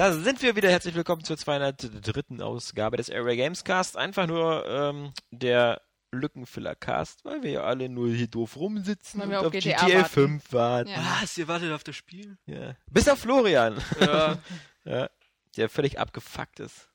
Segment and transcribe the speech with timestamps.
[0.00, 0.70] Da sind wir wieder.
[0.70, 2.42] Herzlich willkommen zur 203.
[2.42, 3.98] Ausgabe des Area Games Cast.
[3.98, 9.30] Einfach nur ähm, der Lückenfüller-Cast, weil wir ja alle nur hier doof rumsitzen Weil und
[9.32, 10.08] wir auf auf GTA GTA warten.
[10.08, 10.88] 5 warten.
[10.88, 11.18] Ja.
[11.20, 11.36] Was?
[11.36, 12.38] Ihr wartet auf das Spiel?
[12.46, 12.76] Ja.
[12.90, 14.38] Bis auf Florian, Ja,
[14.84, 15.10] ja,
[15.58, 16.88] der völlig abgefuckt ist.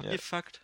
[0.00, 0.12] Ja.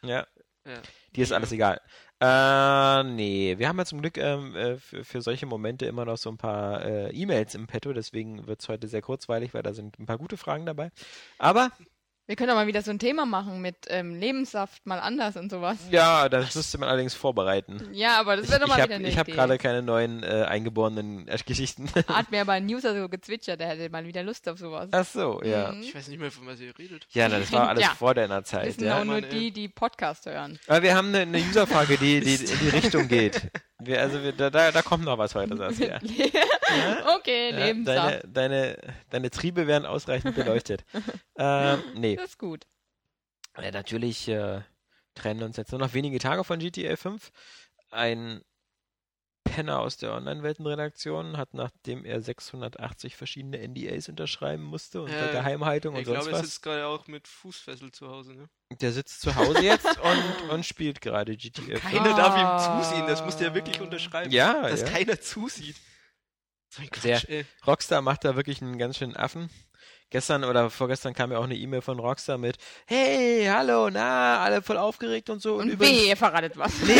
[0.04, 0.26] Ja,
[0.64, 0.82] Ja.
[1.16, 1.80] dir ist alles egal.
[2.22, 6.16] Äh, nee, wir haben ja zum Glück ähm, äh, für, für solche Momente immer noch
[6.16, 9.74] so ein paar äh, E-Mails im Petto, deswegen wird es heute sehr kurzweilig, weil da
[9.74, 10.92] sind ein paar gute Fragen dabei.
[11.38, 11.72] Aber
[12.32, 15.50] Wir können auch mal wieder so ein Thema machen mit ähm, Lebenssaft mal anders und
[15.50, 15.76] sowas.
[15.90, 17.86] ja, das müsste man allerdings vorbereiten.
[17.92, 19.36] Ja, aber das wäre doch mal habe wieder eine ich hab Idee.
[19.36, 21.90] gerade keine neuen äh, eingeborenen äh, Geschichten.
[22.08, 24.88] Hat mir aber ein User so gezwitschert, der hätte mal wieder Lust auf sowas.
[24.92, 25.72] Ach so, ja.
[25.72, 25.82] Mhm.
[25.82, 27.06] Ich weiß nicht mehr, von was ihr redet.
[27.10, 27.90] Ja, na, das war alles Ja.
[27.90, 28.68] vor deiner Zeit.
[28.68, 29.00] Wissen Ja.
[29.00, 30.58] auch nur die, die Podcast hören.
[30.68, 33.42] Aber wir haben eine, eine Userfrage, die, die in die Richtung geht.
[33.84, 35.96] Wir, also wir, da, da, kommt noch was heute, Saskia.
[37.16, 38.24] okay, Ja, Lebenssaft.
[38.24, 40.84] deine, deine, deine Triebe werden ausreichend beleuchtet.
[41.36, 42.66] ähm, nee, Das ist gut.
[43.56, 44.60] äh, natürlich äh,
[45.14, 47.30] trennen uns jetzt nur noch wenige Tage von GTA 5.
[47.90, 48.42] Ein
[49.54, 55.94] Penner aus der Online-Weltenredaktion hat, nachdem er 680 verschiedene NDAs unterschreiben musste unter Ja, Geheimhaltung
[55.94, 58.48] und Ich sonst glaube, er was, sitzt gerade auch mit Fußfessel zu Hause, ne?
[58.80, 61.82] der sitzt zu Hause jetzt und, und spielt gerade GTA 5.
[61.82, 62.16] Keiner Ah.
[62.16, 64.30] darf ihm zusehen, das muss der wirklich unterschreiben.
[64.32, 64.88] Ja, Dass ja.
[64.88, 65.76] keiner zusieht.
[66.70, 67.44] So ein Der- Quatsch, ey.
[67.66, 69.50] Rockstar macht da wirklich einen ganz schönen Affen.
[70.12, 74.60] Gestern oder vorgestern kam ja auch eine E-Mail von Rockstar mit Hey, hallo, na, alle
[74.60, 75.54] voll aufgeregt und so.
[75.54, 76.70] Und, Und übrigens, weh, ihr verratet was.
[76.86, 76.94] Nee,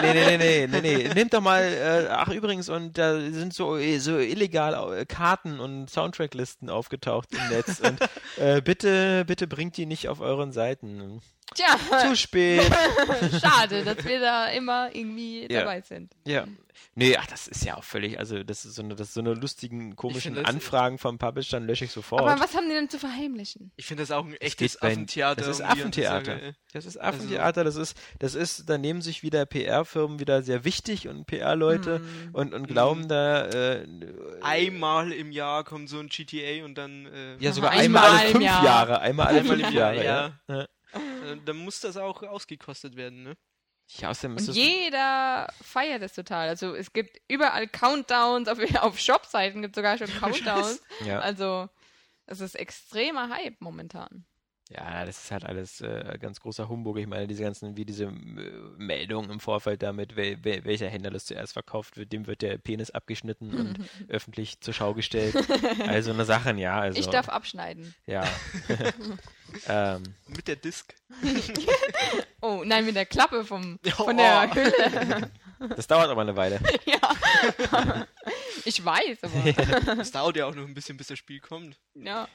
[0.00, 1.14] nee, nee, nee, nee, nee, nee.
[1.14, 5.60] Nehmt doch mal, äh, ach übrigens, und da sind so, äh, so illegal äh, Karten
[5.60, 7.80] und Soundtracklisten aufgetaucht im Netz.
[7.80, 8.00] Und
[8.42, 11.20] äh, bitte, bitte bringt die nicht auf euren Seiten.
[11.54, 12.62] Tja, Zu spät.
[13.40, 15.60] schade, dass wir da immer irgendwie Ja.
[15.60, 16.12] dabei sind.
[16.26, 16.44] Ja.
[16.94, 19.20] Nee, ach, das ist ja auch völlig, also das ist so eine, das ist so
[19.20, 22.22] eine lustigen, komischen Anfragen vom Publishern lösche ich sofort.
[22.22, 23.70] Aber was haben die denn zu verheimlichen?
[23.76, 25.36] Ich finde das auch ein echtes Affentheater.
[25.36, 26.42] das ist Affentheater.
[26.42, 26.52] Ey.
[26.72, 31.08] Das ist Affentheater, das ist, das ist, da nehmen sich wieder PR-Firmen wieder sehr wichtig
[31.08, 32.30] und PR-Leute Hm.
[32.32, 33.86] und, und glauben da, äh,
[34.42, 37.06] Einmal im Jahr kommt so ein GTA und dann.
[37.06, 38.64] Äh, ja sogar einmal einmal alle fünf Jahr.
[38.64, 40.32] Jahre, einmal alle fünf Jahre, ja.
[40.48, 40.54] ja.
[40.56, 40.66] ja.
[40.96, 43.36] Äh, dann muss das auch ausgekostet werden, ne?
[43.98, 46.48] Ja, außerdem ist Und das, jeder feiert es total.
[46.48, 50.82] Also es gibt überall Countdowns, auf, auf Shopseiten gibt es sogar schon Countdowns.
[51.04, 51.20] ja.
[51.20, 51.68] Also
[52.26, 54.26] es ist extremer Hype momentan.
[54.68, 56.98] Ja, das ist halt alles äh, ganz großer Humbug.
[56.98, 58.10] Ich meine, diese ganzen, wie diese äh,
[58.76, 62.58] Meldungen im Vorfeld damit, wel, wel, welcher Händler das zuerst verkauft wird, dem wird der
[62.58, 63.78] Penis abgeschnitten und
[64.08, 65.34] öffentlich zur Schau gestellt.
[65.86, 66.80] Also eine Sachen, ja.
[66.80, 67.94] Also, Ich darf abschneiden.
[68.06, 68.24] Ja.
[69.68, 70.94] ähm, Mit der Disc.
[72.40, 74.16] Oh, nein, mit der Klappe vom, von Oh.
[74.16, 75.30] der Hülle.
[75.76, 76.60] das dauert aber eine Weile.
[76.84, 78.06] ja.
[78.64, 80.00] Ich weiß, aber.
[80.00, 81.78] Es dauert ja auch noch ein bisschen, bis das Spiel kommt.
[81.94, 82.28] ja.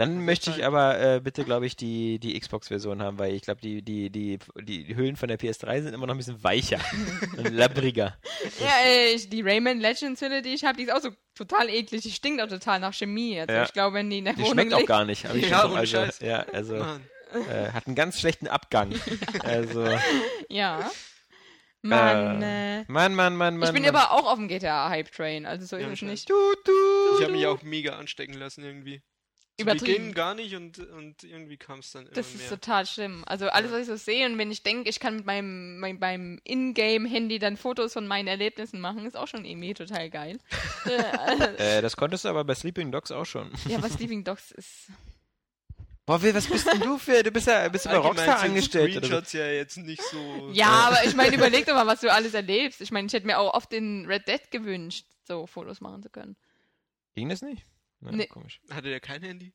[0.00, 3.60] Dann möchte ich aber äh, bitte, glaube ich, die, die Xbox-Version haben, weil ich glaube,
[3.60, 6.80] die, die, die, die Hüllen von der PS3 sind immer noch ein bisschen weicher
[7.36, 8.16] und labbriger.
[8.60, 11.68] Ja, ey, ich, die Rayman Legends Hülle, die ich habe, die ist auch so total
[11.68, 12.00] eklig.
[12.02, 13.38] Die stinkt auch total nach Chemie.
[13.40, 13.62] Also Ja.
[13.64, 15.26] ich glaube, wenn die in der Die Wohnung schmeckt auch liegt, gar nicht.
[15.34, 18.92] ich Ja, schon, also, ja, also äh, hat einen ganz schlechten Abgang.
[19.44, 19.86] Also,
[20.48, 20.90] Ja.
[21.82, 23.68] Mann, äh, äh, Mann, Mann, Mann, Mann.
[23.68, 23.94] ich bin Mann.
[23.96, 26.10] aber auch auf dem GTA-Hype-Train, also so ist Ja, es scheiße.
[26.10, 26.28] nicht.
[26.30, 26.34] Du,
[26.64, 26.72] du,
[27.16, 29.02] Ich habe mich auch mega anstecken lassen irgendwie.
[29.60, 29.94] Übertrieben.
[29.94, 32.48] Beginn gar nicht und, und irgendwie kam es dann immer Das ist mehr.
[32.50, 33.24] total schlimm.
[33.26, 35.98] Also alles, was ich so sehe und wenn ich denke, ich kann mit meinem, mein,
[35.98, 40.38] meinem Ingame-Handy dann Fotos von meinen Erlebnissen machen, ist auch schon irgendwie total geil.
[40.86, 43.50] Äh, also, Äh, das konntest du aber bei Sleeping Dogs auch schon.
[43.68, 44.88] ja, was Sleeping Dogs ist.
[46.06, 47.22] Boah, was bist denn du für?
[47.22, 49.06] Du bist ja, bist du bei Rockstar angestellt oder.
[49.06, 50.50] Screenshots ja jetzt nicht so.
[50.52, 52.80] Ja, aber ich meine, überleg doch mal, was du alles erlebst.
[52.80, 56.10] Ich meine, ich hätte mir auch oft in Red Dead gewünscht, so Fotos machen zu
[56.10, 56.34] können.
[57.14, 57.64] Ging das nicht?
[58.00, 58.26] Na, Nee.
[58.26, 58.60] komisch.
[58.70, 59.52] Hatte der kein Handy?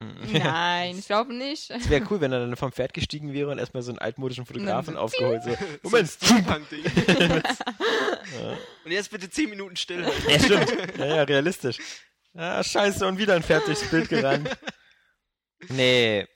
[0.00, 0.32] Mhm.
[0.32, 1.70] Nein, ich glaube nicht.
[1.70, 4.46] Es wäre cool, wenn er dann vom Pferd gestiegen wäre und erstmal so einen altmodischen
[4.46, 5.42] Fotografen aufgeholt.
[5.44, 5.56] So.
[5.82, 6.08] Moment.
[6.08, 6.84] Steampunk-Ding.
[8.84, 10.30] Und jetzt bitte 10 Minuten stillhalten.
[10.30, 10.98] Ja, stimmt.
[10.98, 11.78] Ja, ja, realistisch.
[12.34, 14.48] Ah, scheiße, und wieder ein Pferd durchs Bild gerannt.
[15.68, 16.26] Nee.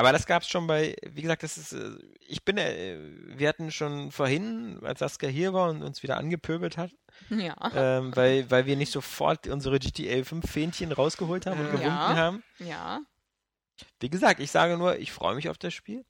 [0.00, 1.90] Aber das gab's schon bei, wie gesagt, das ist, äh,
[2.26, 2.96] ich bin, äh,
[3.36, 6.90] wir hatten schon vorhin, als Saskia hier war und uns wieder angepöbelt hat,
[7.28, 7.54] Ja.
[7.74, 11.72] ähm, weil, weil wir nicht sofort unsere GTA 5 Fähnchen rausgeholt haben und Ja.
[11.72, 12.42] gewunken haben.
[12.60, 13.00] Ja.
[14.00, 16.02] Wie gesagt, ich sage nur, ich freue mich auf das Spiel.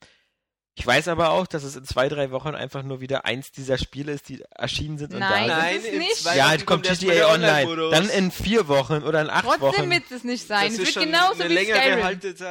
[0.77, 3.77] Ich weiß aber auch, dass es in zwei, drei Wochen einfach nur wieder eins dieser
[3.77, 5.77] Spiele ist, die erschienen sind und Nein, da sind.
[5.79, 6.25] ist in nicht.
[6.35, 7.67] Ja, jetzt kommt GTA Online.
[7.67, 7.91] Online-Modus.
[7.93, 9.91] Dann in vier Wochen oder in acht Trotzdem Wochen.
[9.91, 10.67] wird es nicht sein.
[10.71, 11.99] Das Es wird schon genauso eine wie Skyrim.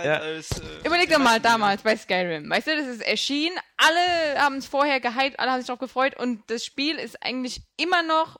[0.03, 0.17] Ja.
[0.19, 0.51] als.
[0.51, 2.47] Äh, Überleg doch mal damals bei Skyrim.
[2.49, 6.15] Weißt du, das ist erschienen, alle haben es vorher gehypt, alle haben sich darauf gefreut
[6.19, 8.37] und das Spiel ist eigentlich immer noch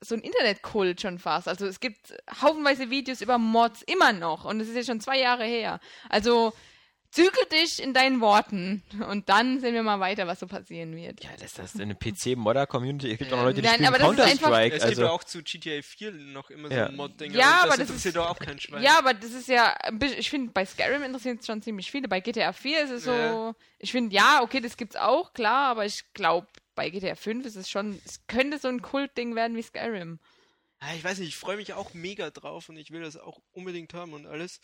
[0.00, 1.48] so ein Internetkult schon fast.
[1.48, 5.18] Also es gibt haufenweise Videos über Mods immer noch und es ist ja schon zwei
[5.18, 5.80] Jahre her.
[6.08, 6.52] Also
[7.10, 11.24] zügel dich in deinen Worten und dann sehen wir mal weiter, was so passieren wird.
[11.24, 13.12] Ja, das ist das eine PC-Modder-Community.
[13.12, 14.76] Es gibt auch noch Leute, die Nein, spielen aber das ist einfach- Counter-Strike.
[14.76, 16.86] Es gibt ja Also, auch zu GTA 4 noch immer Ja.
[16.88, 17.34] so Mod-Dinger.
[17.36, 18.82] Ja, und aber das das interessiert doch auch kein Schwein.
[18.82, 21.90] Ja, aber das ist ja, ein bisschen- ich finde, bei Skyrim interessiert es schon ziemlich
[21.90, 22.08] viele.
[22.08, 23.54] Bei GTA 4 ist es so, Ja.
[23.78, 27.56] ich finde, ja, okay, das gibt's auch, klar, aber ich glaube, bei GTA 5 ist
[27.56, 30.18] es schon, es könnte so ein Kultding werden wie Skyrim.
[30.80, 33.40] Ja, ich weiß nicht, ich freue mich auch mega drauf und ich will das auch
[33.50, 34.60] unbedingt haben und alles.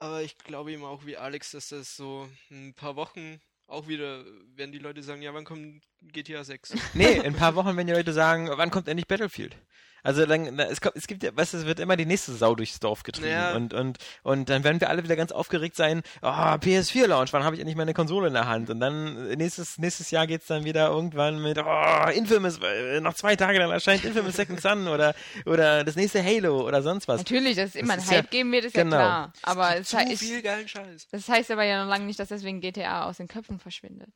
[0.00, 4.24] Aber ich glaube eben auch wie Alex, dass das so ein paar Wochen auch wieder
[4.56, 6.74] werden die Leute sagen, ja, wann kommt GTA 6?
[6.94, 9.56] nee, in ein paar Wochen, wenn die Leute sagen, wann kommt endlich Battlefield?
[10.04, 12.54] Also dann, es, kommt, es gibt ja, weißt du, es wird immer die nächste Sau
[12.54, 13.30] durchs Dorf getrieben.
[13.30, 13.54] Ja.
[13.56, 17.56] Und, und, und dann werden wir alle wieder ganz aufgeregt sein, oh, PS4-Launch, wann habe
[17.56, 18.68] ich endlich meine Konsole in der Hand?
[18.68, 23.14] Und dann äh, nächstes, nächstes Jahr geht's dann wieder irgendwann mit, oh, Infamous, äh, noch
[23.14, 25.14] zwei Tage, dann erscheint Infamous Second Son oder,
[25.46, 27.18] oder das nächste Halo oder sonst was.
[27.18, 28.96] Natürlich, dass es immer ist einen Hype ja- geben wird, ist genau.
[28.96, 29.32] ja klar.
[29.42, 31.08] Aber es Zu hei- viel geilen Scheiß.
[31.10, 34.10] das heißt aber ja noch lange nicht, dass deswegen GTA aus den Köpfen verschwindet.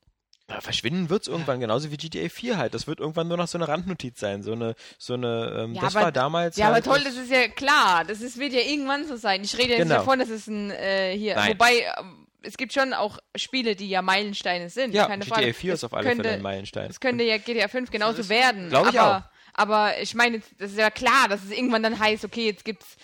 [0.60, 2.72] Verschwinden wird's irgendwann, genauso wie GTA 4 halt.
[2.74, 5.82] Das wird irgendwann nur noch so eine Randnotiz sein, so eine, so eine, ähm, Ja,
[5.82, 8.04] das aber- war damals Ja, aber halt toll, das ist ja klar.
[8.04, 9.42] Das ist, wird ja irgendwann so sein.
[9.44, 9.96] Ich rede jetzt Genau.
[9.96, 11.50] nicht davon, dass es ein, äh, hier, Nein.
[11.52, 14.94] wobei, ähm, es gibt schon auch Spiele, die ja Meilensteine sind.
[14.94, 15.52] ja, keine GTA Frage.
[15.54, 16.88] 4 ist Es auf alle könnte, Fälle ein Meilenstein.
[16.90, 18.68] Es könnte ja GTA 5 genauso ist- werden.
[18.70, 22.24] Glaub ich aber, aber ich meine, das ist ja klar, dass es irgendwann dann heißt,
[22.24, 22.96] okay, jetzt gibt's,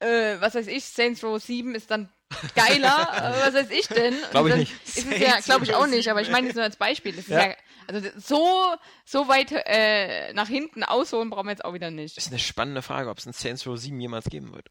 [0.00, 2.10] äh, was weiß ich, Saints Row 7 ist dann
[2.54, 3.08] geiler,
[3.44, 4.14] was weiß ich denn?
[4.14, 4.72] Und Glaub ich nicht.
[4.86, 7.12] Ist es ja, glaube ich auch nicht, aber ich 7, meine jetzt nur als Beispiel.
[7.12, 7.54] Das ist Ja.
[7.86, 8.74] also so,
[9.04, 12.16] so weit äh, nach hinten ausholen brauchen wir jetzt auch wieder nicht.
[12.16, 14.68] ist eine spannende Frage, ob es ein Saints Row 7 jemals geben wird.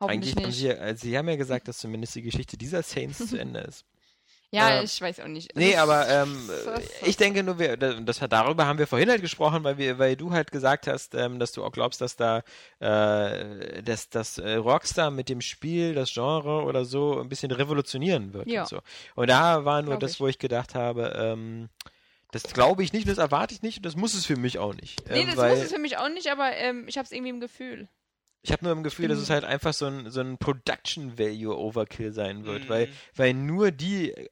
[0.00, 3.36] Eigentlich haben sie, also sie haben ja gesagt, dass zumindest die Geschichte dieser Saints zu
[3.38, 3.84] Ende ist.
[4.52, 5.54] Ja, Äh, ich weiß auch nicht.
[5.54, 6.50] Nee, Das- aber ähm,
[7.04, 10.32] ich denke nur, wir, das darüber haben wir vorhin halt gesprochen, weil wir, weil du
[10.32, 12.42] halt gesagt hast, ähm, dass du auch glaubst, dass da
[12.80, 18.32] äh, dass, dass äh, Rockstar mit dem Spiel das Genre oder so ein bisschen revolutionieren
[18.32, 18.62] wird Ja.
[18.62, 18.80] und so.
[19.14, 20.20] Und da war nur Glaub das, ich.
[20.20, 21.68] wo ich gedacht habe, ähm,
[22.32, 24.74] das glaube ich nicht, das erwarte ich nicht und das muss es für mich auch
[24.74, 25.02] nicht.
[25.08, 27.12] Nee, ähm, das weil muss es für mich auch nicht, aber ähm, ich habe es
[27.12, 27.88] irgendwie im Gefühl.
[28.42, 31.56] Ich habe nur im Gefühl, dass es halt einfach so ein, so ein Production Value
[31.56, 32.68] Overkill sein wird, Mhm.
[32.68, 34.28] weil, weil nur die, äh,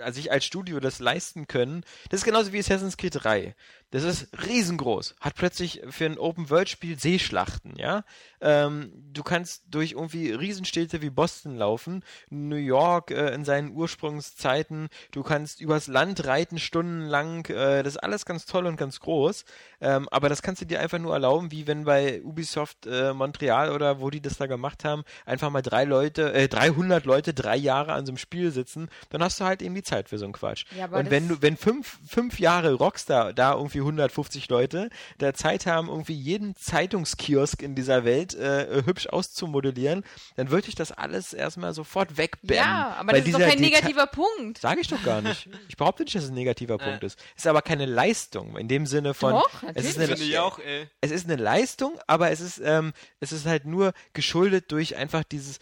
[0.00, 1.84] also sich als Studio das leisten können.
[2.10, 3.54] Das ist genauso wie Assassin's Creed 3.
[3.94, 5.14] Das ist riesengroß.
[5.20, 8.02] Hat plötzlich für ein Open-World-Spiel Seeschlachten, ja.
[8.40, 14.88] Ähm, du kannst durch irgendwie Riesenstädte wie Boston laufen, New York äh, in seinen Ursprungszeiten.
[15.12, 17.46] Du kannst übers Land reiten stundenlang.
[17.46, 19.44] Äh, das ist alles ganz toll und ganz groß.
[19.80, 23.70] Ähm, aber das kannst du dir einfach nur erlauben, wie wenn bei Ubisoft äh, Montreal
[23.70, 27.56] oder wo die das da gemacht haben, einfach mal drei Leute, äh, 300 Leute drei
[27.56, 28.88] Jahre an so einem Spiel sitzen.
[29.10, 30.64] Dann hast du halt eben die Zeit für so einen Quatsch.
[30.76, 34.90] Ja, und wenn du, wenn fünf, fünf Jahre Rockstar da irgendwie 150 Leute
[35.20, 40.04] der Zeit haben, irgendwie jeden Zeitungskiosk in dieser Welt äh, hübsch auszumodellieren,
[40.36, 42.56] dann würde ich das alles erstmal sofort wegbammen.
[42.56, 44.58] ja, aber das ist doch kein Deta- negativer Punkt.
[44.58, 45.48] Sage ich doch gar nicht.
[45.68, 47.18] Ich behaupte nicht, dass es ein negativer Punkt ist.
[47.36, 49.32] Es ist aber keine Leistung in dem Sinne von.
[49.32, 49.98] Doch, es ist natürlich.
[49.98, 50.88] eine, Finde ich auch, ey.
[51.00, 55.24] es ist eine Leistung, aber es ist, ähm, es ist halt nur geschuldet durch einfach
[55.24, 55.58] dieses.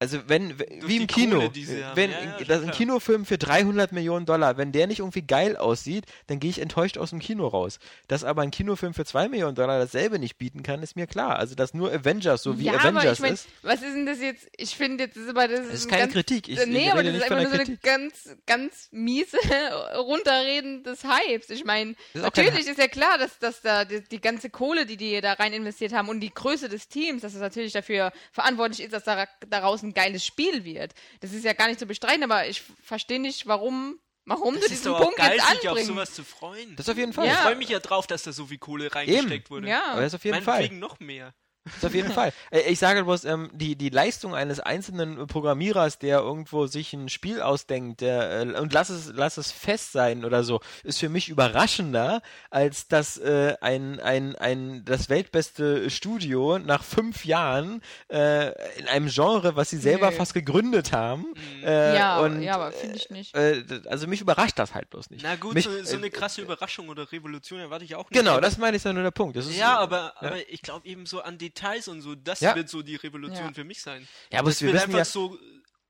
[0.00, 1.50] Also wenn, wie im Kino,
[1.94, 2.70] wenn Ja, das ein.
[2.70, 6.98] Kinofilm für 300 Millionen Dollar, wenn der nicht irgendwie geil aussieht, dann gehe ich enttäuscht
[6.98, 7.80] aus dem Kino raus.
[8.06, 11.36] Dass aber ein Kinofilm für 2 Millionen Dollar dasselbe nicht bieten kann, ist mir klar.
[11.36, 14.06] Also dass nur Avengers so wie ja, aber Avengers ich mein, ist, was ist denn
[14.06, 14.46] das jetzt?
[14.56, 16.48] Ich finde jetzt, das ist aber das, das ist ein keine ganz, Kritik.
[16.48, 19.36] Ich, nee, ich aber das ist einfach nur so eine ganz, ganz miese
[19.96, 21.50] Runterreden des Hypes.
[21.50, 24.96] Ich meine, Das natürlich ist ja klar, dass, dass da die, die ganze Kohle, die
[24.96, 28.84] die da rein investiert haben und die Größe des Teams, dass es natürlich dafür verantwortlich
[28.84, 30.94] ist, dass da, daraus ein geiles Spiel wird.
[31.20, 34.72] Das ist ja gar nicht zu bestreiten, aber ich verstehe nicht, warum, warum Das du
[34.72, 36.76] ist diesen Punkt geil, jetzt sich auf sowas zu freuen.
[36.76, 37.26] Das auf jeden Fall.
[37.26, 37.34] Ja.
[37.34, 39.68] Ich freue mich ja drauf, dass da so viel Kohle reingesteckt wurde.
[39.68, 39.92] Ja.
[39.92, 40.68] Aber das auf jeden Fall.
[40.70, 41.34] Noch mehr.
[41.76, 42.32] Das auf jeden Fall.
[42.50, 47.08] Äh, Ich sage bloß, ähm, die, die Leistung eines einzelnen Programmierers, der irgendwo sich ein
[47.08, 51.08] Spiel ausdenkt, der, äh, und lass es, lass es fest sein oder so, ist für
[51.08, 58.48] mich überraschender, als dass äh, ein, ein, ein, das weltbeste Studio nach fünf Jahren äh,
[58.78, 60.16] in einem Genre, was sie selber Nö.
[60.16, 61.26] fast gegründet haben.
[61.64, 63.34] Äh, ja, und, ja, aber finde ich nicht.
[63.36, 65.22] äh, also mich überrascht das halt bloß nicht.
[65.22, 68.18] Na gut, mich, so, so eine krasse Überraschung oder Revolution erwarte ich auch nicht.
[68.18, 69.36] Genau, das meine ich ja nur der Punkt.
[69.36, 70.28] Das ist, Ja, aber, ja.
[70.28, 72.54] aber ich glaube eben so an Details und so, das Ja.
[72.54, 73.52] wird so die Revolution Ja.
[73.52, 74.06] für mich sein.
[74.32, 75.38] Ja, aber das wir wird wissen einfach ja, so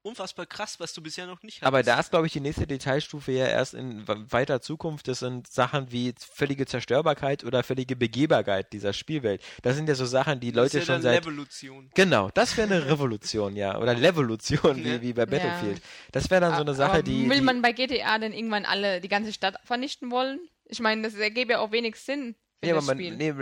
[0.03, 1.67] unfassbar krass, was du bisher noch nicht hattest.
[1.67, 5.07] Aber da ist, glaube ich, die nächste Detailstufe ja erst in we- weiter Zukunft.
[5.09, 9.43] Das sind Sachen wie völlige Zerstörbarkeit oder völlige Begehbarkeit dieser Spielwelt.
[9.63, 11.23] Das sind ja so Sachen, die Das Leute ist ja schon dann seit.
[11.23, 11.91] Evolution.
[11.95, 13.77] Genau, das wäre eine Revolution, ja.
[13.79, 15.03] Oder Levolution, wie, Ja.
[15.03, 15.27] wie bei Ja.
[15.27, 15.83] Battlefield.
[16.13, 17.29] Das wäre dann so eine Sache, aber die.
[17.29, 20.41] Will die man bei GTA denn irgendwann alle, die ganze Stadt vernichten wollen?
[20.65, 22.35] Ich meine, das ergäbe ja auch wenig Sinn.
[22.65, 23.35] Ja, aber das man, nee,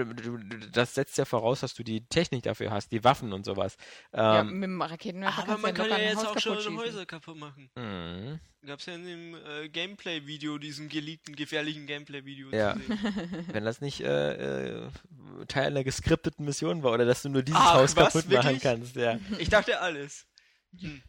[0.73, 3.77] das setzt ja voraus, dass du die Technik dafür hast, die Waffen und sowas.
[4.13, 6.57] ja, Ähm, mit dem Raketenwerfer Aber man du kann ja ja jetzt Haus auch schon
[6.59, 6.77] schießen.
[6.79, 7.71] Häuser kaputt machen.
[7.77, 8.39] mhm.
[8.67, 12.75] Gab's ja in dem äh, Gameplay-Video, diesem geleakten, gefährlichen Gameplay-Video Ja.
[12.75, 12.99] zu sehen.
[13.53, 14.89] Wenn das nicht äh, äh,
[15.47, 18.13] Teil einer geskripteten Mission war oder dass du nur dieses Ach, Haus was?
[18.13, 18.63] kaputt machen Wirklich?
[18.63, 19.19] kannst, ja.
[19.39, 20.27] Ich dachte alles.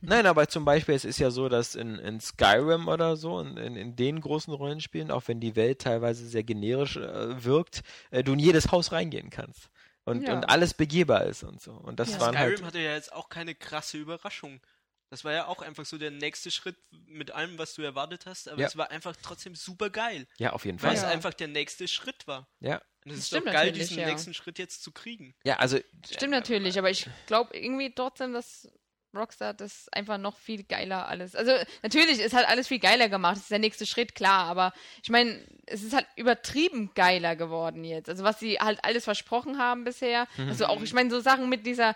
[0.01, 3.57] Nein, aber zum Beispiel, es ist ja so, dass in, in Skyrim oder so, in,
[3.57, 8.33] in, den großen Rollenspielen, auch wenn die Welt teilweise sehr generisch äh, wirkt, äh, du
[8.33, 9.69] in jedes Haus reingehen kannst.
[10.05, 10.35] Und, Ja.
[10.35, 11.73] und alles begehbar ist und so.
[11.73, 12.21] Und das Ja.
[12.21, 12.63] waren Skyrim halt.
[12.63, 14.61] hatte ja jetzt auch keine krasse Überraschung.
[15.09, 18.49] Das war ja auch einfach so der nächste Schritt mit allem, was du erwartet hast,
[18.49, 18.67] aber Ja.
[18.67, 20.97] es war einfach trotzdem super geil, Ja, auf jeden weil Fall.
[20.97, 21.09] es Ja.
[21.09, 22.47] einfach der nächste Schritt war.
[22.59, 22.81] Ja.
[23.05, 24.07] Und es Das ist stimmt doch geil, diesen ja.
[24.07, 25.33] nächsten Schritt jetzt zu kriegen.
[25.45, 25.77] Ja, also.
[26.09, 28.69] Stimmt natürlich, aber ich glaube irgendwie trotzdem, dass
[29.15, 31.35] Rockstar das einfach noch viel geiler alles.
[31.35, 31.51] Also
[31.83, 33.35] natürlich ist halt alles viel geiler gemacht.
[33.35, 34.73] Das ist der nächste Schritt, klar, aber
[35.03, 38.09] ich meine, es ist halt übertrieben geiler geworden jetzt.
[38.09, 40.27] Also was sie halt alles versprochen haben bisher.
[40.37, 41.95] Also auch, ich meine, so Sachen mit dieser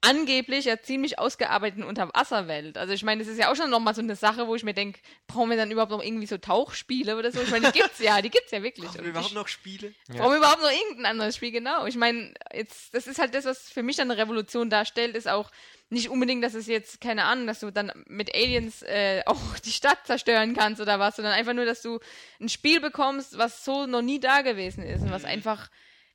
[0.00, 2.78] angeblich ja ziemlich ausgearbeiteten Unterwasserwelt.
[2.78, 4.74] Also ich meine, das ist ja auch schon nochmal so eine Sache, wo ich mir
[4.74, 7.40] denke, brauchen wir dann überhaupt noch irgendwie so Tauchspiele oder so?
[7.40, 8.86] Ich meine, die gibt's ja, die gibt's ja wirklich.
[8.86, 9.92] Brauchen wir überhaupt noch Spiele?
[10.08, 10.20] Ja.
[10.20, 11.50] Warum überhaupt noch irgendein anderes Spiel?
[11.50, 11.86] Genau.
[11.86, 15.28] Ich meine, jetzt, das ist halt das, was für mich dann eine Revolution darstellt, ist
[15.28, 15.50] auch
[15.90, 19.72] nicht unbedingt, dass es jetzt, keine Ahnung, dass du dann mit Aliens äh, auch die
[19.72, 21.98] Stadt zerstören kannst oder was, sondern einfach nur, dass du
[22.40, 25.70] ein Spiel bekommst, was so noch nie da gewesen ist und was einfach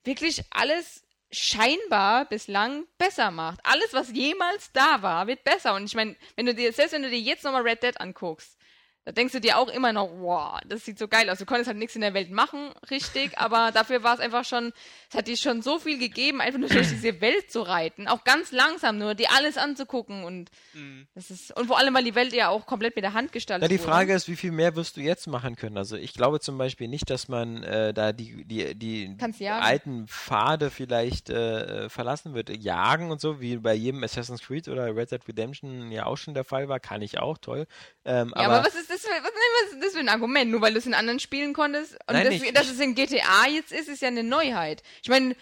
[0.05, 1.02] wirklich alles
[1.33, 3.59] scheinbar bislang besser macht.
[3.63, 5.75] Alles, was jemals da war, wird besser.
[5.75, 8.57] Und ich meine, wenn du dir, selbst wenn du dir jetzt nochmal Red Dead anguckst,
[9.05, 11.37] da denkst du dir auch immer noch, wow, das sieht so geil aus.
[11.39, 14.71] Du konntest halt nichts in der Welt machen, richtig, aber dafür war es einfach schon,
[15.09, 18.07] es hat dir schon so viel gegeben, einfach nur durch diese Welt zu reiten.
[18.07, 21.07] Auch ganz langsam nur, dir alles anzugucken und Mhm.
[21.13, 23.61] das ist, und vor allem, weil die Welt ja auch komplett mit der Hand gestaltet
[23.63, 23.89] Na, die wurde.
[23.91, 25.77] Frage ist, wie viel mehr wirst du jetzt machen können?
[25.77, 29.15] Also ich glaube zum Beispiel nicht, dass man äh, da die, die, die
[29.49, 32.49] alten Pfade vielleicht äh, äh, verlassen wird.
[32.49, 36.33] Jagen und so, wie bei jedem Assassin's Creed oder Red Dead Redemption ja auch schon
[36.33, 37.67] der Fall war, kann ich auch, toll.
[38.05, 40.51] Ähm, Ja, aber, was ist das für, was, ist das für ein Argument?
[40.51, 41.93] Nur weil du es in anderen Spielen konntest?
[42.07, 42.57] Und Nein, das, nicht.
[42.57, 44.83] dass es in GTA jetzt ist, ist ja eine Neuheit.
[45.01, 45.35] Ich meine,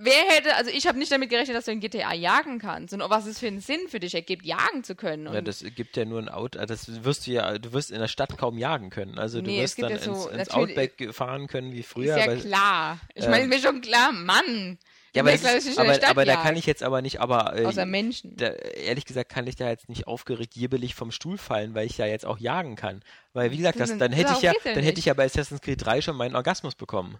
[0.00, 3.00] wer hätte, also ich habe nicht damit gerechnet, dass du in GTA jagen kannst und
[3.08, 5.32] was es für einen Sinn für dich ergibt, jagen zu können.
[5.32, 8.00] Ja, das gibt ja nur ein Out, äh, das wirst du ja, du wirst in
[8.00, 9.18] der Stadt kaum jagen können.
[9.18, 12.16] Also du Nee, wirst dann ja so- ins, ins Outback fahren können wie früher.
[12.16, 12.98] ist ja weil- klar.
[13.14, 14.78] Ich ähm, meine, mir schon klar, Mann.
[15.14, 17.86] Ja, aber, das ist, aber, aber da kann ich jetzt aber nicht, aber äh, Außer
[17.86, 18.36] Menschen.
[18.36, 21.98] da, ehrlich gesagt kann ich da jetzt nicht aufgeregt jibbelig vom Stuhl fallen, weil ich
[21.98, 23.02] ja jetzt auch jagen kann.
[23.32, 25.84] Weil wie gesagt, Das dann hätte ich ja, dann hätte ich ja bei Assassin's Creed
[25.84, 27.18] 3 schon meinen Orgasmus bekommen.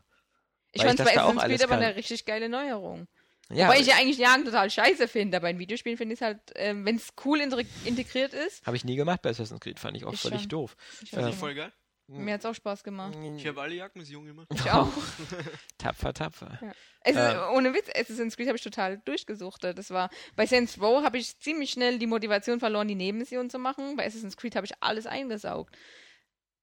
[0.73, 1.85] Ich fand ich bei Assassin's alles Creed aber kann.
[1.85, 3.07] eine richtig geile Neuerung.
[3.51, 6.27] Ja, Wobei ich ja eigentlich Jagen total scheiße finde, aber in Videospielen finde ich es
[6.27, 9.81] halt, ähm, wenn es cool integ- integriert ist, habe ich nie gemacht bei Assassin's Creed,
[9.81, 10.49] fand ich auch Ich völlig schon.
[10.51, 10.77] doof.
[11.03, 11.73] ich weiß Voll geil.
[12.09, 13.15] Mir hat es auch Spaß gemacht.
[13.37, 14.49] Ich habe alle Jagdmissionen gemacht.
[14.55, 14.89] Ich auch.
[15.79, 16.59] tapfer, tapfer.
[17.03, 17.39] Es ist, Ähm.
[17.55, 19.77] ohne Witz, Assassin's Creed habe ich total durchgesuchtet.
[19.79, 23.59] Das war, bei Saints Row habe ich ziemlich schnell die Motivation verloren, die Nebenmission zu
[23.59, 23.97] machen.
[23.97, 25.77] Bei Assassin's Creed habe ich alles eingesaugt.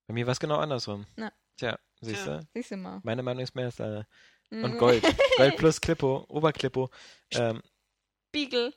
[0.07, 1.05] Bei mir war es genau andersrum.
[1.15, 1.31] Na.
[1.57, 2.45] Tja, siehst du?
[2.53, 2.99] Siehst du mal.
[3.03, 4.07] Meine Meinung ist mehr als deine.
[4.49, 4.63] Mhm.
[4.63, 5.03] Und Gold.
[5.37, 6.89] Gold plus Klippo, Oberklippo.
[7.31, 7.61] Ähm,
[8.29, 8.73] Spiegel.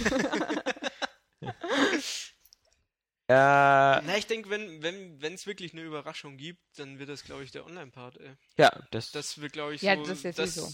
[3.30, 7.24] äh, Na, ich denke, wenn wenn wenn es wirklich eine Überraschung gibt, dann wird das,
[7.24, 8.16] glaube ich, der Online-Part.
[8.18, 8.34] ey.
[8.56, 10.02] ja, das, Das wird, glaube ich, Ja, so.
[10.04, 10.68] das ist jetzt sowieso.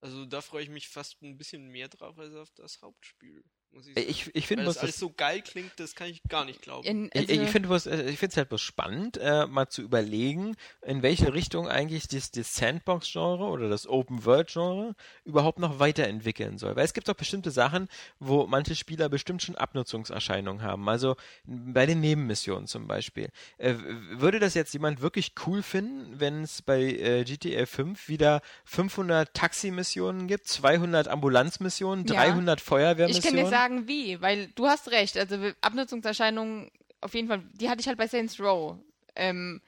[0.00, 3.44] Also da freue ich mich fast ein bisschen mehr drauf als auf das Hauptspiel.
[3.72, 6.62] Muss ich, ich, ich finde, das alles so geil klingt, das kann ich gar nicht
[6.62, 6.86] glauben.
[6.86, 11.34] In, Ich, also, ich finde es halt bloß spannend, äh, mal zu überlegen, in welche
[11.34, 14.94] Richtung eigentlich das, das Sandbox-Genre oder das Open-World-Genre
[15.24, 16.74] überhaupt noch weiterentwickeln soll.
[16.74, 20.88] Weil es gibt doch bestimmte Sachen, wo manche Spieler bestimmt schon Abnutzungserscheinungen haben.
[20.88, 23.28] Also bei den Nebenmissionen zum Beispiel.
[23.58, 23.74] Äh,
[24.10, 29.34] würde das jetzt jemand wirklich cool finden, wenn es bei äh, GTA 5 wieder 500
[29.34, 32.14] Taxi-Missionen gibt, 200 Ambulanzmissionen, Ja.
[32.14, 33.55] 300 ich Feuerwehrmissionen?
[33.56, 35.16] Sagen, wie, weil du hast recht.
[35.16, 36.70] Also Abnutzungserscheinungen,
[37.00, 38.76] auf jeden Fall, die hatte ich halt bei Saints Row.
[39.14, 39.60] Ähm,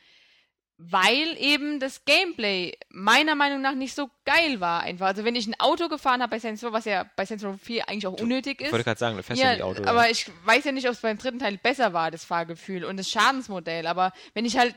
[0.81, 5.07] weil eben das Gameplay meiner Meinung nach nicht so geil war einfach.
[5.07, 7.61] Also wenn ich ein Auto gefahren habe bei Saints Row, was ja bei Saints Row
[7.61, 8.73] 4 eigentlich auch unnötig ich ist.
[8.73, 9.83] wollte gerade sagen, du fährst ja, nicht Auto.
[9.85, 12.97] aber ich weiß ja nicht, ob es beim dritten Teil besser war, das Fahrgefühl und
[12.97, 13.89] das Schadensmodell.
[13.89, 14.77] Aber wenn ich halt,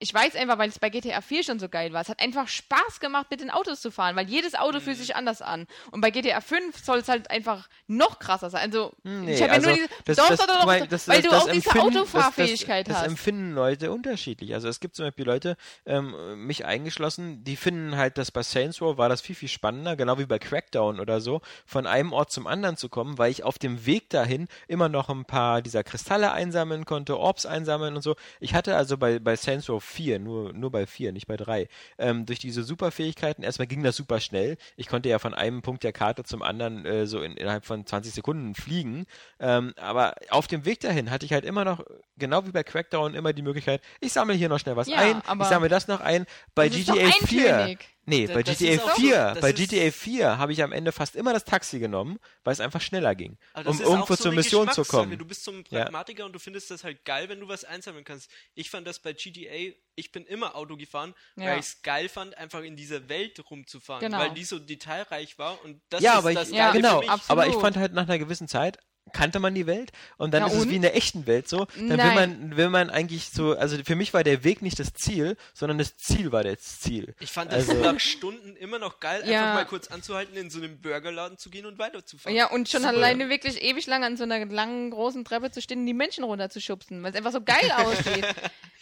[0.00, 2.46] ich weiß einfach, weil es bei GTA 4 schon so geil war, es hat einfach
[2.48, 4.82] Spaß gemacht, mit den Autos zu fahren, weil jedes Auto Mhm.
[4.82, 5.66] fühlt sich anders an.
[5.90, 8.62] Und bei GTA 5 soll es halt einfach noch krasser sein.
[8.62, 11.08] Also, Nee, ich habe also ja nur diese, das, doch, das, doch, doch, doch, das,
[11.08, 13.02] weil das, du auch diese Autofahrfähigkeit hast.
[13.02, 14.54] Das empfinden Leute unterschiedlich.
[14.54, 18.80] Also es gibt zum Beispiel Leute, ähm, mich eingeschlossen, die finden halt, dass bei Saints
[18.80, 22.30] Row war das viel, viel spannender, genau wie bei Crackdown oder so, von einem Ort
[22.30, 25.84] zum anderen zu kommen, weil ich auf dem Weg dahin immer noch ein paar dieser
[25.84, 28.16] Kristalle einsammeln konnte, Orbs einsammeln und so.
[28.40, 31.68] Ich hatte also bei, bei Saints Row vier, nur, nur bei vier, nicht bei drei.
[31.98, 34.56] Ähm, durch diese Superfähigkeiten, erstmal ging das super schnell.
[34.76, 37.84] Ich konnte ja von einem Punkt der Karte zum anderen äh, so in, innerhalb von
[37.84, 39.06] 20 Sekunden fliegen.
[39.40, 41.84] Ähm, aber auf dem Weg dahin hatte ich halt immer noch,
[42.16, 45.22] genau wie bei Crackdown, immer die Möglichkeit, ich sammle hier noch schnell was Ja, ein,
[45.26, 46.26] aber ich sammle das noch ein.
[46.54, 47.56] Bei GTA 4.
[47.56, 47.88] eintönig.
[48.08, 49.00] Nee, Da- bei das GTA ist auch so.
[49.02, 52.52] 4, Das bei GTA 4 habe ich am Ende fast immer das Taxi genommen, weil
[52.52, 55.18] es einfach schneller ging, um irgendwo so zur Mission zu kommen.
[55.18, 55.82] Du bist so ein Ja.
[55.82, 58.30] Pragmatiker und du findest das halt geil, wenn du was einsammeln kannst.
[58.54, 61.46] Ich fand das bei GTA, ich bin immer Auto gefahren, Ja.
[61.46, 64.18] weil ich es geil fand, einfach in dieser Welt rumzufahren, Genau.
[64.18, 67.00] weil die so detailreich war und das ja, ist aber das ich, Ja, genau, für
[67.00, 67.10] mich.
[67.10, 67.30] absolut.
[67.30, 68.78] aber ich fand halt nach einer gewissen Zeit
[69.12, 70.70] kannte man die Welt und dann Ja, ist es und?
[70.70, 71.66] wie in der echten Welt so.
[71.76, 74.92] Dann will man, will man eigentlich so, also für mich war der Weg nicht das
[74.94, 77.14] Ziel, sondern das Ziel war das Ziel.
[77.20, 79.40] Ich fand das Also- nach Stunden immer noch geil, Ja.
[79.42, 82.36] einfach mal kurz anzuhalten, in so einem Burgerladen zu gehen und weiterzufahren.
[82.36, 82.94] Ja, und schon Super.
[82.94, 86.24] alleine wirklich ewig lang an so einer langen, großen Treppe zu stehen und die Menschen
[86.24, 88.26] runterzuschubsen, weil es einfach so geil aussieht.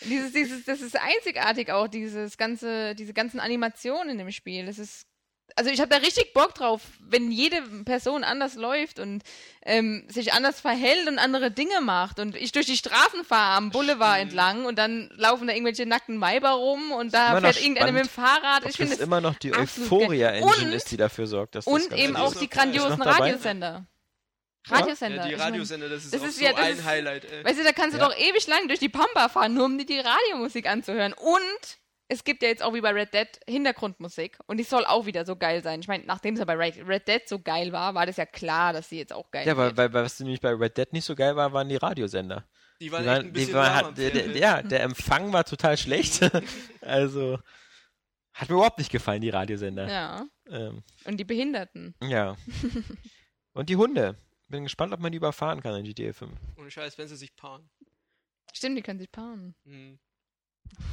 [0.03, 4.67] dieses, dieses, das ist einzigartig auch, dieses ganze, diese ganzen Animationen in dem Spiel.
[4.67, 5.07] Das ist,
[5.55, 9.23] also ich habe da richtig Bock drauf, wenn jede Person anders läuft und
[9.65, 13.71] ähm, sich anders verhält und andere Dinge macht und ich durch die Straßen fahre am
[13.71, 18.05] Boulevard entlang und dann laufen da irgendwelche nackten Weiber rum und da fährt irgendeiner mit
[18.05, 18.65] dem Fahrrad.
[18.65, 19.55] Ob Ich finde das es immer noch die.
[19.55, 23.01] Euphoria-Engine Und- ist, die dafür sorgt, dass das und Ganze eben auch ist die grandiosen?
[23.01, 23.87] Radiosender.
[24.69, 25.23] Radiosender.
[25.23, 27.45] Ja, die Radiosender, das ist das auch ist so ja- das ein ist- Highlight, ey.
[27.45, 28.09] Weißt du, da kannst du Ja.
[28.09, 31.13] doch ewig lang durch die Pampa fahren, nur um dir die Radiomusik anzuhören.
[31.13, 34.39] Und es gibt ja jetzt auch wie bei Red Dead Hintergrundmusik.
[34.47, 35.81] Und die soll auch wieder so geil sein.
[35.81, 38.73] Ich meine, nachdem es ja bei Red Dead so geil war, war das ja klar,
[38.73, 39.77] dass sie jetzt auch geil Ja, weil, wird.
[39.77, 42.47] weil, weil was nämlich bei Red Dead nicht so geil war, waren die Radiosender.
[42.81, 45.33] Die waren Die echt waren, ein die bisschen waren, hat, der, der, ja, der Empfang
[45.33, 46.21] war total schlecht.
[46.83, 47.39] also
[48.35, 49.89] hat mir überhaupt nicht gefallen, die Radiosender.
[49.89, 50.27] Ja.
[50.51, 51.95] Ähm, Und die Behinderten.
[52.03, 52.37] ja.
[53.55, 54.17] Und die Hunde.
[54.49, 56.31] Bin gespannt, ob man die überfahren kann in GTA 5.
[56.59, 57.69] Ohne Scheiß, wenn sie sich paaren.
[58.53, 59.57] Stimmt, die können sich paaren.
[59.65, 59.99] Hm.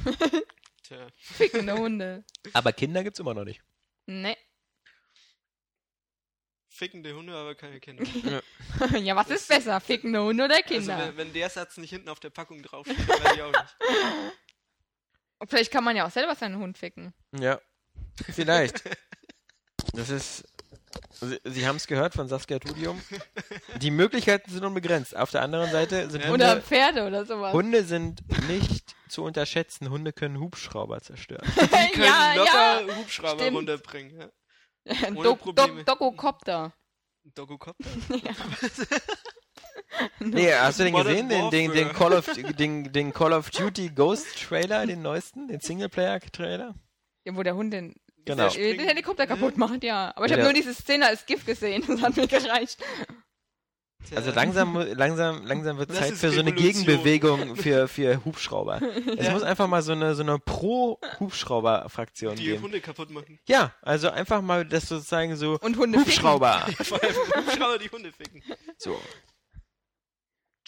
[0.84, 1.08] Tja.
[1.16, 2.24] Fickende Hunde.
[2.52, 3.62] Aber Kinder gibt's immer noch nicht.
[4.06, 4.36] Ne.
[6.68, 8.04] Fickende Hunde, aber keine Kinder.
[8.98, 9.80] ja, was ist besser?
[9.80, 10.96] Fickende Hunde oder Kinder?
[10.96, 13.76] Also wenn, wenn der Satz nicht hinten auf der Packung draufsteht, weiß ich auch nicht.
[15.38, 17.14] Und vielleicht kann man ja auch selber seinen Hund ficken.
[17.32, 17.60] Ja.
[18.32, 18.82] Vielleicht.
[19.92, 20.44] Das ist.
[21.10, 23.00] Sie, Sie haben es gehört von Saskia Tudium.
[23.80, 25.16] Die Möglichkeiten sind unbegrenzt.
[25.16, 26.32] Auf der anderen Seite sind Ja.
[26.32, 27.52] Oder Hunde, Pferde oder sowas.
[27.52, 29.90] Hunde sind nicht zu unterschätzen.
[29.90, 31.46] Hunde können Hubschrauber zerstören.
[31.56, 32.96] Die können ja, locker ja.
[32.96, 33.56] Hubschrauber stimmt.
[33.56, 34.20] runterbringen.
[34.20, 35.08] Ja?
[35.08, 35.84] Ohne Dok Probleme.
[35.84, 36.74] Dok Dokokopter.
[37.34, 37.88] Dogocopter?
[40.18, 41.28] Nee, hast du den gesehen?
[41.28, 41.92] Den, den, den.
[41.92, 42.26] Call of,
[42.58, 45.48] den, den Call of Duty Ghost Trailer, den neuesten?
[45.48, 46.74] Den Singleplayer-Trailer?
[47.24, 48.48] Ja, wo der Hund den, Genau.
[48.48, 50.12] äh, den Helikopter kaputt macht, ja.
[50.16, 50.46] Aber ich habe Ja.
[50.46, 51.84] nur diese Szene als GIF gesehen.
[51.86, 52.78] Das hat mir gereicht.
[54.14, 56.84] Also langsam, langsam, langsam wird Das Zeit für so eine Revolution.
[56.84, 58.80] Gegenbewegung für, für Hubschrauber.
[59.16, 62.62] Es muss einfach mal so eine, so eine Pro-Hubschrauber-Fraktion Die geben.
[62.64, 63.38] Hunde kaputt machen.
[63.48, 67.14] Ja, also einfach mal das sozusagen so Und Hunde Hubschrauber, Vor allem
[67.46, 68.42] Hubschrauber, die Hunde ficken.
[68.76, 69.00] so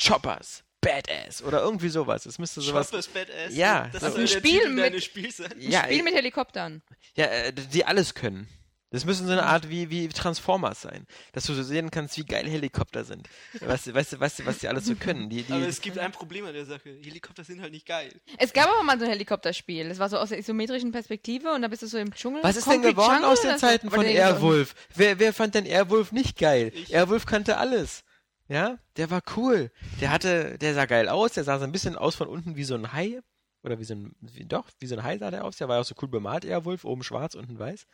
[0.03, 2.27] Choppers, Badass oder irgendwie sowas.
[2.27, 2.91] Es müsste sowas.
[2.91, 3.55] Choppers Badass.
[3.55, 5.55] Ja, das so- soll Ein Spiel Titel mit- sein.
[5.59, 6.83] Ja, Spiel mit Helikoptern.
[7.17, 8.49] ja, äh, die alles können.
[8.91, 12.25] Das müssen so eine Art wie, wie Transformers sein, dass du so sehen kannst, wie
[12.25, 13.29] geil Helikopter sind.
[13.61, 15.29] Weißt du, weißt du, weißt du, was die alles so können?
[15.29, 16.91] Die, die, Aber es gibt ein Problem an der Sache.
[17.03, 18.13] Helikopter sind halt nicht geil.
[18.39, 19.89] Es gab aber mal so ein Helikopterspiel.
[19.89, 22.45] Das war so aus der isometrischen Perspektive und da bist du so im Dschungel.
[22.45, 23.59] Was ist denn geworden Jungle aus den?
[23.59, 24.75] Zeiten von Airwolf?
[24.95, 26.71] Wer, wer fand denn Airwolf nicht geil?
[26.73, 26.95] Ich.
[26.95, 28.05] Airwolf kannte alles.
[28.49, 29.71] Ja, der war cool.
[30.01, 31.33] Der hatte, der sah geil aus.
[31.33, 33.21] Der sah so ein bisschen aus von unten wie so ein Hai.
[33.63, 35.57] Oder wie so ein, wie, doch, wie so ein Hai sah der aus.
[35.57, 36.85] Der war ja auch so cool bemalt, Airwolf.
[36.85, 37.87] Oben schwarz, unten weiß.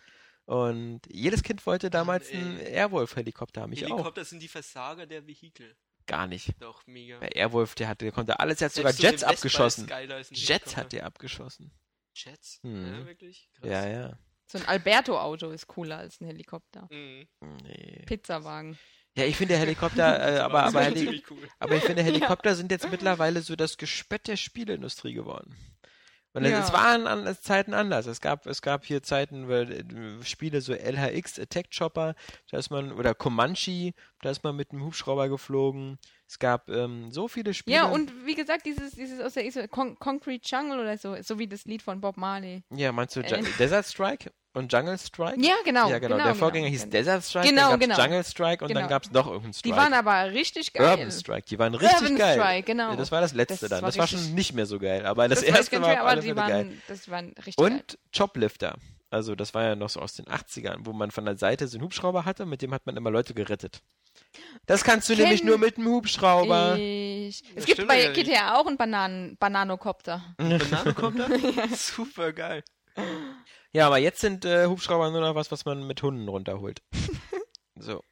[0.44, 2.60] Und jedes Kind wollte damals Mann, einen.
[2.60, 3.72] Airwolf-Helikopter haben.
[3.72, 3.90] Ich auch.
[3.90, 5.76] Helikopter sind die Versager der Vehikel.
[6.06, 6.52] Gar nicht.
[6.60, 7.20] Doch, mega.
[7.20, 8.58] Bei Airwolf, der hatte, der konnte alles.
[8.58, 9.88] Der hat sogar Selbst so Jets Vespa abgeschossen.
[9.88, 10.76] Jets Helikopter.
[10.76, 11.70] hat der abgeschossen.
[12.14, 12.58] Jets?
[12.62, 12.86] Hm.
[12.86, 13.48] Ja, wirklich?
[13.54, 13.70] Krass.
[13.70, 14.18] Ja, ja.
[14.46, 16.88] So ein Alberto-Auto ist cooler als ein Helikopter.
[16.90, 17.26] Mhm.
[17.62, 18.02] Nee.
[18.06, 18.78] Pizzawagen.
[19.16, 21.38] Ja, ich finde Helikopter, äh, aber, aber, Heli cool.
[21.58, 25.54] aber ich finde Helikopter sind jetzt mittlerweile so das Gespött der Spieleindustrie geworden.
[26.34, 26.60] Und Ja.
[26.60, 28.06] es waren an, es Zeiten anders.
[28.06, 32.14] Es gab, es gab hier Zeiten, weil äh, Spiele so LHX, Attack Chopper,
[32.50, 35.98] da ist man, oder Comanche, da ist man mit einem Hubschrauber geflogen.
[36.26, 37.76] Es gab ähm, so viele Spiele.
[37.76, 41.46] Ja, und wie gesagt, dieses, dieses aus der Con Concrete Jungle oder so, so wie
[41.46, 42.64] das Lied von Bob Marley.
[42.70, 43.42] Ja, meinst du Äh.
[43.58, 45.40] Desert Strike und Jungle Strike?
[45.40, 45.88] Ja, genau.
[45.88, 46.16] Ja, genau.
[46.16, 46.92] genau der Vorgänger genau, hieß genau.
[46.92, 48.02] Desert Strike, Genau, dann gab's genau.
[48.02, 48.88] Jungle Strike und dann Genau.
[48.88, 49.74] gab es noch irgendeinen Strike.
[49.74, 50.90] Die waren aber richtig geil.
[50.90, 52.38] Urban Strike, die waren richtig Urban geil.
[52.40, 52.90] Strike, genau.
[52.90, 53.82] Ja, das war das letzte Das dann.
[53.82, 56.06] war Das war schon nicht mehr so geil, aber das, Das erste war nicht, auf
[56.06, 56.72] aber alle waren, geil.
[56.88, 57.66] das waren richtig geil.
[57.72, 58.76] Und Choplifter.
[59.10, 61.76] Also das war ja noch so aus den 80ern, wo man von der Seite so
[61.76, 63.82] einen Hubschrauber hatte, mit dem hat man immer Leute gerettet.
[64.66, 66.76] Das kannst du Kenn nämlich nur mit einem Hubschrauber.
[66.78, 67.42] Ich.
[67.50, 68.24] Es Das gibt bei ja nicht.
[68.24, 70.22] GTA auch einen Bananen Bananokopter.
[70.38, 71.26] Banane kommt da?
[71.76, 72.62] Super geil.
[73.72, 76.82] Ja, aber jetzt sind äh, Hubschrauber nur noch was, was man mit Hunden runterholt.
[77.78, 78.04] So.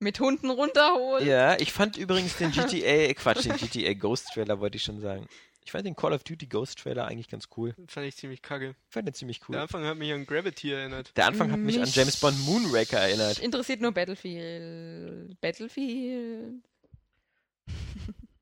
[0.00, 1.24] Mit Hunden runterholen.
[1.26, 5.28] Ja, ich fand übrigens den GTA, Quatsch, den GTA Ghost Trailer wollte ich schon sagen.
[5.64, 7.74] Ich fand den Call of Duty Ghost Trailer eigentlich ganz cool.
[7.86, 8.70] Fand ich ziemlich kacke.
[8.88, 9.56] Ich fand den ziemlich Der cool.
[9.58, 11.16] Anfang hat mich an Gravity erinnert.
[11.16, 13.38] Der Anfang hat mich an Mich- James Bond Moonraker erinnert.
[13.38, 15.40] Interessiert nur Battlefield.
[15.40, 16.64] Battlefield.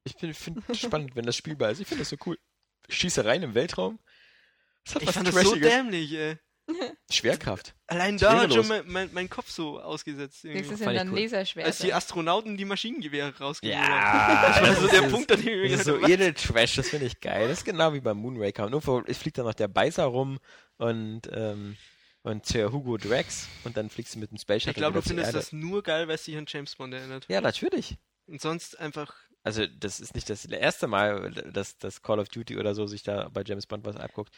[0.05, 1.81] Ich finde spannend, wenn das spielbar ist.
[1.81, 2.38] Ich finde das so cool.
[2.88, 3.98] Schießereien im Weltraum.
[4.85, 5.68] Das hat Ich was fand das so Trashiges.
[5.70, 6.37] dämlich, ey.
[7.11, 7.75] Schwerkraft.
[7.87, 10.44] Allein da hat schon mein, mein, mein Kopf so ausgesetzt.
[10.44, 11.18] Nächstes fand sind ich dann cool.
[11.20, 11.66] Laserschwerter.
[11.68, 13.90] Als die Astronauten die Maschinengewehre rausgegeben haben.
[13.92, 16.77] Ja, Das war so der ist- Punkt, an dem ich Das ist so edel Trash,
[16.77, 17.48] das finde ich geil.
[17.48, 18.64] Das ist genau wie beim Moonraker.
[18.66, 20.38] Und irgendwo es fliegt dann noch der Beißer rum
[20.79, 21.77] und, ähm,
[22.22, 25.03] und Sir Hugo Drax und dann fliegst du mit dem Space ich Shuttle glaube, du
[25.09, 25.38] findest Erde.
[25.38, 27.27] das nur geil, weil es dich an James Bond erinnert.
[27.29, 27.96] Ja, natürlich.
[28.27, 29.14] Und sonst einfach.
[29.44, 33.03] Also das ist nicht das erste Mal, dass das Call of Duty oder so sich
[33.03, 34.33] da bei James Bond was abguckt.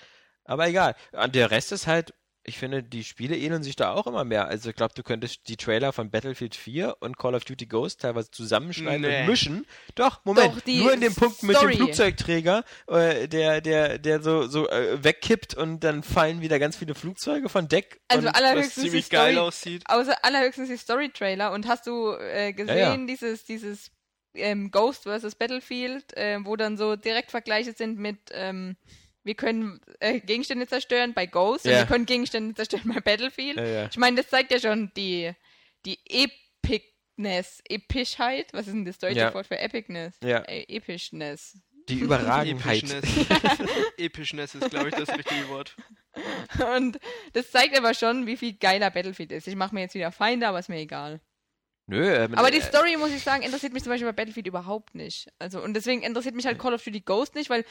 [0.45, 0.95] Aber egal.
[1.13, 2.15] Und der Rest ist halt,
[2.47, 4.49] ich finde, die Spiele ähneln sich da auch immer mehr.
[4.49, 8.03] Also ich glaube, du könntest die Trailer von Battlefield 4 und Call of Duty Ghost
[8.03, 9.21] teilweise zusammenschneiden Nee.
[9.23, 9.67] und mischen.
[9.95, 14.21] Doch, Moment, Doch, die nur in dem Punkt mit dem Flugzeugträger, äh, der, der, der
[14.23, 18.03] so, so äh, wegkippt und dann fallen wieder ganz viele Flugzeuge von Deck.
[18.09, 19.83] Also und, Was allerhöchstens die ziemlich Story, geil aussieht.
[19.87, 21.51] außer allerhöchstens die Story-Trailer.
[21.53, 23.07] Und hast du äh, gesehen, Ja, ja.
[23.07, 23.91] dieses, dieses
[24.35, 25.35] ähm, Ghost vs.
[25.37, 28.77] Battlefield, äh, wo dann so direkt Vergleiche sind mit, ähm,
[29.25, 31.79] wir können äh, Gegenstände zerstören bei Ghost und Ja.
[31.79, 33.57] wir können Gegenstände zerstören bei Battlefield.
[33.57, 33.89] Ja, ja.
[33.91, 35.33] Ich meine, das zeigt ja schon die,
[35.87, 38.53] die Epicness, Epischheit.
[38.53, 39.35] Was ist denn das deutsche Ja.
[39.35, 40.17] Wort für Epicness?
[40.23, 40.39] Ja.
[40.41, 41.59] Äh, Epischness.
[41.89, 42.83] Die Überragenheit.
[42.83, 43.05] Epischness.
[43.99, 45.77] Epischness ist, glaube ich, das richtige Wort.
[46.77, 46.99] Und
[47.35, 49.49] das zeigt aber schon, wie viel geiler Battlefield ist.
[49.49, 51.21] Ich mache mir jetzt wieder Feinde, aber ist mir egal.
[51.87, 54.47] Nö, äh, Aber die äh, Story, muss ich sagen, interessiert mich zum Beispiel bei Battlefield
[54.47, 55.29] überhaupt nicht.
[55.39, 57.67] Also, und deswegen interessiert mich halt Call of Duty Ghost nicht, weil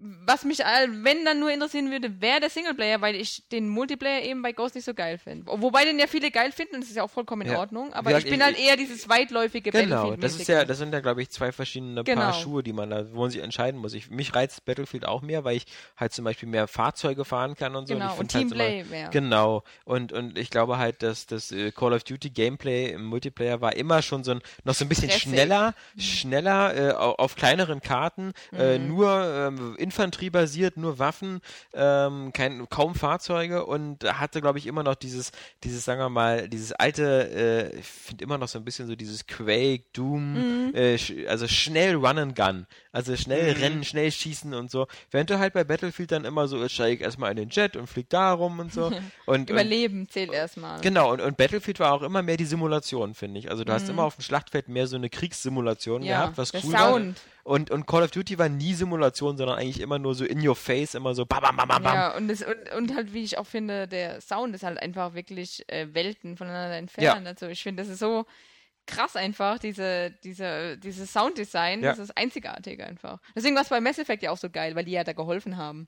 [0.00, 4.42] was mich, wenn dann nur interessieren würde, wäre der Singleplayer, weil ich den Multiplayer eben
[4.42, 5.46] bei Ghost nicht so geil finde.
[5.50, 7.58] Wobei den ja viele geil finden und das ist ja auch vollkommen in Ja.
[7.58, 7.92] Ordnung.
[7.94, 10.22] Aber gesagt, ich bin ich- halt eher dieses weitläufige Genau, Battlefield.
[10.22, 12.32] das ist ja, das sind ja, glaube ich, zwei verschiedene Paar Genau.
[12.32, 13.92] Schuhe, die man da, wo man sich entscheiden muss.
[13.92, 17.74] Ich, mich reizt Battlefield auch mehr, weil ich halt zum Beispiel mehr Fahrzeuge fahren kann
[17.74, 17.94] und so.
[17.94, 19.08] Genau, ich und halt Teamplay immer, mehr.
[19.10, 19.64] Genau.
[19.84, 23.74] Und, und ich glaube halt, dass das äh, Call of Duty Gameplay im Multiplayer war
[23.74, 25.32] immer schon so ein, noch so ein bisschen Stressig.
[25.32, 28.88] schneller, schneller, äh, au- auf kleineren Karten, äh, Mhm.
[28.88, 29.08] nur
[29.48, 31.40] ähm, infanteriebasiert, nur Waffen,
[31.74, 35.32] ähm, kein, kaum Fahrzeuge und hatte, glaube ich, immer noch dieses,
[35.64, 38.94] dieses, sagen wir mal, dieses alte, äh, ich finde immer noch so ein bisschen so
[38.96, 40.74] dieses Quake, Doom, Mhm.
[40.74, 42.66] äh, sch also schnell Run and Gun.
[42.98, 44.88] Also schnell rennen, schnell schießen und so.
[45.12, 48.10] Während du halt bei Battlefield dann immer so, steig erstmal in den Jet und flieg
[48.10, 48.86] da rum und so.
[49.26, 50.80] Und, und Überleben zählt erstmal.
[50.80, 53.50] Genau, und, und Battlefield war auch immer mehr die Simulation, finde ich.
[53.50, 56.06] Also du hast immer auf dem Schlachtfeld mehr so eine Kriegssimulation Mhm.
[56.08, 56.92] Ja, gehabt, was der cool war.
[56.92, 57.20] Sound.
[57.44, 60.56] Und, und Call of Duty war nie Simulation, sondern eigentlich immer nur so in your
[60.56, 61.84] face, immer so bam, bam, bam, bam.
[61.84, 65.14] Ja, und, das, und, und halt, wie ich auch finde, der Sound ist halt einfach
[65.14, 67.26] wirklich äh, Welten voneinander entfernt.
[67.26, 68.26] Also ich finde, das ist so
[68.88, 71.90] krass einfach, diese, diese, dieses Sounddesign, Ja.
[71.90, 73.20] das ist einzigartig einfach.
[73.36, 75.56] Deswegen war es bei Mass Effect ja auch so geil, weil die ja da geholfen
[75.56, 75.86] haben.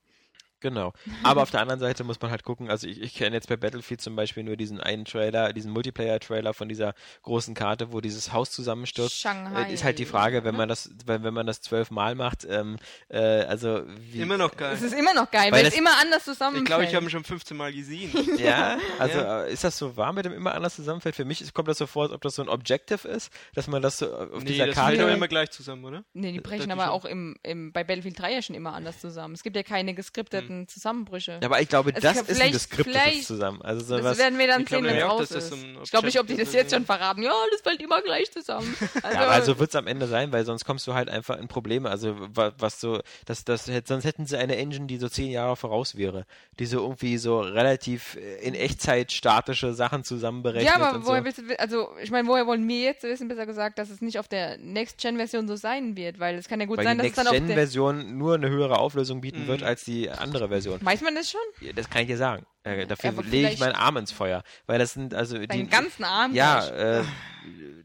[0.61, 0.93] Genau.
[1.23, 3.57] Aber auf der anderen Seite muss man halt gucken, also ich, ich kenne jetzt bei
[3.57, 8.33] Battlefield zum Beispiel nur diesen einen Trailer, diesen Multiplayer-Trailer von dieser großen Karte, wo dieses
[8.33, 9.19] Haus zusammenstürzt.
[9.21, 9.65] Shanghai.
[9.71, 12.77] Äh, ist halt die Frage, wenn man das, wenn, wenn man das zwölfmal macht, ähm,
[13.09, 14.21] äh, also wie.
[14.21, 14.73] Immer noch geil.
[14.75, 16.63] Es ist immer noch geil, Weil es immer anders zusammenfällt.
[16.65, 18.11] Ich glaube, ich habe ihn schon 15 Mal gesehen.
[18.39, 19.43] Ja, also Ja.
[19.45, 21.15] äh, ist das so wahr mit dem immer anders zusammenfällt?
[21.17, 23.83] Für mich kommt das so vor, als ob das so ein Objective ist, dass man
[23.83, 24.91] das so auf nee, dieser das Karte.
[24.91, 26.05] fällt aber immer gleich zusammen, oder?
[26.13, 29.01] Nee, die brechen da- aber auch im, im, bei Battlefield 3 ja schon immer anders
[29.01, 29.35] zusammen.
[29.35, 31.39] Es gibt ja keine geskripteten Zusammenbrüche.
[31.41, 33.63] Ja, aber ich glaube, Also das ich glaub, ist ein geskriptetes vielleicht- zusammen.
[33.63, 34.19] Also so Das was.
[34.19, 35.53] werden wir dann sehen, wenn es raus ist.
[35.85, 37.23] Ich glaube nicht, ob die das jetzt schon verraten.
[37.23, 38.75] Ja, das fällt immer gleich zusammen.
[38.81, 41.39] Also, Ja, aber also wird es am Ende sein, weil sonst kommst du halt einfach
[41.39, 41.89] in Probleme.
[41.91, 45.57] Also wa- was so, das, das, sonst hätten sie eine Engine, die so zehn Jahre
[45.57, 46.27] voraus wäre,
[46.59, 51.21] die so irgendwie so relativ äh, in Echtzeit statische Sachen zusammenberechnet ja, aber und woher
[51.21, 51.25] so.
[51.25, 54.19] willst du, also ich meine, woher wollen wir jetzt wissen, besser gesagt, dass es nicht
[54.19, 56.19] auf der Next-Gen-Version so sein wird?
[56.19, 57.41] Weil es kann ja gut Weil sein, dass es dann auf der...
[57.41, 59.49] Next-Gen-Version nur eine höhere Auflösung bieten Mhm.
[59.49, 60.85] wird als die andere Version.
[60.85, 61.41] Weiß man das schon?
[61.61, 62.47] Ja, Das kann ich dir sagen.
[62.63, 64.43] Äh, dafür aber lege ich meinen Arm ins Feuer.
[64.67, 65.47] Weil das sind also die.
[65.47, 67.05] Deinen ganzen Arm Ja, äh,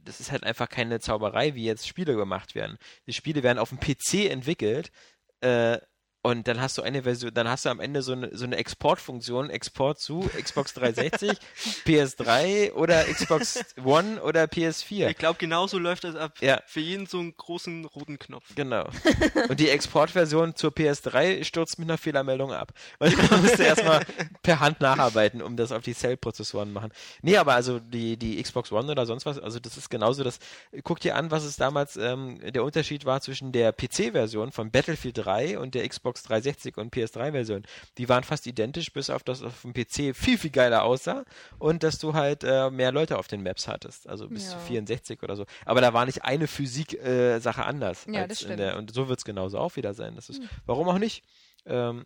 [0.03, 2.77] das ist halt einfach keine Zauberei, wie jetzt Spiele gemacht werden.
[3.07, 4.91] Die Spiele werden auf dem PC entwickelt
[5.41, 5.77] äh,
[6.25, 8.55] Und dann hast du eine Version, dann hast du am Ende so eine, so eine
[8.55, 11.37] Exportfunktion, Export zu Xbox 360,
[11.85, 15.09] PS3 oder Xbox One oder PS4.
[15.09, 16.33] Ich glaube, genauso läuft das ab.
[16.41, 16.63] Ja.
[16.65, 18.55] Für jeden so einen großen roten Knopf.
[18.55, 18.89] Genau.
[19.49, 22.73] Und die Exportversion zur PS3 stürzt mit einer Fehlermeldung ab.
[22.97, 24.03] Und man musste erstmal
[24.41, 26.91] per Hand nacharbeiten, um das auf die Cell-Prozessoren machen.
[27.21, 30.39] Nee, aber also die, die Xbox One oder sonst was, also das ist genauso das.
[30.83, 35.19] Guck dir an, was es damals ähm, der Unterschied war zwischen der PC-Version von Battlefield
[35.19, 37.63] 3 und der Xbox 360 und PS3-Version.
[37.97, 41.23] Die waren fast identisch, bis auf das auf dem PC viel, viel geiler aussah
[41.59, 44.07] und dass du halt äh, mehr Leute auf den Maps hattest.
[44.07, 44.51] Also bis Ja.
[44.51, 45.45] zu 64 oder so.
[45.65, 48.05] Aber da war nicht eine Physik-Sache äh, anders.
[48.09, 48.59] Ja, als das in stimmt.
[48.59, 50.15] der, und so wird es genauso auch wieder sein.
[50.15, 50.49] Das ist, Hm.
[50.65, 51.23] Warum auch nicht?
[51.65, 52.05] Ähm,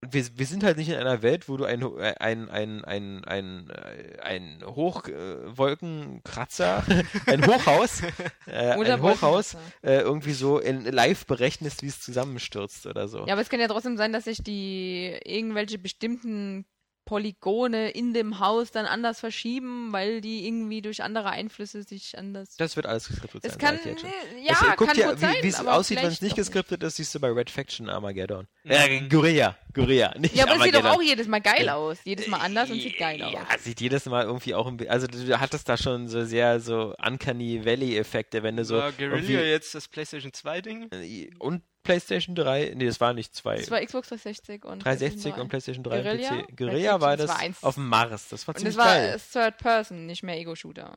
[0.00, 2.84] wir, wir sind halt nicht in einer Welt, wo du ein, Ho- äh, ein, ein,
[2.84, 6.84] ein, ein, äh, ein Hochwolkenkratzer,
[7.26, 8.02] ein Hochhaus,
[8.46, 13.26] äh, Oder ein Hochhaus äh, irgendwie so in live berechnest, wie es zusammenstürzt oder so.
[13.26, 16.66] Ja, aber es kann ja trotzdem sein, dass sich die irgendwelche bestimmten
[17.08, 22.56] Polygone in dem Haus dann anders verschieben, weil die irgendwie durch andere Einflüsse sich anders.
[22.58, 23.58] Das wird alles geskriptet Es sein.
[23.60, 24.10] kann, ich schon.
[24.44, 26.82] ja, Das- guck kann dir, gut sein, wie, wie es aussieht, wenn es nicht geskriptet
[26.82, 28.46] ist, siehst du bei Red Faction Armageddon.
[28.64, 28.70] Mhm.
[28.70, 31.96] Äh, Guerilla, Guerilla, nicht Ja, aber es sieht doch auch jedes Mal geil aus.
[32.04, 33.32] Jedes Mal anders und sieht geil aus.
[33.32, 36.60] Ja, sieht jedes Mal irgendwie auch ein bisschen, also du hattest da schon so sehr
[36.60, 40.90] so Uncanny Valley-Effekte, wenn du so War Guerilla jetzt das PlayStation 2 Ding?
[41.38, 43.56] und PlayStation 3, nee, das war nicht zwei.
[43.56, 46.42] Das war Xbox 360 und 360 und PlayStation PlayStation 3 Guerilla?
[46.42, 46.56] PC.
[46.56, 47.64] Guerilla war das das war eins.
[47.64, 48.28] auf dem Mars.
[48.28, 48.58] Das war 3.
[48.58, 49.14] Und ziemlich das war geil.
[49.14, 50.96] äh, Third Person, nicht mehr Ego-Shooter.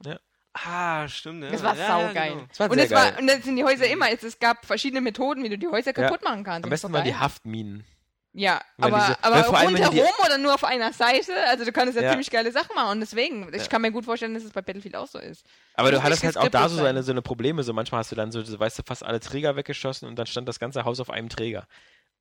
[0.54, 1.44] Ah, stimmt.
[1.46, 1.52] Ja.
[1.52, 2.16] Das war ja, saugeil.
[2.16, 2.46] Ja, genau.
[2.50, 5.00] Das war und, es war, und dann sind die Häuser immer, es, es gab verschiedene
[5.00, 6.08] Methoden, wie du die Häuser Ja.
[6.10, 6.66] kaputt machen kannst.
[6.66, 7.16] Am Und das besten war waren die.
[7.16, 7.86] Haftminen.
[8.34, 11.72] Ja, Weil aber, diese- aber vor allem, rundherum oder nur auf einer Seite, also du
[11.74, 12.10] kannst ja, Ja.
[12.12, 13.68] ziemlich geile Sachen machen und deswegen, ich Ja.
[13.68, 15.46] kann mir gut vorstellen, dass es bei Battlefield auch so ist.
[15.74, 16.86] Aber du Muss hattest halt auch da so sein.
[16.88, 17.62] eine, so eine Probleme.
[17.64, 20.28] So manchmal hast du dann so, so, weißt du, fast alle Träger weggeschossen und dann
[20.28, 21.68] stand das ganze Haus auf einem Träger.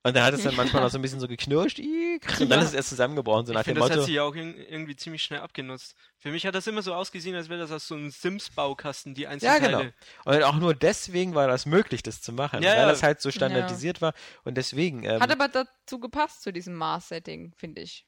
[0.03, 1.79] Und dann hat es dann manchmal noch so ein bisschen so geknirscht.
[1.79, 2.59] Und dann Ja.
[2.61, 4.01] ist es erst zusammengebrochen, so nach Ich dem finde, das Motto.
[4.01, 5.95] hat sich ja auch in, irgendwie ziemlich schnell abgenutzt.
[6.17, 9.23] Für mich hat das immer so ausgesehen, als wäre das aus so einem Sims-Baukasten, die
[9.23, 9.93] Ja, Einzelteile.
[10.25, 10.37] genau.
[10.37, 12.63] Und auch nur deswegen war das möglich, das zu machen.
[12.63, 12.87] Ja, weil ja.
[12.89, 14.13] das halt so standardisiert war.
[14.43, 15.03] Und deswegen.
[15.03, 18.05] Ähm, Hat aber dazu gepasst, zu diesem Mars-Setting, finde ich.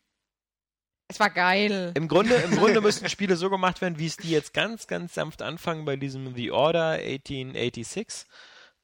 [1.10, 1.92] Es war geil.
[1.96, 5.14] Im Grunde, Im Grunde müssten Spiele so gemacht werden, wie es die jetzt ganz, ganz
[5.14, 8.26] sanft anfangen bei diesem The Order 1886.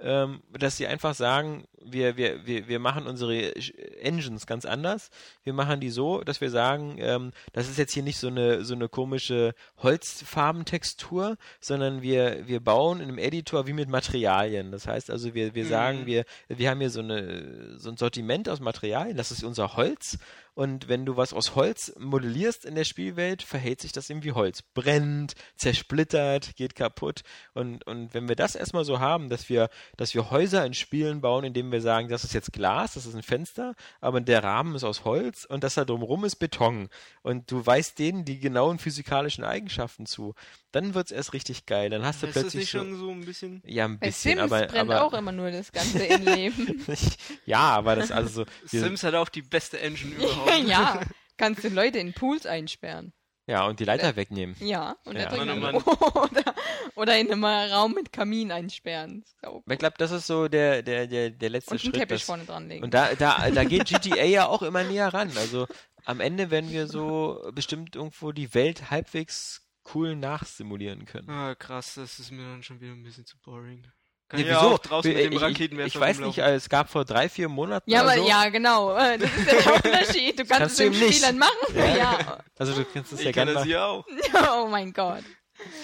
[0.01, 3.53] Ähm, dass sie einfach sagen, wir, wir, wir, wir machen unsere
[4.01, 5.09] Engines ganz anders.
[5.43, 8.63] Wir machen die so, dass wir sagen, ähm, das ist jetzt hier nicht so eine,
[8.63, 14.71] so eine komische Holzfarbentextur, sondern wir, wir bauen in einem Editor wie mit Materialien.
[14.71, 16.05] Das heißt also, wir, wir sagen, Mhm.
[16.05, 20.17] wir, wir haben hier so, eine, so ein Sortiment aus Materialien, das ist unser Holz.
[20.59, 24.33] Und wenn du was aus Holz modellierst in der Spielwelt, verhält sich das eben wie
[24.33, 24.61] Holz.
[24.61, 27.21] Brennt, zersplittert, geht kaputt.
[27.53, 31.21] Und, und wenn wir das erstmal so haben, dass wir, dass wir Häuser in Spielen
[31.21, 34.75] bauen, indem wir sagen, das ist jetzt Glas, das ist ein Fenster, aber der Rahmen
[34.75, 36.89] ist aus Holz und das da drumherum ist Beton.
[37.21, 40.35] Und du weißt denen die genauen physikalischen Eigenschaften zu,
[40.73, 41.89] dann wird es erst richtig geil.
[41.89, 43.63] Dann hast du Ist das plötzlich nicht so, schon so ein bisschen.
[43.65, 46.85] ja, ein Bei bisschen, Sims aber, brennt aber auch immer nur das Ganze im Leben.
[47.45, 48.77] ja, aber das also so.
[48.77, 50.48] Sims hat auch die beste Engine überhaupt.
[50.65, 51.01] ja,
[51.37, 53.13] kannst du Leute in Pools einsperren.
[53.47, 54.55] Ja, und die Leiter wegnehmen.
[54.59, 55.31] Ja, und Ja.
[55.55, 56.53] Mann, oh oder,
[56.95, 59.25] oder in einem Raum mit Kamin einsperren.
[59.67, 61.93] Ich glaube, das ist so der, der, der, der letzte Und Schritt.
[61.95, 62.83] Teppich dass- vorne dran legen.
[62.83, 65.31] Und da, da, da geht GTA ja auch immer näher ran.
[65.35, 65.65] Also
[66.05, 71.27] am Ende werden wir so bestimmt irgendwo die Welt halbwegs cool nachsimulieren können.
[71.31, 73.83] Ah, krass, das ist mir dann schon wieder ein bisschen zu boring.
[74.29, 74.75] Kann ich ja wieso?
[74.75, 76.53] auch draußen mit dem ich, ich, Raketenwerfer ich weiß nicht, rumlaufen.
[76.53, 78.27] äh, es gab vor drei, vier Monaten ja, oder aber so.
[78.29, 78.95] ja, genau.
[78.95, 80.39] äh, Das ist der Unterschied.
[80.39, 81.15] Du kannst, kannst es du im eben nicht.
[81.15, 81.75] Spiel dann machen.
[81.75, 81.95] Ja.
[81.95, 82.37] Ja.
[82.57, 83.59] Also du kannst es ja Ich gerne kenne mal.
[83.61, 84.05] das ja auch.
[84.63, 85.23] Oh mein Gott.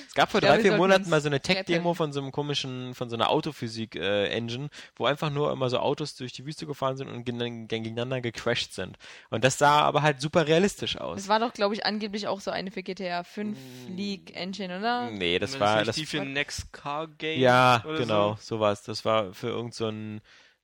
[0.08, 3.10] Es gab vor drei, vier Monaten mal so eine Tech-Demo von so einem komischen, von
[3.10, 7.26] so einer Autophysik-Engine, wo einfach nur immer so Autos durch die Wüste gefahren sind und
[7.26, 8.98] gegen- gegeneinander gecrashed sind.
[9.30, 11.18] Und das sah aber halt super realistisch aus.
[11.18, 13.58] Das war doch, glaube ich, angeblich auch so eine für GTA 5
[13.90, 15.10] League Engine, oder?
[15.12, 17.40] Nee, das war das die für Next Car Game.
[17.42, 18.56] Ja, oder genau, So.
[18.58, 18.84] sowas.
[18.84, 19.88] Das war für irgend so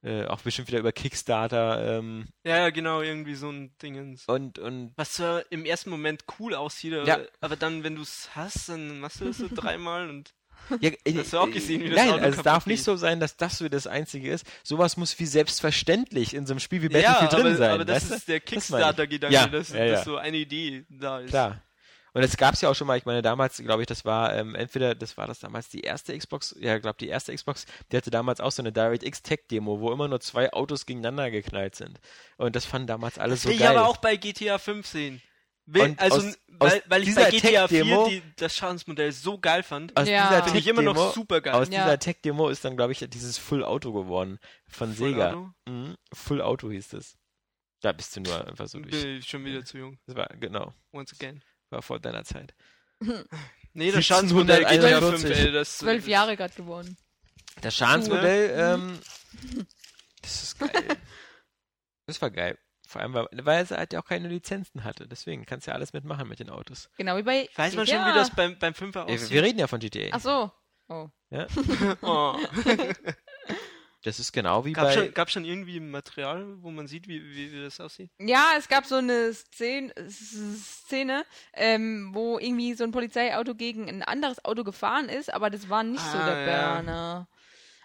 [0.04, 4.26] äh, auch bestimmt wieder über Kickstarter ähm, Ja, ja, genau, irgendwie so ein Dingens.
[4.28, 7.20] und, und Was zwar im ersten Moment cool aussieht, aber, Ja.
[7.40, 10.34] aber dann, wenn du es hast, dann machst du das so dreimal und
[10.80, 12.96] ja, ich, Hast du auch gesehen, wie das Nein, Auto also es darf nicht so
[12.96, 14.46] sein, dass das so das Einzige ist.
[14.64, 17.72] Sowas muss wie selbstverständlich in so einem Spiel wie ja, Battlefield aber, drin sein.
[17.72, 18.50] aber das ist der Das.
[18.50, 19.92] Kickstarter-Gedanke, Ja, dass, ja, ja.
[19.94, 21.30] dass so eine Idee da ist.
[21.30, 21.62] Klar.
[22.14, 24.36] Und es gab es ja auch schon mal, ich meine, damals, glaube ich, das war
[24.36, 27.66] ähm, entweder, das war das damals die erste Xbox, ja, ich glaube, die erste Xbox,
[27.92, 31.76] die hatte damals auch so eine DirectX Tech-Demo, wo immer nur zwei Autos gegeneinander geknallt
[31.76, 32.00] sind.
[32.38, 33.78] Und das fanden damals alle so ich geil.
[33.78, 35.22] aber auch bei GTA 5 sehen.
[35.68, 38.56] Will, Und also aus- n- aus weil, weil ich bei GTA 4 Tech-Demo- die, das
[38.58, 40.28] Schadensmodell so geil fand, Aus Ja.
[40.28, 41.54] dieser finde ich immer noch Tech-Demo- super geil.
[41.54, 41.84] Aus Ja.
[41.84, 44.38] dieser Tech-Demo ist dann, glaube ich, dieses Full Auto geworden.
[44.68, 45.30] Von Full Sega.
[45.30, 45.50] Auto?
[45.70, 45.96] Mhm.
[46.14, 47.16] Full Auto hieß es.
[47.82, 48.92] Da bist du nur einfach so durch.
[49.02, 49.98] Bin ich schon wieder zu jung.
[50.08, 51.42] Das war, genau, Once again.
[51.72, 52.54] War vor deiner Zeit.
[53.74, 55.46] Nee, das Schadensmodell GTA 5, 1741.
[55.46, 56.98] ey, das Zwölf Jahre gerade geworden.
[57.62, 59.00] Das Schadensmodell, ähm,
[60.22, 60.98] das ist geil.
[62.06, 62.58] das war geil.
[62.86, 65.08] Vor allem, weil, weil es halt ja auch keine Lizenzen hatte.
[65.08, 66.90] Deswegen kannst du ja alles mitmachen mit den Autos.
[66.98, 67.50] Genau wie bei.
[67.56, 68.10] Weiß man schon, GTA.
[68.10, 69.30] wie das beim, beim 5er Ja, aussieht?
[69.30, 70.10] wir reden ja von GTA.
[70.12, 70.52] Ach so.
[70.90, 71.08] Oh.
[72.02, 72.38] oh.
[74.04, 74.94] Das ist genau wie Gab bei.
[74.94, 78.10] schon, gab schon irgendwie Material, wo man sieht, wie, wie, wie das aussieht?
[78.20, 84.02] Ja, es gab so eine Szene, Szene ähm, wo irgendwie so ein Polizeiauto gegen ein
[84.02, 86.74] anderes Auto gefahren ist, aber das war nicht so Ah, der ja.
[86.74, 87.28] Burner.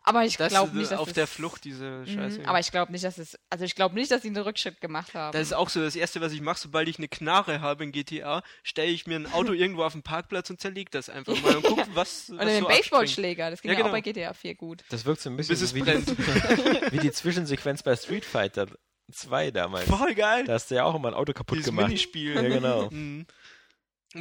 [0.09, 2.39] Aber ich glaube nicht, dass auf es, der Flucht, diese Scheiße.
[2.39, 3.37] Mhm, aber ich glaube nicht, dass es.
[3.51, 5.33] Also ich glaube nicht, dass sie einen Rückschritt gemacht haben.
[5.33, 7.91] Das ist auch so das Erste, was ich mache, sobald ich eine Knarre habe in
[7.91, 11.57] GTA, stelle ich mir ein Auto irgendwo auf den Parkplatz und zerlege das einfach mal
[11.57, 12.69] und gucke, was, was Oder den so.
[12.69, 13.97] Baseballschläger, das ging Ja, ja, auch genau.
[13.97, 14.85] bei GTA 4 gut.
[14.91, 15.89] Das wirkt so ein bisschen so wie, die,
[16.93, 18.69] wie die Zwischensequenz bei Street Fighter
[19.11, 19.89] 2 damals.
[19.89, 20.45] Voll geil.
[20.45, 21.89] Da hast du ja auch immer ein Auto kaputt Dieses gemacht.
[21.89, 22.35] Minispiel.
[22.35, 22.91] Ja, genau.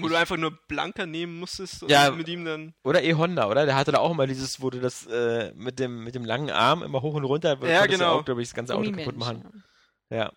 [0.02, 2.12] Wo du einfach nur Blanker nehmen musstest und Ja.
[2.12, 2.74] mit ihm dann.
[2.84, 3.66] Oder E-Honda, oder?
[3.66, 6.50] Der hatte da auch immer dieses, wo du das äh, mit, dem, mit dem langen
[6.50, 8.24] Arm immer hoch und runter, Ja, genau.
[8.24, 9.64] glaube ich, das ganze Auto kaputt machen.
[10.10, 10.32] Ja.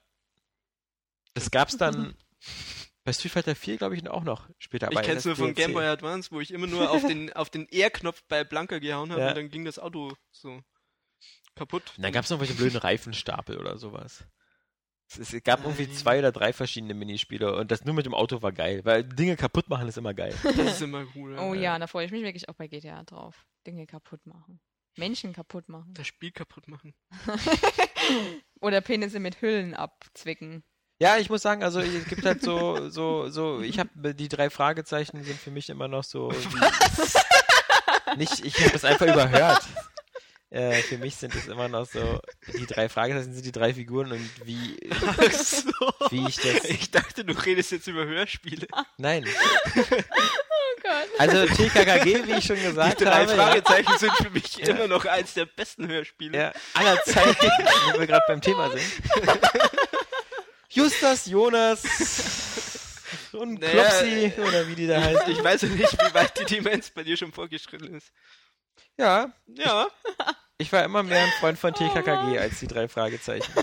[1.34, 2.14] Das gab's dann
[3.04, 4.90] bei Street Fighter 4, glaube ich, auch noch später.
[4.90, 5.54] Ich aber kenn's nur von.
[5.54, 9.10] Game Boy Advance, wo ich immer nur auf den, auf den R-Knopf bei Blanker gehauen
[9.12, 9.28] habe Ja.
[9.28, 10.60] und dann ging das Auto so
[11.54, 11.92] kaputt.
[11.96, 14.24] Und dann gab's noch welche blöden Reifenstapel oder sowas.
[15.16, 15.96] Es, gab irgendwie Nein.
[15.96, 19.36] zwei oder drei verschiedene Minispiele und das nur mit dem Auto war geil, weil Dinge
[19.36, 20.34] kaputt machen ist immer geil.
[20.44, 21.38] Das ist immer cool.
[21.38, 21.78] Oh ja.
[21.78, 23.46] da freue ich mich wirklich auch bei GTA drauf.
[23.66, 24.60] Dinge kaputt machen.
[24.96, 25.94] Menschen kaputt machen.
[25.94, 26.92] Das Spiel kaputt machen.
[28.60, 30.64] Oder Penisse mit Hüllen abzwicken.
[31.00, 34.50] Ja, ich muss sagen, also es gibt halt so, so, so, ich habe die drei
[34.50, 36.32] Fragezeichen sind für mich immer noch so.
[38.16, 39.62] Nicht, ich habe es einfach überhört.
[40.50, 42.20] Äh, für mich sind es immer noch so,
[42.54, 45.70] die drei Fragezeichen sind die drei Figuren und wie, Ach so.
[46.10, 46.64] wie ich das.
[46.64, 48.66] Ich dachte, du redest jetzt über Hörspiele.
[48.96, 49.26] Nein.
[49.76, 51.08] Oh Gott.
[51.18, 53.34] Also TKKG, wie ich schon Die gesagt drei habe.
[53.34, 56.38] Fragezeichen sind für mich immer noch eins der besten Hörspiele.
[56.38, 57.46] Ja, aller Zeiten,
[57.92, 58.82] wo wir gerade beim Thema sind.
[60.70, 61.82] Justus, Jonas
[63.32, 65.30] und Naja, Klopsi, oder wie die da heißen.
[65.32, 68.12] Ich weiß ja nicht, wie weit die Demenz bei dir schon vorgeschritten ist.
[68.98, 69.88] Ja, Ja.
[70.58, 73.52] ich war immer mehr ein Freund von TKKG als die drei Fragezeichen.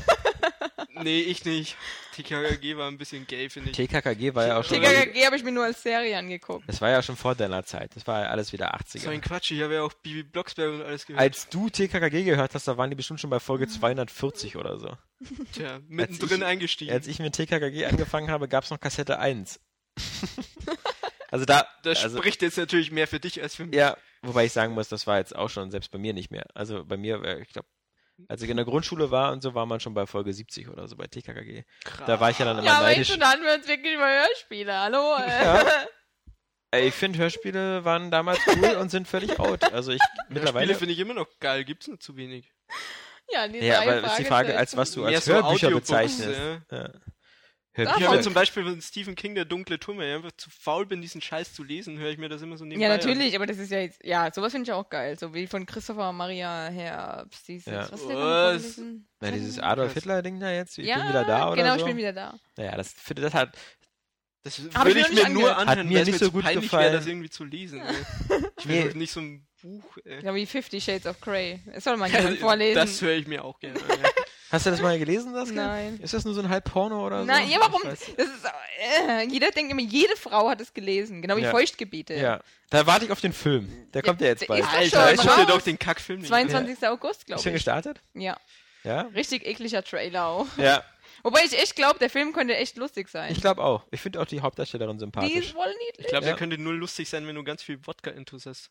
[0.97, 1.75] Nee, ich nicht.
[2.13, 3.75] TKKG war ein bisschen gay, finde ich.
[3.75, 4.81] TKKG war ja auch schon.
[4.81, 6.63] TKKG habe ich mir nur als Serie angeguckt.
[6.69, 7.93] Das war ja schon vor deiner Zeit.
[7.97, 9.27] Das war ja alles wieder So ein 80er.
[9.27, 11.21] Quatsch, ich habe ja auch Bibi Blocksberg und alles gehört.
[11.21, 14.95] Als du TKKG gehört hast, da waren die bestimmt schon bei Folge 240 oder so.
[15.51, 16.93] Tja, mittendrin ich- eingestiegen.
[16.93, 19.59] Als ich mit TKKG angefangen habe, gab es noch Kassette 1.
[21.31, 21.67] also da.
[21.83, 23.75] das also, spricht jetzt natürlich mehr für dich als für mich.
[23.75, 26.45] Ja, wobei ich sagen muss, das war jetzt auch schon selbst bei mir nicht mehr.
[26.53, 27.67] Also bei mir, äh, ich glaube,
[28.29, 30.87] als ich in der Grundschule war und so, war man schon bei Folge 70 oder
[30.87, 31.63] so bei TKKG.
[31.83, 32.07] Krass.
[32.07, 33.09] Da war ich ja dann immer Ja, aber neidisch.
[33.09, 34.73] jetzt unterhalten wir uns wirklich über Hörspiele.
[34.79, 35.15] Hallo?
[35.17, 35.43] äh.
[35.43, 35.65] Ja.
[36.71, 39.63] Ey, Ich finde, Hörspiele waren damals cool und sind völlig out.
[39.73, 40.75] Also ich Spiele mittlerweile.
[40.75, 42.51] finde ich immer noch geil, gibt's nur zu wenig.
[43.31, 46.39] ja, die Ja, aber ist die Frage, als was du als so Hörbücher Audiobooks, bezeichnest.
[46.71, 46.77] ja.
[46.77, 46.89] Ja.
[47.77, 48.11] Ich Hörbücher.
[48.11, 51.01] höre zum Beispiel von Stephen King, der dunkle Turm, weil ich einfach zu faul bin,
[51.01, 52.99] diesen Scheiß zu lesen, höre ich mir das immer so nebenbei Ja, an.
[52.99, 55.19] natürlich, aber das ist ja jetzt, ja, sowas finde ich auch geil.
[55.19, 57.91] So wie von Christopher Maria Herbst, dieses, Ja.
[57.91, 58.81] was ist der Was?
[59.19, 61.79] Na, dieses Adolf Hitler-Ding da jetzt, ich ja, bin wieder da oder genau, so.
[61.81, 62.39] ich bin wieder da.
[62.55, 63.57] Naja, das, das hat,
[64.43, 65.57] Das Hab würde ich ich mir nur angehört.
[65.57, 66.85] Hat anhören, mir weil es nicht mir so gut peinlich gefallen.
[66.85, 67.81] wäre, das irgendwie zu lesen.
[68.57, 69.83] Ich will nicht so ein Buch.
[70.05, 70.23] Ey.
[70.23, 71.59] Ja, wie Fifty Shades of Grey.
[71.73, 72.75] Das soll man gerne vorlesen.
[72.75, 73.85] Das höre ich mir auch gerne an.
[74.01, 74.09] Ja.
[74.55, 75.51] Hast du das mal gelesen, das?
[75.51, 75.99] Nein.
[76.01, 77.25] Ist das nur so ein Halbporno oder so?
[77.25, 77.81] Nein, ja, warum?
[77.83, 78.17] Das ist,
[79.07, 81.51] äh, jeder denkt immer, jede Frau hat es gelesen, genau wie Ja.
[81.51, 82.15] Feuchtgebiete.
[82.15, 83.69] Ja, da warte ich auf den Film.
[83.93, 84.61] Der kommt ja jetzt bald.
[84.63, 86.49] ist Alter, schon ich guck dir doch den Kackfilm nicht an.
[86.49, 86.87] 22.
[86.87, 87.57] August, Ist glaube schon ich.
[87.57, 88.01] gestartet?
[88.15, 88.37] Ja,
[88.83, 89.01] Ja?
[89.13, 90.47] richtig ekliger Trailer auch.
[90.57, 90.83] Ja,
[91.23, 93.31] Wobei ich echt glaube, der Film könnte echt lustig sein.
[93.31, 93.83] ich glaube auch.
[93.89, 95.33] Ich finde auch die Hauptdarstellerin Die sympathisch.
[95.37, 96.05] ist voll niedlich.
[96.05, 96.31] Ich glaube, Ja.
[96.33, 98.69] der könnte nur lustig sein, wenn du ganz viel Wodka-Intus hast.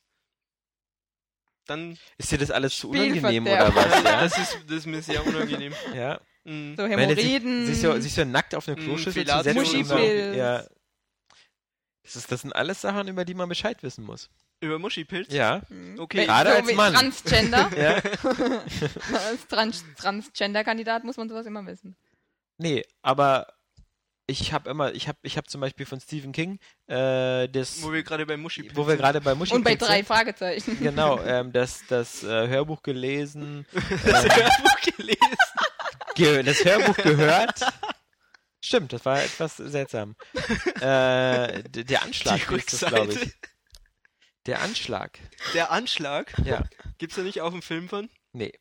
[1.66, 1.98] Dann.
[2.18, 3.86] Ist dir das alles zu unangenehm oder was?
[4.04, 4.20] Ja.
[4.22, 5.72] Das, ist, das ist mir sehr unangenehm.
[5.94, 6.20] ja.
[6.44, 6.76] Mhm.
[6.76, 7.66] So Hämorrhoiden.
[7.66, 9.64] sich, so, sich so nackt auf eine Mm, Kloschüssel zu setzen.
[9.64, 10.36] so- Muschipilz.
[10.36, 10.64] Ja.
[12.02, 14.28] Das, ist, das sind alles Sachen, über die man Bescheid wissen muss.
[14.60, 15.32] Über Muschipilz?
[15.32, 15.62] Ja.
[15.70, 15.98] Mhm.
[15.98, 16.26] Okay.
[16.26, 16.92] Gerade so als Mann.
[16.92, 17.70] Transgender.
[17.78, 17.94] ja.
[19.26, 21.96] als Trans Transgender-Kandidat muss man sowas immer wissen.
[22.58, 23.53] Nee, aber
[24.26, 27.92] ich habe immer, ich habe ich hab zum Beispiel von Stephen King äh, das, Wo
[27.92, 30.78] wir gerade bei Muschipilz wo wir gerade bei Muschi Und bei drei Fragezeichen.
[30.80, 35.36] Genau, ähm, das, das äh, Hörbuch gelesen, Das ähm, Hörbuch gelesen.
[36.14, 37.60] ge das Hörbuch gehört
[38.64, 40.16] Stimmt, das war etwas seltsam.
[40.80, 43.34] äh, der Anschlag Die ist das, glaube ich.
[44.46, 45.18] Der Anschlag.
[45.52, 46.32] Der Anschlag?
[46.44, 46.64] Ja.
[46.96, 48.08] Gibt's da nicht auch einen Film von?
[48.32, 48.52] Nee.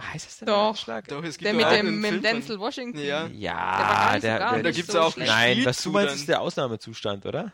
[0.00, 0.54] Heißt es denn Doch.
[0.54, 1.08] der Anschlag?
[1.08, 2.98] Doch, es gibt Der mit auch dem, mit dem Denzel Washington.
[3.00, 3.26] Ja.
[3.28, 5.30] Ja, Der war gar nicht so der, der, Und da gibt's so auch schlecht.
[5.30, 6.18] Nein, was du meinst, dann.
[6.18, 7.52] ist der Ausnahmezustand, oder?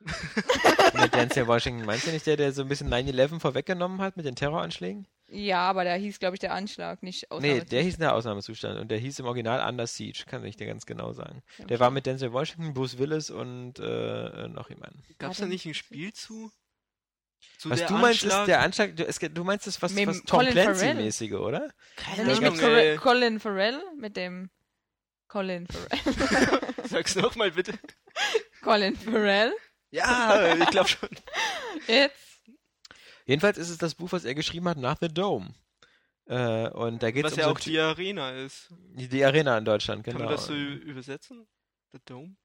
[1.00, 1.84] mit Denzel Washington.
[1.84, 5.06] Meinst du nicht der, der so ein bisschen 9-11 vorweggenommen hat mit den Terroranschlägen?
[5.28, 7.72] Ja, aber da hieß, glaube ich, der Anschlag, nicht Nee, Ausnahmezustand.
[7.72, 10.84] der hieß der Ausnahmezustand und der hieß im Original Under Siege, kann ich dir ganz
[10.84, 11.42] genau sagen.
[11.70, 15.02] Der war mit Denzel Washington, Bruce Willis und äh, noch jemandem.
[15.18, 16.50] Gab's da nicht ein Spiel zu?
[17.58, 18.46] Zu Was du meinst, ist Anschlag?
[18.46, 20.40] der Anschlag, du, es, du meinst das was, Mit was Tom.
[20.40, 21.70] Clancy-mäßige, oder?
[21.96, 22.96] Keine nicht mit Ahnung, Cor ey.
[22.96, 23.82] Colin Farrell?
[23.96, 24.50] Mit dem
[25.28, 26.60] Colin Farrell.
[26.88, 27.72] Sag's nochmal bitte.
[28.62, 29.52] Colin Farrell?
[29.90, 31.08] Ja, ich glaube schon.
[31.86, 32.16] Jetzt?
[33.26, 35.54] Jedenfalls ist es das Buch, was er geschrieben hat nach The Dome.
[36.26, 38.68] Äh, und da geht es Was um ja so auch die Arena ist.
[38.70, 40.18] die, die Arena in Deutschland, genau.
[40.18, 41.46] Kann man das so übersetzen?
[41.92, 42.36] The Dome?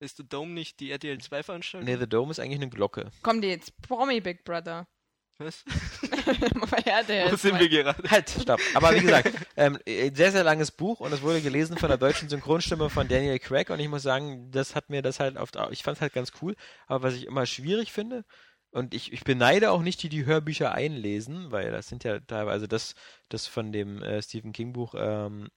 [0.00, 1.84] Ist The Dome nicht die RTL 2 Veranstaltung?
[1.86, 3.10] Nee, The Dome ist eigentlich eine Glocke.
[3.22, 4.88] Kommt jetzt Promi Big Brother.
[5.36, 5.62] Was?
[6.00, 8.10] Wo sind wir gerade?
[8.10, 8.60] Halt, stopp.
[8.74, 11.98] Aber wie gesagt, ähm, äh, sehr, sehr langes Buch und es wurde gelesen von der
[11.98, 15.56] deutschen Synchronstimme von Daniel Craig und ich muss sagen, das hat mir das halt oft,
[15.70, 18.24] ich fand es halt ganz cool, aber was ich immer schwierig finde,
[18.72, 22.68] und ich, ich beneide auch nicht die, die Hörbücher einlesen, weil das sind ja teilweise
[22.68, 22.94] das,
[23.28, 25.48] das von dem äh, Stephen King Buch ähm,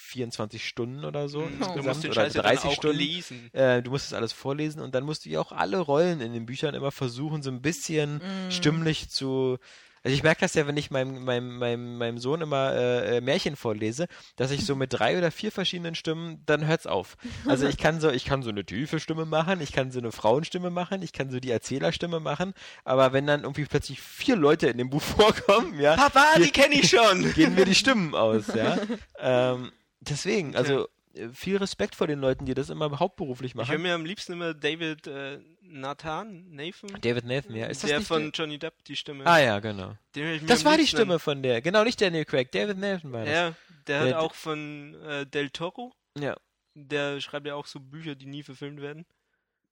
[0.00, 2.74] 24 Stunden oder so Hm, insgesamt du musst den oder Scheiß ja 30 dann auch
[2.74, 2.98] Stunden.
[2.98, 3.50] lesen.
[3.54, 6.32] Äh, du musst das alles vorlesen und dann musst du ja auch alle Rollen in
[6.32, 8.50] den Büchern immer versuchen, so ein bisschen Mm.
[8.50, 9.58] stimmlich zu.
[10.02, 13.20] Also ich merke das ja, wenn ich meinem, meinem, meinem, meinem Sohn immer äh, äh,
[13.20, 17.18] Märchen vorlese, dass ich so mit drei oder vier verschiedenen Stimmen, dann hört's auf.
[17.46, 20.10] Also ich kann so, ich kann so eine tiefe Stimme machen, ich kann so eine
[20.10, 24.68] Frauenstimme machen, ich kann so die Erzählerstimme machen, aber wenn dann irgendwie plötzlich vier Leute
[24.68, 27.30] in dem Buch vorkommen, ja, Papa, Hier- die kenne ich schon!
[27.34, 28.78] gehen mir die Stimmen aus, ja.
[29.18, 29.70] ähm,
[30.00, 33.82] deswegen, also äh, viel Respekt vor den Leuten, die das immer hauptberuflich Ich höre machen.
[33.82, 37.66] mir am liebsten immer David äh, Nathan, Nathan, David Nathan, ja.
[37.66, 38.30] Ist das der nicht von der?
[38.32, 39.26] Johnny Depp, die Stimme.
[39.26, 39.94] Ah ja, genau.
[40.46, 41.60] Das war die Stimme von der.
[41.62, 42.50] Genau, nicht Daniel Craig.
[42.52, 43.34] David Nathan war das.
[43.34, 43.54] Ja,
[43.86, 46.36] der Der- hat auch von äh, Del Toro, Ja.
[46.74, 49.06] der schreibt ja auch so Bücher, die nie verfilmt werden.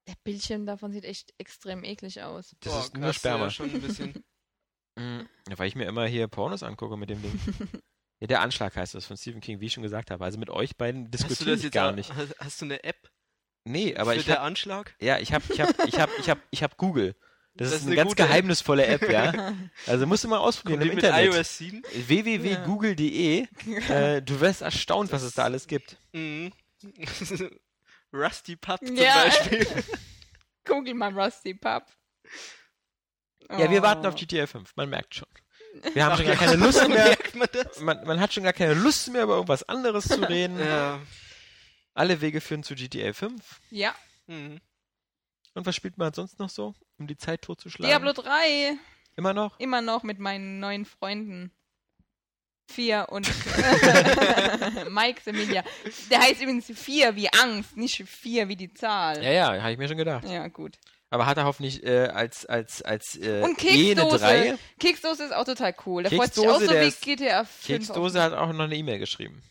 [0.06, 2.56] Der Bildschirm davon sieht echt extrem eklig aus.
[2.60, 3.44] Das Boah, ist nur Sperma.
[3.44, 4.24] Ja, schon ein bisschen.
[4.96, 5.28] Mhm.
[5.48, 7.40] Ja, weil ich mir immer hier Pornos angucke mit dem Ding.
[8.20, 10.24] ja, der Anschlag heißt das von Stephen King, wie ich schon gesagt habe.
[10.24, 12.12] Also mit euch beiden diskutiere das ich gar auch, nicht.
[12.14, 13.10] Hast, hast du eine App
[13.64, 14.94] Nee, aber für ich der hab, Anschlag?
[15.00, 17.14] ja, ich habe ich hab, ich hab, ich hab, ich hab Google.
[17.54, 18.28] Das, Das ist ist eine, eine ganz gute App.
[18.28, 19.52] geheimnisvolle App, ja.
[19.86, 21.34] Also musst du mal ausprobieren Kommt im Internet.
[21.34, 21.82] iOS 7?
[21.92, 23.46] www.google.de.
[23.88, 25.96] Äh, du wirst erstaunt, was es da alles gibt.
[26.12, 26.52] Mhm.
[28.12, 29.24] Rusty Pup zum Ja.
[29.24, 29.66] Beispiel.
[30.64, 31.84] Google mal Rusty Pub.
[33.50, 33.82] Ja, wir Oh.
[33.82, 35.28] warten auf GTA 5, man merkt schon.
[35.92, 37.04] Wir haben Ach schon gar ja, keine Lust mehr.
[37.04, 37.80] Merkt man das?
[37.80, 40.58] Man, man hat schon gar keine Lust mehr, über irgendwas anderes zu reden.
[40.58, 41.00] Ja.
[41.94, 43.60] Alle Wege führen zu GTA 5.
[43.70, 43.94] Ja,
[44.28, 44.60] Mhm.
[45.54, 47.88] Und was spielt man sonst noch so, um die Zeit totzuschlagen?
[47.88, 48.76] Diablo 3.
[49.16, 49.58] Immer noch?
[49.58, 51.50] Immer noch mit meinen neuen Freunden.
[52.70, 53.26] Vier und
[54.90, 55.64] Mike Semilia.
[56.10, 59.24] Der heißt übrigens vier wie Angst, nicht vier wie die Zahl.
[59.24, 60.28] Ja, ja, habe ich mir schon gedacht.
[60.28, 60.78] Ja, gut.
[61.10, 64.18] Aber hat er hoffentlich äh, als, als, als äh, Und eh Keksdose.
[64.18, 64.58] 3.
[64.78, 66.02] Keksdose ist auch total cool.
[66.02, 67.66] Der freut sich Keksdose, auch so wie GTA 5.
[67.66, 69.42] Keksdose hat auch noch eine E-Mail geschrieben.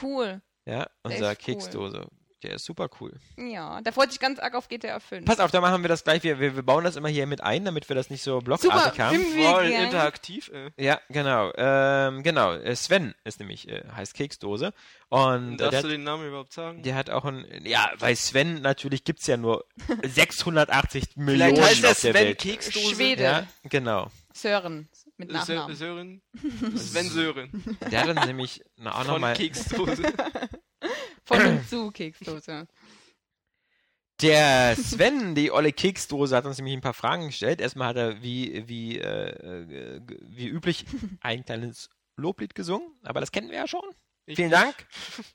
[0.00, 0.42] Cool.
[0.64, 2.06] Ja, unser ist cool.
[2.42, 3.12] Der ist super cool.
[3.38, 5.24] Ja, der freut sich ganz arg auf GTA 5.
[5.24, 6.22] Pass auf, da machen wir das gleich.
[6.22, 8.72] Wir, wir, wir bauen das immer hier mit ein, damit wir das nicht so blockartig
[8.72, 9.18] Super, haben.
[9.18, 9.84] Voll gern.
[9.84, 10.70] interaktiv, ey.
[10.76, 11.50] Ja, genau.
[11.56, 12.52] Ähm, genau.
[12.52, 14.74] Äh, Sven ist nämlich, äh, heißt Keksdose.
[15.08, 16.82] Und äh, Darfst der, du den Namen überhaupt sagen?
[16.82, 19.64] der hat auch ein, ja, weil Sven natürlich gibt's ja nur
[20.02, 22.38] 680 Vielleicht Millionen heißt er auf der Sven Welt.
[22.38, 22.94] Keksdose.
[22.94, 23.22] Schwede.
[23.22, 24.10] Ja, genau.
[24.34, 25.74] Sören mit Nachnamen.
[25.74, 26.22] Sören?
[26.76, 27.78] Sven Sören.
[27.90, 29.34] Der hat dann nämlich na, auch nochmal.
[29.34, 30.02] Keksdose.
[31.24, 32.66] Von und zu Keksdose.
[34.22, 37.60] Der Sven, die olle Keksdose, hat uns nämlich ein paar Fragen gestellt.
[37.60, 40.86] Erstmal hat er wie, wie, äh, wie üblich
[41.20, 43.84] ein kleines Loblied gesungen, aber das kennen wir ja schon.
[44.24, 44.60] Ich Vielen nicht.
[44.60, 44.86] Dank.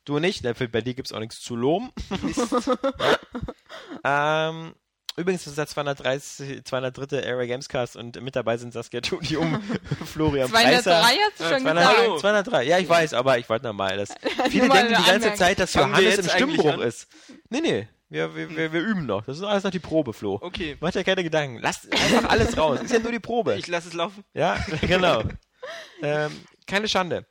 [0.04, 1.92] Du nicht, bei dir gibt's auch nichts zu loben.
[4.04, 4.76] ähm,
[5.18, 7.26] übrigens ist das der 230, 203.
[7.26, 9.62] Area Gamescast und mit dabei sind Saskia Tudium,
[10.06, 11.04] Florian 203 Preiser.
[11.04, 11.98] hast du schon 203, gesagt.
[11.98, 12.18] Hallo.
[12.20, 13.98] 203, ja, ich weiß, aber ich wollte nochmal.
[13.98, 14.10] Das,
[14.50, 15.38] viele mal denken die ganze Anmerkung.
[15.38, 16.82] Zeit, dass Fangen wir Johannes im Stimmbruch an?
[16.82, 17.08] ist.
[17.50, 19.24] Nee, nee, wir, wir, wir, wir üben noch.
[19.26, 20.38] Das ist alles noch die Probe, Flo.
[20.42, 21.60] Okay, Mach dir keine Gedanken.
[21.62, 22.82] Lass einfach alles raus.
[22.82, 23.56] Ist ja nur die Probe.
[23.56, 24.24] ich lasse es laufen.
[24.34, 25.24] Ja, genau.
[26.04, 26.32] ähm,
[26.68, 27.26] keine Schande.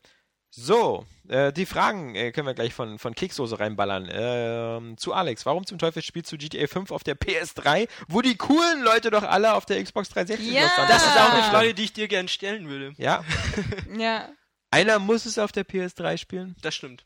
[0.53, 4.09] So, äh, die Fragen äh, können wir gleich von, von Kekssoße reinballern.
[4.13, 5.47] Ähm, zu Alex.
[5.47, 9.23] Warum zum Teufel spielst du GTA 5 auf der PS3, wo die coolen Leute doch
[9.23, 10.69] alle auf der Xbox 360 Ja.
[10.77, 10.89] Haben?
[10.89, 11.43] Das ist auch eine.
[11.45, 12.93] Frage, die ich dir gern stellen würde.
[12.99, 13.25] Ja,
[13.97, 14.29] Ja.
[14.73, 16.57] einer muss es auf der PS3 spielen.
[16.63, 17.05] Das stimmt.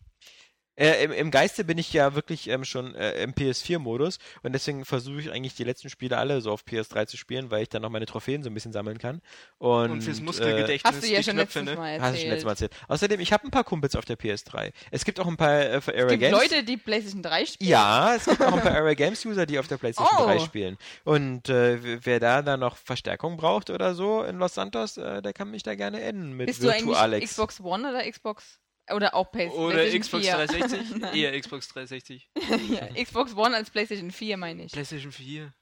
[0.77, 4.85] Äh, im, Im Geiste bin ich ja wirklich ähm, schon äh, im PS4-Modus und deswegen
[4.85, 7.83] versuche ich eigentlich die letzten Spiele alle so auf PS3 zu spielen, weil ich dann
[7.83, 9.21] noch meine Trophäen so ein bisschen sammeln kann.
[9.59, 11.81] Und, Und fürs äh, Muskelgedächtnis Hast du ja schon Knöpfe, letztes ne?
[11.81, 12.45] Mal Hast du schon letztes erzählt.
[12.45, 12.73] Mal erzählt.
[12.89, 14.73] Außerdem, ich habe ein paar Kumpels auf der PS3.
[14.91, 16.39] Es gibt auch ein paar äh, für Area Es gibt Games.
[16.51, 17.71] Leute, die PlayStation 3 spielen.
[17.71, 20.25] Ja, es gibt auch ein paar Area Games User, die auf der PlayStation Oh.
[20.27, 20.77] 3 spielen.
[21.05, 25.33] Und äh, wer da dann noch Verstärkung braucht oder so in Los Santos, äh, der
[25.33, 27.31] kann mich da gerne enden mit Bist du Virtu eigentlich Alex.
[27.31, 28.59] Xbox One oder Xbox?
[28.93, 30.35] Oder auch PS Oder Xbox 4?
[30.35, 30.97] 360?
[30.99, 31.15] Nein.
[31.15, 32.31] Eher Xbox 360.
[32.69, 34.73] ja, Xbox One als PlayStation 4, meine ich.
[34.73, 35.55] PlayStation 4.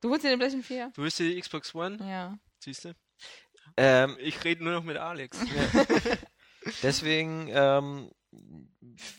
[0.00, 0.92] Du holst dir eine PlayStation 4?
[0.94, 1.98] Du willst die Xbox One?
[2.00, 2.38] Ja.
[2.58, 2.94] Siehst du?
[3.76, 5.38] Ähm, Ich rede nur noch mit Alex.
[6.82, 8.10] Deswegen, ähm,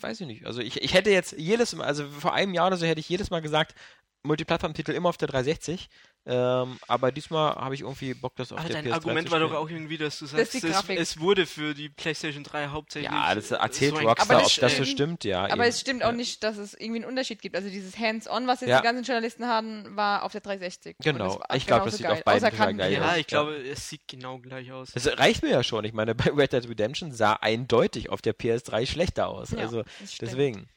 [0.02, 0.46] weiß ich nicht.
[0.46, 3.10] Also ich, ich hätte jetzt jedes Mal, also vor einem Jahr oder so hätte ich
[3.10, 3.76] jedes Mal gesagt,
[4.24, 5.90] Multiplattform-Titel immer auf der 360.
[6.26, 9.32] Ähm, aber diesmal habe ich irgendwie Bock, das auf Aber der dein PS3 Argument zu
[9.34, 12.68] war doch auch irgendwie, dass du sagst, die es, es wurde für die PlayStation 3
[12.68, 13.12] hauptsächlich.
[13.12, 15.26] Ja, das erzählt so Rockstar, Aber ob das das so stimmt.
[15.26, 15.44] ja.
[15.44, 15.62] Aber eben.
[15.64, 17.58] es stimmt auch nicht, dass es irgendwie einen Unterschied gibt.
[17.58, 18.78] Also dieses Hands-on, was jetzt Ja.
[18.80, 20.96] die ganzen Journalisten haben, war auf der 360.
[20.98, 21.42] Und Genau.
[21.50, 22.14] das Ich glaub, genauso das sieht geil.
[22.16, 23.18] auf beiden Kanten- geil Ja, aus.
[23.18, 24.92] ich glaube, es sieht genau gleich aus.
[24.94, 25.84] Das reicht mir ja schon.
[25.84, 29.52] Ich meine, bei Red Dead Redemption sah eindeutig auf der PS3 schlechter aus.
[29.52, 30.70] Ja, also das deswegen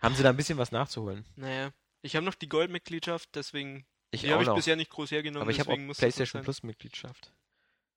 [0.00, 1.24] haben sie da ein bisschen was nachzuholen.
[1.34, 1.70] Naja,
[2.02, 3.86] ich habe noch die Goldmitgliedschaft, deswegen.
[4.14, 4.56] Ich die auch habe ich noch.
[4.56, 5.42] bisher nicht groß hergenommen.
[5.42, 6.42] aber ich habe auch PlayStation.
[6.42, 7.32] Plus Mitgliedschaft.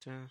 [0.03, 0.28] Tja.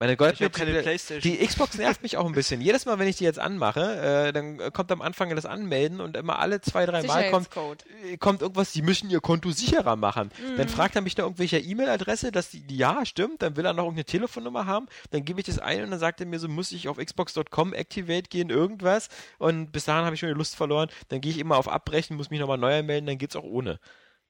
[0.00, 0.82] Meine Ich habe keine Goldmitgliedschaft.
[0.84, 1.32] PlayStation.
[1.32, 2.60] Die Xbox nervt mich auch ein bisschen.
[2.60, 6.16] Jedes Mal, wenn ich die jetzt anmache, äh, dann kommt am Anfang das Anmelden und
[6.16, 7.48] immer alle zwei, drei Mal kommt,
[8.04, 10.30] äh, kommt irgendwas, die müssen ihr Konto sicherer machen.
[10.38, 10.56] Mhm.
[10.56, 13.72] Dann fragt er mich da irgendwelche E-Mail-Adresse, dass die, die ja stimmt, dann will er
[13.72, 16.46] noch irgendeine Telefonnummer haben, dann gebe ich das ein und dann sagt er mir so,
[16.46, 19.08] muss ich auf xbox.com activate gehen, irgendwas
[19.38, 22.16] und bis dahin habe ich schon die Lust verloren, dann gehe ich immer auf Abbrechen,
[22.16, 23.80] muss mich nochmal neu anmelden, dann geht's auch ohne.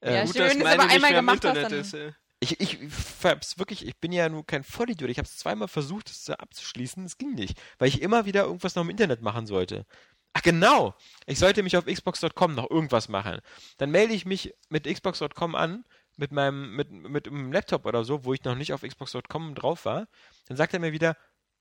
[0.03, 1.93] Ja, Ähm, Gut, stimmt, dass meine aber einmal gemacht hast, Internet dann- ist.
[1.93, 2.11] äh.
[2.39, 2.77] ich, ich
[3.23, 5.09] hab's wirklich, ich bin ja nur kein Vollidiot.
[5.09, 7.03] Ich habe es zweimal versucht, es abzuschließen.
[7.05, 9.85] Es ging nicht, weil ich immer wieder irgendwas noch im Internet machen sollte.
[10.33, 10.95] Ach genau,
[11.25, 13.39] ich sollte mich auf xbox.com noch irgendwas machen.
[13.77, 15.83] Dann melde ich mich mit xbox.com an,
[16.17, 19.85] mit meinem, mit, mit einem Laptop oder so, wo ich noch nicht auf xbox.com drauf
[19.85, 20.07] war.
[20.47, 21.17] Dann sagt er mir wieder,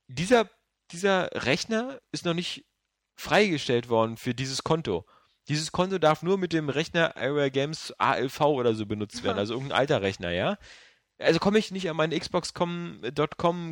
[0.06, 0.50] dieser,
[0.92, 2.66] dieser Rechner ist noch nicht
[3.16, 5.06] freigestellt worden für dieses Konto.
[5.48, 9.54] Dieses Konto darf nur mit dem Rechner Area Games ALV oder so benutzt werden, also
[9.54, 10.58] irgendein alter Rechner, ja?
[11.20, 13.00] Also komme ich nicht an meine Xbox.com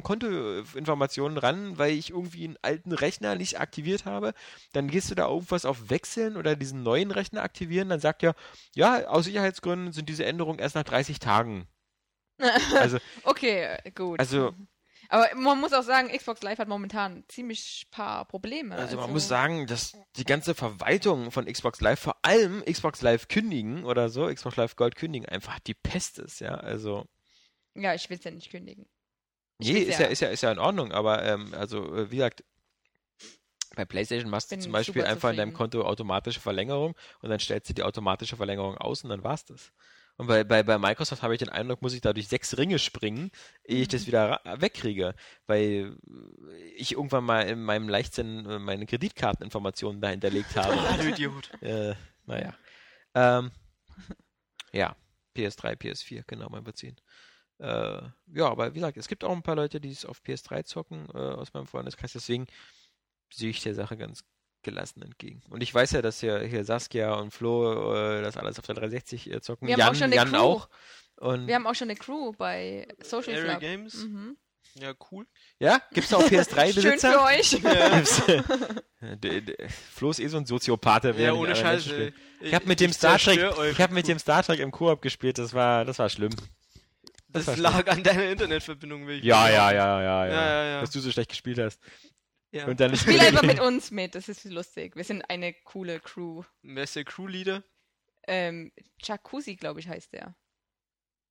[0.03, 4.35] Kontoinformationen ran, weil ich irgendwie einen alten Rechner nicht aktiviert habe.
[4.73, 7.89] Dann gehst du da irgendwas auf Wechseln oder diesen neuen Rechner aktivieren.
[7.89, 8.35] Dann sagt er,
[8.75, 11.69] ja, aus Sicherheitsgründen sind diese Änderungen erst nach 30 Tagen.
[12.79, 14.19] Also, Okay, gut.
[14.21, 14.53] also,
[15.09, 18.75] aber man muss auch sagen, Xbox Live hat momentan ziemlich paar Probleme.
[18.75, 23.29] also man muss sagen, dass die ganze Verwaltung von Xbox Live, vor allem Xbox Live
[23.29, 26.55] kündigen oder so, Xbox Live Gold kündigen, einfach die Pest ist, ja.
[26.55, 27.07] Also,
[27.75, 28.87] Ja, ich will es ja nicht kündigen.
[29.59, 32.11] Ich Nee, ist ja- ja, ist ja, ist ja in Ordnung, aber ähm, also äh,
[32.11, 32.45] wie gesagt,
[33.75, 35.73] bei PlayStation machst du Bin zum Beispiel einfach in deinem zufrieden.
[35.73, 39.73] Konto automatische Verlängerung und dann stellst du die automatische Verlängerung aus und dann war's das.
[40.19, 42.79] Und bei, bei, bei Microsoft habe ich den Eindruck, muss ich da durch sechs Ringe
[42.79, 43.31] springen,
[43.65, 43.93] ehe ich Mhm.
[43.93, 45.15] das wieder ra- wegkriege,
[45.47, 45.97] weil
[46.77, 50.79] ich irgendwann mal in meinem Leichtsinn äh, meine Kreditkarteninformationen da hinterlegt habe.
[50.79, 51.51] Ah, du Idiot.
[51.63, 51.95] äh,
[52.25, 52.55] naja.
[53.15, 53.51] Ähm,
[54.73, 54.97] ja,
[55.35, 56.97] PS3, PS4, genau, mal beziehen.
[57.59, 60.65] Äh, ja, aber wie gesagt, es gibt auch ein paar Leute, die es auf PS3
[60.65, 62.47] zocken, äh, aus meinem Freundeskreis, deswegen
[63.33, 64.25] sehe ich der Sache ganz
[64.67, 65.43] gelassen entgegen.
[65.49, 68.75] Und ich weiß ja, dass hier, hier Saskia und Flo äh, das alles auf der
[68.75, 69.67] 360 äh, zocken.
[69.67, 70.37] Wir haben Jan, auch schon eine Jan Crew.
[70.37, 70.69] auch.
[71.17, 73.61] Und Wir haben auch schon eine Crew bei Social Area Club.
[73.61, 73.95] Games?
[74.05, 74.37] Mhm.
[74.79, 75.27] Ja, cool.
[75.59, 77.13] ja, gibt's auch Schön PS3-Besitzer?
[77.13, 77.63] für euch.
[79.95, 81.05] Flo ist eh so ein Soziopath.
[81.05, 81.97] der Ja, nicht ohne Scheiße.
[81.97, 82.13] Ey.
[82.41, 83.73] Ich habe mit dem Ich Star Trek, zerstör euch.
[83.73, 85.39] ich habe mit dem Star Trek im Koop gespielt.
[85.39, 86.33] Das war, das war schlimm.
[87.29, 90.65] Das war lag an deiner Internetverbindung, will ich Ja, ja, ja, ja, ja, Ja, ja,
[90.65, 90.81] ja.
[90.81, 91.81] Dass du so schlecht gespielt hast.
[92.53, 92.67] Ja.
[92.67, 94.97] Und dann Spiel einfach mit uns mit, das ist lustig.
[94.97, 96.43] Wir sind eine coole Crew.
[96.63, 97.65] Wer ist der Crewleader?
[98.27, 98.73] Ähm,
[99.03, 100.37] Jacuzzi, glaube ich, heißt der.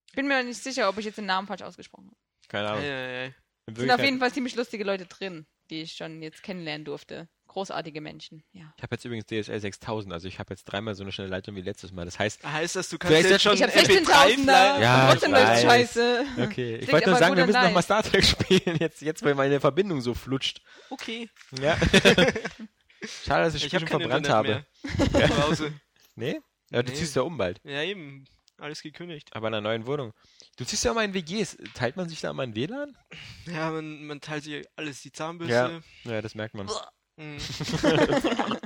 [0.07, 2.17] Ich bin mir nicht sicher, ob ich jetzt den Namen falsch ausgesprochen habe.
[2.47, 2.83] Keine Ahnung.
[2.83, 3.35] Ei, ei, ei.
[3.67, 7.27] Es sind auf jeden Fall ziemlich lustige Leute drin, die ich schon jetzt kennenlernen durfte.
[7.55, 8.73] Großartige Menschen, ja.
[8.75, 11.55] Ich habe jetzt übrigens DSL 6000, also ich habe jetzt dreimal so eine schnelle Leitung
[11.55, 12.03] wie letztes Mal.
[12.03, 15.11] Das heißt, Heißt das, du kannst jetzt schon Ich habe MP3 16.000er fly- Ja, und
[15.11, 15.61] trotzdem ich läuft weiß.
[15.63, 16.25] scheiße.
[16.43, 16.75] okay.
[16.75, 20.01] Ich wollte nur sagen, wir müssen nochmal Star Trek spielen, jetzt, jetzt, weil meine Verbindung
[20.01, 20.59] so flutscht.
[20.89, 21.29] Okay.
[21.61, 21.77] Ja.
[23.23, 24.65] Schade, dass ich das Spiel schon verbrannt habe.
[25.13, 25.27] mehr.
[25.29, 25.73] Zu Hause.
[26.17, 26.39] Nee?
[26.71, 26.97] Ja, du Nee.
[26.97, 27.61] ziehst ja um bald.
[27.63, 28.25] Ja, eben.
[28.57, 29.29] Alles gekündigt.
[29.33, 30.13] Aber in einer neuen Wohnung.
[30.57, 31.57] Du ziehst ja immer in WGs.
[31.73, 32.97] Teilt man sich da immer ein WLAN?
[33.45, 35.13] Ja, man, man teilt sich alles, die Ja.
[35.13, 35.81] Zahnbürste.
[36.05, 36.69] Ja, das merkt man.
[37.17, 37.37] Mhm.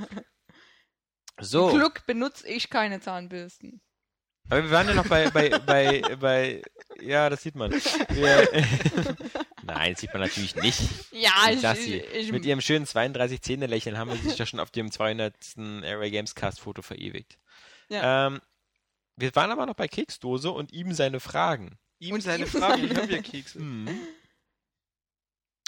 [1.42, 1.70] So.
[1.70, 3.80] Zum Glück benutze ich keine Zahnbürsten.
[4.50, 6.62] Aber wir waren ja noch bei, bei, bei, bei,
[7.00, 7.70] ja, das sieht man.
[7.72, 8.48] Wir,
[9.62, 10.80] Nein, sieht man natürlich nicht.
[11.12, 14.60] Ja, Ich ich, ich, Mit ihrem schönen 32 Zähne lächeln haben wir sich ja schon
[14.60, 15.34] auf dem 200.
[15.56, 17.38] Airway Games Cast Foto verewigt.
[17.88, 18.26] Ja.
[18.26, 18.40] Ähm,
[19.16, 21.78] wir waren aber noch bei Keksdose und ihm seine Fragen.
[22.00, 23.60] Ihm Und seine ihm- Frage, ich habe ja Kekse.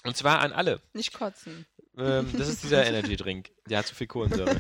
[0.05, 0.80] Und zwar an alle.
[0.94, 1.66] nicht kotzen.
[1.96, 3.50] Ähm, das ist dieser Energy Drink.
[3.68, 4.57] Der hat zu viel Kohlensäure.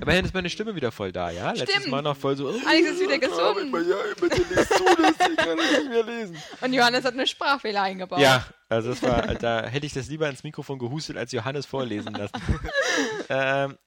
[0.00, 1.52] Immerhin ist meine Stimme wieder voll da, ja?
[1.52, 1.88] Letztes Stimmt.
[1.90, 2.48] Mal noch voll so.
[2.48, 3.72] Alex ist wieder gesund.
[3.72, 6.36] Ja, bitte liest du das, ich kann nicht mehr lesen.
[6.60, 8.18] Und Johannes hat eine Sprachfehler eingebaut.
[8.18, 12.12] Ja, also das war, da hätte ich das lieber ins Mikrofon gehustet, als Johannes vorlesen
[12.12, 12.34] lassen.
[13.28, 13.78] ähm,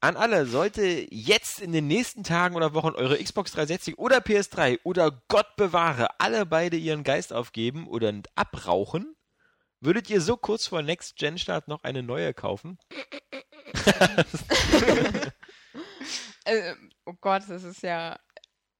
[0.00, 4.78] an alle, sollte jetzt in den nächsten Tagen oder Wochen eure Xbox 360 oder PS3
[4.84, 9.15] oder Gott bewahre alle beide ihren Geist aufgeben oder abrauchen,
[9.80, 12.78] würdet ihr so kurz vor Next-Gen-Start noch eine neue kaufen?
[16.44, 16.74] Äh,
[17.06, 18.18] oh Gott, das ist ja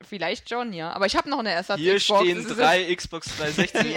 [0.03, 0.93] vielleicht schon, ja.
[0.93, 2.21] Aber ich habe noch eine Ersatz Hier Xbox.
[2.23, 3.97] stehen das ist drei Xbox 360.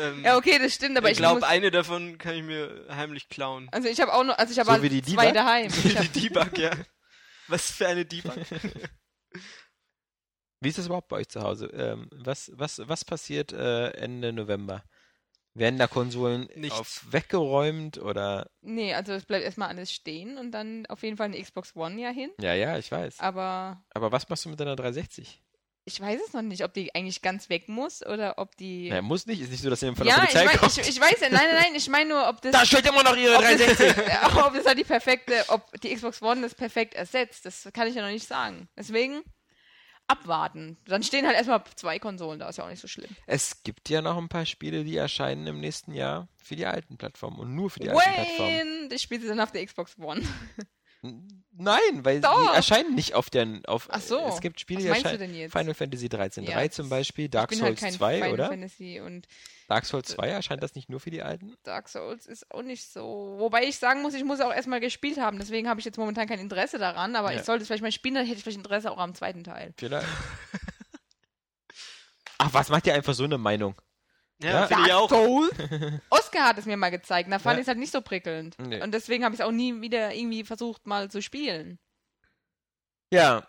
[0.00, 2.86] ähm, Ja, okay, das stimmt, aber ich ich, glaube, muss, eine davon kann ich mir
[2.90, 3.68] heimlich klauen.
[3.72, 5.34] also ich habe auch noch, also ich habe So zwei Debug?
[5.34, 5.72] daheim.
[5.84, 6.70] Ich hab, die Debug, ja.
[7.48, 8.34] Was für eine Debug.
[10.60, 11.66] Wie ist das überhaupt bei euch zu Hause?
[11.72, 14.84] Ähm, was, was, was passiert äh, Ende November?
[15.58, 16.78] Werden da Konsolen Nichts.
[16.78, 18.50] auf weggeräumt oder?
[18.62, 22.00] nee, also es bleibt erstmal alles stehen und dann auf jeden Fall eine Xbox One
[22.00, 22.30] ja hin.
[22.40, 23.20] Ja, ja, ich weiß.
[23.20, 25.42] Aber Aber was machst du mit deiner 360?
[25.88, 28.90] ich weiß es noch nicht, ob die eigentlich ganz weg muss oder ob die.
[28.90, 30.78] Naja, muss nicht, ist nicht so, dass ihr von ja, der ich, Polizei mein, kommt.
[30.78, 32.52] ich, ich weiß ja, nein, nein, nein, ich meine nur, ob das.
[32.52, 33.94] da steht immer noch ihre ob, 360.
[33.94, 37.88] das, ob das halt die perfekte, ob die Xbox One das perfekt ersetzt, das kann
[37.88, 38.68] ich ja noch nicht sagen.
[38.76, 39.22] Deswegen
[40.08, 40.76] abwarten.
[40.86, 43.10] Dann stehen halt erstmal zwei Konsolen da, ist ja auch nicht so schlimm.
[43.26, 46.96] Es gibt ja noch ein paar Spiele, die erscheinen im nächsten Jahr für die alten
[46.96, 48.52] Plattformen und nur für die alten Plattformen.
[48.52, 48.94] Wayne!
[48.94, 50.22] Ich spiele sie dann auf der Xbox One.
[51.00, 52.40] Nein, weil Doch.
[52.50, 53.60] die erscheinen nicht auf der.
[53.66, 54.18] Auf, Ach so.
[54.26, 55.18] Es gibt Spiele, Was die erscheinen.
[55.20, 55.52] denn jetzt?
[55.52, 58.14] Final Fantasy 13 Ja, 3 das- zum Beispiel, Dark ich bin Souls halt kein 2,
[58.16, 58.48] Final oder?
[58.48, 59.28] Fantasy und
[59.68, 61.54] Dark Souls 2 erscheint das nicht nur für die alten?
[61.62, 63.36] Dark Souls ist auch nicht so.
[63.38, 65.38] Wobei ich sagen muss, ich muss auch erstmal gespielt haben.
[65.38, 67.14] Deswegen habe ich jetzt momentan kein Interesse daran.
[67.16, 67.38] Aber Ja.
[67.38, 69.74] ich sollte es vielleicht mal spielen, dann hätte ich vielleicht Interesse auch am zweiten Teil.
[69.76, 70.06] Vielleicht.
[72.38, 73.74] Ach, was macht ihr einfach so eine Meinung?
[74.40, 74.66] Ja, Ja.
[74.68, 75.08] finde ich auch.
[75.08, 75.50] Souls?
[76.10, 77.30] Oscar hat es mir mal gezeigt.
[77.30, 77.60] Da fand Ja.
[77.60, 78.56] ich es halt nicht so prickelnd.
[78.58, 78.80] Nee.
[78.82, 81.78] Und deswegen habe ich es auch nie wieder irgendwie versucht, mal zu spielen.
[83.12, 83.46] Ja.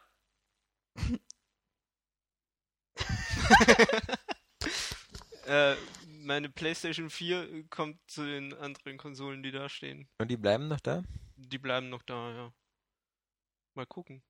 [5.46, 5.76] Äh,
[6.22, 10.08] meine PlayStation 4 kommt zu den anderen Konsolen, die da stehen.
[10.20, 11.02] Und die bleiben noch da?
[11.38, 12.54] Die bleiben noch da, ja.
[13.74, 14.22] Mal gucken.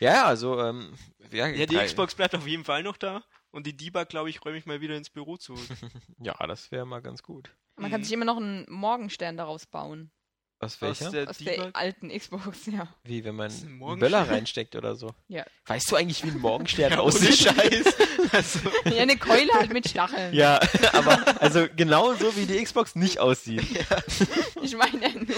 [0.00, 0.96] Ja, also, ähm,
[1.30, 3.22] ja, Ja, die drei- Xbox bleibt auf jeden Fall noch da.
[3.56, 5.60] Und die Debug, glaube ich, räume ich mal wieder ins Büro zurück.
[6.22, 7.50] Ja, das wäre mal ganz gut.
[7.76, 8.04] Man kann Mhm.
[8.04, 10.10] sich immer noch einen Morgenstern daraus bauen.
[10.58, 11.10] Aus Aus welcher?
[11.10, 12.88] der Aus der alten Xbox, ja.
[13.04, 13.98] Wie, wenn man einen.
[13.98, 15.14] Böller reinsteckt oder so.
[15.28, 15.44] Ja.
[15.66, 17.36] Weißt du eigentlich, wie ein Morgenstern Ja, aussieht?
[17.36, 17.94] Scheiß.
[18.32, 18.58] Also,
[18.94, 20.34] Ja, eine Keule halt mit Stacheln.
[20.34, 20.60] Ja,
[20.92, 23.62] aber also genau so wie die Xbox nicht aussieht.
[24.62, 25.34] Ich meine, wenn du,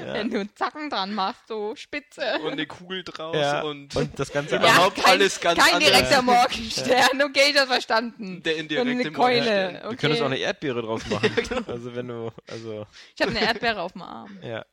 [0.00, 0.14] Ja.
[0.14, 2.38] wenn du Zacken dran machst, so spitze.
[2.42, 5.90] und eine Kugel draus Ja, und, und das Ganze überhaupt alles ganz kein anders.
[5.90, 7.22] direkter Morgenstern.
[7.22, 8.42] Okay, ich hab's verstanden.
[8.42, 9.40] der Und indirekte eine Keule.
[9.40, 9.74] Morgenstern.
[9.82, 9.96] Du Okay.
[9.96, 11.64] könntest auch eine Erdbeere draus machen.
[11.66, 14.38] Also wenn du, also, Ich habe eine Erdbeere auf dem Arm.
[14.42, 14.64] ja,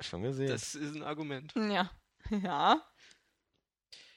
[0.00, 0.48] schon gesehen.
[0.48, 1.52] Das ist ein Argument.
[1.56, 1.90] Ja.
[2.30, 2.80] Ja.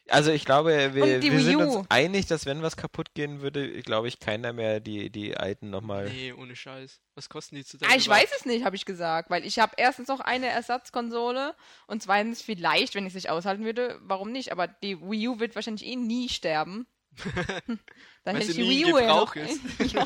[0.09, 4.07] Also ich glaube, wir, wir sind uns einig, dass wenn was kaputt gehen würde, glaube
[4.07, 6.09] ich, keiner mehr die, die alten nochmal.
[6.09, 7.01] Nee, ohne Scheiß.
[7.15, 9.73] Was kosten die zu Ah, ich weiß es nicht, habe ich gesagt, weil ich habe
[9.77, 11.55] erstens noch eine Ersatzkonsole
[11.87, 14.51] und zweitens vielleicht, wenn ich es nicht aushalten würde, warum nicht?
[14.51, 16.85] Aber die Wii U wird wahrscheinlich eh nie sterben.
[17.25, 17.79] Dann
[18.25, 19.35] Weil hätte sie ich die nie Wii U ja noch.
[19.35, 19.59] ist.
[19.93, 20.05] ja.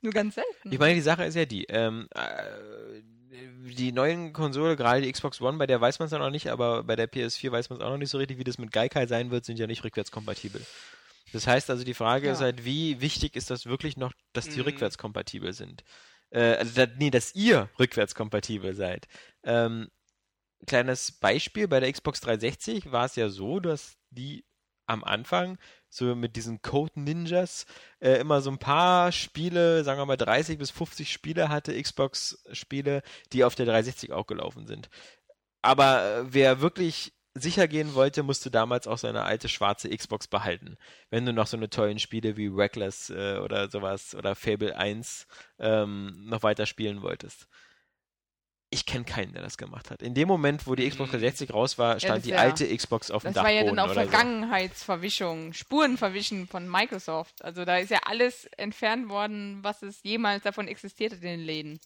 [0.00, 0.72] Nur ganz selten.
[0.72, 3.02] Ich meine, die Sache ist ja die, ähm, äh,
[3.32, 6.48] die neuen Konsole, gerade die Xbox One, bei der weiß man es ja noch nicht,
[6.48, 8.72] aber bei der PS4 weiß man es auch noch nicht so richtig, wie das mit
[8.72, 10.66] Gaikai sein wird, sind ja nicht rückwärtskompatibel.
[11.32, 12.32] Das heißt also, die Frage Ja.
[12.34, 14.66] ist halt, wie wichtig ist das wirklich noch, dass die Mhm.
[14.66, 15.82] rückwärtskompatibel sind?
[16.30, 19.06] Äh, also, da, nee, dass ihr rückwärtskompatibel seid.
[19.44, 19.88] Ähm,
[20.66, 24.44] kleines Beispiel, bei der Xbox 360 war es ja so, dass die
[24.86, 25.58] am Anfang
[25.92, 27.66] so mit diesen Code Ninjas
[28.00, 33.02] äh, immer so ein paar Spiele, sagen wir mal 30 bis 50 Spiele hatte, Xbox-Spiele,
[33.32, 34.88] die auf der 360 auch gelaufen sind.
[35.60, 40.76] Aber äh, wer wirklich sicher gehen wollte, musste damals auch seine alte schwarze Xbox behalten.
[41.10, 45.26] Wenn du noch so eine tollen Spiele wie Reckless äh, oder sowas oder Fable 1
[45.58, 47.48] ähm, noch weiter spielen wolltest.
[48.74, 50.00] Ich kenne keinen, der das gemacht hat.
[50.02, 51.18] In dem Moment, wo die Xbox Mhm.
[51.20, 53.90] 360 raus war, stand das die alte Xbox auf dem Das war ja dann auch
[53.90, 54.10] oder so.
[54.10, 57.44] Vergangenheitsverwischung, Spurenverwischen von Microsoft.
[57.44, 61.40] Also da ist ja alles entfernt worden, was es jemals davon existiert hat in den
[61.40, 61.80] Läden.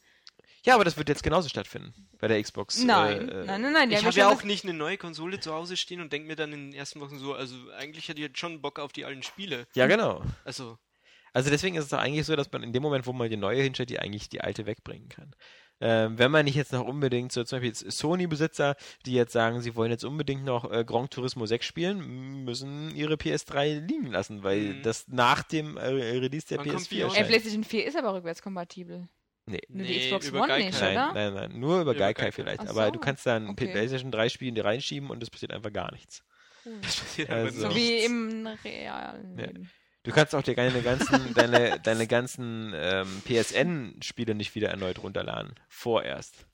[0.64, 2.82] Ja, aber das wird jetzt genauso stattfinden bei der Xbox.
[2.82, 3.90] Nein, äh, äh, nein, nein, nein.
[3.92, 6.52] Ich habe ja auch nicht eine neue Konsole zu Hause stehen und denke mir dann
[6.52, 9.22] in den ersten Wochen so, also eigentlich hätte ich jetzt schon Bock auf die alten
[9.22, 9.66] Spiele.
[9.74, 10.22] Ja, genau.
[10.44, 10.78] Also,
[11.32, 13.36] Also deswegen ist es doch eigentlich so, dass man in dem Moment, wo man die
[13.36, 15.34] neue hinstellt, die eigentlich die alte wegbringen kann.
[15.80, 19.74] Ähm, wenn man nicht jetzt noch unbedingt, so zum Beispiel Sony-Besitzer, die jetzt sagen, sie
[19.76, 24.60] wollen jetzt unbedingt noch äh, Gran Turismo 6 spielen, müssen ihre PS3 liegen lassen, weil
[24.60, 24.82] Mhm.
[24.82, 26.92] das nach dem äh, Release der kommt PS4 Beyond?
[26.92, 27.28] Ey, erscheint.
[27.28, 29.08] PlayStation 4 ist aber rückwärtskompatibel.
[29.48, 29.60] Nee.
[29.68, 30.66] Nur die Xbox über One Gaikai.
[30.66, 31.12] nicht, Nein, oder?
[31.12, 32.32] nein, nein, nur über Über Gaikai Gaikai.
[32.32, 32.60] vielleicht.
[32.62, 33.68] Ach aber so, du kannst dann okay.
[33.70, 36.24] PlayStation 3 Spiele dir reinschieben und es passiert einfach gar nichts.
[36.64, 36.72] Cool.
[36.82, 37.80] Das passiert Also- einfach So nichts.
[37.80, 39.46] wie im realen Ja.
[40.06, 45.54] Du kannst auch dir deine ganzen, deine, deine ganzen ähm, PSN-Spiele nicht wieder erneut runterladen.
[45.68, 46.46] Vorerst.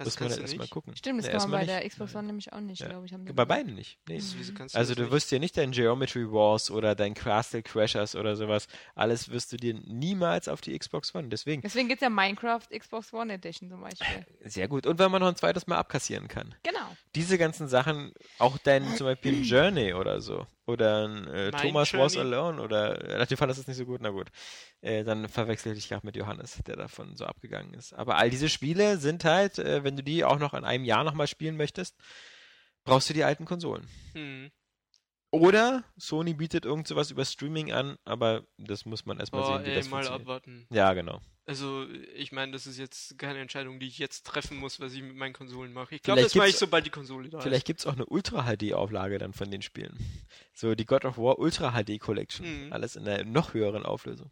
[0.00, 0.70] Das Muss man kannst dann du erstmal nicht.
[0.72, 0.96] gucken.
[0.96, 1.70] Stimmt, das Nee, kann man bei nicht.
[1.70, 2.88] der Xbox One nämlich auch nicht, Ja.
[2.88, 3.12] glaube ich.
[3.34, 3.98] Bei beiden nicht.
[4.08, 4.16] Nee.
[4.18, 5.10] Das- wieso kannst du Also du nicht?
[5.12, 9.56] wirst dir nicht dein Geometry Wars oder dein Castle Crashers oder sowas, alles wirst du
[9.56, 11.28] dir niemals auf die Xbox One.
[11.30, 14.24] Deswegen, Deswegen gibt es ja Minecraft Xbox One Edition zum Beispiel.
[14.44, 14.86] sehr gut.
[14.86, 16.54] Und wenn man noch ein zweites Mal abkassieren kann.
[16.62, 16.96] Genau.
[17.16, 20.46] Diese ganzen Sachen, auch dein zum Beispiel Journey oder so.
[20.68, 22.34] Oder ein äh, Thomas Was Journey?
[22.34, 24.28] Alone oder äh, die fand das ist nicht so gut, na gut.
[24.82, 27.94] Äh, dann verwechsel ich gerade mit Johannes, der davon so abgegangen ist.
[27.94, 31.04] Aber all diese Spiele sind halt, äh, wenn du die auch noch in einem Jahr
[31.04, 31.96] nochmal spielen möchtest,
[32.84, 33.88] brauchst du die alten Konsolen.
[34.12, 34.50] Hm.
[35.30, 39.70] Oder Sony bietet irgend sowas über Streaming an, aber das muss man erstmal sehen, wie
[39.70, 40.20] ey, das mal funktioniert.
[40.20, 40.66] abwarten.
[40.70, 41.22] Ja, genau.
[41.48, 45.00] Also, ich meine, das ist jetzt keine Entscheidung, die ich jetzt treffen muss, was ich
[45.00, 45.94] mit meinen Konsolen mache.
[45.94, 48.04] Ich glaube, Vielleicht das mache ich, sobald die Konsole da Vielleicht gibt es auch eine
[48.04, 49.96] Ultra-HD-Auflage dann von den Spielen.
[50.52, 52.66] So die God of War Ultra-HD-Collection.
[52.66, 52.72] Mhm.
[52.74, 54.30] Alles in einer noch höheren Auflösung.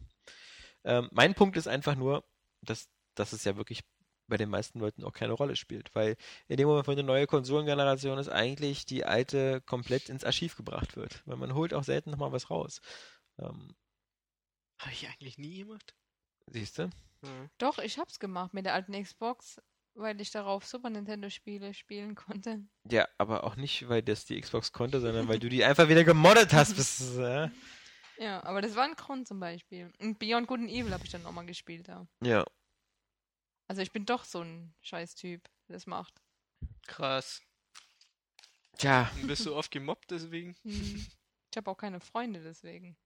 [0.84, 2.22] Ähm, mein Punkt ist einfach nur,
[2.60, 3.80] dass, dass es ja wirklich
[4.26, 7.26] bei den meisten Leuten auch keine Rolle spielt, weil in dem Moment, wo eine neue
[7.26, 11.22] Konsolengeneration ist, eigentlich die alte komplett ins Archiv gebracht wird.
[11.24, 12.82] Weil man holt auch selten nochmal was raus.
[13.38, 14.84] Ähm, ist.
[14.84, 15.94] Habe ich eigentlich nie gemacht?
[16.46, 16.90] Siehst du?
[17.22, 17.50] Ja.
[17.58, 19.60] Doch, ich hab's gemacht mit der alten Xbox,
[19.94, 22.62] weil ich darauf Super Nintendo Spiele spielen konnte.
[22.90, 26.04] Ja, aber auch nicht, weil das die Xbox konnte, sondern weil du die einfach wieder
[26.04, 26.76] gemoddet hast.
[26.76, 27.48] Bis, äh,
[28.18, 29.92] Ja, aber das war ein Grund zum Beispiel.
[29.98, 32.06] Und Beyond Good and Evil habe ich dann nochmal gespielt da.
[32.22, 32.44] ja.
[33.68, 36.22] Also ich bin doch so ein Scheiß-Typ, der das macht.
[36.86, 37.42] Krass.
[38.78, 40.54] Tja, Und bist du oft gemobbt deswegen?
[40.62, 41.04] Hm.
[41.50, 42.96] Ich habe auch keine Freunde deswegen.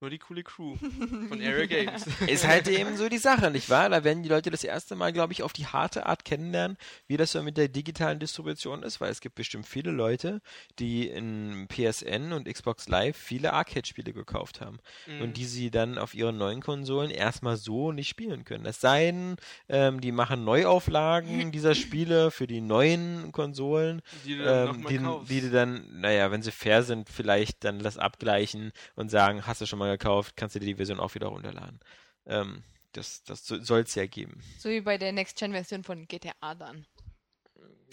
[0.00, 0.76] Nur die coole Crew
[1.28, 2.06] von Area Games.
[2.26, 3.90] Ist halt eben so die Sache, nicht wahr?
[3.90, 7.18] Da werden die Leute das erste Mal, glaube ich, auf die harte Art kennenlernen, wie
[7.18, 10.40] das so mit der digitalen Distribution ist, weil es gibt bestimmt viele Leute,
[10.78, 15.20] die in PSN und Xbox Live viele Arcade-Spiele gekauft haben Mhm.
[15.20, 18.64] und die sie dann auf ihren neuen Konsolen erstmal so nicht spielen können.
[18.64, 19.36] Es sei denn,
[19.68, 21.20] ähm, die machen Neuauflagen
[21.52, 26.40] dieser Spiele für die neuen Konsolen, die du dann ähm, die, die dann, naja, wenn
[26.40, 30.54] sie fair sind, vielleicht dann das abgleichen und sagen, hast du schon mal gekauft, kannst
[30.54, 31.80] du dir die Version auch wieder runterladen.
[32.26, 32.62] Ähm,
[32.92, 34.42] das das soll es ja geben.
[34.58, 36.86] So wie bei der Next-Gen-Version von GTA dann.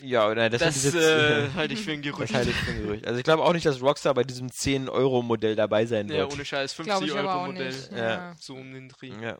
[0.01, 2.29] Ja, oder das, das äh, halte ich für ein Gerücht.
[2.29, 3.07] das halte ich für ein Gerücht.
[3.07, 6.33] Also ich glaube auch nicht, dass Rockstar bei diesem 10-Euro-Modell dabei sein ja, wird.
[6.33, 7.67] ohne Scheiß, Glaube 50 ich aber Euro auch Modell.
[7.67, 7.91] nicht.
[7.91, 7.97] Ja.
[7.97, 8.35] Ja.
[8.39, 9.11] So um den Dreh.
[9.21, 9.37] ja.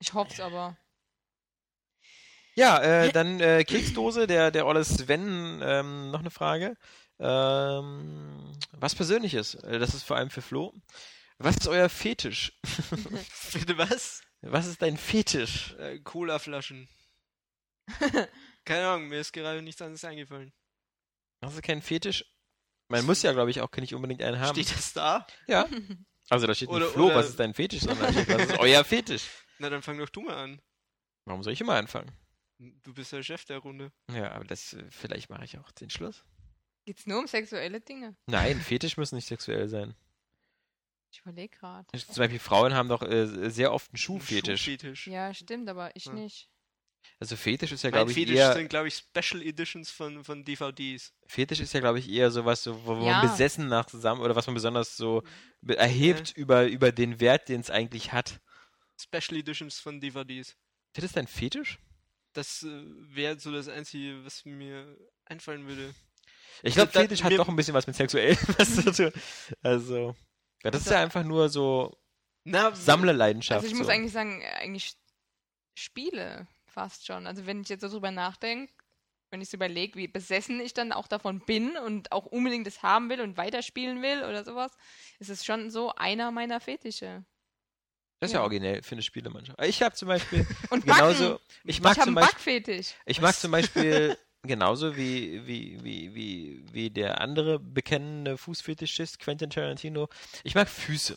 [0.00, 0.76] Ich hoffe es aber.
[2.54, 6.76] Ja, äh, dann äh, Keksdose, der, der Olle Sven, ähm, noch eine Frage.
[7.18, 10.74] Ähm, was Persönliches, äh, das ist vor allem für Flo.
[11.38, 12.58] Was ist euer Fetisch?
[13.52, 14.22] Bitte was?
[14.42, 15.74] Was ist dein Fetisch?
[15.74, 16.88] Äh, Cola-Flaschen.
[18.64, 20.52] Keine Ahnung, mir ist gerade nichts anderes eingefallen.
[21.44, 22.24] Hast du keinen Fetisch?
[22.88, 24.54] Man muss ja, glaube ich, auch nicht unbedingt einen haben.
[24.54, 25.26] Steht das da?
[25.46, 25.66] Ja.
[26.28, 28.84] Also da steht Oder- nicht Flo, oder- was ist dein Fetisch, sondern was ist euer
[28.84, 29.28] Fetisch?
[29.58, 30.62] Na, dann fang doch du mal an.
[31.26, 32.10] Warum soll ich immer anfangen?
[32.58, 33.92] Du bist der Chef der Runde.
[34.08, 36.24] Ja, aber das, äh, vielleicht mache ich auch den Schluss.
[36.84, 38.16] Geht's nur um sexuelle Dinge?
[38.26, 39.94] Nein, Fetisch müssen nicht sexuell sein.
[41.12, 41.86] Ich überlege gerade.
[41.98, 44.62] Zum Beispiel Frauen haben doch äh, sehr oft einen Schuhfetisch.
[44.62, 45.06] Schuhfetisch.
[45.06, 46.12] Ja, stimmt, aber ich Ja.
[46.14, 46.48] nicht.
[47.18, 50.44] Also Fetisch ist ja, glaube ich, Fetisch eher sind, glaube ich, Special Editions von, von
[50.44, 51.12] DVDs.
[51.26, 53.18] Fetisch ist ja, glaube ich, eher sowas, so, wo, Ja.
[53.20, 55.22] man besessen nach zusammen oder was man besonders so
[55.60, 58.40] be- erhebt über, über den Wert, den es eigentlich hat.
[59.00, 60.56] Special Editions von DVDs.
[60.94, 61.78] Das ist dein Fetisch?
[62.32, 62.82] Das äh,
[63.14, 65.94] wäre so das Einzige, was mir einfallen würde.
[66.62, 69.12] Ich glaube, Fetisch hat doch ein bisschen was mit sexuell was zu tun.
[69.62, 70.14] Also,
[70.62, 71.96] ja, das ist Also- ja einfach nur so
[72.44, 73.62] Na, Sammlerleidenschaft.
[73.62, 73.92] Also ich muss so.
[73.92, 74.94] eigentlich sagen, äh, eigentlich
[75.74, 77.26] Spiele fast schon.
[77.26, 78.72] Also wenn ich jetzt so drüber nachdenke,
[79.30, 82.82] wenn ich so überlege, wie besessen ich dann auch davon bin und auch unbedingt das
[82.82, 84.72] haben will und weiterspielen will oder sowas,
[85.18, 87.24] ist es schon so einer meiner Fetische.
[88.20, 88.44] Das ist ja Ja.
[88.44, 89.58] originell für eine Spielemannschaft.
[89.64, 90.40] Ich habe zum Beispiel
[90.70, 90.98] Und Backen.
[91.16, 92.94] genauso, ich mag ich zum Beispiel, Backfetisch.
[93.06, 99.50] ich mag zum Beispiel genauso wie, wie, wie, wie, wie der andere bekennende Fußfetischist Quentin
[99.50, 100.08] Tarantino.
[100.44, 101.16] Ich mag Füße.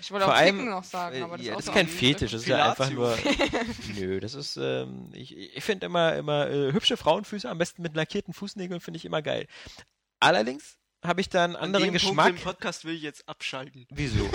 [0.00, 1.72] Ich wollte Vor auch allem, Ficken noch sagen, aber das, ja, ist auch das ist
[1.74, 3.16] kein ein- Fetisch, das ist ja einfach nur.
[3.96, 7.96] Nö, das ist, ähm, ich, ich finde immer, immer äh, hübsche Frauenfüße, am besten mit
[7.96, 9.46] lackierten Fußnägeln, finde ich immer geil.
[10.20, 12.26] Allerdings habe ich da einen An anderen dem Geschmack.
[12.26, 13.86] Punkt im Podcast will ich jetzt abschalten.
[13.90, 14.28] Wieso?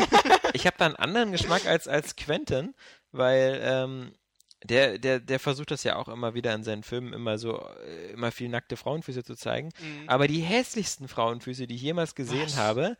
[0.53, 2.73] ich habe da einen anderen Geschmack als, als Quentin,
[3.11, 4.15] weil ähm,
[4.63, 8.11] der, der, der versucht das ja auch immer wieder in seinen Filmen immer so, äh,
[8.11, 9.69] immer viel nackte Frauenfüße zu zeigen.
[9.79, 10.09] Mhm.
[10.09, 12.57] Aber die hässlichsten Frauenfüße, die ich jemals gesehen Was?
[12.57, 12.97] habe,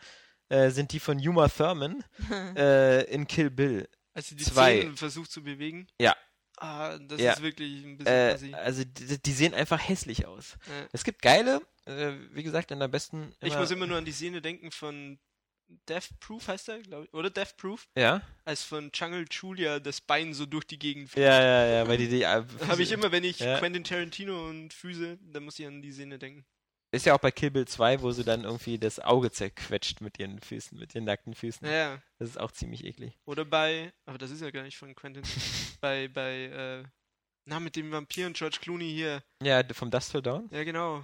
[0.49, 2.03] äh, sind die von Uma Thurman
[2.55, 3.87] äh, in Kill Bill.
[4.13, 4.81] Also die Zwei.
[4.81, 5.87] Zähne versucht zu bewegen.
[5.99, 6.15] Ja.
[6.57, 7.33] Ah, das Ja.
[7.33, 10.57] ist wirklich ein bisschen Äh, also die, die sehen einfach hässlich aus.
[10.67, 10.87] Ja.
[10.91, 13.33] Es gibt geile, äh, wie gesagt, in der besten.
[13.41, 15.17] Ich muss immer nur an die Szene denken von
[15.89, 17.13] Death Proof heißt er, glaube ich.
[17.13, 18.21] Oder Death Proof, Ja?
[18.45, 22.07] als von Jungle Julia das Bein so durch die Gegend Ja, ja, ja, weil die.
[22.09, 23.57] die äh, Habe ich immer, wenn ich Ja.
[23.59, 26.45] Quentin Tarantino und Füße, dann muss ich an die Szene denken.
[26.91, 30.19] Ist ja auch bei Kill Bill 2, wo sie dann irgendwie das Auge zerquetscht mit
[30.19, 31.67] ihren Füßen, mit ihren nackten Füßen.
[31.67, 31.99] Naja.
[32.19, 33.17] Das ist auch ziemlich eklig.
[33.25, 35.23] Oder bei, aber das ist ja gar nicht von Quentin,
[35.81, 36.83] bei, bei, äh,
[37.45, 39.23] na, mit dem Vampir und George Clooney hier.
[39.41, 40.47] Ja, vom Dust Till Dawn?
[40.51, 41.03] Ja, genau.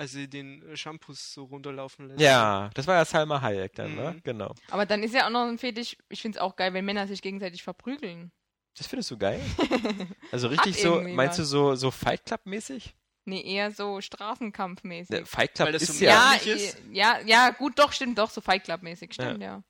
[0.00, 2.20] Als sie den äh, Shampoos so runterlaufen lässt.
[2.22, 3.96] Ja, das war ja Salma Hayek dann, Mhm.
[3.96, 4.20] ne?
[4.24, 4.54] Genau.
[4.70, 7.06] Aber dann ist ja auch noch ein Fetisch, ich finde es auch geil, wenn Männer
[7.06, 8.32] sich gegenseitig verprügeln.
[8.78, 9.40] Das findest du geil?
[10.32, 12.94] Also richtig so, meinst du so, so Fight Club-mäßig?
[13.26, 15.14] Nee, eher so Straßenkampfmäßig.
[15.14, 16.78] Der Fight Club ist so ja, ja, ist?
[16.78, 19.62] eh- ja, ja, gut, doch, stimmt, doch, so Fight Club-mäßig, stimmt, ja.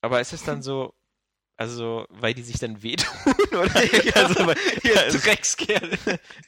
[0.00, 0.94] aber ist es dann so,
[1.58, 3.14] also so, weil die sich dann wehtun?
[3.52, 3.74] Oder?
[4.14, 4.56] also, weil,
[4.96, 5.98] also, Dreckskerl.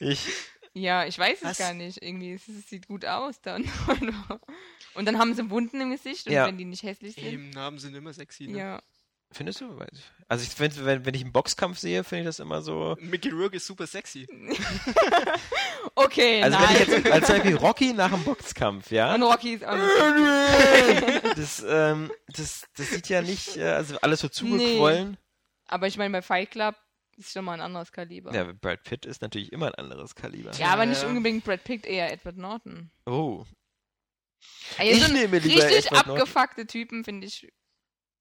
[0.00, 0.28] ich,
[0.74, 1.58] Ja, ich weiß es Was?
[1.58, 2.02] gar nicht.
[2.02, 3.62] Irgendwie, es, es sieht gut aus dann.
[4.94, 6.46] und dann haben sie Wunden im Gesicht und Ja.
[6.46, 7.24] wenn die nicht hässlich sind.
[7.26, 8.58] Eben, Namen sind immer sexy, ne?
[8.58, 8.82] Ja.
[9.30, 9.78] findest du?
[10.28, 12.96] Also ich find, wenn, wenn ich einen Boxkampf sehe, finde ich das immer so.
[13.00, 14.26] Mickey Rourke ist super sexy.
[15.96, 16.68] Okay, Also nein.
[16.68, 19.14] wenn ich jetzt als Beispiel Rocky nach einem Boxkampf, ja.
[19.14, 19.76] und Rocky ist auch
[21.36, 25.18] Das, ähm, das, das sieht ja nicht, äh, also alles so zugequollen.
[25.68, 26.74] Aber ich meine, bei Fight Club
[27.16, 28.32] ist schon mal ein anderes Kaliber.
[28.34, 30.52] Ja, Brad Pitt ist natürlich immer ein anderes Kaliber.
[30.52, 31.08] Ja, aber Ja, nicht ja.
[31.08, 32.90] unbedingt Brad Pitt, eher Edward Norton.
[33.06, 33.44] Oh.
[34.78, 36.22] Also Ich so nehme lieber richtig Edward Norton.
[36.22, 37.50] abgefuckte Typen finde ich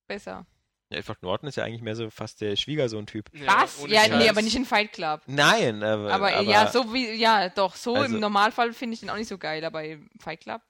[0.08, 0.46] besser.
[0.89, 3.30] Ja, Edward Norton ist ja eigentlich mehr so fast der Schwiegersohn-Typ.
[3.46, 3.84] Was?
[3.88, 4.18] Ja, Scheiß.
[4.20, 5.22] nee, aber nicht in Fight Club.
[5.26, 6.12] Nein, aber.
[6.14, 9.18] Aber, aber ja, so wie, ja, doch, so Also- im Normalfall finde ich den auch
[9.18, 10.62] nicht so geil, aber im Fight Club.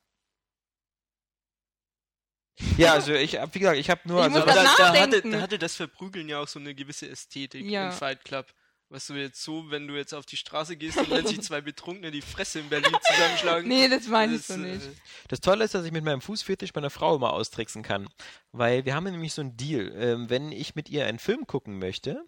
[2.77, 4.19] Ja, also ich hab, wie gesagt, ich habe nur.
[4.19, 6.59] Ich Also, muss Aber das da, da, hatte, da hatte das Verprügeln ja auch so
[6.59, 7.87] eine gewisse Ästhetik Ja.
[7.87, 8.47] im Fight Club.
[8.89, 11.61] Was du jetzt so, wenn du jetzt auf die Straße gehst und wenn sich zwei
[11.61, 13.67] Betrunkene die Fresse in Berlin zusammenschlagen.
[13.67, 14.87] Nee, das meine ich so äh, nicht.
[15.29, 18.07] Das Tolle ist, dass ich mit meinem Fußfetisch meiner Frau immer austricksen kann.
[18.51, 19.91] Weil wir haben nämlich so einen Deal.
[19.97, 22.23] Ähm, wenn ich mit ihr einen Film gucken möchte,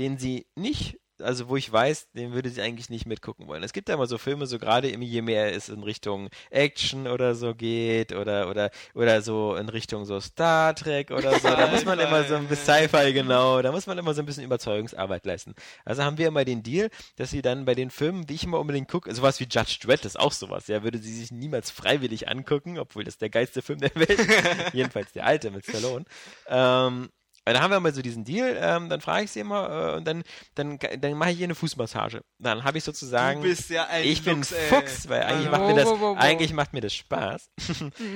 [0.00, 3.62] den sie nicht, also wo ich weiß, den würde sie eigentlich nicht mitgucken wollen.
[3.62, 7.34] Es gibt ja immer so Filme, so gerade je mehr es in Richtung Action oder
[7.34, 11.48] so geht oder oder oder so in Richtung so Star Trek oder so.
[11.48, 14.26] Da muss man immer so ein bisschen Sci-Fi genau, da muss man immer so ein
[14.26, 15.54] bisschen Überzeugungsarbeit leisten.
[15.84, 18.58] Also haben wir immer den Deal, dass sie dann bei den Filmen, die ich immer
[18.58, 22.28] unbedingt gucke, sowas wie Judge Dredd ist auch sowas, ja, würde sie sich niemals freiwillig
[22.28, 24.28] angucken, obwohl das der geilste Film der Welt ist.
[24.72, 26.04] Jedenfalls der alte mit Stallone.
[26.46, 27.08] Ähm,
[27.48, 29.96] weil da haben wir mal so diesen Deal, ähm, dann frage ich sie immer äh,
[29.96, 30.22] und dann,
[30.54, 32.20] dann, dann mache ich ihr eine Fußmassage.
[32.38, 33.40] Dann habe ich sozusagen.
[33.40, 34.68] Du bist ja ein ich bin Lux, ey.
[34.68, 35.50] Fuchs, weil eigentlich Ah.
[35.52, 37.50] macht mir das, Wo, wo, wo, eigentlich macht mir das Spaß.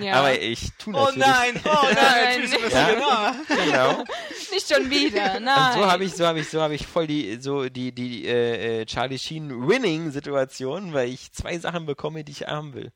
[0.03, 0.15] Ja.
[0.19, 1.27] Aber ich tue Oh natürlich.
[1.27, 2.43] nein, oh nein, Nein.
[2.43, 3.35] tschüss, Ja.
[3.49, 4.05] Genau.
[4.53, 5.73] Nicht schon wieder, nein.
[5.77, 8.27] Und so habe ich, so habe ich, so habe ich voll die, so die, die
[8.27, 12.93] äh, äh, Charlie Sheen Winning-Situation, weil ich zwei Sachen bekomme, die ich haben will.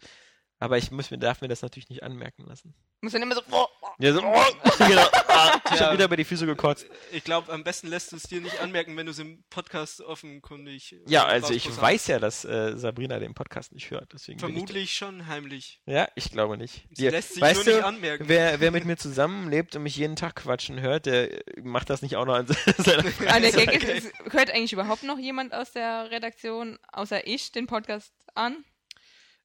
[0.58, 2.74] Aber ich muss mir, darf mir das natürlich nicht anmerken lassen.
[3.02, 3.75] Muss dann immer so, oh, oh.
[3.98, 4.42] Ja, so, oh,
[4.78, 5.06] genau.
[5.38, 5.86] Ah, ich Ja.
[5.86, 6.86] habe wieder über die Füße gekotzt.
[7.12, 10.00] Ich glaube, am besten lässt du es dir nicht anmerken, wenn du es im Podcast
[10.00, 10.92] offenkundig.
[10.92, 11.82] äh, Ja, also ich rausposaunt.
[11.92, 14.12] weiß ja, dass äh, Sabrina den Podcast nicht hört.
[14.14, 15.82] Deswegen bin Vermutlich schon heimlich.
[15.84, 16.86] Ich, ja, ich glaube nicht.
[16.90, 18.24] Sie Die- lässt sich weißt nur nicht du, anmerken.
[18.28, 21.28] wer, wer mit mir zusammenlebt und mich jeden Tag quatschen hört, der
[21.62, 22.46] macht das nicht auch noch an
[22.78, 23.52] seiner Ah, der.
[23.52, 28.12] Gag ist, es hört eigentlich überhaupt noch jemand aus der Redaktion, außer ich, den Podcast
[28.34, 28.64] an?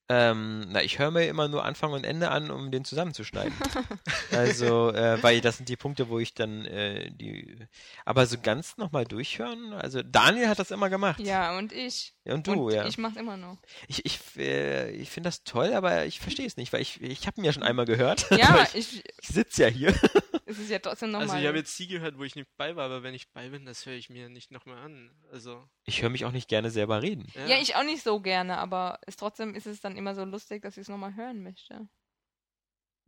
[0.10, 3.54] Ähm, na, ich höre mir immer nur Anfang und Ende an, um den zusammenzuschneiden.
[4.32, 7.58] also, äh, weil das sind die Punkte, wo ich dann äh, die.
[8.04, 9.74] Aber so ganz nochmal durchhören.
[9.74, 11.20] Also Daniel hat das immer gemacht.
[11.22, 12.14] Ja, und ich.
[12.24, 12.86] Ja, und du, und ja.
[12.86, 13.58] ich mach's immer noch.
[13.88, 17.26] Ich, ich, äh, ich finde das toll, aber ich verstehe es nicht, weil ich, ich
[17.26, 18.30] habe ihn ja schon einmal gehört.
[18.30, 19.90] Ja, Aber ich, ich, sitze ja hier.
[20.46, 21.30] es ist ja trotzdem nochmal.
[21.30, 23.50] Also ich habe jetzt die gehört, wo ich nicht bei war, aber wenn ich bei
[23.50, 25.12] bin, das höre ich mir nicht nochmal an.
[25.32, 25.68] Also.
[25.86, 27.28] Ich höre mich auch nicht gerne selber reden.
[27.48, 30.62] ja, ich auch nicht so gerne, aber es, trotzdem ist es dann immer so lustig,
[30.62, 31.88] dass ich es nochmal hören möchte.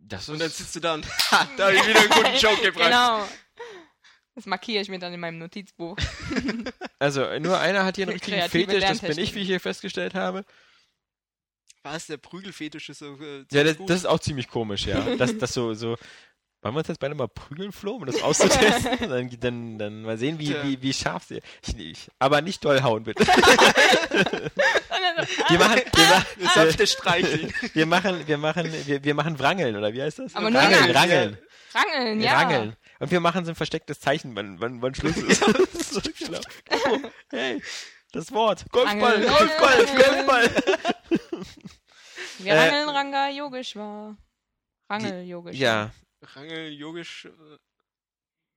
[0.05, 2.61] Das Und dann sitzt du da und ha, da habe ich wieder einen guten Joke
[2.61, 2.86] gebracht.
[2.86, 3.28] Genau.
[4.36, 5.98] Das markiere ich mir dann in meinem Notizbuch.
[7.00, 9.60] Also, nur einer hat hier einen richtigen Kreative Fetisch, das bin ich, wie ich hier
[9.60, 10.46] festgestellt habe.
[11.84, 13.18] Was, der Prügelfetisch ist so.
[13.20, 15.18] Äh, Ja, das, das ist auch ziemlich komisch, ja.
[15.18, 15.98] Das, das so, so.
[16.62, 18.98] Wollen wir uns jetzt beide mal prügeln, Flo, um das auszutesten?
[19.10, 20.64] dann, dann, dann mal sehen, wie, Tja.
[20.64, 21.42] wie, wie scharf sie.
[21.62, 23.28] Ich, ich, aber nicht doll hauen, bitte.
[23.28, 23.36] wir
[25.60, 26.26] machen, wir, machen,
[26.56, 27.54] sanfte Streicheln.
[27.74, 30.34] wir machen, wir machen, wir, wir machen Wrangeln, oder wie heißt das?
[30.36, 30.96] Aber nur Rangeln, Rangeln.
[30.96, 31.38] Rangeln.
[31.74, 32.38] Rangeln, Wir ja.
[32.38, 32.78] Rangeln.
[33.04, 35.41] Und wir machen so ein verstecktes Zeichen, wann, wann, wann Schluss ist.
[35.41, 36.39] Das ist so schlau.
[36.72, 36.99] oh,
[37.32, 37.62] hey,
[38.14, 38.64] das Wort.
[38.72, 39.28] Golfball, Angel.
[39.28, 40.49] Golfball, Golfball.
[42.38, 44.16] Wir Äh, rangeln Ranga Yogeshwar.
[44.89, 45.60] Rangel Yogeshwar.
[45.60, 45.91] Ja,
[46.22, 47.26] Rangel, Yogisch.
[47.26, 47.58] Äh,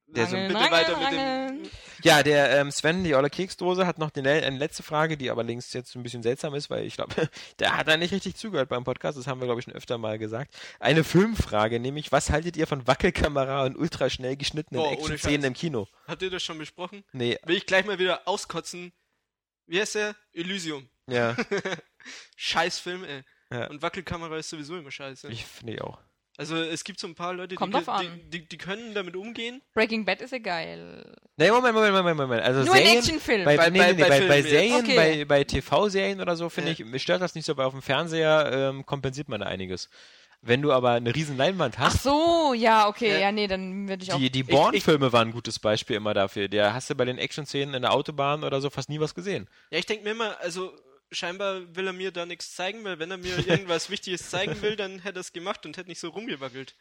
[0.08, 1.70] Der so- Rangeln, bitte weiter rangeln, mit dem- rangeln.
[2.04, 5.30] ja, der ähm, Sven, die olle Keksdose, hat noch die, le- eine letzte Frage, die
[5.30, 7.14] allerdings jetzt ein bisschen seltsam ist, weil ich glaube,
[7.58, 9.18] der hat da nicht richtig zugehört beim Podcast.
[9.18, 10.54] Das haben wir, glaube ich, schon öfter mal gesagt.
[10.78, 15.88] Eine Filmfrage, nämlich, was haltet ihr von Wackelkamera und ultraschnell geschnittenen Oh, Action-Szenen im Kino?
[16.06, 17.02] Habt ihr das schon besprochen?
[17.12, 18.92] Nee, Will ich gleich mal wieder auskotzen.
[19.66, 20.14] Wie heißt der?
[20.32, 20.88] Elysium.
[21.08, 21.34] ja,
[22.36, 23.22] Scheiß Film, ey.
[23.50, 23.66] Ja.
[23.68, 25.28] Und Wackelkamera ist sowieso immer scheiße.
[25.28, 25.98] ich finde auch.
[26.38, 29.62] Also es gibt so ein paar Leute, die, Kommt die, die, die können damit umgehen.
[29.74, 31.16] Breaking Bad ist ja geil.
[31.36, 32.42] Nee, Moment, Moment, Moment, Moment.
[32.42, 33.44] Also Nur ein Serien, Actionfilm.
[33.44, 34.42] bei, Bei- nee, bei- nee, bei bei.
[34.42, 34.96] Serien, Okay.
[34.96, 36.86] bei, bei TV-Serien oder so, finde Ja.
[36.94, 39.88] ich, stört das nicht so, weil auf dem Fernseher ähm, kompensiert man da einiges.
[40.42, 43.12] Wenn du aber eine riesen Leinwand Ach hast, so, ja, okay.
[43.12, 43.18] Ja.
[43.18, 44.18] Ja, nee, dann würde ich auch.
[44.18, 46.48] die, die Bourne-Filme waren ein gutes Beispiel immer dafür.
[46.48, 49.48] Der hast du bei den Action-Szenen in der Autobahn oder so fast nie was gesehen.
[49.70, 50.72] Ja, ich denke mir immer, also
[51.12, 54.76] scheinbar will er mir da nichts zeigen, weil wenn er mir irgendwas Wichtiges zeigen will,
[54.76, 56.74] dann hätte er es gemacht und hätte nicht so rumgewackelt.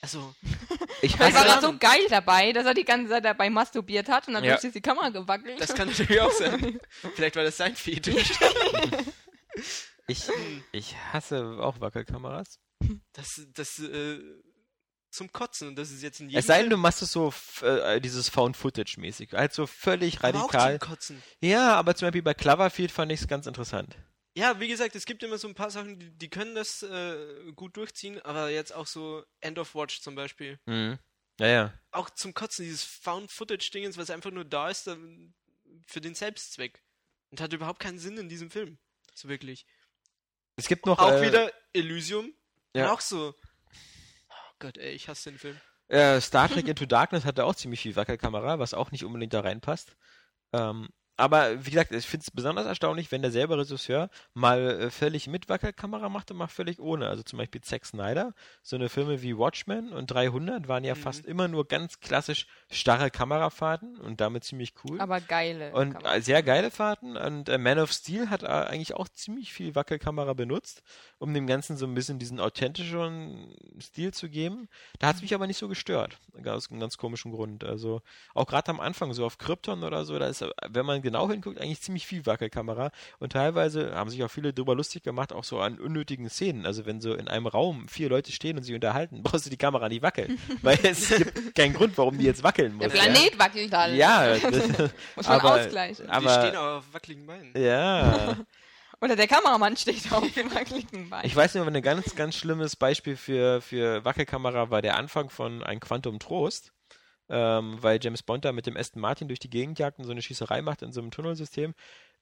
[0.00, 0.34] Also,
[1.02, 4.34] Ich war er so geil dabei, dass er die ganze Zeit dabei masturbiert hat und
[4.34, 4.54] dann Ja.
[4.56, 5.60] ist die Kamera gewackelt.
[5.60, 6.80] das kann natürlich auch sein.
[7.14, 8.30] Vielleicht war das sein Fetisch.
[10.06, 10.22] ich,
[10.72, 12.58] ich hasse auch Wackelkameras.
[13.12, 14.18] Das, das, äh,
[15.18, 15.68] zum Kotzen.
[15.68, 18.00] Und das ist jetzt in jedem Es sei denn, du machst es so f- äh,
[18.00, 19.32] dieses Found-Footage-mäßig.
[19.32, 20.78] Halt so völlig Aber auch radikal.
[20.80, 21.22] zum Kotzen.
[21.40, 23.96] Ja, aber zum Beispiel bei Cloverfield fand ich es ganz interessant.
[24.34, 27.52] Ja, wie gesagt, es gibt immer so ein paar Sachen, die, die können das äh,
[27.54, 30.58] gut durchziehen, aber jetzt auch so End of Watch zum Beispiel.
[30.66, 30.98] Mhm.
[31.40, 31.72] Ja, ja.
[31.92, 34.88] Auch zum Kotzen, dieses Found-Footage-Dingens, was einfach nur da ist
[35.86, 36.82] für den Selbstzweck.
[37.30, 38.78] Und hat überhaupt keinen Sinn in diesem Film.
[39.14, 39.66] So wirklich.
[40.56, 40.98] Es gibt noch.
[40.98, 42.32] Auch äh, wieder Elysium.
[42.74, 42.90] ja.
[42.92, 43.34] Auch so.
[44.58, 45.60] Gott, ey, ich hasse den Film.
[45.88, 49.40] Äh, Star Trek Into Darkness hatte auch ziemlich viel Wackelkamera, was auch nicht unbedingt da
[49.40, 49.96] reinpasst.
[50.52, 50.88] Ähm,
[51.18, 55.48] aber wie gesagt, ich finde es besonders erstaunlich, wenn derselbe Regisseur mal äh, völlig mit
[55.48, 57.08] Wackelkamera macht und mal völlig ohne.
[57.08, 60.98] Also zum Beispiel Zack Snyder, so eine Filme wie Watchmen und 300 waren ja Mhm.
[61.00, 65.00] fast immer nur ganz klassisch starre Kamerafahrten und damit ziemlich cool.
[65.00, 65.72] aber geile.
[65.72, 66.14] Und Kamera.
[66.16, 67.16] äh, sehr geile Fahrten.
[67.16, 70.82] Und äh, Man of Steel hat äh, eigentlich auch ziemlich viel Wackelkamera benutzt,
[71.18, 74.68] um dem Ganzen so ein bisschen diesen authentischeren Stil zu geben.
[74.98, 76.18] Da hat es mich aber nicht so gestört.
[76.46, 77.64] Aus einem ganz komischen Grund.
[77.64, 78.02] Also
[78.34, 81.30] auch gerade am Anfang, so auf Krypton oder so, da ist, äh, wenn man genau
[81.30, 82.90] hinguckt, eigentlich ziemlich viel Wackelkamera.
[83.18, 86.66] Und teilweise haben sich auch viele drüber lustig gemacht, auch so an unnötigen Szenen.
[86.66, 89.56] Also wenn so in einem Raum vier Leute stehen und sich unterhalten, brauchst du die
[89.56, 90.38] Kamera nicht wackeln.
[90.62, 92.82] weil es gibt keinen Grund, warum die jetzt wackeln muss.
[92.82, 93.96] Der Planet wackelt dann.
[93.96, 96.06] Ja, ja das, Muss man aber- ausgleichen.
[96.06, 97.52] die aber stehen auch auf wackeligen Beinen.
[97.56, 98.36] ja.
[99.00, 101.24] Oder der Kameramann steht auf dem wackeligen Bein.
[101.24, 105.62] Ich weiß nur, ein ganz, ganz schlimmes Beispiel für, für Wackelkamera war der Anfang von
[105.62, 106.72] Ein Quantum Trost,
[107.28, 110.10] ähm, weil James Bond da mit dem Aston Martin durch die Gegend jagt und so
[110.12, 111.74] eine Schießerei macht in so einem Tunnelsystem,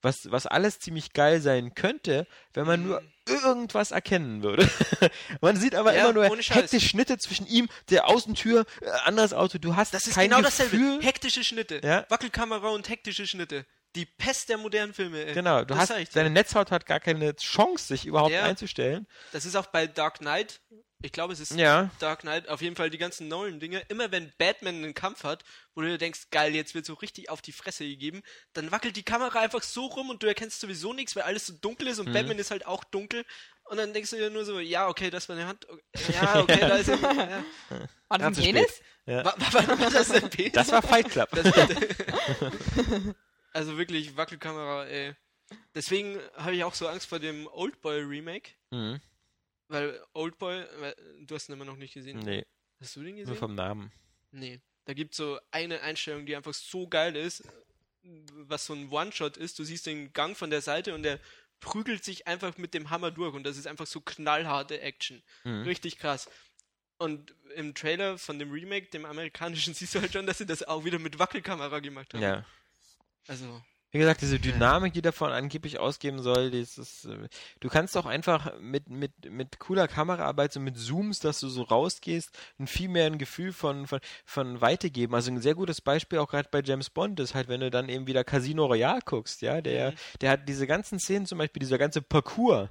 [0.02, 4.68] was, was alles ziemlich geil sein könnte, wenn man nur irgendwas erkennen würde.
[5.40, 9.58] man sieht aber Ja, immer nur hektische Schnitte zwischen ihm, der Außentür, äh, anderes Auto,
[9.58, 10.66] du hast Das ist kein genau Gefühl.
[10.90, 11.04] dasselbe.
[11.06, 11.80] Hektische Schnitte.
[11.82, 12.04] Ja.
[12.08, 13.64] Wackelkamera und hektische Schnitte.
[13.94, 15.32] Die Pest der modernen Filme, ey.
[15.32, 18.42] Genau, du das hast, deine Netzhaut hat gar keine Chance, sich überhaupt Ja.
[18.42, 19.06] einzustellen.
[19.32, 20.60] Das ist auch bei Dark Knight.
[21.02, 21.90] Ich glaube, es ist Ja.
[21.98, 22.48] Dark Knight.
[22.48, 23.80] Auf jeden Fall die ganzen neuen Dinge.
[23.88, 25.44] Immer wenn Batman einen Kampf hat,
[25.74, 28.22] wo du dir denkst, geil, jetzt wird so richtig auf die Fresse gegeben,
[28.54, 31.52] dann wackelt die Kamera einfach so rum und du erkennst sowieso nichts, weil alles so
[31.60, 32.12] dunkel ist und Mhm.
[32.14, 33.24] Batman ist halt auch dunkel.
[33.64, 35.66] Und dann denkst du dir nur so, ja, okay, das war eine Hand.
[36.14, 36.98] Ja, okay, da ist er.
[37.00, 37.44] Ja.
[38.08, 38.80] War das ein Penis?
[39.06, 39.24] Ja.
[39.24, 40.52] War, war, war das ein Penis?
[40.52, 41.28] Das war Fight Club.
[41.32, 41.52] Das-
[43.52, 45.14] also wirklich Wackelkamera, ey.
[45.74, 49.00] Deswegen habe ich auch so Angst vor dem Oldboy Remake, mhm.
[49.68, 50.96] Weil Oldboy, weil-
[51.26, 52.18] du hast ihn immer noch nicht gesehen.
[52.20, 52.44] Nee,
[52.80, 53.36] Hast du den nur gesehen?
[53.36, 53.92] vom Namen.
[54.30, 54.60] Nee.
[54.84, 57.42] Da gibt es so eine Einstellung, die einfach so geil ist,
[58.32, 59.58] was so ein One-Shot ist.
[59.58, 61.18] Du siehst den Gang von der Seite und der
[61.58, 65.22] prügelt sich einfach mit dem Hammer durch und das ist einfach so knallharte Action.
[65.44, 65.62] Mhm.
[65.62, 66.28] Richtig krass.
[66.98, 70.62] Und im Trailer von dem Remake, dem amerikanischen, siehst du halt schon, dass sie das
[70.62, 72.22] auch wieder mit Wackelkamera gemacht haben.
[72.22, 72.46] Ja.
[73.26, 73.62] Also,
[73.96, 77.28] Wie gesagt, diese Dynamik, die davon angeblich ausgeben soll, ist, äh,
[77.60, 81.62] du kannst auch einfach mit, mit, mit cooler Kameraarbeit, so mit Zooms, dass du so
[81.62, 82.28] rausgehst,
[82.58, 85.14] ein viel mehr ein Gefühl von, von, von Weite geben.
[85.14, 87.88] Also ein sehr gutes Beispiel auch gerade bei James Bond ist halt, wenn du dann
[87.88, 89.94] eben wieder Casino Royale guckst, ja, der, Mhm.
[90.20, 92.68] der hat diese ganzen Szenen, zum Beispiel dieser ganze Parcours,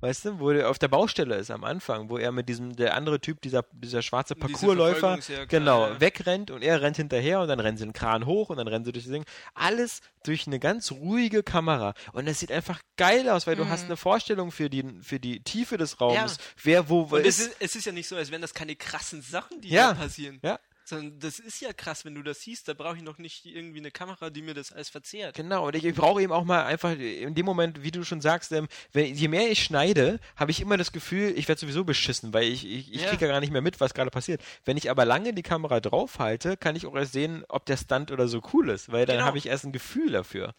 [0.00, 2.94] Weißt du, wo er auf der Baustelle ist am Anfang, wo er mit diesem, der
[2.94, 6.00] andere Typ, dieser, dieser schwarze Diese Verfolgungsjagd, genau, ja.
[6.00, 8.84] wegrennt und er rennt hinterher und dann rennen sie einen Kran hoch und dann rennen
[8.84, 9.24] sie durch das Ding.
[9.54, 11.94] Alles durch eine ganz ruhige Kamera.
[12.12, 13.70] Und es sieht einfach geil aus, weil du Mhm.
[13.70, 16.44] hast eine Vorstellung für die, für die Tiefe des Raumes, Ja.
[16.62, 17.46] wer wo und es ist.
[17.48, 19.94] ist, es ist ja nicht so, als wären das keine krassen Sachen, die Ja.
[19.94, 20.38] da passieren.
[20.44, 20.60] Ja.
[20.88, 23.78] Sondern das ist ja krass, wenn du das siehst, da brauche ich noch nicht irgendwie
[23.78, 25.36] eine Kamera, die mir das alles verzehrt.
[25.36, 28.22] Genau, und ich, ich brauche eben auch mal einfach in dem Moment, wie du schon
[28.22, 31.84] sagst, ähm, wenn, je mehr ich schneide, habe ich immer das Gefühl, ich werde sowieso
[31.84, 33.08] beschissen, weil ich, ich, ich Ja.
[33.10, 34.42] kriege ja gar nicht mehr mit, was gerade passiert.
[34.64, 38.10] Wenn ich aber lange die Kamera draufhalte, kann ich auch erst sehen, ob der Stunt
[38.10, 39.26] oder so cool ist, weil dann Genau.
[39.26, 40.54] habe ich erst ein Gefühl dafür.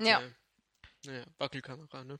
[0.00, 0.22] Ja.
[1.04, 2.18] Naja, Wackelkamera, ne?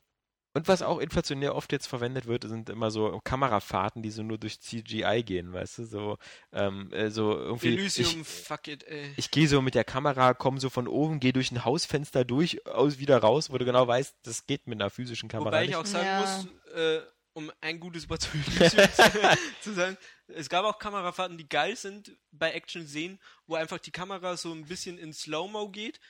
[0.57, 4.39] Und was auch inflationär oft jetzt verwendet wird, sind immer so Kamerafahrten, die so nur
[4.39, 6.19] durch CGI gehen, weißt du, so,
[6.53, 7.75] ähm, äh, so irgendwie.
[7.75, 9.13] Elysium, Ich, fuck it, ey.
[9.19, 12.67] ich gehe so mit der Kamera, komme so von oben, gehe durch ein Hausfenster durch,
[12.67, 15.71] aus wieder raus, wo du genau weißt, das geht mit einer physischen Kamera Wobei nicht.
[15.73, 16.21] ich auch sagen Ja.
[16.21, 17.01] muss, äh,
[17.35, 18.31] um ein gutes Wort zu
[19.61, 19.99] zu sagen,
[20.29, 24.65] es gab auch Kamerafahrten, die geil sind bei Action-Szenen, wo einfach die Kamera so ein
[24.65, 26.01] bisschen in Slow-Mo geht,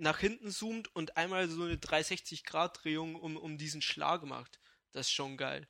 [0.00, 4.60] nach hinten zoomt und einmal so eine 360-Grad-Drehung um, um diesen Schlag macht.
[4.92, 5.68] Das ist schon geil.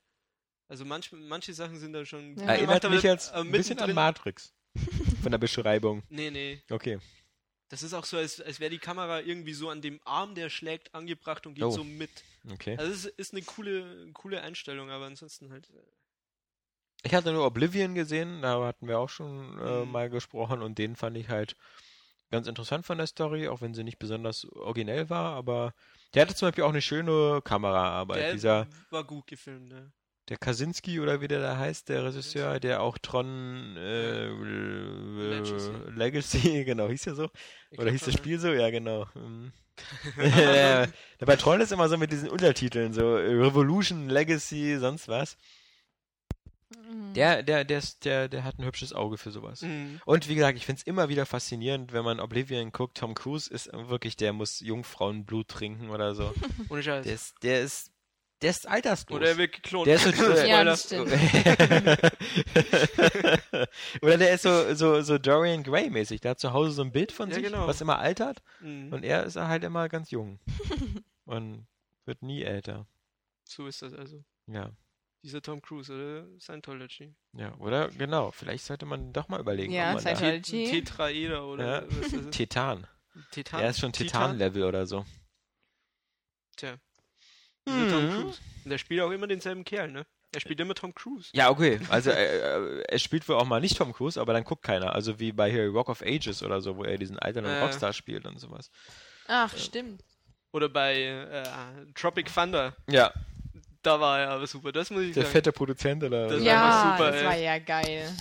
[0.68, 2.44] Also manch, manche Sachen sind da schon Ja.
[2.46, 4.52] Erinnert mich jetzt aber ein bisschen an Matrix.
[5.22, 6.02] Von der Beschreibung.
[6.08, 6.62] Nee, nee.
[6.70, 6.98] Okay.
[7.68, 10.48] Das ist auch so, als, als wäre die Kamera irgendwie so an dem Arm, der
[10.48, 11.70] schlägt, angebracht und geht Oh.
[11.70, 12.10] so mit.
[12.52, 12.76] Okay.
[12.78, 15.68] Also es ist, ist eine coole, coole Einstellung, aber ansonsten halt.
[15.70, 15.82] äh,
[17.02, 19.90] Ich hatte nur Oblivion gesehen, da hatten wir auch schon äh, Mhm.
[19.90, 21.56] mal gesprochen und den fand ich halt
[22.30, 25.74] ganz interessant von der Story, auch wenn sie nicht besonders originell war, aber
[26.14, 28.20] der hatte zum Beispiel auch eine schöne Kameraarbeit.
[28.20, 29.92] Der Dieser, war gut gefilmt, ne?
[30.30, 35.72] der Kaczynski oder wie der da heißt, der Regisseur, der auch Tron äh, Legacy.
[35.94, 36.64] Legacy.
[36.70, 37.28] Genau, hieß ja so.
[37.70, 38.52] Ich Oder hieß das Spiel so?
[38.52, 39.06] Ja, genau.
[39.14, 39.52] Mhm.
[41.18, 45.36] Bei Tron ist immer so mit diesen Untertiteln, so Revolution, Legacy, sonst was.
[46.76, 47.14] Mhm.
[47.14, 49.62] Der, der, der, ist, der, der hat ein hübsches Auge für sowas.
[49.62, 50.00] Mhm.
[50.04, 52.96] Und wie gesagt, ich finde es immer wieder faszinierend, wenn man Oblivion guckt.
[52.98, 56.32] Tom Cruise ist wirklich, der muss Jungfrauenblut trinken oder so.
[56.68, 57.04] Ohne Scheiß.
[57.04, 57.90] Der ist, der ist,
[58.42, 59.16] der ist alterslos.
[59.18, 59.86] Oder er wird geklont.
[59.86, 61.10] Der ist so, Ja, das stimmt.
[64.02, 66.20] Oder der ist so, so, so Dorian Gray mäßig.
[66.20, 67.66] Der hat zu Hause so ein Bild von Ja, sich, genau.
[67.66, 68.42] was immer altert.
[68.60, 68.92] Mhm.
[68.92, 70.38] Und er ist halt immer ganz jung.
[71.24, 71.66] und
[72.04, 72.86] wird nie älter.
[73.44, 74.22] So ist das also.
[74.46, 74.70] Ja.
[75.22, 76.26] Dieser Tom Cruise, oder?
[76.40, 77.14] Scientology.
[77.34, 77.88] Ja, oder?
[77.88, 78.30] Genau.
[78.30, 80.64] Vielleicht sollte man doch mal überlegen, Ja, ob man da Scientology.
[80.64, 81.86] Te- Tetraeder oder Ja.
[81.88, 82.30] was ist das?
[82.30, 82.86] Titan.
[83.30, 83.60] Titan.
[83.60, 85.04] Er ist schon Titan-Level oder so.
[86.56, 86.76] Tja.
[87.68, 88.22] Dieser Tom Mhm.
[88.22, 88.38] Cruise.
[88.64, 90.06] Und der spielt auch immer denselben Kerl, ne?
[90.32, 91.28] Er spielt immer Tom Cruise.
[91.34, 91.80] Ja, okay.
[91.88, 94.94] Also äh, äh, er spielt wohl auch mal nicht Tom Cruise, aber dann guckt keiner.
[94.94, 97.60] Also wie bei hier Rock of Ages oder so, wo er diesen alternden Äh.
[97.60, 98.70] Rockstar spielt und sowas.
[99.26, 100.04] Ach, stimmt.
[100.52, 102.76] Oder bei äh, Tropic Thunder.
[102.88, 103.12] Ja,
[103.82, 104.72] Da war er aber super.
[104.72, 105.32] Das muss ich der sagen.
[105.32, 107.26] fette Produzent oder Das oder- war Ja, super, das ey.
[107.26, 108.12] war ja geil.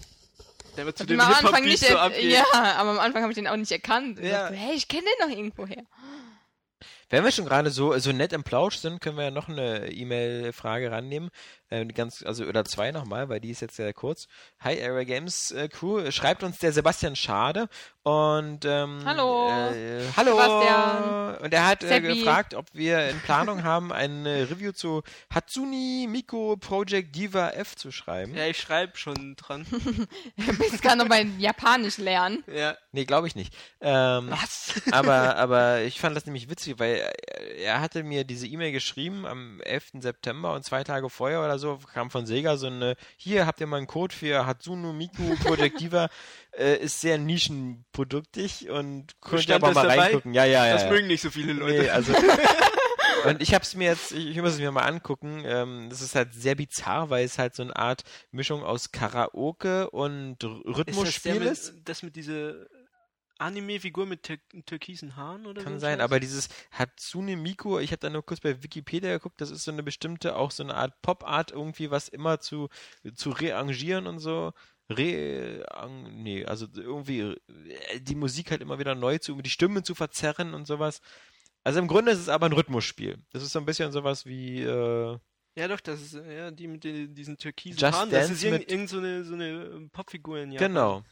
[0.77, 2.31] Der wird zu dem am Anfang nicht so abgeht.
[2.31, 2.43] Ja,
[2.77, 4.19] aber am Anfang habe ich den auch nicht erkannt.
[4.19, 4.43] Ich Ja.
[4.43, 5.83] dachte, hey, ich kenne den noch irgendwoher.
[7.09, 9.91] Wenn wir schon gerade so, so nett im Plausch sind, können wir ja noch eine
[9.91, 11.29] E-Mail-Frage rannehmen.
[11.69, 14.27] Äh, ganz, also, oder zwei nochmal, weil die ist jetzt sehr kurz.
[14.59, 16.09] Hi, Area Games äh, Crew.
[16.11, 17.69] Schreibt uns der Sebastian Schade.
[18.03, 19.49] Und, ähm, Hallo.
[19.49, 20.31] Äh, hallo.
[20.31, 21.37] Sebastian.
[21.43, 26.57] Und er hat äh, gefragt, ob wir in Planung haben, ein Review zu Hatsuni Miko
[26.57, 28.35] Project Diva F zu schreiben.
[28.35, 29.65] Ja, ich schreibe schon dran.
[29.69, 32.43] Du bist gerade noch bei Japanisch lernen.
[32.47, 32.75] ja.
[32.91, 33.53] Nee, glaube ich nicht.
[33.81, 34.73] Ähm, Was?
[34.91, 39.27] aber, aber ich fand das nämlich witzig, weil er, er hatte mir diese E-Mail geschrieben
[39.27, 39.91] am 11.
[39.99, 43.67] September und zwei Tage vorher oder so kam von Sega so eine, hier habt ihr
[43.67, 46.09] mal einen Code für Hatsunu Miku Project Diva,
[46.57, 49.99] äh, ist sehr nischenproduktig und könnt ihr Stand aber mal dabei?
[50.01, 50.33] reingucken.
[50.33, 50.73] Ja, ja, ja.
[50.73, 50.89] Das ja.
[50.89, 51.81] mögen nicht so viele Leute.
[51.83, 52.13] Nee, also.
[53.25, 55.43] Und ich hab's mir jetzt, ich, ich muss es mir mal angucken.
[55.45, 59.89] Ähm, das ist halt sehr bizarr, weil es halt so eine Art Mischung aus Karaoke
[59.89, 61.73] und R- ist das, Rhythmusspiel mit, ist.
[61.83, 62.53] das mit dieser
[63.39, 65.79] Anime-Figur mit tür türkisen Haaren oder Kann so?
[65.79, 69.63] sein, aber dieses Hatsune Miku, ich habe da nur kurz bei Wikipedia geguckt, das ist
[69.63, 72.69] so eine bestimmte, auch so eine Art Pop-Art irgendwie, was immer zu,
[73.15, 74.53] zu rearrangieren und so.
[74.91, 75.63] Re,
[76.11, 80.53] nee, also irgendwie äh, die Musik halt immer wieder neu zu, die Stimmen zu verzerren
[80.55, 81.01] und sowas.
[81.63, 83.17] Also im Grunde ist es aber ein Rhythmusspiel.
[83.31, 85.17] Das ist so ein bisschen sowas wie, äh,
[85.55, 88.09] Ja, doch, das ist ja die mit den, diesen türkisen Just Haaren.
[88.09, 90.67] Das Dance ist irgend, mit- irgend so eine, so eine Popfigur in Japan.
[90.69, 91.03] genau.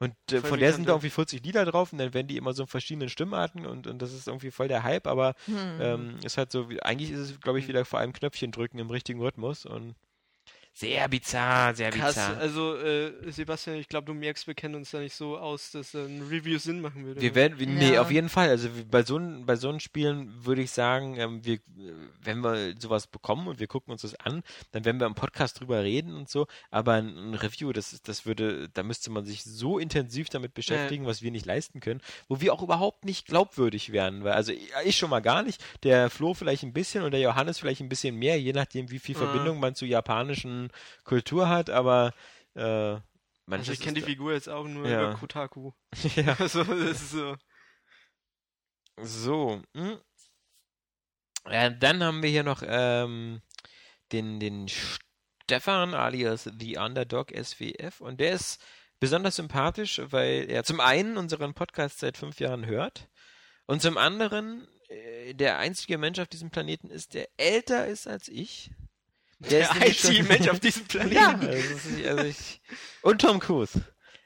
[0.00, 2.52] Und äh, von der sind da irgendwie 40 Lieder drauf und dann werden die immer
[2.52, 5.80] so in verschiedenen Stimmarten und, und das ist irgendwie voll der Hype, aber Hm.
[5.80, 8.78] Ähm, ist halt so, wie, eigentlich ist es, glaube ich, wieder vor allem Knöpfchen drücken
[8.78, 9.94] im richtigen Rhythmus und
[10.78, 12.36] sehr bizarr, sehr Krass, bizarr.
[12.38, 15.94] also äh, Sebastian, ich glaube, du merkst, wir kennen uns da nicht so aus, dass
[15.94, 17.20] ein Review Sinn machen würde.
[17.20, 18.02] Wir werden, wir- nee, Ja.
[18.02, 18.48] auf jeden Fall.
[18.48, 21.58] Also bei so bei so Spielen würde ich sagen, ähm, wir,
[22.22, 24.42] wenn wir sowas bekommen und wir gucken uns das an,
[24.72, 26.46] dann werden wir im Podcast drüber reden und so.
[26.70, 30.54] Aber ein, ein Review, das ist, das würde, da müsste man sich so intensiv damit
[30.54, 34.22] beschäftigen, was wir nicht leisten können, wo wir auch überhaupt nicht glaubwürdig wären.
[34.24, 35.62] Weil, also ich, ich schon mal gar nicht.
[35.82, 38.98] Der Flo vielleicht ein bisschen und der Johannes vielleicht ein bisschen mehr, je nachdem, wie
[39.00, 39.20] viel Ah.
[39.20, 40.67] Verbindung man zu japanischen
[41.04, 41.70] Kultur hat.
[41.70, 42.12] Aber
[42.54, 42.96] äh,
[43.50, 45.02] Also ich kenne die Figur jetzt auch nur Ja.
[45.10, 45.72] über Kotaku.
[46.16, 46.36] ja.
[46.38, 47.36] Also das ist so.
[49.00, 49.62] So.
[49.74, 49.98] Hm.
[51.50, 53.40] Ja, dann haben wir hier noch ähm,
[54.12, 58.62] den, den Stefan alias The Underdog SWF und der ist
[59.00, 63.08] besonders sympathisch, weil er zum einen unseren Podcast seit fünf Jahren hört
[63.66, 68.28] und zum anderen äh, der einzige Mensch auf diesem Planeten ist, der älter ist als
[68.28, 68.72] ich.
[69.38, 71.14] Der, ist nämlich einzige schon- Mensch auf diesem Planeten.
[71.14, 72.60] Ja, also, also ich,
[73.02, 73.80] und Tom Cruise.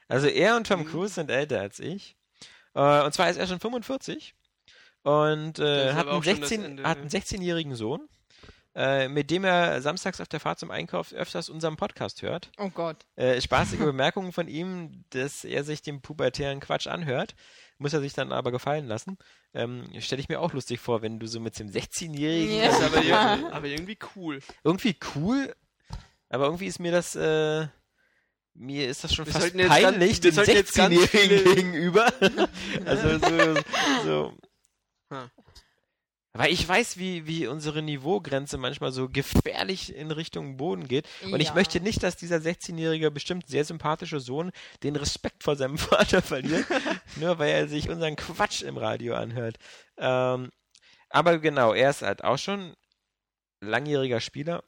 [0.07, 0.85] Also er und Tom Mhm.
[0.89, 2.15] Cruise sind älter als ich.
[2.75, 4.35] Äh, und zwar ist er schon 45
[5.03, 8.07] und äh, hat, einen auch schon das 16, Ende, hat einen 16-jährigen Sohn,
[8.75, 12.51] äh, mit dem er samstags auf der Fahrt zum Einkauf öfters unseren Podcast hört.
[12.57, 12.97] Oh Gott.
[13.15, 17.35] Äh, spaßige Bemerkungen von ihm, dass er sich dem pubertären Quatsch anhört.
[17.77, 19.17] Muss er sich dann aber gefallen lassen.
[19.53, 22.85] Ähm, Stelle ich mir auch lustig vor, wenn du so mit dem 16-Jährigen Ja.
[22.85, 24.39] Aber, ja, aber irgendwie cool.
[24.63, 25.53] irgendwie cool,
[26.29, 27.67] aber irgendwie ist mir das, äh,
[28.55, 32.13] mir ist das schon Wir fast peinlich ganz- dem sollten jetzt ganz 16-Jährigen viele- gegenüber.
[32.85, 34.33] also so,
[35.09, 35.17] so.
[36.35, 41.07] Weil ich weiß, wie, wie unsere Niveaugrenze manchmal so gefährlich in Richtung Boden geht.
[41.21, 41.53] Und ich Ja.
[41.53, 44.51] möchte nicht, dass dieser 16-jährige, bestimmt sehr sympathische Sohn
[44.81, 45.77] den Respekt vor seinem
[46.17, 46.65] Vater verliert,
[47.17, 49.57] nur weil er sich unseren Quatsch im Radio anhört.
[49.97, 50.49] Ähm,
[51.09, 52.73] aber genau, er ist halt auch schon
[53.61, 54.63] langjähriger Spieler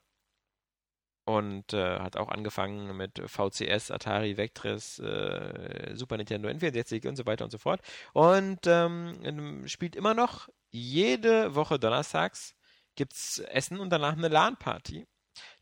[1.26, 7.26] und äh, hat auch angefangen mit VCS, Atari, Vectris, äh, Super Nintendo N64 und so
[7.26, 7.82] weiter und so fort.
[8.14, 12.56] Und ähm, spielt immer noch jede Woche donnerstags
[12.96, 15.06] gibt's Essen und danach eine LAN-Party.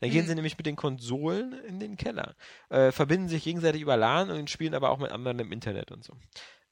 [0.00, 0.28] Dann gehen Mhm.
[0.28, 2.36] sie nämlich mit den Konsolen in den Keller,
[2.68, 6.04] äh, verbinden sich gegenseitig über LAN und spielen aber auch mit anderen im Internet und
[6.04, 6.14] so.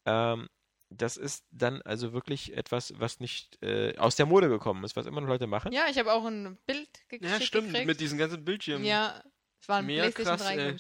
[0.07, 0.49] Ähm,
[0.95, 5.07] das ist dann also wirklich etwas, was nicht äh, aus der Mode gekommen ist, was
[5.07, 5.73] immer noch Leute machen.
[5.73, 7.25] Ja, ich habe auch ein Bild gekriegt.
[7.25, 7.87] Ja, stimmt, gekriegt.
[7.87, 8.85] mit diesen ganzen Bildschirmen.
[8.85, 9.23] Ja,
[9.61, 10.77] es war ein Mega PlayStation krass, 3, ey.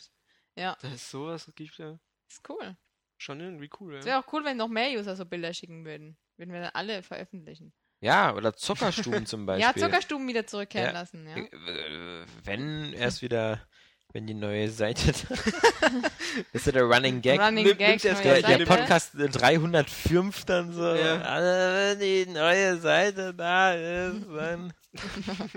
[0.56, 1.98] Ja, Das ist sowas, das gibt ja
[2.28, 2.76] ist cool.
[3.18, 4.12] schon irgendwie cool, Es ja.
[4.12, 6.16] wäre auch cool, wenn noch mehr User so Bilder schicken würden.
[6.36, 7.72] Würden wir dann alle veröffentlichen.
[8.00, 9.64] Ja, oder Zockerstuben zum Beispiel.
[9.64, 10.92] Ja, Zuckerstuben wieder zurückkehren Ja.
[10.92, 11.36] lassen, ja.
[11.36, 13.66] Äh, Wenn erst wieder,
[14.12, 15.12] wenn die neue Seite.
[16.52, 17.40] ist ja der Running Gag.
[17.40, 18.66] Running Nimmt- Gag, nimmt Der, der.
[18.66, 20.94] Podcast äh, 305 dann so.
[20.94, 21.20] Ja.
[21.22, 24.72] Also, wenn die neue Seite da ist, dann.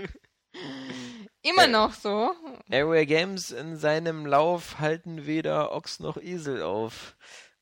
[1.42, 2.30] Immer Äh, noch so.
[2.70, 7.14] Area Games in seinem Lauf halten weder Ochs noch Esel auf.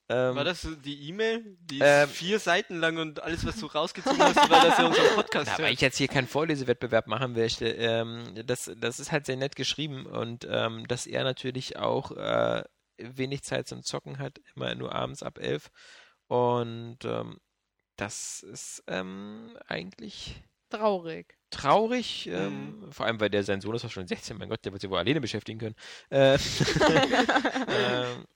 [0.09, 1.57] Ähm, War das so die E-Mail?
[1.61, 4.87] Die ist Ähm, vier Seiten lang und alles, was du rausgezogen hast, war das ja
[4.87, 5.53] unser Podcast.
[5.57, 9.37] Na, weil ich jetzt hier keinen Vorlesewettbewerb machen möchte, ähm, das, das ist halt sehr
[9.37, 12.65] nett geschrieben und ähm, dass er natürlich auch äh,
[12.99, 15.71] wenig Zeit zum Zocken hat, immer nur abends ab elf.
[16.27, 17.41] Und ähm,
[17.97, 21.37] das ist ähm, eigentlich Traurig.
[21.51, 24.73] traurig, ähm, vor allem weil der sein Sohn ist auch schon 16, mein Gott, der
[24.73, 25.77] wird sich wohl alleine beschäftigen können.
[26.11, 26.35] Äh,
[27.69, 28.27] ähm,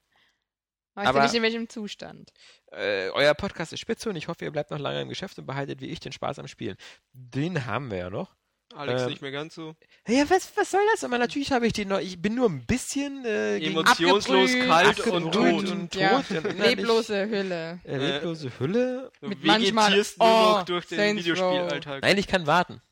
[0.98, 2.32] Weißt Aber- du nicht in welchem Zustand?
[2.72, 5.46] äh, euer Podcast ist spitze und ich hoffe, ihr bleibt noch lange im Geschäft und
[5.46, 6.76] behaltet wie ich den Spaß am Spielen.
[7.12, 8.34] Den haben wir ja noch.
[8.74, 9.74] Alex ähm, nicht mehr ganz so.
[10.06, 11.02] Ja, was, was soll das?
[11.02, 12.00] Aber natürlich habe ich den noch.
[12.00, 15.68] Ich bin nur ein bisschen äh, Emotionslos, kalt und tot.
[15.70, 16.20] und Ja.
[16.20, 16.44] tot.
[16.44, 17.80] und Leblose Hülle.
[17.84, 19.10] Äh, leblose Hülle.
[19.22, 22.02] Mit manchmal, oh, noch durch den Saints Videospielalltag.
[22.02, 22.82] Nein, ich kann warten.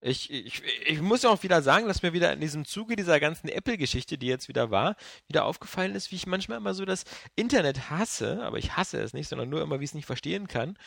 [0.00, 3.18] Ich, ich, ich muss ja auch wieder sagen, dass mir wieder in diesem Zuge dieser
[3.18, 4.94] ganzen Apple-Geschichte, die jetzt wieder war,
[5.26, 7.04] wieder aufgefallen ist, wie ich manchmal immer so das
[7.34, 10.46] Internet hasse, aber ich hasse es nicht, sondern nur immer, wie ich es nicht verstehen
[10.46, 10.78] kann.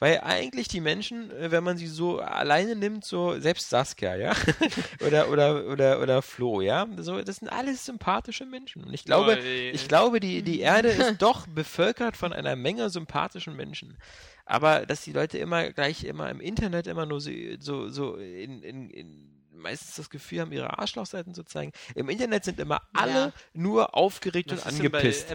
[0.00, 4.34] Weil eigentlich die Menschen, äh, wenn man sie so alleine nimmt, so selbst Saskia, ja,
[5.00, 8.82] oder oder oder oder Flo, ja, so das sind alles sympathische Menschen.
[8.84, 12.90] Und ich glaube, Oh, ich glaube, die die Erde ist doch bevölkert von einer Menge
[12.90, 13.98] sympathischen Menschen.
[14.46, 18.62] Aber dass die Leute immer gleich immer im Internet immer nur so so, so in,
[18.62, 21.72] in, in meistens das Gefühl haben, ihre Arschlochseiten zu zeigen.
[21.94, 23.32] Im Internet sind immer alle Ja.
[23.52, 25.28] nur aufgeregt Was und angepisst.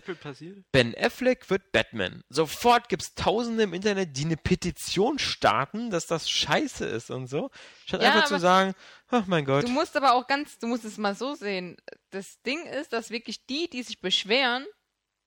[0.72, 2.24] Ben Affleck wird Batman.
[2.30, 7.50] Sofort gibt's Tausende im Internet, die eine Petition starten, dass das scheiße ist und so.
[7.86, 8.74] Statt Ja, einfach zu sagen,
[9.10, 9.64] ach mein Gott.
[9.64, 11.78] Du musst aber auch ganz, du musst es mal so sehen.
[12.10, 14.66] Das Ding ist, dass wirklich die, die sich beschweren,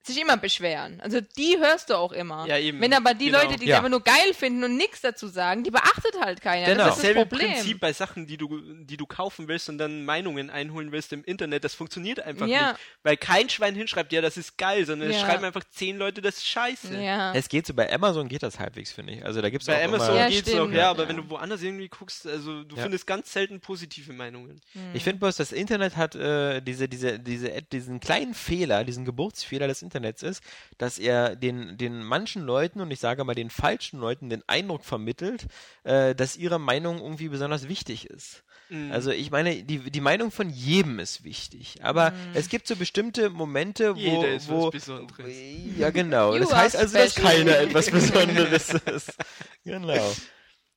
[0.08, 1.00] sich immer beschweren.
[1.00, 2.46] Also die hörst du auch immer.
[2.46, 2.80] Ja, eben.
[2.80, 3.38] Wenn aber die Genau.
[3.42, 3.76] Leute, die es Ja.
[3.76, 6.66] einfach nur geil finden und nichts dazu sagen, die beachtet halt keiner.
[6.66, 6.84] Genau.
[6.86, 7.52] Das ist das Dasselbe Problem.
[7.52, 11.22] Prinzip bei Sachen, die du, die du kaufen willst und dann Meinungen einholen willst im
[11.24, 12.72] Internet, das funktioniert einfach Ja.
[12.72, 12.80] nicht.
[13.04, 16.38] Weil kein Schwein hinschreibt, ja, das ist geil, sondern es schreiben einfach zehn Leute, das
[16.38, 16.96] ist scheiße.
[17.00, 17.32] Ja.
[17.34, 19.24] Es geht so, bei Amazon geht das halbwegs, finde ich.
[19.24, 21.08] Also da gibt's Bei auch Amazon immer, geht's stimmt, noch, ja, aber ja.
[21.08, 22.82] wenn du woanders irgendwie guckst, also du Ja.
[22.82, 24.60] findest ganz selten positive Meinungen.
[24.94, 29.66] Ich finde bloß, das Internet hat äh, diese, diese, diese, diesen kleinen Fehler, diesen Geburtsfehler
[29.68, 30.42] des Internets ist,
[30.78, 34.84] dass er den, den manchen Leuten, und ich sage mal den falschen Leuten, den Eindruck
[34.84, 35.46] vermittelt,
[35.84, 38.44] äh, dass ihre Meinung irgendwie besonders wichtig ist.
[38.68, 38.92] Mhm.
[38.92, 41.78] Also ich meine, die, die Meinung von jedem ist wichtig.
[41.82, 42.16] Aber Mhm.
[42.34, 43.98] es gibt so bestimmte Momente, wo.
[43.98, 45.32] Jeder ist wo was Besonderes.
[45.78, 46.34] Ja, genau.
[46.34, 47.32] You das heißt also, dass special.
[47.36, 49.14] keiner etwas Besonderes ist.
[49.64, 50.14] Genau.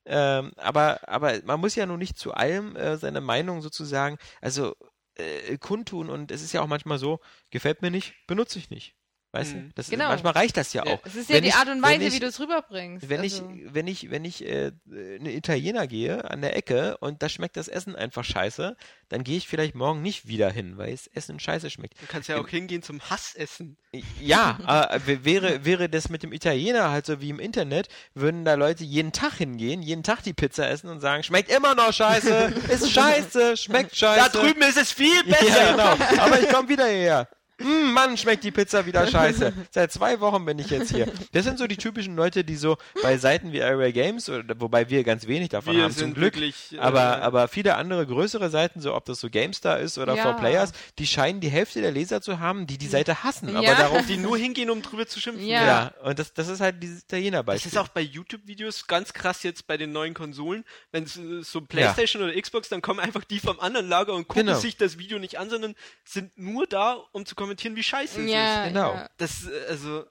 [0.06, 4.76] Ähm, aber, aber man muss ja nun nicht zu allem äh, seine Meinung sozusagen, also
[5.15, 7.19] äh, kundtun und es ist ja auch manchmal so,
[7.52, 8.95] gefällt mir nicht, benutze ich nicht.
[9.34, 9.70] Weißt Mhm.
[9.70, 9.76] du?
[9.76, 10.06] Das Genau.
[10.06, 10.99] ist, manchmal reicht das ja auch.
[11.06, 13.08] Es ist ja Wenn die ich- Art und Weise, ich- wie du es rüberbringst.
[13.08, 16.98] Wenn also, ich, wenn ich, wenn ich äh, in einen Italiener gehe an der Ecke
[16.98, 18.76] und da schmeckt das Essen einfach scheiße,
[19.08, 21.94] dann gehe ich vielleicht morgen nicht wieder hin, weil das Essen scheiße schmeckt.
[22.02, 23.78] Du kannst ja auch hingehen zum Hassessen.
[24.20, 24.58] Ja,
[24.91, 28.84] äh, wäre, wäre das mit dem Italiener halt so wie im Internet, würden da Leute
[28.84, 32.91] jeden Tag hingehen, jeden Tag die Pizza essen und sagen, schmeckt immer noch scheiße, ist
[32.91, 34.40] scheiße, schmeckt scheiße.
[34.68, 36.22] ist es viel Ja, genau.
[36.22, 37.30] Aber ich komme wieder hierher.
[37.64, 39.54] Mm, Mann, schmeckt die Pizza wieder scheiße.
[39.72, 41.08] Seit zwei Wochen bin ich jetzt hier.
[41.32, 44.90] Das sind so die typischen Leute, die so bei Seiten wie Area Games, oder, wobei
[44.90, 48.06] wir ganz wenig davon Wir haben zum sind Glück, wirklich, äh, aber, aber viele andere
[48.06, 50.32] größere Seiten, so ob das so GameStar ist oder Ja.
[50.38, 53.56] 4Players, die scheinen die Hälfte der Leser zu haben, die die Seite hassen.
[53.56, 53.76] Aber Ja.
[53.76, 55.46] darauf die nur hingehen, um drüber zu schimpfen.
[55.48, 55.66] Ja.
[55.66, 57.72] ja, und das, das ist halt dieses Das Italiener-Beispiel.
[57.72, 60.64] ist auch bei YouTube-Videos ganz krass jetzt bei den neuen Konsolen.
[60.92, 64.28] Wenn es äh, so Playstation oder Xbox, dann kommen einfach die vom anderen Lager und
[64.28, 64.58] gucken Genau.
[64.60, 68.26] sich das Video nicht an, sondern sind nur da, um zu kommentieren, wie scheiße es
[68.26, 68.32] ist.
[68.34, 68.94] ja, Genau.
[68.94, 69.10] Ja.
[69.18, 70.06] Das, also,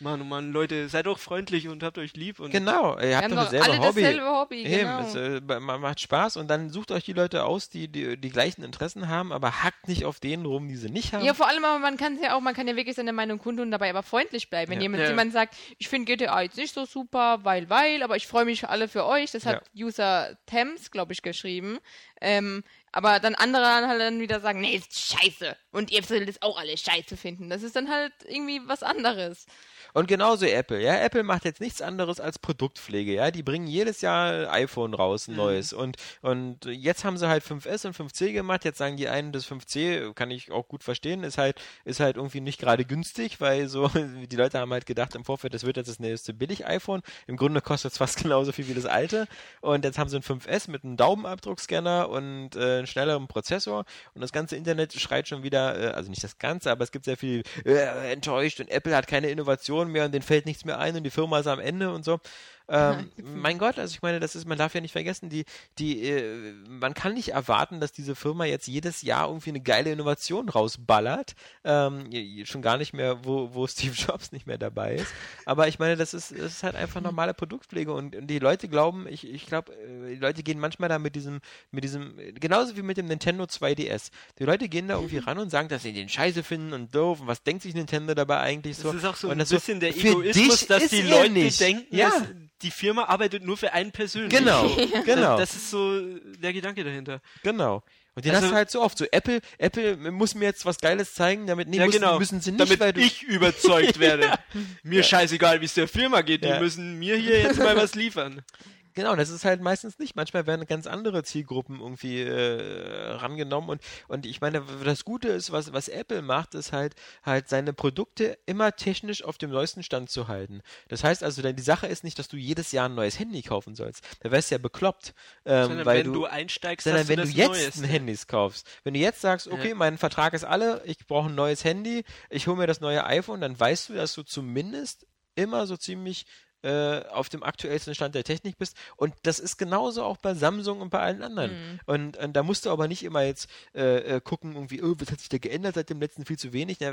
[0.00, 2.40] Mann, oh Mann, Leute, seid doch freundlich und habt euch lieb.
[2.40, 4.00] Und Genau, ihr habt doch dasselbe alle Hobby.
[4.02, 5.00] dasselbe Hobby, Eben, genau.
[5.00, 8.30] es, äh, ma- macht Spaß und dann sucht euch die Leute aus, die, die die
[8.30, 11.24] gleichen Interessen haben, aber hackt nicht auf denen rum, die sie nicht haben.
[11.24, 13.70] Ja, vor allem, aber man kann ja auch, man kann ja wirklich seine Meinung kundtun,
[13.70, 14.72] dabei aber freundlich bleiben.
[14.72, 14.82] Wenn Ja.
[14.82, 15.08] jemand, Ja.
[15.10, 18.68] jemand sagt, ich finde GTA jetzt nicht so super, weil, weil, aber ich freue mich
[18.68, 21.78] alle für euch, das hat User Thames, glaube ich, geschrieben.
[22.20, 25.56] Ähm, aber dann andere halt dann wieder sagen, nee, ist scheiße.
[25.72, 27.48] Und ihr sollt das auch alle scheiße finden.
[27.48, 29.46] Das ist dann halt irgendwie was anderes.
[29.92, 30.98] Und genauso Apple, ja.
[30.98, 33.30] Apple macht jetzt nichts anderes als Produktpflege, ja.
[33.30, 35.72] Die bringen jedes Jahr iPhone raus, ein neues.
[35.72, 38.64] Und, und jetzt haben sie halt 5S und 5C gemacht.
[38.64, 42.16] Jetzt sagen die einen, das 5C, kann ich auch gut verstehen, ist halt, ist halt
[42.16, 43.88] irgendwie nicht gerade günstig, weil so,
[44.30, 47.02] die Leute haben halt gedacht im Vorfeld, das wird jetzt das nächste Billig-iPhone.
[47.26, 49.26] Im Grunde kostet es fast genauso viel wie das alte.
[49.60, 53.84] Und jetzt haben sie ein 5S mit einem Daumenabdruckscanner und äh, einen schnelleren Prozessor.
[54.14, 57.04] Und das ganze Internet schreit schon wieder, äh, also nicht das Ganze, aber es gibt
[57.04, 60.78] sehr viel äh, enttäuscht und Apple hat keine Innovation mehr und denen fällt nichts mehr
[60.78, 62.20] ein und die Firma ist am Ende und so.
[62.68, 65.44] Ähm, mein Gott, also ich meine, das ist, man darf ja nicht vergessen, die,
[65.78, 69.92] die, äh, man kann nicht erwarten, dass diese Firma jetzt jedes Jahr irgendwie eine geile
[69.92, 71.34] Innovation rausballert.
[71.64, 72.10] Ähm,
[72.44, 75.12] schon gar nicht mehr, wo, wo Steve Jobs nicht mehr dabei ist.
[75.44, 78.68] Aber ich meine, das ist, das ist halt einfach normale Produktpflege und, und die Leute
[78.68, 79.72] glauben, ich, ich glaube,
[80.08, 81.40] die Leute gehen manchmal da mit diesem,
[81.70, 84.10] mit diesem, genauso wie mit dem Nintendo 2DS.
[84.38, 87.20] Die Leute gehen da irgendwie ran und sagen, dass sie den Scheiße finden und doof
[87.20, 88.88] und was denkt sich Nintendo dabei eigentlich so.
[88.92, 91.60] Das ist auch so Und ein bisschen der für Egoismus, dass die Leute nicht.
[91.60, 92.10] denken, Ja.
[92.10, 92.22] dass
[92.62, 94.38] die Firma arbeitet nur für einen persönlich.
[94.38, 94.68] Genau,
[95.04, 95.36] genau.
[95.36, 96.00] Das, das ist so
[96.38, 97.20] der Gedanke dahinter.
[97.42, 97.82] Genau.
[98.14, 98.98] Und den Also- hast du halt so oft.
[98.98, 102.18] So Apple, Apple muss mir jetzt was Geiles zeigen, damit nee, ja, müssen, genau.
[102.18, 104.38] müssen sie nicht, Damit ich überzeugt werde.
[104.82, 106.44] Mir scheißegal, wie es der Firma geht.
[106.44, 106.56] Ja.
[106.56, 108.42] Die müssen mir hier jetzt mal was liefern.
[108.94, 110.16] Genau, das ist halt meistens nicht.
[110.16, 115.52] Manchmal werden ganz andere Zielgruppen irgendwie äh, rangenommen und und ich meine, das Gute ist,
[115.52, 116.94] was was Apple macht, ist halt
[117.24, 120.62] halt seine Produkte immer technisch auf dem neuesten Stand zu halten.
[120.88, 123.42] Das heißt also, denn die Sache ist nicht, dass du jedes Jahr ein neues Handy
[123.42, 124.04] kaufen sollst.
[124.20, 125.14] Da wärst du ja bekloppt,
[125.44, 127.80] ähm, Sondern weil wenn du, einsteigst, sondern wenn du jetzt Neueste.
[127.82, 129.74] ein Handys kaufst, wenn du jetzt sagst, okay, Ja.
[129.74, 133.40] mein Vertrag ist alle, ich brauche ein neues Handy, ich hole mir das neue iPhone,
[133.40, 136.26] dann weißt du, dass du zumindest immer so ziemlich
[136.62, 138.76] äh, auf dem aktuellsten Stand der Technik bist.
[138.96, 141.52] Und das ist genauso auch bei Samsung und bei allen anderen.
[141.52, 141.80] Mhm.
[141.86, 145.10] Und, und da musst du aber nicht immer jetzt äh, äh, gucken, irgendwie, oh, was
[145.10, 146.78] hat sich da geändert seit dem letzten viel zu wenig.
[146.80, 146.92] Na,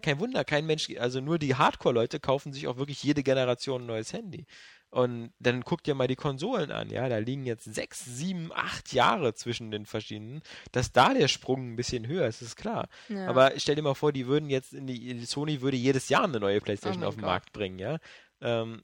[0.00, 3.86] kein Wunder, kein Mensch, also nur die Hardcore-Leute kaufen sich auch wirklich jede Generation ein
[3.86, 4.46] neues Handy.
[4.90, 8.94] Und dann guck dir mal die Konsolen an, ja, da liegen jetzt sechs, sieben, acht
[8.94, 10.40] Jahre zwischen den verschiedenen,
[10.72, 12.88] dass da der Sprung ein bisschen höher ist, ist klar.
[13.10, 13.28] Ja.
[13.28, 16.24] Aber stell dir mal vor, die würden jetzt in die, die Sony würde jedes Jahr
[16.24, 17.30] eine neue Playstation Oh auf den Gott.
[17.30, 17.98] Markt bringen, ja.
[18.40, 18.82] Ähm,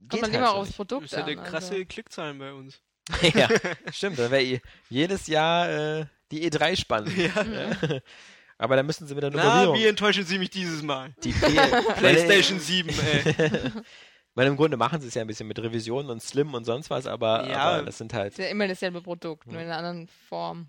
[0.00, 0.76] Kommt geht dann halt immer aufs nicht.
[0.76, 1.26] Produkt Das ist ja an.
[1.26, 1.84] der krasse Also.
[1.86, 2.80] Klickzahlen bei uns.
[3.34, 3.48] ja,
[3.92, 5.68] stimmt, dann wäre jedes Jahr
[6.00, 7.12] äh, die E3 spannend.
[7.16, 8.00] Ja.
[8.58, 9.76] Aber da müssen sie mit der Na, Nummerierung.
[9.78, 11.14] wie enttäuschen Sie mich dieses Mal?
[11.24, 11.46] die P
[11.96, 13.34] PlayStation 7, ey.
[14.34, 16.90] Weil im Grunde machen sie es ja ein bisschen mit Revisionen und Slim und sonst
[16.90, 17.56] was, aber, Ja.
[17.58, 18.32] aber das sind halt.
[18.32, 20.68] ist ja immer dasselbe Produkt, nur in einer anderen Form.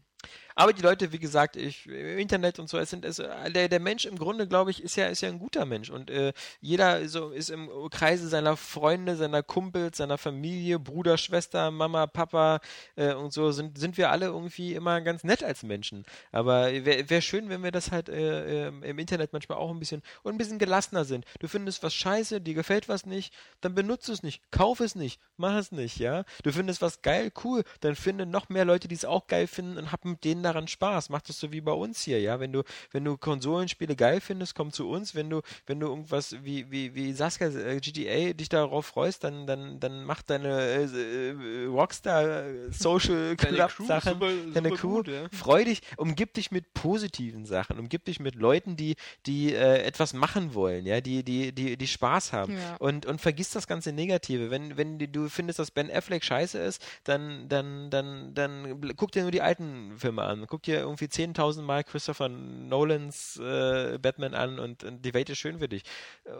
[0.55, 3.79] Aber die Leute, wie gesagt, ich, im Internet und so, es sind es, der, der
[3.79, 5.89] Mensch im Grunde, glaube ich, ist ja, ist ja ein guter Mensch.
[5.89, 11.71] Und äh, jeder so ist im Kreise seiner Freunde, seiner Kumpels, seiner Familie, Bruder, Schwester,
[11.71, 12.59] Mama, Papa
[12.95, 16.05] äh, und so, sind, sind wir alle irgendwie immer ganz nett als Menschen.
[16.31, 19.79] Aber wäre wär schön, wenn wir das halt äh, ähm, im Internet manchmal auch ein
[19.79, 21.25] bisschen und ein bisschen gelassener sind.
[21.39, 25.19] Du findest was scheiße, dir gefällt was nicht, dann benutze es nicht, kauf es nicht,
[25.37, 26.23] mach es nicht, ja.
[26.43, 29.77] Du findest was geil, cool, dann finde noch mehr Leute, die es auch geil finden
[29.77, 31.09] und hab mit denen daran Spaß.
[31.09, 32.39] Mach das so wie bei uns hier, ja.
[32.39, 35.15] Wenn du, wenn du Konsolenspiele geil findest, komm zu uns.
[35.15, 39.47] Wenn du, wenn du irgendwas wie, wie, wie Saskia äh, GTA dich darauf freust, dann,
[39.47, 44.19] dann, dann mach deine äh, äh Rockstar Social Club Sachen,
[44.53, 44.97] deine Crew.
[44.97, 45.27] Gut, ja.
[45.31, 48.95] Freu dich, umgib dich mit positiven Sachen, umgib dich mit Leuten, die,
[49.25, 52.53] die äh, etwas machen wollen, ja, die, die, die, die Spaß haben.
[52.53, 52.75] Ja.
[52.77, 54.49] Und, und vergiss das ganze Negative.
[54.49, 59.23] Wenn, wenn du findest, dass Ben Affleck scheiße ist, dann, dann, dann, dann guck dir
[59.23, 60.30] nur die alten Filme an.
[60.47, 65.39] Guck dir irgendwie 10.000 Mal Christopher Nolans äh, Batman an und, und, die Welt ist
[65.39, 65.83] schön für dich.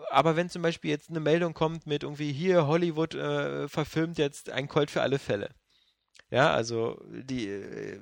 [0.10, 4.50] Aber wenn zum Beispiel jetzt eine Meldung kommt mit irgendwie hier Hollywood äh, verfilmt jetzt
[4.50, 5.50] ein Colt für alle Fälle.
[6.32, 8.00] Ja, also die äh,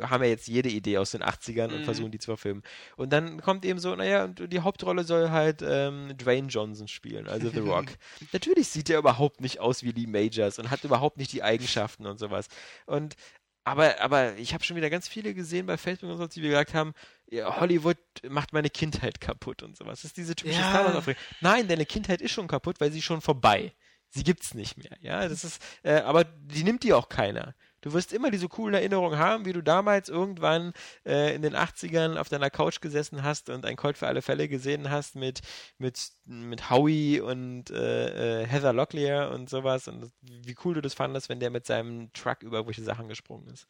[0.00, 1.74] haben ja jetzt jede Idee aus den 80ern mhm.
[1.74, 2.62] und versuchen die zu verfilmen.
[2.96, 7.50] Und dann kommt eben so, naja, die Hauptrolle soll halt ähm, Dwayne Johnson spielen, also
[7.50, 7.86] The Rock.
[8.32, 12.06] Natürlich sieht er überhaupt nicht aus wie Lee Majors und hat überhaupt nicht die Eigenschaften
[12.06, 12.46] und sowas.
[12.86, 13.16] Und
[13.64, 16.74] aber, aber ich habe schon wieder ganz viele gesehen bei Facebook und so, die gesagt
[16.74, 16.94] haben,
[17.30, 17.98] Hollywood
[18.28, 20.02] macht meine Kindheit kaputt und sowas.
[20.02, 20.70] Das ist diese typische ja.
[20.70, 23.72] Star Wars Nein, deine Kindheit ist schon kaputt, weil sie ist schon vorbei.
[24.10, 24.96] Sie gibt's nicht mehr.
[25.00, 27.54] Ja, das ist, äh, aber die nimmt dir auch keiner.
[27.82, 30.72] Du wirst immer diese coolen Erinnerungen haben, wie du damals irgendwann
[31.04, 34.48] äh, in den 80ern auf deiner Couch gesessen hast und ein Colt für alle Fälle
[34.48, 35.40] gesehen hast mit,
[35.78, 40.94] mit, mit Howie und äh, äh, Heather Locklear und sowas und wie cool du das
[40.94, 43.66] fandest, wenn der mit seinem Truck über irgendwelche Sachen gesprungen ist.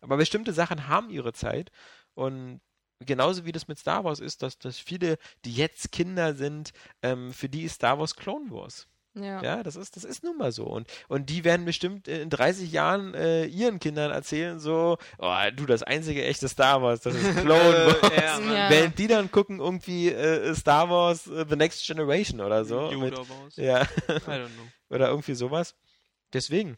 [0.00, 1.72] Aber bestimmte Sachen haben ihre Zeit
[2.14, 2.60] und
[3.00, 6.72] genauso wie das mit Star Wars ist, dass, dass viele, die jetzt Kinder sind,
[7.02, 8.86] ähm, für die ist Star Wars Clone Wars.
[9.22, 9.42] Ja.
[9.42, 10.64] ja, das ist, das ist nun mal so.
[10.64, 15.66] Und, und die werden bestimmt in 30 Jahren äh, ihren Kindern erzählen, so, oh, du,
[15.66, 18.12] das einzige echte Star Wars, das ist Clone Wars.
[18.16, 18.70] ja, ja.
[18.70, 22.90] Während die dann gucken, irgendwie äh, Star Wars uh, The Next Generation oder so.
[22.92, 23.18] Mit,
[23.56, 23.86] ja.
[24.90, 25.74] oder irgendwie sowas.
[26.32, 26.76] Deswegen.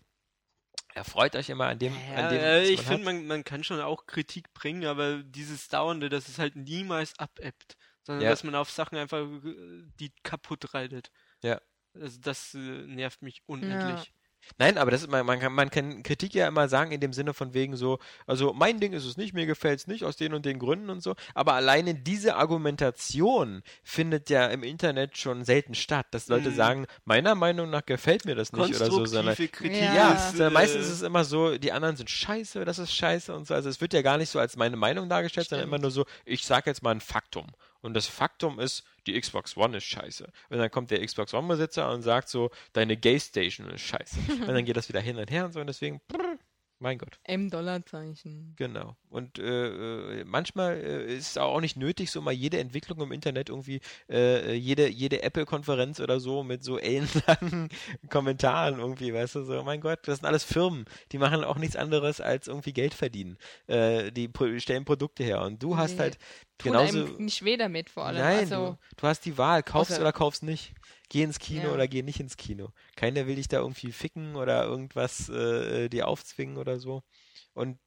[0.94, 1.94] Erfreut euch immer an dem.
[1.94, 5.68] Ja, an dem äh, ich finde, man, man kann schon auch Kritik bringen, aber dieses
[5.68, 8.30] Dauernde, dass es halt niemals abebbt, sondern ja.
[8.30, 11.10] dass man auf Sachen einfach äh, die kaputt reitet.
[11.42, 11.60] Ja.
[11.94, 14.04] Also das äh, nervt mich unendlich.
[14.04, 14.12] Ja.
[14.58, 17.12] Nein, aber das ist, man, man, kann, man kann Kritik ja immer sagen in dem
[17.12, 20.16] Sinne von wegen so, also mein Ding ist es nicht, mir gefällt es nicht aus
[20.16, 25.44] den und den Gründen und so, aber alleine diese Argumentation findet ja im Internet schon
[25.44, 26.54] selten statt, dass Leute mhm.
[26.54, 30.50] sagen, meiner Meinung nach gefällt mir das nicht oder so, sondern Kritik ja, ist, äh,
[30.50, 33.68] meistens ist es immer so, die anderen sind scheiße, das ist scheiße und so, also
[33.68, 35.60] es wird ja gar nicht so als meine Meinung dargestellt, Stimmt.
[35.60, 37.46] sondern immer nur so, ich sage jetzt mal ein Faktum
[37.82, 40.30] und das Faktum ist, die Xbox One ist scheiße.
[40.50, 44.16] Und dann kommt der Xbox One-Besitzer und sagt so, deine Gay Station ist scheiße.
[44.32, 46.29] und dann geht das wieder hin und her und so und deswegen, brr,
[46.80, 47.20] mein Gott.
[47.24, 48.54] M-Dollarzeichen.
[48.56, 48.96] Genau.
[49.10, 53.12] Und äh, äh, manchmal äh, ist es auch nicht nötig, so mal jede Entwicklung im
[53.12, 57.68] Internet irgendwie, äh, jede, jede Apple-Konferenz oder so mit so ellenlangen
[58.08, 61.76] Kommentaren irgendwie, weißt du, so, mein Gott, das sind alles Firmen, die machen auch nichts
[61.76, 63.36] anderes als irgendwie Geld verdienen.
[63.66, 65.42] Äh, die stellen Produkte her.
[65.42, 66.00] Und du hast nee.
[66.00, 66.18] halt
[66.56, 67.04] genauso.
[67.18, 68.22] nicht weh damit vor allem.
[68.22, 70.72] Nein, also, du, du hast die Wahl, kaufst oder kaufst nicht
[71.10, 71.72] geh ins Kino ja.
[71.72, 72.72] oder geh nicht ins Kino.
[72.96, 77.02] Keiner will dich da irgendwie ficken oder irgendwas äh, dir aufzwingen oder so.
[77.52, 77.78] Und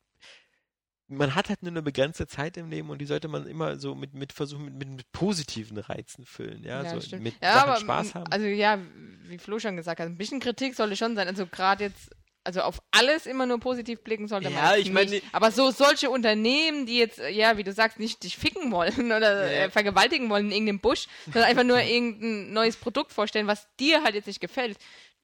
[1.07, 3.95] man hat halt nur eine begrenzte Zeit im Leben und die sollte man immer so
[3.95, 7.77] mit, mit versuchen, mit, mit, mit positiven Reizen füllen, ja, ja so mit ja, aber,
[7.77, 8.31] Spaß haben.
[8.31, 8.79] Also ja,
[9.23, 11.27] wie Flo schon gesagt hat, ein bisschen Kritik sollte schon sein.
[11.27, 12.11] Also gerade jetzt
[12.43, 14.79] also auf alles immer nur positiv blicken sollte ja, man.
[14.79, 18.71] ich meine, aber so solche Unternehmen, die jetzt, ja, wie du sagst, nicht dich ficken
[18.71, 19.65] wollen oder ja.
[19.65, 24.03] äh, vergewaltigen wollen in irgendeinem Busch, sondern einfach nur irgendein neues Produkt vorstellen, was dir
[24.03, 24.77] halt jetzt nicht gefällt,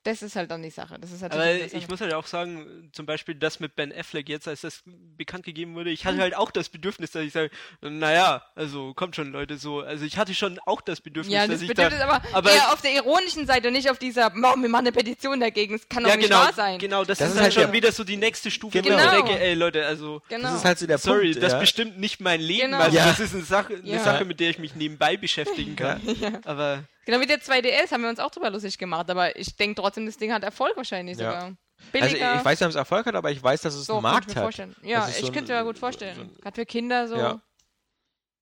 [0.03, 0.97] das ist halt dann die Sache.
[0.99, 4.29] Das ist halt Aber ich muss halt auch sagen, zum Beispiel das mit Ben Affleck
[4.29, 4.81] jetzt, als das
[5.17, 7.51] bekannt gegeben wurde, ich hatte halt auch das Bedürfnis, dass ich sage,
[7.81, 11.59] naja, also kommt schon Leute so, also ich hatte schon auch das Bedürfnis, ja, das
[11.59, 14.27] dass Bedürfnis ich da, aber, aber eher auf der ironischen Seite und nicht auf dieser,
[14.27, 16.79] oh, wir machen eine Petition dagegen, es kann doch ja, nicht genau, wahr sein.
[16.79, 17.73] Genau, das, das ist, ist, halt schon ja.
[17.73, 18.97] wieder so die nächste Stufe, genau.
[18.97, 20.43] wo ich denke, ey Leute, also genau.
[20.43, 21.59] das ist halt so der sorry, Punkt, das ja.
[21.59, 22.79] bestimmt nicht mein Leben, genau.
[22.79, 26.01] also das ist eine Sache, eine Sache, mit der ich mich nebenbei beschäftigen kann,
[26.45, 29.81] aber Genau wie der 2DS haben wir uns auch drüber lustig gemacht, aber ich denke
[29.81, 31.31] trotzdem, das Ding hat Erfolg wahrscheinlich ja.
[31.31, 31.57] sogar.
[31.91, 32.27] Billiger.
[32.29, 34.03] Also ich weiß nicht, ob es Erfolg hat, aber ich weiß, dass es so, einen
[34.03, 34.43] Markt hat.
[34.43, 34.75] Vorstellen.
[34.83, 36.15] Ja, ich so könnte mir gut vorstellen.
[36.15, 37.15] So Gerade für Kinder so.
[37.15, 37.41] Ja.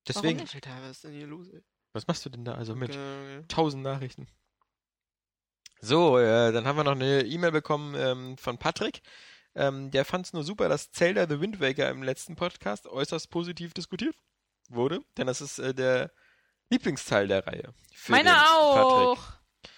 [0.05, 0.41] Deswegen.
[0.41, 1.47] Alter, was ist denn hier los?
[1.93, 2.89] Was machst du denn da also mit?
[2.89, 3.45] Okay.
[3.47, 4.27] Tausend Nachrichten.
[5.79, 8.99] So, äh, dann haben wir noch eine E-Mail bekommen ähm, von Patrick.
[9.55, 13.29] Ähm, der fand es nur super, dass Zelda The Wind Waker im letzten Podcast äußerst
[13.29, 14.17] positiv diskutiert
[14.67, 16.11] wurde, denn das ist äh, der
[16.69, 17.73] Lieblingsteil der Reihe.
[18.07, 19.15] Meiner auch.
[19.15, 19.33] Patrick.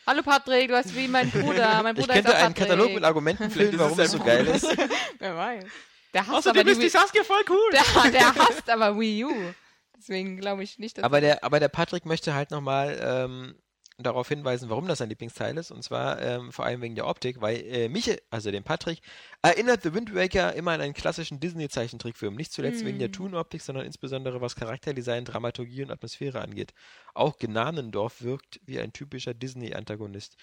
[0.08, 1.84] Hallo Patrick, du hast wie mein Bruder.
[1.84, 2.70] Mein Ich Bruder könnte ist auch einen Patrick.
[2.70, 4.66] Katalog mit Argumenten füllen, warum es so geil ist.
[5.20, 5.66] Wer weiß.
[6.14, 7.72] Der hasst, aber Außerdem die ist die Wii- Saskia voll cool.
[7.72, 9.54] der, der hasst aber Wii U.
[9.96, 13.56] Deswegen glaube ich nicht, dass Aber der, aber der Patrick möchte halt nochmal ähm,
[14.04, 15.72] darauf hinweisen, warum das sein Lieblingsteil ist.
[15.72, 19.02] Und zwar ähm, vor allem wegen der Optik, weil äh, mich, also den Patrick,
[19.42, 22.36] erinnert The Wind Waker immer an einen klassischen Disney-Zeichentrickfilm.
[22.36, 23.14] Nicht zuletzt wegen der Mm.
[23.14, 26.74] Toon-Optik, sondern insbesondere was Charakterdesign, Dramaturgie und Atmosphäre angeht.
[27.14, 30.36] Auch Gnanendorf wirkt wie ein typischer Disney-Antagonist.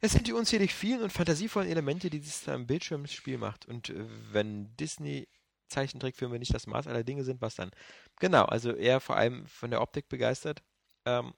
[0.00, 3.66] Es sind die unzählig vielen und fantasievollen Elemente, die dieses am Bildschirm Spiel macht.
[3.66, 5.28] Und äh, wenn Disney
[5.68, 7.70] Zeichentrickfilme nicht das Maß aller Dinge sind, was dann?
[8.18, 10.62] Genau, also er vor allem von der Optik begeistert.
[11.06, 11.32] Ähm,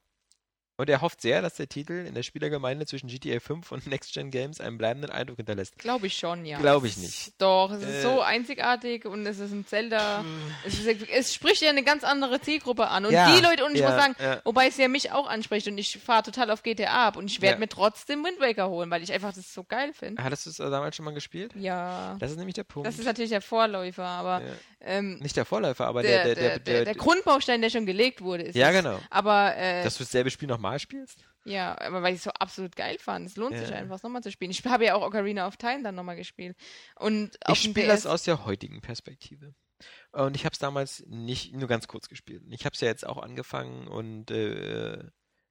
[0.76, 4.12] und er hofft sehr, dass der Titel in der Spielergemeinde zwischen GTA 5 und Next
[4.14, 5.78] Gen Games einen bleibenden Eindruck hinterlässt.
[5.78, 6.58] Glaube ich schon, ja.
[6.58, 7.34] Glaube ich nicht.
[7.38, 10.24] Doch, es ist Äh, so einzigartig und es ist ein Zelda.
[10.64, 13.04] Es, ist, es spricht ja eine ganz andere Zielgruppe an.
[13.04, 14.40] Und Ja, die Leute, und ich ja, muss sagen, ja.
[14.44, 17.40] wobei es ja mich auch anspricht und ich fahre total auf GTA ab und ich
[17.42, 20.22] werde mir trotzdem Wind Waker holen, weil ich einfach das so geil finde.
[20.22, 21.52] Hattest du es damals schon mal gespielt?
[21.54, 22.16] Ja.
[22.18, 22.86] Das ist nämlich der Punkt.
[22.88, 24.40] Das ist natürlich der Vorläufer, aber.
[24.84, 28.42] Ähm, nicht der Vorläufer, aber der, der, der, der, der Grundbaustein, der schon gelegt wurde,
[28.44, 28.76] ist Ja, es.
[28.76, 29.00] genau.
[29.10, 31.18] Aber äh, Dass du dasselbe Spiel nochmal spielst?
[31.44, 33.26] Ja, aber weil ich es so absolut geil fand.
[33.26, 33.76] Es lohnt sich Ja.
[33.76, 34.50] einfach, es nochmal zu spielen.
[34.50, 36.56] Ich habe ja auch Ocarina of Time dann nochmal gespielt.
[36.96, 39.54] Und Ich spiele das aus der heutigen Perspektive.
[40.12, 42.42] Und ich habe es damals nicht nur ganz kurz gespielt.
[42.50, 45.02] Ich habe es ja jetzt auch angefangen und äh,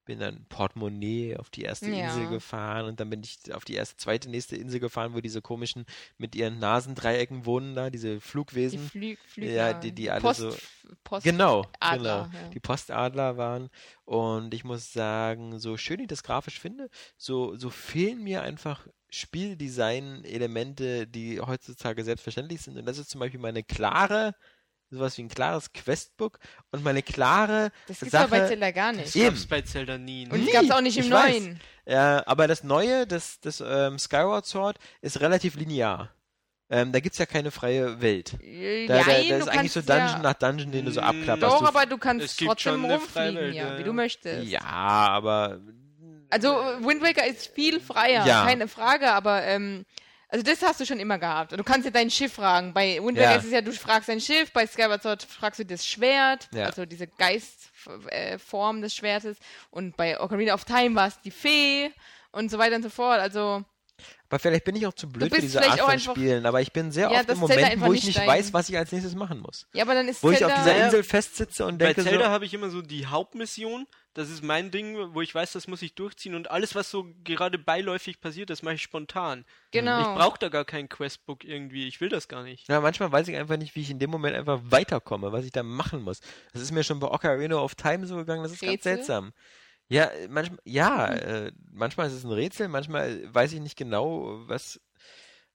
[0.05, 2.07] bin dann Portemonnaie auf die erste Ja.
[2.09, 5.41] Insel gefahren und dann bin ich auf die erste, zweite, nächste Insel gefahren, wo diese
[5.41, 5.85] komischen
[6.17, 8.79] mit ihren Nasendreiecken wohnen da, diese die Flugwesen.
[8.79, 10.55] Flü Flügler, Ja, die- die alle Post, so-
[11.03, 12.43] Post Genau, Adler, genau.
[12.43, 12.49] ja.
[12.49, 13.69] Die Postadler waren.
[14.05, 18.87] Und ich muss sagen, so schön ich das grafisch finde, so, so fehlen mir einfach
[19.09, 22.77] Spieldesign-Elemente, die heutzutage selbstverständlich sind.
[22.77, 24.35] Und das ist zum Beispiel meine klare,
[24.91, 26.37] sowas wie ein klares Questbook
[26.71, 28.25] und meine klare Das gibt's Sache.
[28.25, 29.15] aber bei Zelda gar nicht.
[29.15, 30.25] Das gab's bei Zelda nie.
[30.25, 30.33] ne?
[30.33, 31.59] Und Nie, es gab's auch nicht im neuen.
[31.85, 36.09] Ja, aber das Neue, das, das ähm, Skyward Sword, ist relativ linear.
[36.69, 38.33] Ähm, da gibt's ja keine freie Welt.
[38.41, 40.91] Äh, Da, da, da Jein, ist du eigentlich so Dungeon ja, nach Dungeon, den du
[40.91, 41.43] so abklapperst.
[41.53, 44.47] Doch, du aber du kannst Es gibt trotzdem rumfliegen, Freiwelt, ja, ja, wie du möchtest.
[44.47, 45.59] Ja, aber.
[46.29, 46.47] Also
[46.79, 48.45] Wind Waker ist viel freier, Ja.
[48.45, 49.85] keine Frage, aber ähm,
[50.31, 51.51] also das hast du schon immer gehabt.
[51.51, 52.73] Du kannst ja dein Schiff fragen.
[52.73, 53.35] Bei Wind Ja.
[53.35, 56.65] Ist es ja, du fragst dein Schiff, bei Skyward Sword fragst du das Schwert, Ja.
[56.65, 59.37] also diese Geistform äh, des Schwertes.
[59.69, 61.91] Und bei Ocarina of Time war es die Fee
[62.31, 63.19] und so weiter und so fort.
[63.19, 63.63] Also
[64.29, 66.15] Aber vielleicht bin ich auch zu blöd für bist diese vielleicht Art auch von einfach-
[66.15, 68.69] Spielen, aber ich bin sehr Ja, oft im Moment, wo ich nicht dein- weiß, was
[68.69, 69.67] ich als nächstes machen muss.
[69.73, 70.85] ja, aber dann ist Wo ich Zelda auf dieser.
[70.85, 73.85] Insel festsitze und Bei denke Zelda so, habe ich immer so die Hauptmission.
[74.13, 76.35] Das ist mein Ding, wo ich weiß, das muss ich durchziehen.
[76.35, 79.45] Und alles, was so gerade beiläufig passiert, das mache ich spontan.
[79.71, 80.01] genau.
[80.01, 81.87] Ich brauche da gar kein Questbook irgendwie.
[81.87, 82.67] Ich will das gar nicht.
[82.67, 85.51] ja, manchmal weiß ich einfach nicht, wie ich in dem Moment einfach weiterkomme, was ich
[85.51, 86.19] da machen muss.
[86.51, 88.95] Das ist mir schon bei Ocarina of Time so gegangen, das ist ganz Rätsel?
[88.95, 89.33] seltsam.
[89.87, 94.41] Ja, äh, manchmal, ja, äh, manchmal ist es ein Rätsel, manchmal weiß ich nicht genau,
[94.47, 94.79] was,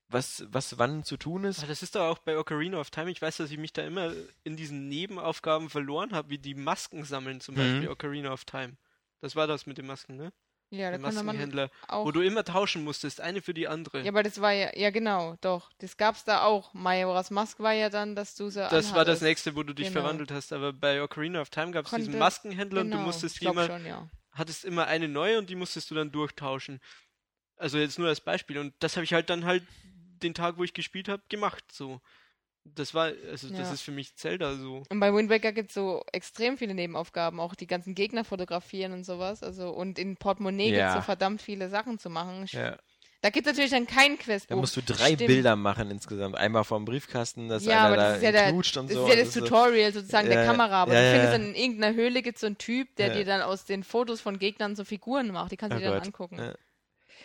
[0.08, 1.58] was, was wann zu tun ist.
[1.58, 3.10] Aber das ist doch auch bei Ocarina of Time.
[3.10, 4.12] Ich weiß, dass ich mich da immer
[4.44, 7.58] in diesen Nebenaufgaben verloren habe, wie die Masken sammeln, zum Mhm.
[7.58, 8.76] Beispiel Ocarina of Time.
[9.20, 10.32] Das war das mit den Masken, ne?
[10.70, 12.04] ja, da Der konnte man Maskenhändler, auch.
[12.04, 14.02] wo du immer tauschen musstest, eine für die andere.
[14.02, 15.70] ja, aber das war ja, ja genau, doch.
[15.78, 16.74] Das gab's da auch.
[16.74, 19.22] Majora's Mask war ja dann, dass du so das war das anhattest.
[19.22, 20.00] nächste, wo du dich Genau.
[20.00, 20.52] verwandelt hast.
[20.52, 23.54] Aber bei Ocarina of Time gab es diesen Maskenhändler und Genau, du musstest ich glaub
[23.54, 24.08] immer, schon, ja.
[24.32, 26.80] hattest immer eine neue und die musstest du dann durchtauschen.
[27.56, 28.58] Also jetzt nur als Beispiel.
[28.58, 29.62] Und das habe ich halt dann halt
[30.22, 31.64] den Tag, wo ich gespielt habe, gemacht.
[31.72, 32.00] So.
[32.64, 33.72] Das war, also das Ja.
[33.72, 34.82] ist für mich Zelda so.
[34.88, 38.92] Und bei Wind Waker gibt es so extrem viele Nebenaufgaben, auch die ganzen Gegner fotografieren
[38.92, 39.42] und sowas.
[39.44, 40.76] Also und in Portemonnaie Ja.
[40.78, 42.42] gibt es so verdammt viele Sachen zu machen.
[42.44, 42.76] Ich, Ja,
[43.22, 44.50] Da gibt es natürlich dann kein Quest.
[44.50, 45.26] da musst du drei Stimmt.
[45.28, 46.36] Bilder machen insgesamt.
[46.36, 49.04] Einmal vom Briefkasten, dass Ja, einer da das ist ja der, knutscht und das so.
[49.06, 50.82] ist ja das so- Tutorial sozusagen der Ja, Kamera.
[50.82, 53.14] Aber ja, du ja, findest dann in irgendeiner Höhle gibt so einen Typ, der Ja.
[53.14, 55.50] dir dann aus den Fotos von Gegnern so Figuren macht.
[55.52, 56.06] Die kannst du Oh dir dann Gott.
[56.06, 56.54] angucken.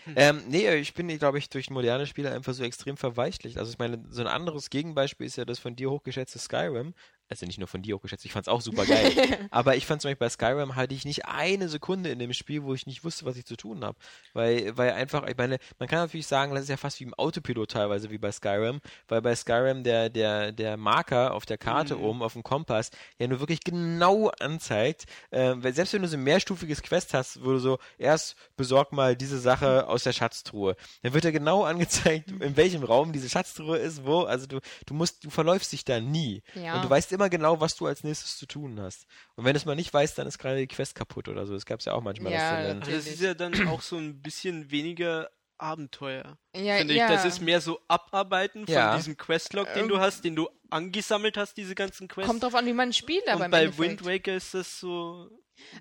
[0.05, 0.13] Ja.
[0.15, 3.57] Ähm, nee, ich bin, glaube ich, durch moderne Spiele einfach so extrem verweichlicht.
[3.57, 6.93] Also ich meine, so ein anderes Gegenbeispiel ist ja das von dir hochgeschätzte Skyrim.
[7.31, 9.13] Also nicht nur von dir hochgeschätzt, ich fand's auch super geil.
[9.51, 12.63] aber ich fand zum Beispiel bei Skyrim hatte ich nicht eine Sekunde in dem Spiel,
[12.63, 13.97] wo ich nicht wusste, was ich zu tun habe.
[14.33, 17.13] Weil, weil einfach, ich meine, man kann natürlich sagen, das ist ja fast wie im
[17.13, 21.95] Autopilot teilweise, wie bei Skyrim, weil bei Skyrim der, der, der Marker auf der Karte
[21.95, 22.03] Mhm.
[22.03, 26.17] oben, auf dem Kompass, ja nur wirklich genau anzeigt, äh, weil selbst wenn du so
[26.17, 30.75] ein mehrstufiges Quest hast, wo du so, erst besorg mal diese Sache aus der Schatztruhe,
[31.01, 34.93] dann wird ja genau angezeigt, in welchem Raum diese Schatztruhe ist, wo, also du, du
[34.93, 36.43] musst, du verläufst dich da nie.
[36.55, 36.75] Ja.
[36.75, 39.05] Und du weißt immer genau, was du als nächstes zu tun hast.
[39.35, 41.53] Und wenn es mal nicht weißt, dann ist gerade die Quest kaputt oder so.
[41.53, 42.31] Das gab es ja auch manchmal.
[42.33, 46.37] Ja, dann, Aber das ist ja dann auch so ein bisschen weniger Abenteuer.
[46.55, 46.99] Ja, finde ich.
[46.99, 47.07] ja.
[47.07, 48.95] Das ist mehr so Abarbeiten von Ja.
[48.97, 52.27] diesem Questlog, den du hast, den du angesammelt hast, diese ganzen Quests.
[52.27, 54.03] Kommt drauf an, wie man spielt, aber und bei Endeffekt.
[54.03, 55.29] Wind Waker ist das so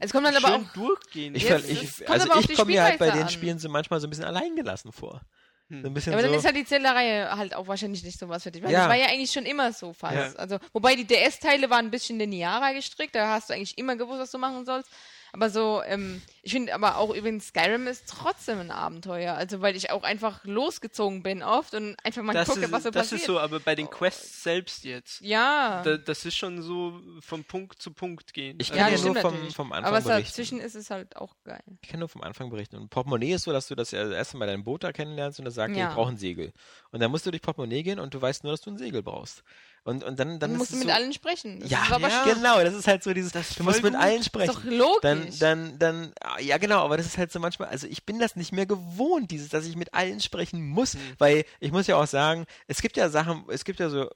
[0.00, 1.34] Es kommt dann schön aber auch durchgehen.
[1.34, 3.28] Ich, ich, also ich komme mir halt bei Spielweise den an.
[3.30, 5.22] Spielen so manchmal so ein bisschen alleingelassen vor.
[5.70, 5.82] Hm.
[5.82, 6.38] So ein bisschen Ja, aber dann so.
[6.40, 8.62] ist halt die Zelda-Reihe halt auch wahrscheinlich nicht so was für dich.
[8.62, 8.80] Weil Ja.
[8.80, 10.14] das war ja eigentlich schon immer so fast.
[10.14, 10.32] Ja.
[10.38, 14.18] Also, wobei die DS-Teile waren ein bisschen linearer gestrickt, da hast du eigentlich immer gewusst,
[14.20, 14.90] was du machen sollst.
[15.32, 19.34] Aber so, ähm, ich finde aber auch übrigens Skyrim ist trotzdem ein Abenteuer.
[19.34, 22.82] Also, weil ich auch einfach losgezogen bin oft und einfach mal das gucke, ist, was
[22.84, 23.20] so das passiert.
[23.20, 25.20] ist so, aber bei den Quests selbst jetzt.
[25.20, 25.82] Ja.
[25.82, 28.56] Da, das ist schon so vom Punkt zu Punkt gehen.
[28.60, 30.28] Ich Also kann ja, ja das nur vom, vom Anfang aber was berichten.
[30.30, 31.62] dazwischen ist, ist halt auch geil.
[31.82, 32.76] Ich kann nur vom Anfang berichten.
[32.76, 35.54] Und Portemonnaie ist so, dass du das erste Mal dein Boot da kennenlernst und das
[35.54, 35.88] sagt, Ja.
[35.88, 36.52] ich brauche ein Segel.
[36.92, 39.02] Und dann musst du durch Portemonnaie gehen und du weißt nur, dass du ein Segel
[39.02, 39.42] brauchst.
[39.82, 41.60] Und, und dann, dann ist musst du es mit so, allen sprechen.
[41.60, 42.24] Das ja, ist aber ja.
[42.24, 44.02] genau, das ist halt so dieses, Das ist du musst mit gut.
[44.02, 44.52] allen ist sprechen.
[44.54, 45.00] doch logisch.
[45.38, 48.36] dann, dann, dann, ja genau, aber das ist halt so manchmal, also ich bin das
[48.36, 50.98] nicht mehr gewohnt, dieses, dass ich mit allen sprechen muss, Mhm.
[51.18, 54.08] weil ich muss ja auch sagen, es gibt ja Sachen, es gibt ja so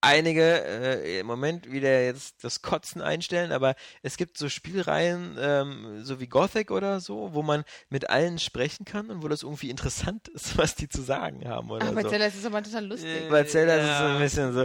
[0.00, 6.04] einige äh, im Moment wieder jetzt das Kotzen einstellen, aber es gibt so Spielreihen, ähm,
[6.04, 9.70] so wie Gothic oder so, wo man mit allen sprechen kann und wo das irgendwie
[9.70, 12.08] interessant ist, was die zu sagen haben oder Ach, bei so.
[12.10, 13.10] Zelda ist es aber total lustig.
[13.26, 14.14] Äh, Bei Zelda ist es so Ja.
[14.14, 14.60] ein bisschen so.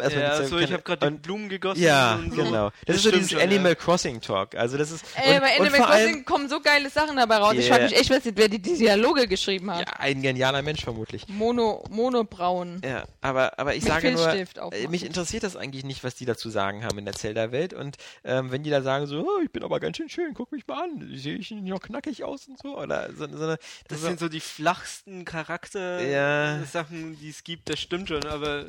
[0.00, 1.82] Erstmal ja, so, ich habe gerade die Blumen gegossen.
[1.82, 2.42] ja, und so.
[2.42, 2.70] genau.
[2.70, 3.74] Das, Das ist so dieses schon, Animal ja.
[3.76, 4.54] Crossing Talk.
[4.56, 7.16] Also das ist Ey, und, bei und Animal vor allem Crossing kommen so geile Sachen
[7.16, 7.54] dabei raus.
[7.56, 7.74] Ich Yeah.
[7.76, 9.80] frage mich echt, was, wer die, die Dialoge geschrieben hat.
[9.88, 11.26] ja, ein genialer Mensch vermutlich.
[11.28, 12.80] Mono, Monobrauen.
[12.84, 14.90] Ja, aber aber ich Mit sage nur, Filzstift äh, aufmachen.
[14.90, 17.72] mich interessiert das eigentlich nicht, was die dazu sagen haben in der Zelda-Welt.
[17.74, 20.52] Und ähm, wenn die da sagen so, oh, ich bin aber ganz schön schön, guck
[20.52, 23.58] mich mal an, sehe ich noch knackig aus und so oder so, so eine,
[23.88, 27.16] Das so, sind so die flachsten Charakter-Sachen, Ja.
[27.20, 28.66] die es gibt, das stimmt schon, aber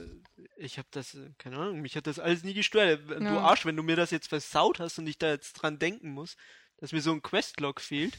[0.58, 3.02] ich habe das, äh, keine Ahnung, mich hat das alles nie gestört.
[3.08, 3.40] Du Ja.
[3.40, 6.36] Arsch, wenn du mir das jetzt versaut hast und ich da jetzt dran denken muss,
[6.78, 8.14] dass mir so ein Questlog fehlt.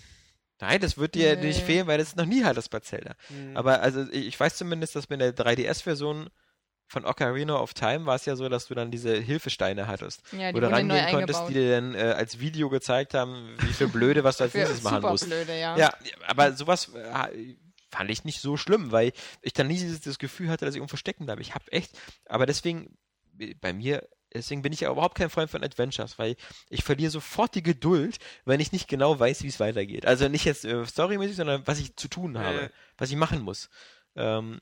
[0.61, 1.47] Nein, das wird dir Nee.
[1.49, 3.15] nicht fehlen, weil das noch nie hattest bei Zelda.
[3.29, 3.57] Hm.
[3.57, 6.29] Aber also ich weiß zumindest, dass bei der 3DS-Version
[6.89, 10.23] von Ocarina of Time war es ja so, dass du dann diese Hilfesteine hattest.
[10.33, 11.49] Ja, die wo du rangehen konntest, eingebaut.
[11.51, 14.83] die dir dann äh, als Video gezeigt haben, wie viel Blöde, was du als nächstes
[14.83, 15.27] machen musst.
[15.27, 15.77] blöde, ja.
[15.77, 15.93] Ja,
[16.27, 17.55] aber sowas äh,
[17.91, 19.13] fand ich nicht so schlimm, weil
[19.43, 21.43] ich dann nie dieses, das Gefühl hatte, dass ich irgendwo stecken bleibe.
[21.43, 21.91] Ich habe echt,
[22.27, 22.97] aber deswegen,
[23.39, 26.37] äh, bei mir, deswegen bin ich ja überhaupt kein Freund von Adventures, weil
[26.71, 30.07] ich verliere sofort die Geduld, wenn ich nicht genau weiß, wie es weitergeht.
[30.07, 32.69] Also nicht jetzt äh, storymäßig, sondern was ich zu tun habe, Ja.
[32.97, 33.69] was ich machen muss.
[34.17, 34.59] Ähm,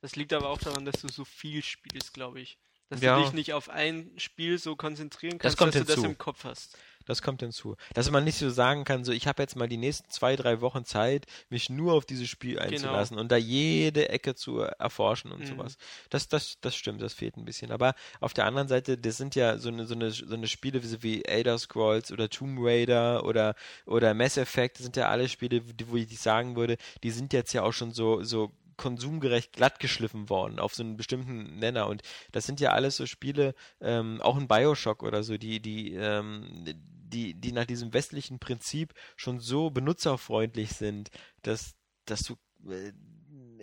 [0.00, 2.58] Das liegt aber auch daran, dass du so viel spielst, glaube ich.
[2.88, 3.16] Dass Ja.
[3.16, 6.04] du dich nicht auf ein Spiel so konzentrieren kannst, dass du das hinzu.
[6.06, 6.76] im Kopf hast.
[7.06, 7.76] Das kommt hinzu.
[7.94, 10.60] Dass man nicht so sagen kann, so ich habe jetzt mal die nächsten zwei, drei
[10.60, 15.40] Wochen Zeit, mich nur auf dieses Spiel einzulassen und da jede Ecke zu erforschen und
[15.40, 15.46] Mhm.
[15.46, 15.76] sowas.
[16.10, 17.72] Das, das, das stimmt, das fehlt ein bisschen.
[17.72, 20.82] Aber auf der anderen Seite, das sind ja so eine, so eine, so eine Spiele
[20.82, 23.54] wie, wie Elder Scrolls oder Tomb Raider oder,
[23.86, 27.52] oder Mass Effect, das sind ja alle Spiele, wo ich sagen würde, die sind jetzt
[27.54, 31.86] ja auch schon so, so konsumgerecht glatt geschliffen worden auf so einen bestimmten Nenner.
[31.86, 32.00] Und
[32.32, 36.64] das sind ja alles so Spiele, ähm, auch ein Bioshock oder so, die, die, ähm,
[36.64, 41.10] die, die nach diesem westlichen Prinzip schon so benutzerfreundlich sind,
[41.42, 41.74] dass,
[42.06, 42.36] dass du
[42.70, 42.92] äh,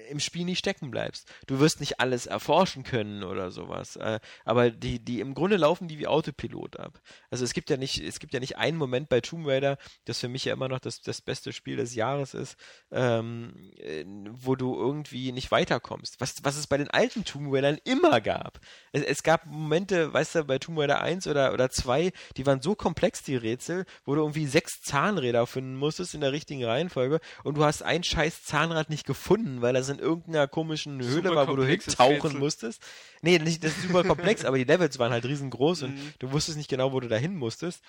[0.09, 1.31] im Spiel nicht stecken bleibst.
[1.47, 3.95] Du wirst nicht alles erforschen können oder sowas.
[3.95, 6.99] Äh, aber die, die im Grunde laufen die wie Autopilot ab.
[7.29, 10.19] Also es gibt ja nicht, es gibt ja nicht einen Moment bei Tomb Raider, das
[10.19, 12.57] für mich ja immer noch das, das beste Spiel des Jahres ist,
[12.91, 16.19] ähm, äh, wo du irgendwie nicht weiterkommst.
[16.19, 18.59] Was, was es bei den alten Tomb Raidern immer gab.
[18.91, 22.61] Es, es gab Momente, weißt du, bei Tomb Raider 1 oder, oder 2, die waren
[22.61, 27.19] so komplex, die Rätsel, wo du irgendwie sechs Zahnräder finden musstest in der richtigen Reihenfolge
[27.43, 31.47] und du hast ein scheiß Zahnrad nicht gefunden, weil das in irgendeiner komischen Höhle war,
[31.47, 32.39] wo du hintauchen Rätsel.
[32.39, 32.81] musstest.
[33.21, 36.13] Nee, nicht, das ist super komplex, aber die Levels waren halt riesengroß und Mhm.
[36.19, 37.83] du wusstest nicht genau, wo du da hin musstest.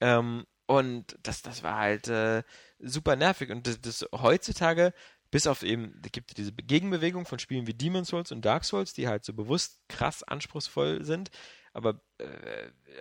[0.00, 2.42] Ähm, und das, das war halt äh,
[2.78, 3.50] super nervig.
[3.50, 4.92] Und das, das heutzutage,
[5.30, 8.64] bis auf eben, da gibt es diese Gegenbewegung von Spielen wie Demon's Souls und Dark
[8.64, 11.30] Souls, die halt so bewusst krass anspruchsvoll sind.
[11.78, 12.24] Aber äh,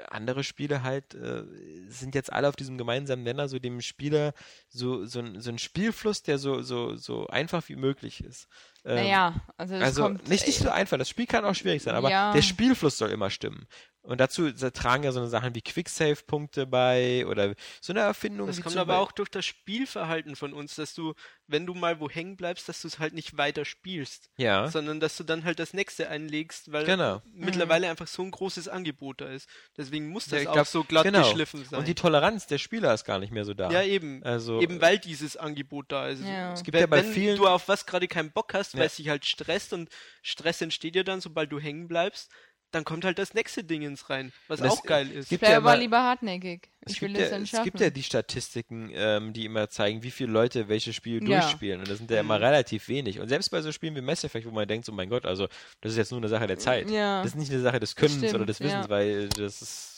[0.09, 1.43] andere Spiele halt äh,
[1.87, 4.33] sind jetzt alle auf diesem gemeinsamen Nenner, so dem Spieler
[4.69, 8.47] so, so, ein, so ein Spielfluss, der so, so, so einfach wie möglich ist.
[8.85, 11.95] Ähm, Naja, also also kommt, nicht, nicht so einfach, das Spiel kann auch schwierig sein,
[11.95, 12.31] aber Ja.
[12.31, 13.65] der Spielfluss soll immer stimmen.
[14.07, 18.47] Und dazu tragen ja so eine Sachen wie Quicksave-Punkte bei oder so eine Erfindung.
[18.47, 21.13] Das kommt aber Be- auch durch das Spielverhalten von uns, dass du,
[21.47, 24.99] wenn du mal wo hängen bleibst, dass du es halt nicht weiter spielst, Ja, sondern
[25.01, 27.21] dass du dann halt das nächste einlegst, weil Genau.
[27.33, 29.49] mittlerweile einfach so ein großes Angebot da ist.
[29.75, 31.23] Deswegen muss das Ja, auch glaub, so glatt genau.
[31.23, 31.79] geschliffen sein.
[31.79, 33.69] Und die Toleranz der Spieler ist gar nicht mehr so da.
[33.71, 34.23] ja, eben.
[34.23, 36.23] Also, eben weil dieses Angebot da ist.
[36.23, 36.53] Ja.
[36.53, 37.35] es gibt wenn, ja bei wenn vielen.
[37.37, 39.89] du auf was gerade keinen Bock hast, weil es dich halt stresst und
[40.21, 42.31] Stress entsteht ja dann, sobald du hängen bleibst,
[42.71, 45.29] dann kommt halt das nächste Ding ins rein, was Das- auch geil ist.
[45.29, 46.69] gibt Ich wäre ja aber lieber hartnäckig.
[46.81, 49.69] Es Ich will gibt, das ja, dann es gibt ja die Statistiken, ähm, die immer
[49.69, 51.39] zeigen, wie viele Leute welche Spiele Ja.
[51.41, 51.79] durchspielen.
[51.79, 53.19] Und das sind ja immer relativ wenig.
[53.19, 55.47] Und selbst bei so Spielen wie Mass Effect, wo man denkt, so mein Gott, also
[55.81, 56.89] das ist jetzt nur eine Sache der Zeit.
[56.89, 57.21] Ja.
[57.23, 58.89] Das ist nicht eine Sache des Könnens Stimmt, oder des Wissens, ja.
[58.89, 59.93] weil das ist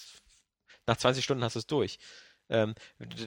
[0.86, 1.98] nach 20 Stunden hast du es durch.
[2.52, 2.74] Ähm,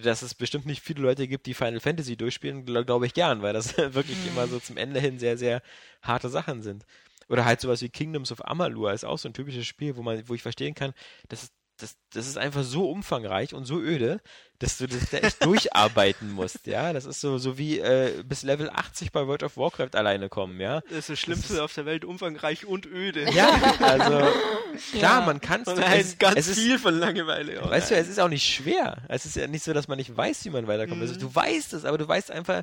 [0.02, 3.40] dass es bestimmt nicht viele Leute gibt, die Final Fantasy durchspielen, glaube glaub ich gern,
[3.42, 5.62] weil das wirklich immer so zum Ende hin sehr, sehr
[6.02, 6.84] harte Sachen sind.
[7.32, 10.22] Oder halt sowas wie Kingdoms of Amalur ist auch so ein typisches Spiel, wo man,
[10.28, 10.92] wo ich verstehen kann,
[11.28, 14.20] das ist, das, das ist einfach so umfangreich und so öde,
[14.58, 16.92] dass du das da echt durcharbeiten musst, ja.
[16.92, 20.60] Das ist so, so wie äh, bis Level 80 bei World of Warcraft alleine kommen,
[20.60, 20.82] ja.
[20.82, 23.24] Das ist das Schlimmste auf der Welt, umfangreich und öde.
[23.34, 23.48] Ja,
[23.80, 24.10] also
[24.92, 25.26] klar, Ja.
[25.26, 27.62] man kann Und ein es, ganz es ist, viel von Langeweile.
[27.64, 28.02] Oh Weißt du, nein.
[28.04, 28.98] es ist auch nicht schwer.
[29.08, 31.00] Es ist ja nicht so, dass man nicht weiß, wie man weiterkommt.
[31.00, 31.20] Also, Mhm.
[31.20, 32.62] du weißt es, aber du weißt einfach,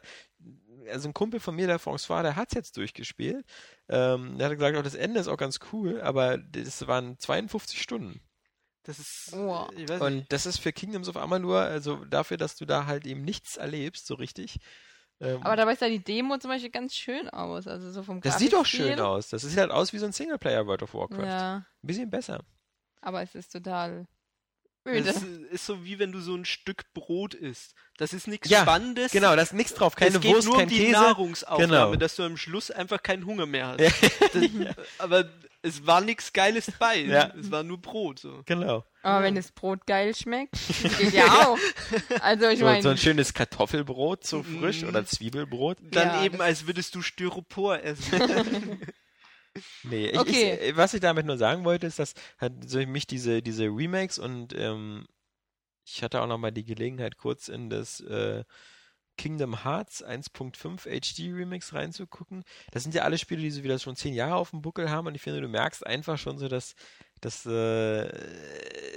[0.92, 3.44] also ein Kumpel von mir, der François, der hat es jetzt durchgespielt.
[3.90, 7.82] Ähm, der hat gesagt, auch das Ende ist auch ganz cool, aber das waren 52
[7.82, 8.22] Stunden.
[8.84, 9.32] das ist.
[9.34, 9.70] Wow.
[9.76, 10.02] Ich weiß nicht.
[10.02, 13.58] Und das ist für Kingdoms of Amalur, also dafür, dass du da halt eben nichts
[13.58, 14.60] erlebst, so richtig.
[15.22, 17.68] Ähm, Aber dabei sah die Demo zum Beispiel ganz schön aus.
[17.68, 19.30] Also so vom das sieht doch schön aus.
[19.30, 21.26] Das sieht halt aus wie so ein Singleplayer World of Warcraft.
[21.26, 22.42] Ja, Ein bisschen besser.
[23.02, 24.08] aber es ist total
[24.88, 25.10] öde.
[25.10, 27.74] ist, ist so wie wenn du so ein Stück Brot isst.
[27.98, 29.12] Das ist nichts Ja, Spannendes.
[29.12, 29.96] Genau, da ist nichts drauf.
[29.96, 30.92] Keine es geht Wurst, nur kein um die Käse.
[30.94, 31.96] Nahrungsaufnahme, Genau.
[31.96, 33.80] dass du am Schluss einfach keinen Hunger mehr hast.
[34.34, 34.44] Das,
[35.00, 35.30] aber
[35.62, 37.00] es war nichts Geiles bei.
[37.02, 37.34] Ja.
[37.38, 38.20] Es war nur Brot.
[38.20, 38.42] So.
[38.46, 38.86] Genau.
[39.02, 40.56] Aber wenn das Brot geil schmeckt,
[41.00, 41.58] geht ja auch.
[42.22, 45.78] Also ich So, meine, so ein schönes Kartoffelbrot, so frisch, oder Zwiebelbrot.
[45.82, 48.20] Dann Ja, eben, das- als würdest du Styropor essen.
[49.84, 50.70] Nee, ich, Okay.
[50.70, 54.20] ich, was ich damit nur sagen wollte, ist, dass halt so mich diese, diese Remakes
[54.20, 55.06] und ähm,
[55.86, 58.44] ich hatte auch noch mal die Gelegenheit, kurz in das äh,
[59.18, 62.44] Kingdom Hearts 1.5 HD Remix reinzugucken.
[62.72, 65.08] Das sind ja alle Spiele, die so wieder schon zehn Jahre auf dem Buckel haben
[65.08, 66.76] und ich finde, du merkst einfach schon so, dass,
[67.22, 68.10] dass äh,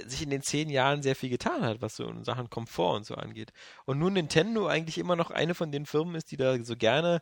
[0.07, 3.05] sich in den zehn Jahren sehr viel getan hat, was so in Sachen Komfort und
[3.05, 3.51] so angeht.
[3.85, 7.21] Und nun Nintendo eigentlich immer noch eine von den Firmen ist, die da so gerne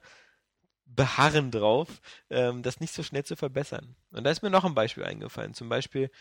[0.96, 3.96] beharren drauf, ähm, das nicht so schnell zu verbessern.
[4.12, 5.54] Und da ist mir noch ein Beispiel eingefallen.
[5.54, 6.12] Zum Beispiel,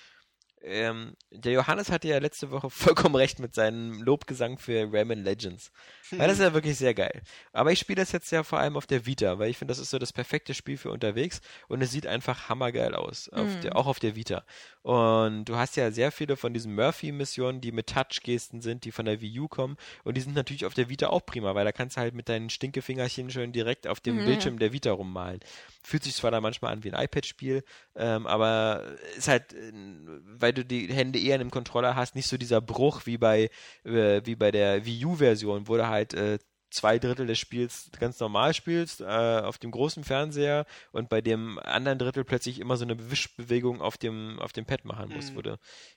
[0.63, 5.73] ähm, der Johannes hatte ja letzte Woche vollkommen recht mit seinem Lobgesang für Rayman Legends.
[6.19, 7.23] Weil das ist ja wirklich sehr geil.
[7.53, 9.79] Aber ich spiele das jetzt ja vor allem auf der Vita, weil ich finde, das
[9.79, 13.61] ist so das perfekte Spiel für unterwegs und es sieht einfach hammergeil aus, auf Mhm.
[13.61, 14.45] der, auch auf der Vita.
[14.83, 19.05] Und du hast ja sehr viele von diesen Murphy-Missionen, die mit Touch-Gesten sind, die von
[19.05, 21.73] der Wii U kommen und die sind natürlich auf der Vita auch prima, weil da
[21.73, 24.25] kannst du halt mit deinen Stinkefingerchen schön direkt auf dem Mhm.
[24.25, 25.39] Bildschirm der Vita rummalen.
[25.85, 27.63] Fühlt sich zwar da manchmal an wie ein iPad-Spiel,
[27.95, 29.71] ähm, aber ist halt, äh,
[30.51, 33.51] weil du die Hände eher in dem Controller hast, nicht so dieser Bruch wie bei,
[33.85, 36.39] äh, wie bei der Wii U-Version, wo du halt äh,
[36.71, 41.59] zwei Drittel des Spiels ganz normal spielst, äh, auf dem großen Fernseher und bei dem
[41.61, 45.35] anderen Drittel plötzlich immer so eine Wischbewegung auf dem, auf dem Pad machen musst.
[45.35, 45.43] Mhm.
[45.43, 45.57] Du,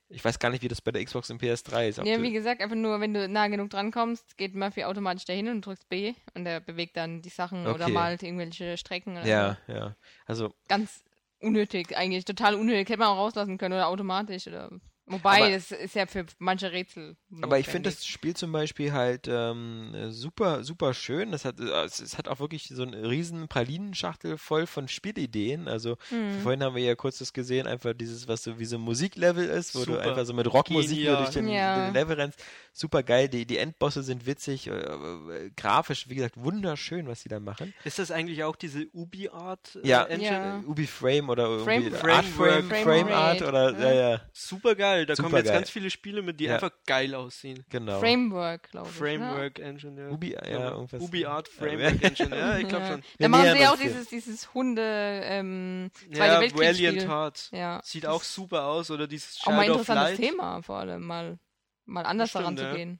[0.09, 1.97] ich weiß gar nicht, wie das bei der Xbox und PS3 ist.
[1.97, 5.47] ja, wie gesagt, einfach nur, wenn du nah genug dran kommst, geht Murphy automatisch dahin
[5.47, 7.93] und drückst B und er bewegt dann die Sachen oder Okay.
[7.93, 9.17] malt irgendwelche Strecken.
[9.17, 9.73] Oder ja, so.
[9.73, 9.95] ja.
[10.25, 11.03] Also Ganz
[11.44, 12.90] unnötig, eigentlich total unnötig.
[12.90, 14.48] Hätte man auch rauslassen können oder automatisch.
[14.48, 14.70] Oder
[15.05, 17.17] Wobei, Aber- das ist ja für manche Rätsel.
[17.41, 17.95] Aber ich finde notwendig.
[17.95, 21.31] das Spiel zum Beispiel halt ähm, äh, super, super schön.
[21.31, 25.67] Das hat, äh, es, es hat auch wirklich so eine riesen Pralinenschachtel voll von Spielideen.
[25.67, 26.39] Also Hm.
[26.41, 29.45] vorhin haben wir ja kurz das gesehen, einfach dieses, was so wie so ein Musiklevel
[29.49, 30.03] ist, wo du Super.
[30.03, 31.88] einfach so mit Rockmusik durch den, Genial.
[31.88, 32.41] den Level rennst.
[32.71, 33.27] Super geil.
[33.27, 37.73] Die, die Endbosse sind witzig, äh, äh, grafisch, wie gesagt, wunderschön, was sie da machen.
[37.84, 40.03] Ist das eigentlich auch diese Ubi-Art äh, Ja.
[40.05, 40.31] Engine?
[40.31, 40.63] Ja.
[40.65, 42.84] Ubi Frame oder irgendwie Frame- Art Frame, Framework.
[42.84, 44.93] Frame Art Frame oder ja, ja, Super geil.
[45.06, 45.53] Da kommen jetzt Supergeil.
[45.53, 46.56] ganz viele Spiele mit, die Ja.
[46.56, 47.65] einfach geil aussehen.
[47.70, 47.99] genau.
[47.99, 48.95] Framework, glaube ich.
[48.95, 50.10] Framework Engine, ja.
[50.10, 50.76] Ubi, ja.
[50.78, 52.70] Ubi-Art Ja, Framework Engine, ja, ich Ne?
[52.70, 52.91] glaube ja.
[52.91, 53.03] schon.
[53.20, 54.82] Da machen sie ja auch dieses, dieses Hunde,
[55.24, 56.88] ähm, Zweite Ja, Weltkriegsspiel.
[56.90, 57.49] Valiant Hearts.
[57.52, 57.82] Ja.
[57.84, 58.90] Sieht auch super aus.
[58.91, 60.30] Oder dieses Auch mal interessantes Light.
[60.30, 61.40] Thema, vor allem mal,
[61.86, 62.72] mal anders Stimmt, daran ja.
[62.72, 62.99] zu gehen.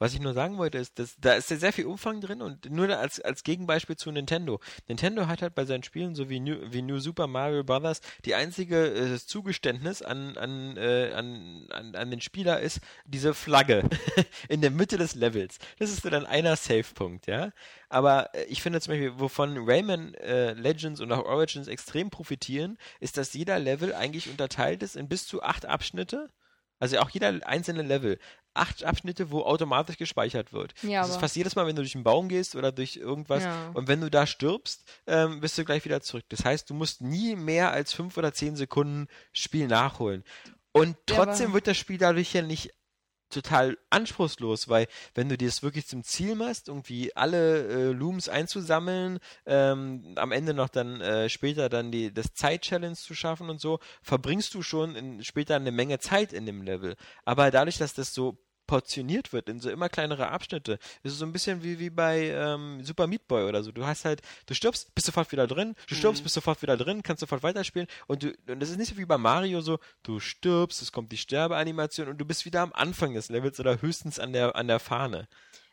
[0.00, 2.70] Was ich nur sagen wollte, ist, dass da ist ja sehr viel Umfang drin und
[2.70, 4.58] nur als, als Gegenbeispiel zu Nintendo.
[4.88, 8.34] Nintendo hat halt bei seinen Spielen, so wie New, wie New Super Mario Bros., die
[8.34, 13.90] einzige äh, Zugeständnis an, an, äh, an, an, an den Spieler ist diese Flagge
[14.48, 15.58] in der Mitte des Levels.
[15.78, 17.50] Das ist so dann einer Safe-Punkt, ja.
[17.90, 22.78] Aber äh, ich finde zum Beispiel, wovon Rayman äh, Legends und auch Origins extrem profitieren,
[23.00, 26.30] ist, dass jeder Level eigentlich unterteilt ist in bis zu acht Abschnitte.
[26.80, 28.18] Also auch jeder einzelne Level.
[28.54, 30.74] Acht Abschnitte, wo automatisch gespeichert wird.
[30.82, 33.44] Ja, das ist fast jedes Mal, wenn du durch einen Baum gehst oder durch irgendwas.
[33.44, 33.70] Ja.
[33.74, 36.24] Und wenn du da stirbst, ähm, bist du gleich wieder zurück.
[36.30, 40.24] Das heißt, du musst nie mehr als fünf oder zehn Sekunden Spiel nachholen.
[40.72, 42.72] Und Ja, trotzdem aber- wird das Spiel dadurch ja nicht
[43.30, 48.28] total anspruchslos, weil wenn du dir das wirklich zum Ziel machst, irgendwie alle äh, Looms
[48.28, 53.60] einzusammeln, ähm, am Ende noch dann äh, später dann die das Zeit-Challenge zu schaffen und
[53.60, 56.96] so, verbringst du schon in, später eine Menge Zeit in dem Level.
[57.24, 58.38] Aber dadurch, dass das so
[58.70, 60.78] portioniert wird in so immer kleinere Abschnitte.
[61.02, 63.72] Es ist so ein bisschen wie, wie bei ähm, Super Meat Boy oder so.
[63.72, 66.24] Du hast halt, du stirbst, bist sofort wieder drin, du stirbst, Mhm.
[66.24, 69.04] bist sofort wieder drin, kannst sofort weiterspielen und du, und das ist nicht so wie
[69.06, 73.12] bei Mario so, du stirbst, es kommt die Sterbeanimation und du bist wieder am Anfang
[73.14, 75.26] des Levels oder höchstens an der, an der Fahne.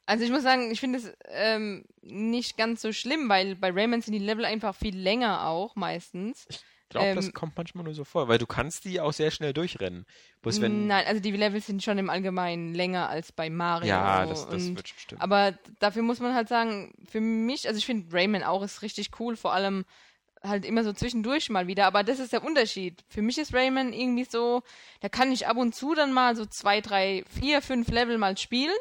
[0.08, 4.02] Also ich muss sagen, ich finde es ähm, nicht ganz so schlimm, weil bei Rayman
[4.02, 6.48] sind die Level einfach viel länger auch meistens.
[6.50, 9.32] Ich glaube, das Ähm, kommt manchmal nur so vor, weil du kannst die auch sehr
[9.32, 10.06] schnell durchrennen.
[10.42, 13.90] Bloß wenn, Nein, also die Levels sind schon im Allgemeinen länger als bei Mario.
[13.90, 15.22] ja, das, das und, wird stimmen.
[15.22, 19.12] Aber dafür muss man halt sagen, für mich, also ich finde Rayman auch ist richtig
[19.20, 19.86] cool, vor allem
[20.44, 23.04] halt immer so zwischendurch mal wieder, aber das ist der Unterschied.
[23.10, 24.62] Für mich ist Rayman irgendwie so,
[25.02, 28.38] da kann ich ab und zu dann mal so zwei, drei, vier, fünf Level mal
[28.38, 28.76] spielen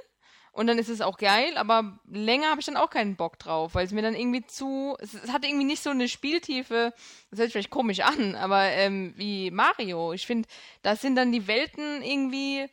[0.57, 3.75] und dann ist es auch geil, aber länger habe ich dann auch keinen Bock drauf,
[3.75, 6.95] weil es mir dann irgendwie zu, es, es hat irgendwie nicht so eine Spieltiefe,
[7.31, 10.15] das hört sich vielleicht komisch an, aber ähm, wie Mario.
[10.15, 10.49] Ich finde,
[10.81, 12.71] da sind dann die Welten irgendwie,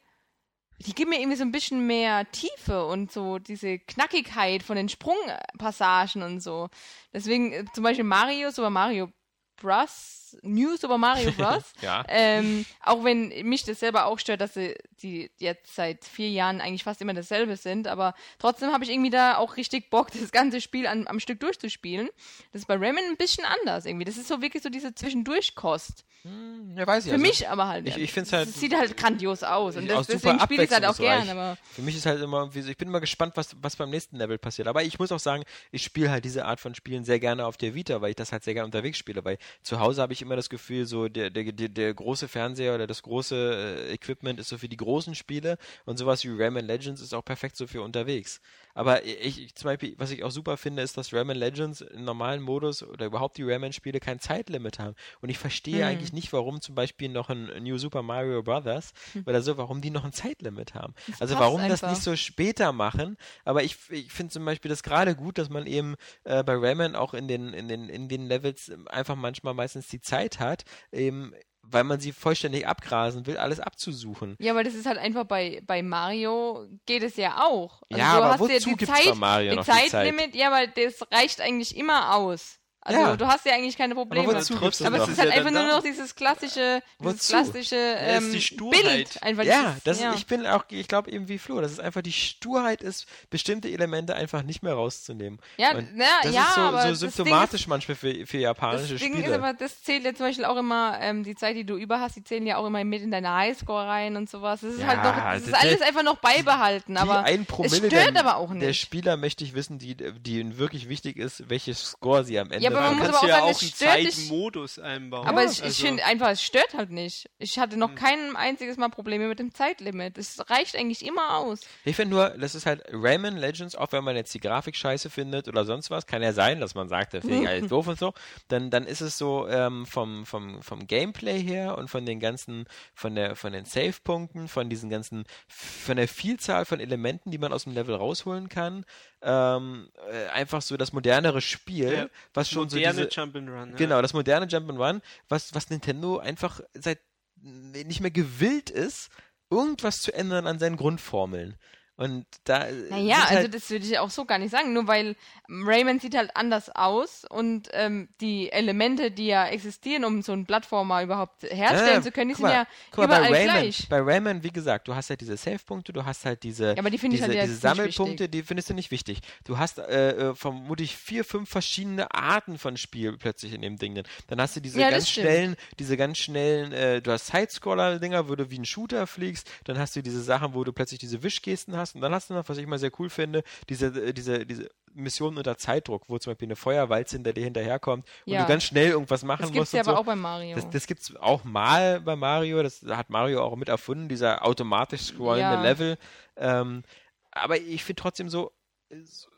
[0.79, 4.87] die geben mir irgendwie so ein bisschen mehr Tiefe und so diese Knackigkeit von den
[4.87, 6.69] Sprungpassagen und so.
[7.11, 9.09] Deswegen äh, zum Beispiel Mario, Super Mario
[9.57, 10.22] Bros.
[10.41, 11.63] New Super Mario Bros.
[11.81, 12.03] ja.
[12.07, 16.61] Ähm, auch wenn mich das selber auch stört, dass sie die jetzt seit vier Jahren
[16.61, 20.31] eigentlich fast immer dasselbe sind, aber trotzdem habe ich irgendwie da auch richtig Bock, das
[20.31, 22.09] ganze Spiel an, am Stück durchzuspielen.
[22.51, 24.05] Das ist bei Rayman ein bisschen anders irgendwie.
[24.05, 26.05] Das ist so wirklich so diese Zwischendurchkost.
[26.23, 27.09] Hm, ja, weiß ich.
[27.09, 27.85] Für also, mich aber halt.
[27.87, 29.75] ich- ich find's halt- Es sieht halt grandios aus.
[29.75, 31.57] Und das, deswegen spiele ich es halt auch gern, aber.
[31.73, 34.37] Für mich ist halt immer so, ich bin immer gespannt, was, was beim nächsten Level
[34.37, 34.69] passiert.
[34.69, 37.57] Aber ich muss auch sagen, ich spiele halt diese Art von Spielen sehr gerne auf
[37.57, 39.25] der Vita, weil ich das halt sehr gerne unterwegs spiele.
[39.25, 42.87] Weil zu Hause habe ich immer das Gefühl, so der, der, der, große Fernseher oder
[42.87, 47.01] das große äh, Equipment ist so für die großen Spiele und sowas wie Rayman Legends
[47.01, 48.41] ist auch perfekt so für unterwegs.
[48.73, 52.03] Aber ich, ich zum Beispiel, was ich auch super finde, ist, dass Rayman Legends im
[52.03, 54.95] normalen Modus oder überhaupt die Rayman-Spiele kein Zeitlimit haben.
[55.21, 55.91] Und ich verstehe Hm.
[55.91, 58.93] eigentlich nicht, warum zum Beispiel noch ein New Super Mario Brothers
[59.25, 60.93] oder so, warum die noch ein Zeitlimit haben.
[61.19, 61.89] Also passt warum das einfach.
[61.89, 63.17] nicht so später machen.
[63.45, 66.95] Aber ich, ich finde zum Beispiel das gerade gut, dass man eben äh, bei Rayman
[66.95, 71.33] auch in den, in den, in den Levels einfach manchmal meistens die Zeit hat, eben
[71.65, 74.35] weil man sie vollständig abgrasen will, alles abzusuchen.
[74.39, 77.81] Ja, aber das ist halt einfach bei, bei Mario geht es ja auch.
[77.89, 79.89] Also Ja, du aber hast ja wozu die gibt's Zeit, bei Mario noch die Zeit?
[79.89, 82.59] Zeitlimit, ja, aber das reicht eigentlich immer aus.
[82.85, 83.15] Also Ja.
[83.15, 84.27] du hast ja eigentlich keine Probleme.
[84.27, 85.05] Aber wozu das Aber noch?
[85.07, 87.31] es ist halt ja einfach nur noch dieses klassische, dieses Wozu?
[87.33, 88.41] klassische ist ähm, die.
[88.83, 89.23] Bild.
[89.23, 90.13] Einfach Ja, dieses, das, ja.
[90.15, 93.69] ich bin auch, ich glaube eben wie Flo, dass es einfach die Sturheit ist, bestimmte
[93.69, 95.39] Elemente einfach nicht mehr rauszunehmen.
[95.57, 98.37] Ja, Und na, das ja, ist so, aber so das Ding symptomatisch manchmal für, für
[98.37, 99.27] Das japanische Ding Spiele.
[99.27, 101.99] ist aber, das zählt ja zum Beispiel auch immer, ähm, die Zeit, die du über
[102.01, 104.61] hast, die zählen ja auch immer mit in deine Highscore rein und sowas.
[104.61, 107.45] Das ist Ja, halt noch, das ist das- alles einfach noch beibehalten, die aber ein
[107.63, 108.81] es stört der, aber auch der nicht.
[108.81, 112.72] Spieler möchte ich wissen, die, die wirklich wichtig ist, welches Score sie am Ende Ja,
[112.77, 115.27] aber man muss aber auch ja sagen, auch es einen stört dich- Zeitmodus einbauen.
[115.27, 117.29] Aber Ja, ich, also- finde einfach, es stört halt nicht.
[117.37, 117.79] Ich hatte Hm.
[117.79, 120.17] noch kein einziges Mal Probleme mit dem Zeitlimit.
[120.17, 121.61] Es reicht eigentlich immer aus.
[121.85, 125.09] Ich finde nur, das ist halt Rayman Legends, auch wenn man jetzt die Grafik scheiße
[125.09, 127.99] findet oder sonst was, kann ja sein, dass man sagt, finde ich alles doof und
[127.99, 128.13] so,
[128.47, 132.65] dann, dann ist es so ähm, vom, vom, vom Gameplay her und von den ganzen,
[132.93, 137.53] von der, von den Save-Punkten, von diesen ganzen, von der Vielzahl von Elementen, die man
[137.53, 138.85] aus dem Level rausholen kann,
[139.23, 143.75] ähm, äh, einfach so das modernere Spiel, Ja, was schon so Moderne diese, Jump'n'Run.
[143.75, 146.99] Genau, das moderne Jump'n'Run, was, was Nintendo einfach seit
[147.41, 149.09] nicht mehr gewillt ist,
[149.49, 151.55] irgendwas zu ändern an seinen Grundformeln.
[151.95, 154.73] Und da Naja, also halt, das würde ich auch so gar nicht sagen.
[154.73, 155.15] Nur weil
[155.47, 160.45] Rayman sieht halt anders aus und ähm, die Elemente, die ja existieren, um so einen
[160.47, 163.61] Plattformer überhaupt herstellen Ja, zu können, die sind mal, ja guck mal, überall bei Rayman,
[163.61, 163.87] gleich.
[163.89, 166.89] bei Rayman, wie gesagt, du hast halt diese Save-Punkte, du hast halt diese, Ja, aber
[166.89, 169.19] die diese, halt diese Sammelpunkte, die findest du nicht wichtig.
[169.43, 173.93] Du hast äh, äh, vermutlich vier, fünf verschiedene Arten von Spiel plötzlich in dem Ding
[173.93, 174.05] drin.
[174.27, 178.35] Dann hast du diese Ja, ganz schnellen, diese ganz schnellen, äh, du hast Sidescroller-Dinger, wo
[178.35, 181.75] du wie ein Shooter fliegst, dann hast du diese Sachen, wo du plötzlich diese Wischgesten
[181.77, 184.45] hast und dann hast du noch, was ich mal sehr cool finde, diese, äh, diese,
[184.45, 188.41] diese Missionen unter Zeitdruck, wo zum Beispiel eine Feuerwalze hinter dir hinterherkommt und Ja.
[188.43, 189.71] du ganz schnell irgendwas machen Das musst.
[189.71, 189.91] gibt's ja und so.
[189.91, 190.55] aber auch bei Mario.
[190.55, 195.01] Das, das gibt's auch mal bei Mario, das hat Mario auch mit erfunden, dieser automatisch
[195.01, 195.61] scrollende Ja.
[195.61, 195.97] Level.
[196.37, 196.83] Ähm,
[197.31, 198.51] aber ich finde trotzdem so,
[198.89, 199.29] äh, so,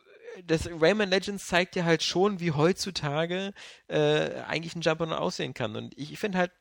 [0.44, 3.54] das Rayman Legends zeigt dir halt schon, wie heutzutage
[3.88, 5.78] äh, eigentlich ein Jump'n'Run aussehen kann.
[5.78, 6.52] Und ich, ich finde halt,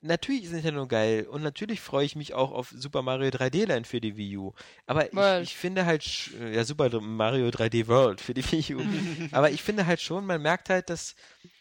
[0.00, 3.86] natürlich ist Nintendo geil und natürlich freue ich mich auch auf Super Mario 3D Land
[3.86, 4.52] für die Wii U.
[4.86, 8.84] Aber ich, ich finde halt, sch- ja, Super Mario 3D World für die Wii U.
[9.32, 11.14] Aber ich finde halt schon, man merkt halt, dass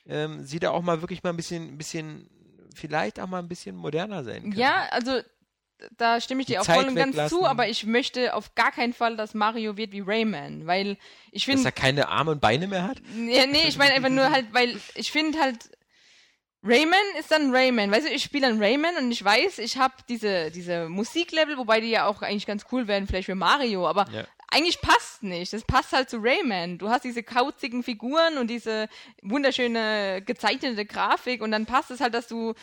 [0.07, 2.29] ähm, sie da auch mal wirklich mal ein bisschen, bisschen,
[2.75, 4.53] vielleicht auch mal ein bisschen moderner sein können.
[4.53, 5.19] Ja, also
[5.97, 7.37] da stimme ich dir auch Zeit voll und ganz weglassen.
[7.37, 10.97] zu, aber ich möchte auf gar keinen Fall, dass Mario wird wie Rayman, weil
[11.31, 12.97] ich Dass finde, er keine Arme und Beine mehr hat?
[13.27, 15.69] ja, nee, ich meine einfach nur halt, weil ich finde halt,
[16.67, 17.91] Rayman ist dann Rayman.
[17.91, 21.79] Weißt du, ich spiele dann Rayman und ich weiß, ich habe diese, diese Musiklevel, wobei
[21.81, 24.25] die ja auch eigentlich ganz cool werden, vielleicht für Mario, aber Ja.
[24.51, 25.53] eigentlich passt nicht.
[25.53, 26.77] Das passt halt zu Rayman.
[26.77, 28.89] Du hast diese kauzigen Figuren und diese
[29.21, 32.53] wunderschöne gezeichnete Grafik und dann passt es halt, dass du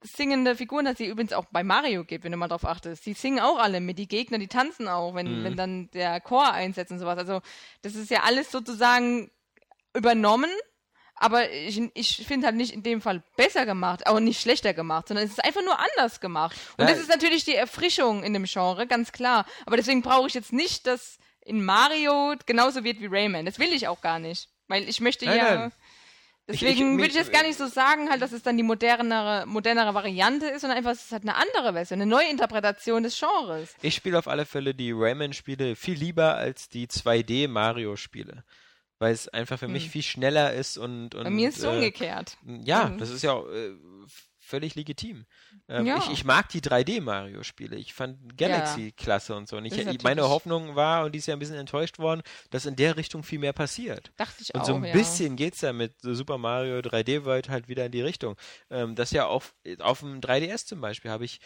[0.00, 3.04] singende Figuren hast, die übrigens auch bei Mario gibt, wenn du mal drauf achtest.
[3.04, 6.52] Die singen auch alle mit, die Gegner, die tanzen auch, wenn, wenn dann der Chor
[6.52, 7.18] einsetzt und sowas.
[7.18, 7.40] Also
[7.82, 9.32] das ist ja alles sozusagen
[9.94, 10.50] übernommen,
[11.18, 15.08] aber ich, ich finde halt nicht in dem Fall besser gemacht, auch nicht schlechter gemacht,
[15.08, 16.56] sondern es ist einfach nur anders gemacht.
[16.76, 16.90] Und Ja.
[16.92, 19.46] das ist natürlich die Erfrischung in dem Genre, ganz klar.
[19.66, 23.46] Aber deswegen brauche ich jetzt nicht, dass in Mario genauso wird wie Rayman.
[23.46, 24.48] Das will ich auch gar nicht.
[24.68, 25.54] Weil ich möchte Nein, ja.
[25.54, 25.72] nein.
[26.50, 29.92] Deswegen würde ich jetzt gar nicht so sagen, halt, dass es dann die modernere, modernere
[29.92, 33.74] Variante ist, sondern einfach, es ist halt eine andere Version, eine Neuinterpretation des Genres.
[33.82, 38.44] Ich spiele auf alle Fälle die Rayman-Spiele viel lieber als die 2D-Mario-Spiele.
[38.98, 41.14] Weil es einfach für mich viel schneller ist und.
[41.14, 41.24] und Hm.
[41.24, 42.36] Bei mir ist es äh, umgekehrt.
[42.44, 42.98] Ja, Mhm.
[42.98, 43.70] das ist ja auch, äh,
[44.40, 45.26] völlig legitim.
[45.68, 45.98] Ähm, Ja.
[45.98, 47.76] ich, ich mag die 3D-Mario-Spiele.
[47.76, 49.58] Ich fand Galaxy klasse und so.
[49.58, 52.74] Und ich, meine Hoffnung war, und die ist ja ein bisschen enttäuscht worden, dass in
[52.74, 54.10] der Richtung viel mehr passiert.
[54.16, 54.66] Dachte ich Und auch.
[54.66, 54.92] so ein ja.
[54.94, 58.36] bisschen geht's ja mit Super Mario 3D World halt wieder in die Richtung.
[58.70, 61.40] Ähm, das ja auf, auf dem 3DS zum Beispiel habe ich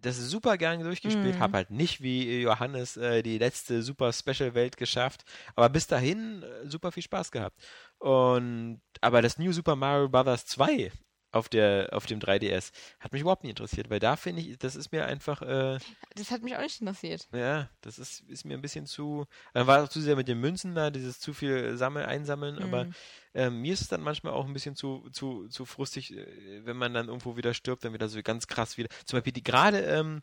[0.00, 1.40] das super gern durchgespielt, Mhm.
[1.40, 5.24] habe halt nicht wie Johannes äh, die letzte Super Special Welt geschafft,
[5.56, 7.58] aber bis dahin äh, super viel Spaß gehabt.
[7.98, 10.46] Und aber das New Super Mario Bros.
[10.46, 10.92] 2
[11.34, 12.70] auf der auf dem 3DS
[13.00, 15.78] hat mich überhaupt nicht interessiert, weil da finde ich, das ist mir einfach äh,
[16.14, 17.28] Das hat mich auch nicht interessiert.
[17.32, 19.26] ja, das ist, ist mir ein bisschen zu.
[19.52, 22.58] Dann war es auch zu sehr mit den Münzen da, dieses zu viel Sammeln, Einsammeln,
[22.58, 22.94] aber Mhm.
[23.34, 26.76] ähm, mir ist es dann manchmal auch ein bisschen zu, zu, zu frustig, äh, wenn
[26.76, 28.88] man dann irgendwo wieder stirbt, dann wieder so ganz krass wieder.
[29.04, 30.22] Zum Beispiel die gerade ähm,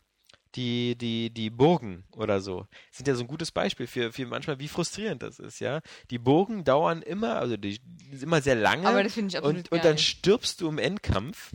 [0.54, 4.58] die, die, die Burgen oder so sind ja so ein gutes Beispiel für, für manchmal,
[4.58, 5.80] wie frustrierend das ist, ja.
[6.10, 9.38] Die Burgen dauern immer, also die, die sind immer sehr lange Aber das finde ich
[9.38, 11.52] absolut und, und dann stirbst du im Endkampf.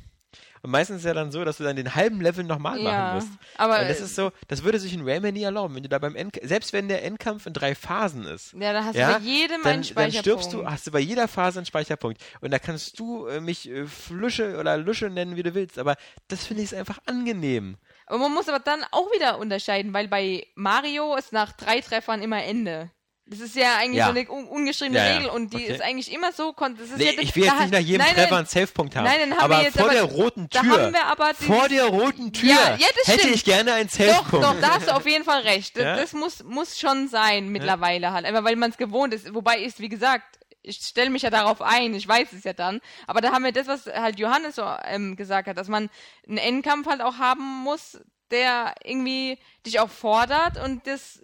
[0.64, 3.16] Und meistens ist ja dann so, dass du dann den halben Level nochmal Ja, machen
[3.16, 3.30] musst.
[3.58, 6.00] aber- Und das ist so, das würde sich in Rayman nie erlauben, wenn du da
[6.00, 8.54] beim End, selbst wenn der Endkampf in drei Phasen ist.
[8.54, 10.20] Ja, da hast ja, du bei jedem dann, einen dann Speicherpunkt.
[10.42, 12.20] stirbst du, hast du bei jeder Phase einen Speicherpunkt.
[12.42, 15.78] Und da kannst du äh, mich äh, Flusche oder Lusche nennen, wie du willst.
[15.78, 15.96] Aber
[16.28, 17.78] das finde ich ist einfach angenehm.
[18.08, 22.22] Aber man muss aber dann auch wieder unterscheiden, weil bei Mario ist nach drei Treffern
[22.22, 22.90] immer Ende.
[23.30, 24.06] Das ist ja eigentlich Ja.
[24.06, 25.16] so eine un ungeschriebene Ja, ja.
[25.18, 25.74] Regel und die Okay.
[25.74, 26.54] ist eigentlich immer so.
[26.54, 28.48] kon- Das ist Nee, ich will jetzt da- nicht nach jedem nein, Treffer nein, einen
[28.48, 29.04] Safe-Punkt haben.
[29.04, 31.34] Nein, dann haben aber wir jetzt vor aber- der roten da Tür, haben wir aber
[31.36, 33.36] vor der roten Tür, hätte stimmt.
[33.36, 34.46] ich gerne einen Doch, Safe-Punkt.
[34.46, 35.76] doch, da hast du auf jeden Fall recht.
[35.76, 38.24] Das, das muss, muss schon sein mittlerweile halt.
[38.26, 39.34] Einfach weil man es gewohnt ist.
[39.34, 40.24] Wobei ist, wie gesagt,
[40.68, 42.82] ich stelle mich ja darauf ein, ich weiß es ja dann.
[43.08, 45.90] Aber da haben wir das, was halt Johannes so ähm, gesagt hat, dass man
[46.28, 48.00] einen Endkampf halt auch haben muss,
[48.32, 51.22] der irgendwie dich auch fordert und das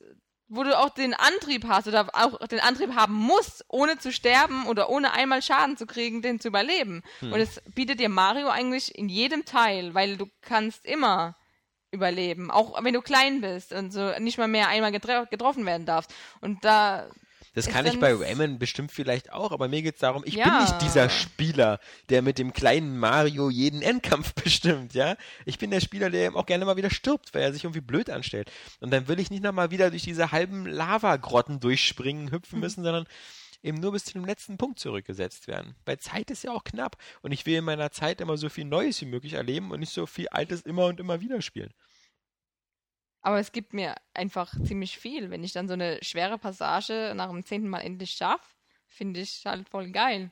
[0.49, 4.67] wo du auch den Antrieb hast oder auch den Antrieb haben musst, ohne zu sterben
[4.67, 7.01] oder ohne einmal Schaden zu kriegen, den zu überleben.
[7.19, 7.33] Hm.
[7.33, 11.35] Und das bietet dir Mario eigentlich in jedem Teil, weil du kannst immer
[11.91, 16.13] überleben, auch wenn du klein bist und so nicht mal mehr einmal getroffen werden darfst.
[16.39, 17.09] Und da
[17.53, 20.61] Das kann ich bei Rayman bestimmt vielleicht auch, aber mir geht's darum, ich bin Ja.
[20.61, 25.15] nicht dieser Spieler, der mit dem kleinen Mario jeden Endkampf bestimmt, ja.
[25.45, 27.81] Ich bin der Spieler, der eben auch gerne mal wieder stirbt, weil er sich irgendwie
[27.81, 28.51] blöd anstellt.
[28.79, 33.05] Und dann will ich nicht nochmal wieder durch diese halben Lavagrotten durchspringen, hüpfen müssen, sondern
[33.61, 35.75] eben nur bis zu dem letzten Punkt zurückgesetzt werden.
[35.85, 36.97] Weil Zeit ist ja auch knapp.
[37.21, 39.93] Und ich will in meiner Zeit immer so viel Neues wie möglich erleben und nicht
[39.93, 41.71] so viel Altes immer und immer wieder spielen.
[43.23, 45.31] Aber es gibt mir einfach ziemlich viel.
[45.31, 48.45] Wenn ich dann so eine schwere Passage nach dem zehnten Mal endlich schaffe,
[48.87, 50.29] finde ich halt voll geil.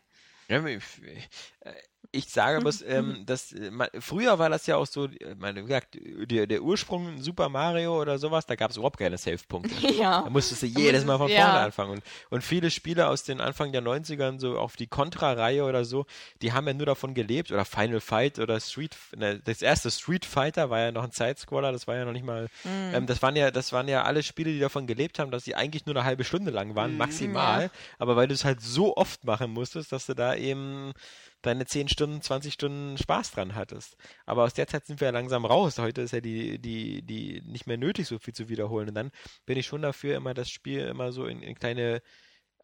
[0.49, 1.73] Ja,
[2.13, 5.61] ich, sage aber, ähm, dass äh, ma- früher war das ja auch so, äh, meine,
[5.61, 9.73] wie gesagt, der, der Ursprung Super Mario oder sowas, da gab es überhaupt keine Save-Punkte.
[9.97, 10.21] ja.
[10.23, 11.63] Da musstest du jedes Mal von vorne ja.
[11.63, 11.91] anfangen.
[11.91, 16.05] Und, und viele Spiele aus den Anfang der 90ern, so auf die Contra-Reihe oder so,
[16.41, 17.51] die haben ja nur davon gelebt.
[17.51, 21.71] Oder Final Fight oder Street, ne, das erste Street Fighter war ja noch ein Sidescroller,
[21.71, 22.93] das war ja noch nicht mal, Mhm.
[22.93, 25.55] ähm, das waren ja, das waren ja alle Spiele, die davon gelebt haben, dass sie
[25.55, 26.97] eigentlich nur eine halbe Stunde lang waren, Mhm.
[26.97, 27.63] maximal.
[27.63, 27.69] Ja.
[27.99, 30.91] Aber weil du es halt so oft machen musstest, dass du da eben
[31.41, 33.97] deine 10 Stunden, 20 Stunden Spaß dran hattest.
[34.25, 35.77] Aber aus der Zeit sind wir ja langsam raus.
[35.79, 38.89] Heute ist ja die, die, die nicht mehr nötig, so viel zu wiederholen.
[38.89, 39.11] Und dann
[39.45, 42.01] bin ich schon dafür, immer das Spiel immer so in, in kleine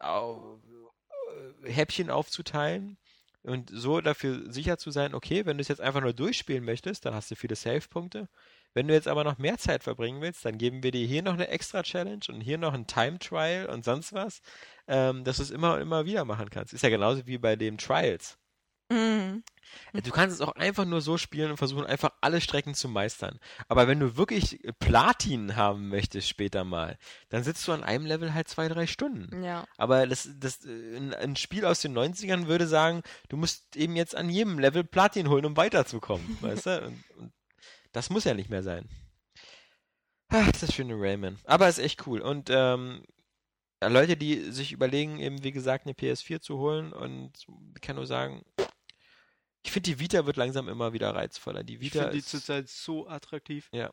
[0.00, 2.98] äh, Häppchen aufzuteilen
[3.42, 7.04] und so dafür sicher zu sein, okay, wenn du es jetzt einfach nur durchspielen möchtest,
[7.04, 8.28] dann hast du viele Save-Punkte.
[8.74, 11.34] Wenn du jetzt aber noch mehr Zeit verbringen willst, dann geben wir dir hier noch
[11.34, 14.40] eine extra Challenge und hier noch ein Time Trial und sonst was,
[14.86, 16.72] ähm, dass du es immer und immer wieder machen kannst.
[16.72, 18.38] Ist ja genauso wie bei dem Trials.
[18.90, 19.42] Mhm.
[19.92, 23.38] Du kannst es auch einfach nur so spielen und versuchen, einfach alle Strecken zu meistern.
[23.68, 26.98] Aber wenn du wirklich Platin haben möchtest später mal,
[27.28, 29.42] dann sitzt du an einem Level halt zwei, drei Stunden.
[29.42, 29.66] Ja.
[29.76, 34.14] Aber das, das, äh, ein, Spiel aus den 90ern würde sagen, du musst eben jetzt
[34.14, 36.38] an jedem Level Platin holen, um weiterzukommen.
[36.40, 36.86] weißt du?
[36.86, 37.32] Und, und
[37.92, 38.88] das muss ja nicht mehr sein.
[40.28, 41.38] Ach, das schöne Rayman.
[41.44, 42.20] Aber ist echt cool.
[42.20, 43.02] Und ähm,
[43.82, 47.32] Leute, die sich überlegen, eben wie gesagt, eine PS4 zu holen, und
[47.74, 48.44] ich kann nur sagen,
[49.62, 51.64] ich finde, die Vita wird langsam immer wieder reizvoller.
[51.64, 53.68] Die Ich Vita finde die zurzeit so attraktiv.
[53.72, 53.90] Ja.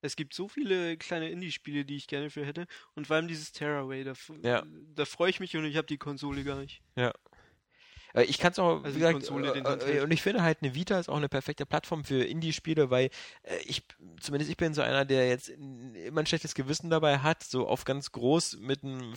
[0.00, 2.66] Es gibt so viele kleine Indie-Spiele, die ich gerne für hätte.
[2.94, 4.12] Und vor allem dieses Terraway, da,
[4.42, 4.62] Ja.
[4.94, 6.82] da freue ich mich und ich habe die Konsole gar nicht.
[6.96, 10.58] Äh, Ich kann es auch, Also wie gesagt, Konsole, äh, äh, und ich finde halt,
[10.62, 13.10] eine Vita ist auch eine perfekte Plattform für Indie-Spiele, weil
[13.42, 13.82] äh, ich,
[14.20, 17.84] zumindest ich bin so einer, der jetzt immer ein schlechtes Gewissen dabei hat, so auf
[17.84, 19.16] ganz groß mit einem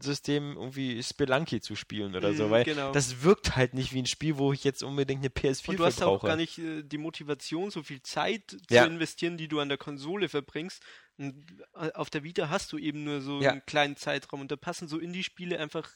[0.00, 2.92] 5-1-Punkt-System irgendwie Spelunky zu spielen oder so, Mhm, weil genau.
[2.92, 5.84] das wirkt halt nicht wie ein Spiel, wo ich jetzt unbedingt eine PS4 Und du
[5.84, 6.26] hast auch brauche.
[6.28, 8.84] gar nicht äh, die Motivation, so viel Zeit Ja.
[8.84, 10.82] zu investieren, die du an der Konsole verbringst.
[11.18, 11.44] Und
[11.74, 13.52] äh, auf der Vita hast du eben nur so Ja.
[13.52, 15.88] einen kleinen Zeitraum und da passen so Indie-Spiele einfach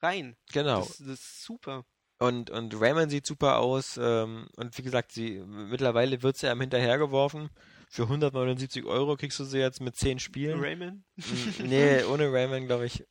[0.00, 0.36] rein.
[0.52, 0.80] Genau.
[0.80, 1.84] Das, das ist super.
[2.18, 3.98] Und, und Rayman sieht super aus.
[4.02, 7.50] Ähm, und wie gesagt, sie mittlerweile wird sie einem hinterhergeworfen.
[7.88, 10.60] Für 179 Euro kriegst du sie jetzt mit 10 Spielen.
[10.60, 11.04] Rayman?
[11.64, 13.04] Nee, ohne Rayman, glaube ich.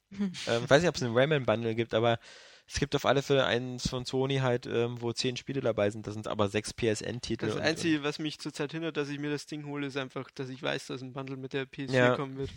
[0.47, 2.19] Ähm, weiß nicht, ob es einen Rayman-Bundle gibt, aber
[2.67, 6.07] es gibt auf alle Fälle eins von Sony halt, ähm, wo 10 Spiele dabei sind.
[6.07, 7.47] Das sind aber 6 PSN-Titel.
[7.47, 10.49] Das Einzige, was mich zurzeit hindert, dass ich mir das Ding hole, ist einfach, dass
[10.49, 12.15] ich weiß, dass ein Bundle mit der PS4 Ja.
[12.15, 12.49] kommen wird.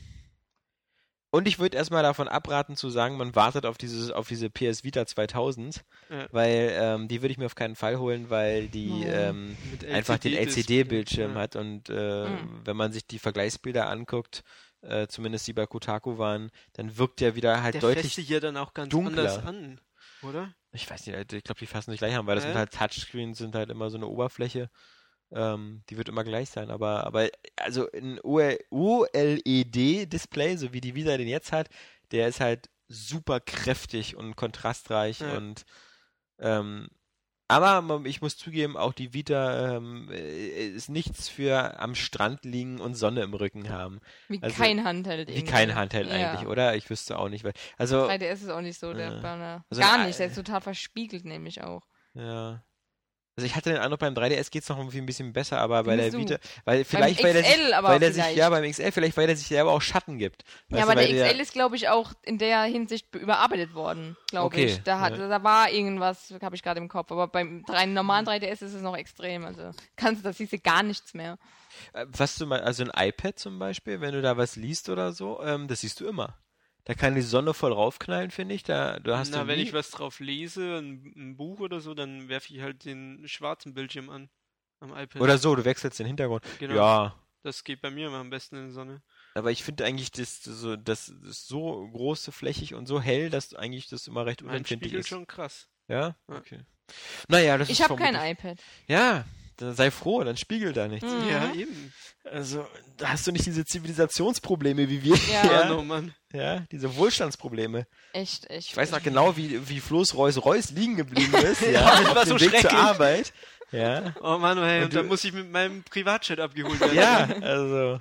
[1.31, 4.83] Und ich würde erstmal davon abraten zu sagen, man wartet auf dieses, auf diese PS
[4.83, 6.27] Vita 2000, Ja.
[6.31, 9.11] weil ähm, die würde ich mir auf keinen Fall holen, weil die Oh.
[9.11, 9.57] ähm,
[9.91, 10.33] einfach den.
[10.33, 11.41] LCD-Bildschirm Ja.
[11.41, 12.61] hat und äh, Mhm.
[12.65, 14.43] wenn man sich die Vergleichsbilder anguckt,
[14.81, 18.41] äh, zumindest die bei Kotaku waren, dann wirkt der wieder halt Der deutlich sich ja
[18.41, 19.23] dann auch ganz dunkler.
[19.25, 19.81] anders an,
[20.23, 20.55] oder?
[20.73, 23.39] Ich weiß nicht, ich glaube, die fassen sich gleich an, weil das sind halt Touchscreens,
[23.39, 24.71] sind halt immer so eine Oberfläche.
[25.31, 31.17] Ähm, die wird immer gleich sein, aber, aber also ein OLED-Display, so wie die Vita
[31.17, 31.69] den jetzt hat,
[32.13, 35.37] der ist halt super kräftig und kontrastreich Ja.
[35.37, 35.65] und
[36.39, 36.89] ähm,
[37.51, 42.79] aber ich muss zugeben, auch die Vita ähm, äh, ist nichts für am Strand liegen
[42.79, 44.01] und Sonne im Rücken haben.
[44.29, 45.51] Wie Also, kein Handheld Wie irgendwie.
[45.51, 46.33] kein Handheld Ja.
[46.33, 46.77] eigentlich, oder?
[46.77, 49.65] Ich wüsste auch nicht, weil also 3DS ist auch nicht so der Äh, Burner.
[49.71, 51.87] also Gar nicht, der ist total verspiegelt nämlich auch.
[52.13, 52.63] Ja.
[53.39, 55.85] Also ich hatte den Eindruck, beim 3DS geht es noch irgendwie ein bisschen besser, aber
[55.85, 56.13] bei der?
[56.13, 59.17] Vita, weil vielleicht, weil der XL sich, aber weil der sich, ja, beim XL, vielleicht,
[59.17, 60.43] weil der sich selber auch Schatten gibt.
[60.71, 64.17] Ja, aber weil der XL ist, glaube ich, auch in der Hinsicht be- überarbeitet worden,
[64.27, 64.83] glaube Okay, ich.
[64.83, 65.29] Da, hat, ja.
[65.29, 67.13] da war irgendwas, habe ich gerade im Kopf.
[67.13, 69.45] Aber beim normalen 3DS ist es noch extrem.
[69.45, 71.39] Also kannst du, das siehst du gar nichts mehr.
[71.93, 75.13] Äh, Was du mal, also ein iPad zum Beispiel, wenn du da was liest oder
[75.13, 76.35] so, ähm, das siehst du immer.
[76.89, 78.63] Da kann die Sonne voll raufknallen, finde ich.
[78.63, 81.93] Da, du hast Na, wenn nie, ich was drauf lese, ein, ein Buch oder so,
[81.93, 84.31] dann werfe ich halt den schwarzen Bildschirm an.
[84.81, 85.21] Am iPad.
[85.21, 86.45] oder so, du wechselst den Hintergrund.
[86.59, 86.75] Genau.
[86.75, 89.03] Ja, Das geht bei mir immer am besten in die Sonne.
[89.35, 93.55] aber ich finde eigentlich, das, so, das ist so große, flächig und so hell, dass
[93.55, 95.09] eigentlich das immer recht Mein unempfindlich Spiegel ist.
[95.09, 95.69] schon krass.
[95.89, 96.17] Ja?
[96.29, 96.37] Ja.
[96.39, 96.61] Okay.
[97.29, 98.59] Naja, das Ich ist habe kein iPad.
[98.87, 99.25] Ja,
[99.59, 101.09] sei froh, dann spiegelt da nichts.
[101.11, 101.29] Mhm.
[101.29, 101.93] Ja, eben.
[102.25, 102.67] Also,
[102.99, 105.17] da hast du nicht diese Zivilisationsprobleme wie wir.
[105.31, 105.45] Ja.
[105.45, 106.15] Ja, Ja, no, Mann.
[106.33, 107.87] ja diese Wohlstandsprobleme.
[108.13, 108.69] Echt, echt.
[108.71, 111.63] Ich weiß noch genau, wie, wie Floß Reus Reus liegen geblieben ist.
[111.63, 112.73] ja, Ja, das war dem so Weg zur schrecklich.
[112.81, 113.33] Arbeit.
[113.71, 116.97] Ja, Oh Mann, oh, hey, Und und, dann muss ich mit meinem Privatchat abgeholt werden.
[116.97, 118.01] ja, also,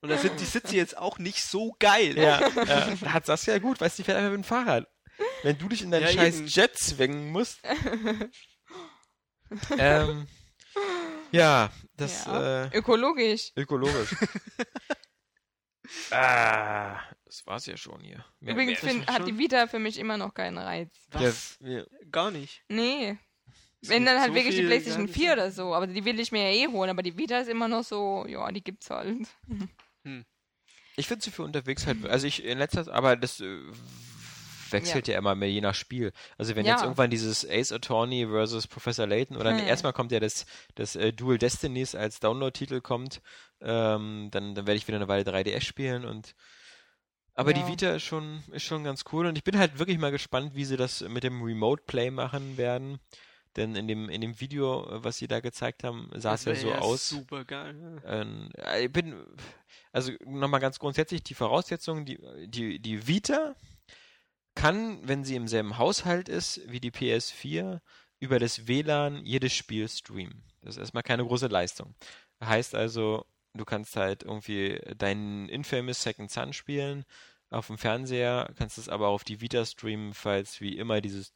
[0.00, 2.16] Und da sind die Sitze jetzt auch nicht so geil.
[2.16, 2.50] ja, ja.
[3.00, 4.86] Da hat Saskia gut, weißt du, die fährt einfach mit dem Fahrrad.
[5.42, 6.46] Wenn du dich in deinen Ja, scheiß eben.
[6.46, 7.58] Jet zwängen musst.
[9.78, 10.26] ähm,
[11.32, 12.64] ja, das, Ja.
[12.66, 13.52] äh, Ökologisch.
[13.56, 14.14] ökologisch.
[16.10, 18.24] ah, das war's ja schon hier.
[18.40, 20.90] Mehr- Übrigens mehr- find, schon- hat die Vita für mich immer noch keinen Reiz.
[21.10, 21.56] Was?
[21.60, 21.82] Ja.
[22.10, 22.62] Gar nicht.
[22.68, 23.16] Nee.
[23.80, 25.38] Es Wenn dann halt so wirklich die PlayStation geile 4 Sachen.
[25.40, 25.74] oder so.
[25.74, 26.90] Aber die will ich mir ja eh holen.
[26.90, 29.28] Aber die Vita ist immer noch so, ja, die gibt's halt.
[30.96, 33.60] Ich finde sie für unterwegs halt, also ich in letzter Zeit, aber das äh,
[34.72, 35.18] wechselt ja.
[35.18, 36.12] immer mehr je nach Spiel.
[36.36, 36.72] Also wenn Ja.
[36.72, 39.66] jetzt irgendwann dieses Ace Attorney versus Professor Layton oder Hm.
[39.66, 43.20] erstmal kommt ja das, das äh, Dual Destinies als Download-Titel kommt,
[43.60, 46.34] ähm, dann, dann werde ich wieder eine Weile 3DS spielen und
[47.34, 47.62] aber Ja.
[47.62, 50.56] die Vita ist schon, ist schon ganz cool und ich bin halt wirklich mal gespannt,
[50.56, 52.98] wie sie das mit dem Remote Play machen werden.
[53.56, 56.54] Denn in dem, in dem Video, äh, was sie da gezeigt haben, sah es ja
[56.54, 57.08] so aus.
[57.08, 58.02] Super geil.
[58.04, 59.14] Ähm, äh, ich bin,
[59.92, 63.54] also nochmal ganz grundsätzlich die Voraussetzungen, die, die, die Vita
[64.58, 67.80] kann, wenn sie im selben Haushalt ist wie die PS4,
[68.18, 70.42] über das WLAN jedes Spiel streamen.
[70.62, 71.94] Das ist erstmal keine große Leistung.
[72.42, 73.24] Heißt also,
[73.54, 77.04] du kannst halt irgendwie deinen Infamous Second Son spielen
[77.50, 81.32] auf dem Fernseher, kannst es aber auf die Vita streamen, falls wie immer dieses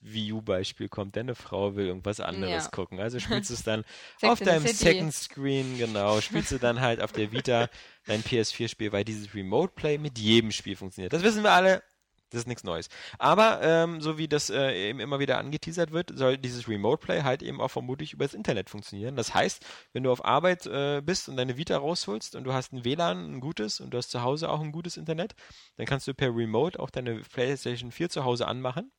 [0.00, 2.70] Wii U-Beispiel kommt, deine Frau will irgendwas anderes Ja.
[2.70, 3.00] gucken.
[3.00, 3.84] Also spielst du es dann
[4.22, 4.66] auf deinem.
[4.66, 7.68] Second Screen, genau, spielst du dann halt auf der Vita
[8.06, 11.14] dein PS4-Spiel, weil dieses Remote Play mit jedem Spiel funktioniert.
[11.14, 11.82] Das wissen wir alle,
[12.30, 12.88] das ist nichts Neues.
[13.18, 17.22] Aber ähm, so wie das äh, eben immer wieder angeteasert wird, soll dieses Remote Play
[17.22, 19.16] halt eben auch vermutlich über das Internet funktionieren.
[19.16, 22.72] Das heißt, wenn du auf Arbeit äh, bist und deine Vita rausholst und du hast
[22.72, 25.34] ein WLAN, ein gutes, und du hast zu Hause auch ein gutes Internet,
[25.76, 28.92] dann kannst du per Remote auch deine PlayStation 4 zu Hause anmachen.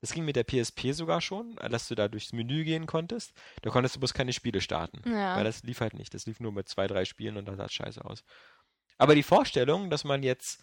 [0.00, 3.32] Das ging mit der PSP sogar schon, dass du da durchs Menü gehen konntest.
[3.62, 5.00] Da konntest du bloß keine Spiele starten.
[5.10, 5.36] Ja.
[5.36, 6.12] Weil das lief halt nicht.
[6.12, 8.22] Das lief nur mit zwei, drei Spielen und das sah scheiße aus.
[8.98, 10.62] Aber die Vorstellung, dass man jetzt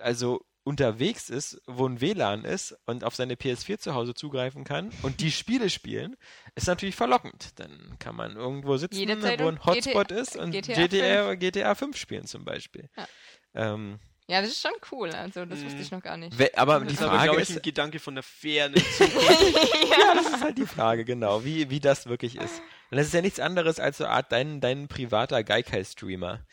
[0.00, 4.90] also unterwegs ist, wo ein WLAN ist und auf seine PS4 zu Hause zugreifen kann
[5.02, 6.16] und die Spiele spielen,
[6.54, 7.58] ist natürlich verlockend.
[7.58, 8.98] Dann kann man irgendwo sitzen,
[9.40, 12.88] wo ein Hotspot GTA ist und GTA GTA, GTA 5 spielen zum Beispiel.
[12.96, 13.06] Ja.
[13.54, 15.10] Ähm, Ja, das ist schon cool.
[15.10, 15.82] Also, das wusste Mhm.
[15.82, 16.38] ich noch gar nicht.
[16.38, 18.76] we- aber Das die ist Frage glaube ich, ist, ein Gedanke von der Zukunft.
[19.90, 22.60] Ja, das ist halt die Frage, genau, wie, wie das wirklich ist.
[22.90, 26.44] Und das ist ja nichts anderes als so eine Art dein, dein privater Gaikai-Streamer.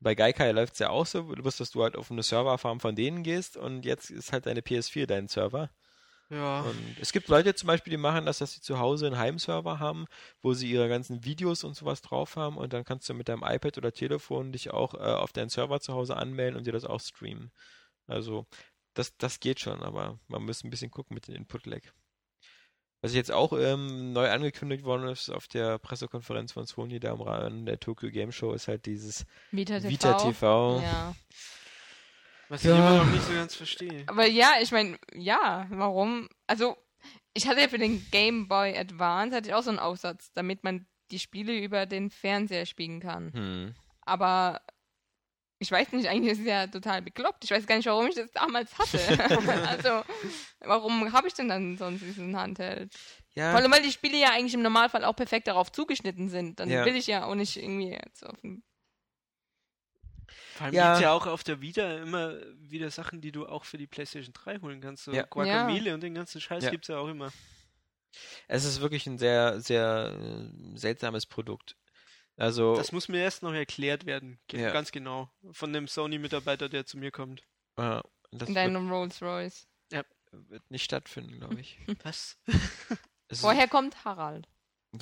[0.00, 2.80] Bei Gaikai läuft es ja auch so, du wirst, dass du halt auf eine Serverfarm
[2.80, 5.70] von denen gehst und jetzt ist halt deine PS4 dein Server.
[6.28, 6.60] ja.
[6.60, 9.78] Und es gibt Leute zum Beispiel, die machen das, dass sie zu Hause einen Heimserver
[9.78, 10.06] haben,
[10.42, 13.42] wo sie ihre ganzen Videos und sowas drauf haben und dann kannst du mit deinem
[13.42, 16.84] iPad oder Telefon dich auch äh, auf deinen Server zu Hause anmelden und dir das
[16.84, 17.50] auch streamen.
[18.06, 18.46] Also,
[18.94, 21.82] das, das geht schon, aber man muss ein bisschen gucken mit dem Input-Lag.
[23.06, 27.20] Was jetzt auch ähm, neu angekündigt worden ist auf der Pressekonferenz von Sony da im
[27.20, 29.88] Rahmen der Tokyo Game Show, ist halt dieses Vita TV.
[29.88, 30.80] Vita TV.
[30.82, 31.14] Ja.
[32.48, 32.72] Was Ja.
[32.72, 34.02] ich immer noch nicht so ganz verstehe.
[34.08, 36.28] Aber ja, ich meine, ja, warum?
[36.48, 36.76] Also,
[37.32, 40.64] ich hatte ja für den Game Boy Advance hatte ich auch so einen Aufsatz, damit
[40.64, 43.32] man die Spiele über den Fernseher spielen kann.
[43.32, 43.74] Hm.
[44.00, 44.62] Aber
[45.58, 47.44] ich weiß nicht, eigentlich ist es ja total bekloppt.
[47.44, 48.98] Ich weiß gar nicht, warum ich das damals hatte.
[49.68, 50.02] also,
[50.60, 52.92] warum habe ich denn dann sonst diesen Handheld?
[52.92, 56.60] Vor Ja, allem, weil die Spiele ja eigentlich im Normalfall auch perfekt darauf zugeschnitten sind.
[56.60, 56.84] Dann Ja.
[56.84, 58.62] will ich ja auch nicht irgendwie jetzt auf dem
[60.54, 60.88] Vor allem Ja.
[60.88, 64.32] gibt's ja auch auf der Vita immer wieder Sachen, die du auch für die PlayStation
[64.32, 65.04] 3 holen kannst.
[65.04, 65.22] So Ja.
[65.24, 66.70] Guacamole und den ganzen Scheiß Ja.
[66.70, 67.30] gibt's ja auch immer.
[68.48, 71.76] es ist wirklich ein sehr, sehr äh, seltsames Produkt.
[72.36, 74.38] Also, Das muss mir erst noch erklärt werden.
[74.52, 74.70] Ja.
[74.72, 75.30] Ganz genau.
[75.52, 77.42] Von dem Sony-Mitarbeiter, der zu mir kommt.
[77.76, 78.00] äh,
[78.32, 79.66] das in deinem Rolls Royce.
[80.30, 81.78] wird nicht stattfinden, glaube ich.
[82.04, 82.36] Was?
[83.32, 84.48] Vorher kommt Harald.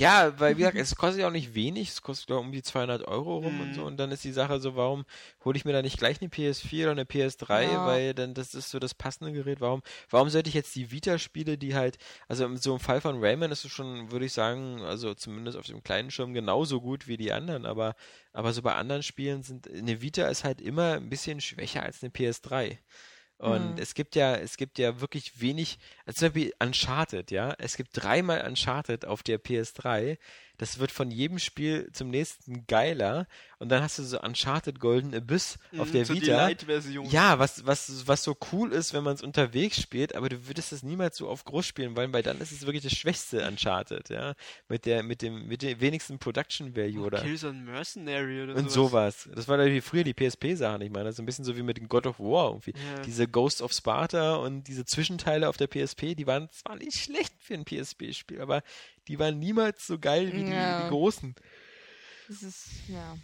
[0.00, 2.52] Ja, weil wie gesagt, es kostet ja auch nicht wenig, es kostet glaube ich um
[2.52, 3.86] die 200 Euro rum und so Mhm.
[3.88, 5.04] und dann ist die Sache so, warum
[5.44, 7.86] hole ich mir da nicht gleich eine PS4 oder eine PS3, Ja.
[7.86, 11.58] weil dann das ist so das passende Gerät, warum warum sollte ich jetzt die Vita-Spiele,
[11.58, 11.98] die halt,
[12.28, 15.56] also im- so im Fall von Rayman ist es schon, würde ich sagen, also zumindest
[15.58, 17.94] auf dem kleinen Schirm genauso gut wie die anderen, aber
[18.32, 22.02] aber so bei anderen Spielen sind, eine Vita ist halt immer ein bisschen schwächer als
[22.02, 22.78] eine PS3.
[23.44, 23.78] Und Mhm.
[23.78, 27.54] es gibt ja, es gibt ja wirklich wenig, also zum Beispiel Uncharted, ja.
[27.58, 30.16] Es gibt dreimal Uncharted auf der PS3.
[30.56, 33.26] Das wird von jedem Spiel zum nächsten geiler.
[33.58, 36.36] Und dann hast du so Uncharted Golden Abyss auf Mhm, der so die Vita.
[36.36, 37.06] Light-Version.
[37.06, 40.72] Ja, was, was, was so cool ist, wenn man es unterwegs spielt, aber du würdest
[40.72, 44.10] es niemals so auf groß spielen wollen, weil dann ist es wirklich das schwächste Uncharted,
[44.10, 44.34] ja.
[44.68, 47.20] Mit der, mit dem, mit dem wenigsten Production Value Oh, oder.
[47.22, 49.22] Killzone Mercenary oder Und sowas.
[49.24, 49.34] sowas.
[49.34, 51.78] Das war wie früher die PSP-Sachen, ich meine, das ist ein bisschen so wie mit
[51.78, 52.72] dem God of War irgendwie.
[52.72, 53.00] Ja.
[53.02, 57.32] Diese Ghost of Sparta und diese Zwischenteile auf der PSP, die waren zwar nicht schlecht
[57.40, 58.62] für ein PSP-Spiel, aber
[59.08, 60.82] die waren niemals so geil wie die, Ja.
[60.84, 61.34] die großen.
[62.28, 63.16] Das ist, ja.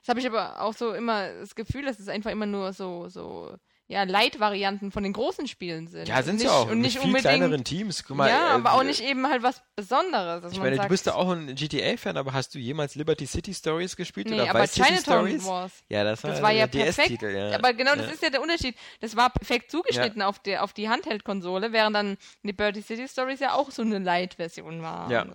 [0.00, 3.08] Das habe ich aber auch so immer das Gefühl, dass es einfach immer nur so,
[3.08, 3.56] so,
[3.88, 6.08] ja, Light-Varianten von den großen Spielen sind.
[6.08, 6.62] Ja, sind sie nicht- auch.
[6.64, 7.22] Und mit nicht viel unbedingt.
[7.22, 8.04] kleineren Teams.
[8.04, 10.42] Guck mal, ja, äh, aber auch nicht eben halt was Besonderes.
[10.42, 13.26] dass Ich meine, sagt, du bist ja auch ein GTA-Fan, aber hast du jemals Liberty
[13.26, 15.44] City Stories gespielt Nee, oder aber Vice City Stories?
[15.46, 15.72] Wars.
[15.88, 17.08] Ja, das war, Das war ja der perfekt.
[17.10, 17.54] DS-Titel, ja.
[17.54, 18.12] Aber genau das ja.
[18.12, 18.76] ist ja der Unterschied.
[19.00, 23.54] Das war perfekt zugeschnitten auf, der, auf die Handheld-Konsole, während dann Liberty City Stories ja
[23.54, 25.10] auch so eine Light-Version war.
[25.10, 25.26] Ja.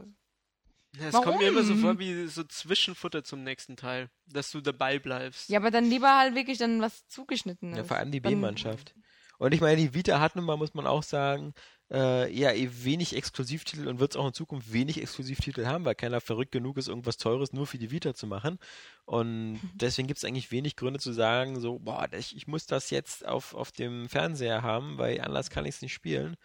[0.95, 1.81] Ja, Es kommt mir immer so Warum?
[1.81, 5.49] vor wie so Zwischenfutter zum nächsten Teil, dass du dabei bleibst.
[5.49, 7.87] Ja, aber dann lieber halt wirklich dann was zugeschnitten Ja, ist.
[7.87, 8.95] vor allem die B-Mannschaft.
[9.37, 11.53] Und ich meine, die Vita hat nun mal, muss man auch sagen,
[11.91, 15.93] äh, ja, eh wenig Exklusivtitel und wird es auch in Zukunft wenig Exklusivtitel haben, weil
[15.93, 18.57] keiner verrückt genug ist, irgendwas Teures nur für die Vita zu machen.
[19.05, 22.89] Und deswegen gibt es eigentlich wenig Gründe zu sagen, so, boah, ich, ich muss das
[22.89, 26.35] jetzt auf, auf dem Fernseher haben, weil anders kann ich es nicht spielen.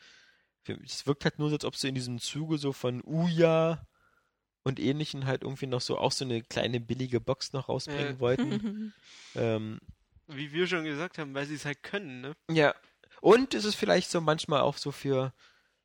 [0.84, 3.84] Es wirkt halt nur so, als ob sie in diesem Zuge so von Uja
[4.64, 8.20] und ähnlichen halt irgendwie noch so auch so eine kleine billige Box noch rausbringen Äh.
[8.20, 8.94] wollten.
[9.34, 9.80] ähm,
[10.28, 12.32] Wie wir schon gesagt haben, weil sie es halt können, ne?
[12.50, 12.74] ja.
[13.20, 15.32] Und es ist vielleicht so manchmal auch so für,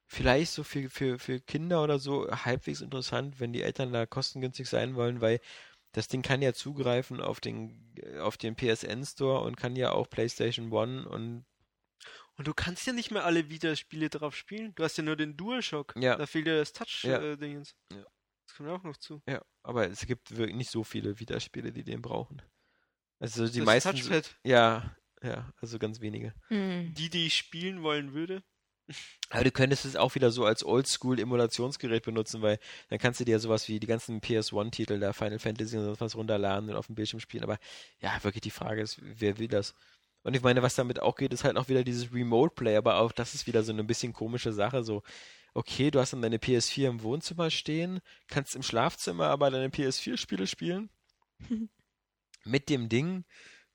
[0.08, 4.68] vielleicht so für, für, für Kinder oder so halbwegs interessant, wenn die Eltern da kostengünstig
[4.68, 5.40] sein wollen, weil
[5.92, 10.10] das Ding kann ja zugreifen auf den, auf den PSN Store und kann ja auch
[10.10, 11.46] PlayStation One und
[12.38, 14.74] Und du kannst ja nicht mehr alle Vita-Spiele drauf spielen.
[14.76, 15.94] Du hast ja nur den DualShock.
[15.98, 16.16] Ja.
[16.16, 17.76] Da fehlt ja das Touch-Dingens.
[17.92, 17.98] Ja.
[18.00, 18.06] Das
[18.58, 19.22] kommt auch noch zu.
[19.28, 22.42] Ja, aber es gibt wirklich nicht so viele Vita-Spiele, die den brauchen.
[23.20, 23.92] Also die das meisten.
[23.92, 24.36] Touchpad.
[24.44, 26.34] Ja, ja, also ganz wenige.
[26.50, 26.94] Hm.
[26.94, 28.44] Die, die ich spielen wollen würde.
[29.30, 32.60] Aber du könntest es auch wieder so als Oldschool-Emulationsgerät benutzen, weil
[32.90, 36.16] dann kannst du dir sowas wie die ganzen PS1-Titel, da Final Fantasy und sonst was
[36.16, 37.44] runterladen und auf dem Bildschirm spielen.
[37.44, 37.58] Aber
[38.00, 39.76] ja, wirklich die Frage ist, wer will das?
[40.24, 42.98] Und ich meine, was damit auch geht, ist halt auch wieder dieses Remote Play, aber
[42.98, 44.84] auch das ist wieder so eine bisschen komische Sache.
[44.84, 45.04] So,
[45.58, 50.46] okay, du hast dann deine PS4 im Wohnzimmer stehen, kannst im Schlafzimmer aber deine PS4-Spiele
[50.48, 50.90] spielen.
[52.46, 53.26] Mit dem Ding.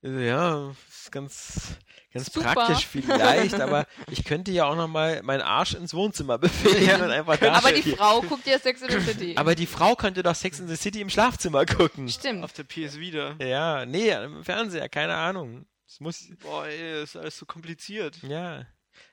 [0.02, 1.76] äh, Ja, ist ganz,
[2.12, 2.54] ganz Super.
[2.54, 7.36] praktisch vielleicht, aber ich könnte ja auch nochmal meinen Arsch ins Wohnzimmer bewegen und einfach
[7.36, 7.82] da Aber die.
[7.82, 9.34] Frau guckt ja Sex in the City.
[9.36, 12.08] Aber die Frau könnte doch Sex in the City im Schlafzimmer gucken.
[12.08, 12.44] Stimmt.
[12.44, 13.34] Auf der PS Vita.
[13.40, 15.66] Ja, nee, im Fernseher, keine Ahnung.
[15.86, 18.16] Es muss, Boah, ey, das ist alles so kompliziert.
[18.22, 18.64] ja.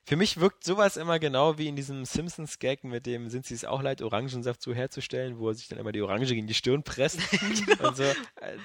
[0.05, 3.65] Für mich wirkt sowas immer genau wie in diesem Simpsons-Gag mit dem sind sie es
[3.65, 6.83] auch leid, Orangensaft so herzustellen, wo er sich dann immer die Orange gegen die Stirn
[6.83, 7.19] presst.
[7.79, 8.03] und so.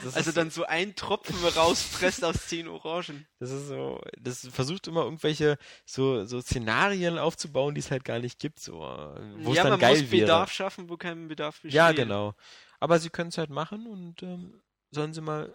[0.02, 3.26] Das Also dann so ein Tropfen rauspresst aus zehn Orangen.
[3.38, 8.18] Das ist so, das versucht immer irgendwelche so, so Szenarien aufzubauen, die es halt gar
[8.18, 10.22] nicht gibt, so, wo es ja, dann man geil muss wäre.
[10.22, 11.74] Bedarf schaffen, wo kein Bedarf besteht.
[11.74, 12.34] Ja, genau.
[12.80, 14.60] Aber sie können es halt machen und ähm,
[14.90, 15.54] sollen sie mal.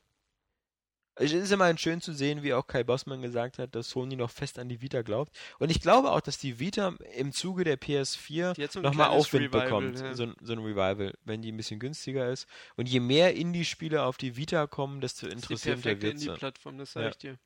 [1.22, 4.32] Es ist immerhin schön zu sehen, wie auch Kai Bossmann gesagt hat, dass Sony noch
[4.32, 5.38] fest an die Vita glaubt.
[5.60, 8.84] Und ich glaube auch, dass die Vita im Zuge der PS4 Die hat so ein
[8.84, 10.00] nochmal Aufwind Revival, bekommt.
[10.00, 10.14] ja.
[10.14, 12.48] So, ein- so ein Revival, wenn die ein bisschen günstiger ist.
[12.78, 16.28] Und je mehr Indie-Spiele auf die Vita kommen, desto die perfekte wird sie.
[16.28, 17.10] Indie-Plattform, das sag Ja.
[17.10, 17.38] ich dir.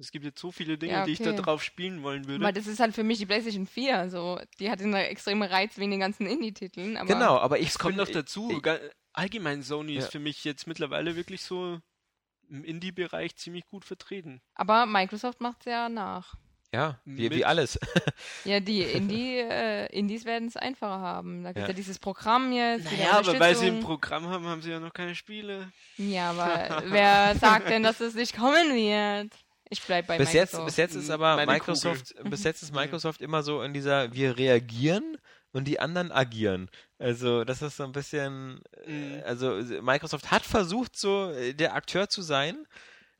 [0.00, 1.42] Es gibt jetzt so viele Dinge, Ja, die ich da okay.
[1.42, 2.44] drauf spielen wollen würde.
[2.44, 3.98] Aber das ist halt für mich die PlayStation 4.
[3.98, 6.96] Also, die hat einen extremen Reiz wegen den ganzen Indie-Titeln.
[6.96, 8.80] aber- Genau, aber ich Es kommt noch dazu, ich-
[9.12, 9.98] allgemein Sony Ja.
[10.02, 11.80] ist für mich jetzt mittlerweile wirklich so
[12.48, 14.40] im Indie-Bereich ziemlich gut vertreten.
[14.54, 16.34] Aber Microsoft macht's ja nach.
[16.72, 17.78] Ja, wie, wie alles.
[18.44, 21.42] Ja, die Indie, äh, Indies werden es einfacher haben.
[21.42, 21.68] Da gibt Ja.
[21.68, 21.72] ja.
[21.72, 22.84] dieses Programm jetzt.
[22.84, 23.80] Naja, aber weil sie ein.
[23.80, 25.72] Programm haben, haben sie ja noch keine Spiele.
[25.96, 29.32] Ja, aber wer sagt denn, dass es nicht kommen wird?
[29.70, 30.66] Ich bleib bei bis jetzt, Microsoft.
[30.66, 34.36] bis jetzt ist aber Meine Microsoft, bis jetzt ist Microsoft immer so in dieser, wir
[34.38, 35.18] reagieren
[35.52, 36.70] und die anderen agieren.
[36.98, 39.22] Also das ist so ein bisschen, äh, Mhm.
[39.24, 39.52] also
[39.82, 42.66] Microsoft hat versucht, so äh, der Akteur zu sein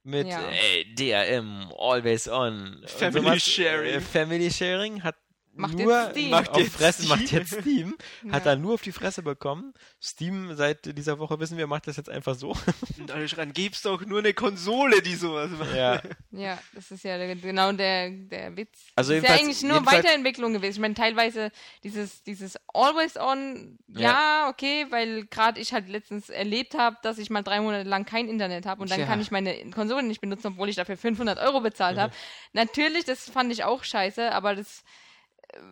[0.03, 0.49] mit Ja.
[0.49, 2.83] ey, DRM, always on.
[2.87, 3.43] Family sowas.
[3.43, 3.95] Sharing.
[3.95, 5.17] Äh, Family Sharing hat
[5.59, 6.31] Macht nur jetzt Steam.
[6.31, 7.09] Macht auf jetzt Fresse, Steam.
[7.19, 7.97] macht jetzt Steam,
[8.33, 8.53] hat Ja.
[8.53, 9.75] er nur auf die Fresse bekommen.
[10.03, 12.57] Steam seit dieser Woche wissen wir, macht das jetzt einfach so.
[12.99, 15.75] Und alle schreien, gibt's doch nur eine Konsole, die sowas macht.
[15.75, 16.01] ja.
[16.31, 18.79] Ja, das ist ja genau der, der Witz.
[18.97, 20.75] Also das ist ja eigentlich nur Weiterentwicklung gewesen.
[20.77, 21.51] Ich meine, teilweise
[21.83, 27.31] dieses, dieses Always On, ja, okay, weil gerade ich halt letztens erlebt habe, dass ich
[27.31, 29.07] mal drei Monate lang kein Internet habe und dann Ja.
[29.07, 32.01] kann ich meine Konsole nicht benutzen, obwohl ich dafür 500 Euro bezahlt Mhm.
[32.03, 32.13] habe.
[32.53, 34.85] Natürlich, das fand ich auch scheiße, aber das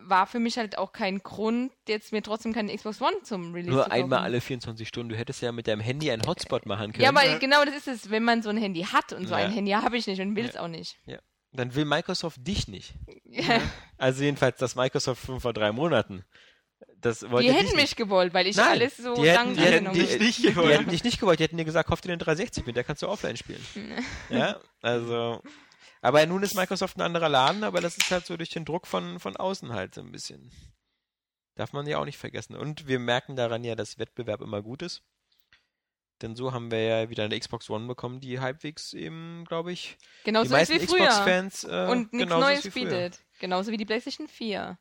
[0.03, 3.69] war für mich halt auch kein Grund, jetzt mir trotzdem keine Xbox One zum Release
[3.69, 3.91] zu Nur kaufen.
[3.93, 5.09] einmal alle 24 Stunden.
[5.09, 7.03] Du hättest ja mit deinem Handy einen Hotspot machen können.
[7.03, 9.45] Ja, aber genau das ist es, wenn man so ein Handy hat und so Ja.
[9.45, 10.97] ein Handy habe ich nicht und will es auch nicht.
[11.05, 11.19] Ja.
[11.53, 12.93] Dann will Microsoft dich nicht.
[13.25, 13.61] Ja.
[13.97, 16.23] Also jedenfalls das Microsoft von vor drei Monaten.
[16.99, 17.75] Das Die hätten nicht.
[17.75, 20.07] mich gewollt, weil ich Nein, alles so die hätten, lang die hätten, die, habe.
[20.09, 20.73] dich nicht die gewollt.
[20.79, 23.01] hätten dich nicht gewollt, die hätten dir gesagt, kauf dir den 360 mit, der kannst
[23.01, 23.61] du offline spielen.
[24.29, 25.41] ja, also.
[26.07, 28.87] Aber nun ist Microsoft ein anderer Laden, aber das ist halt so durch den Druck
[28.87, 30.53] von, von außen halt so ein bisschen.
[31.55, 32.55] Darf man ja auch nicht vergessen.
[32.55, 35.03] Und wir merken daran ja, dass Wettbewerb immer gut ist.
[36.21, 39.97] Denn so haben wir ja wieder eine Xbox One bekommen, die halbwegs eben, glaube ich,
[40.23, 40.85] Genauso die ist meisten.
[40.85, 43.25] Xbox-Fans äh, und nichts Neues bietet.
[43.39, 44.79] Genauso wie die PlayStation 4.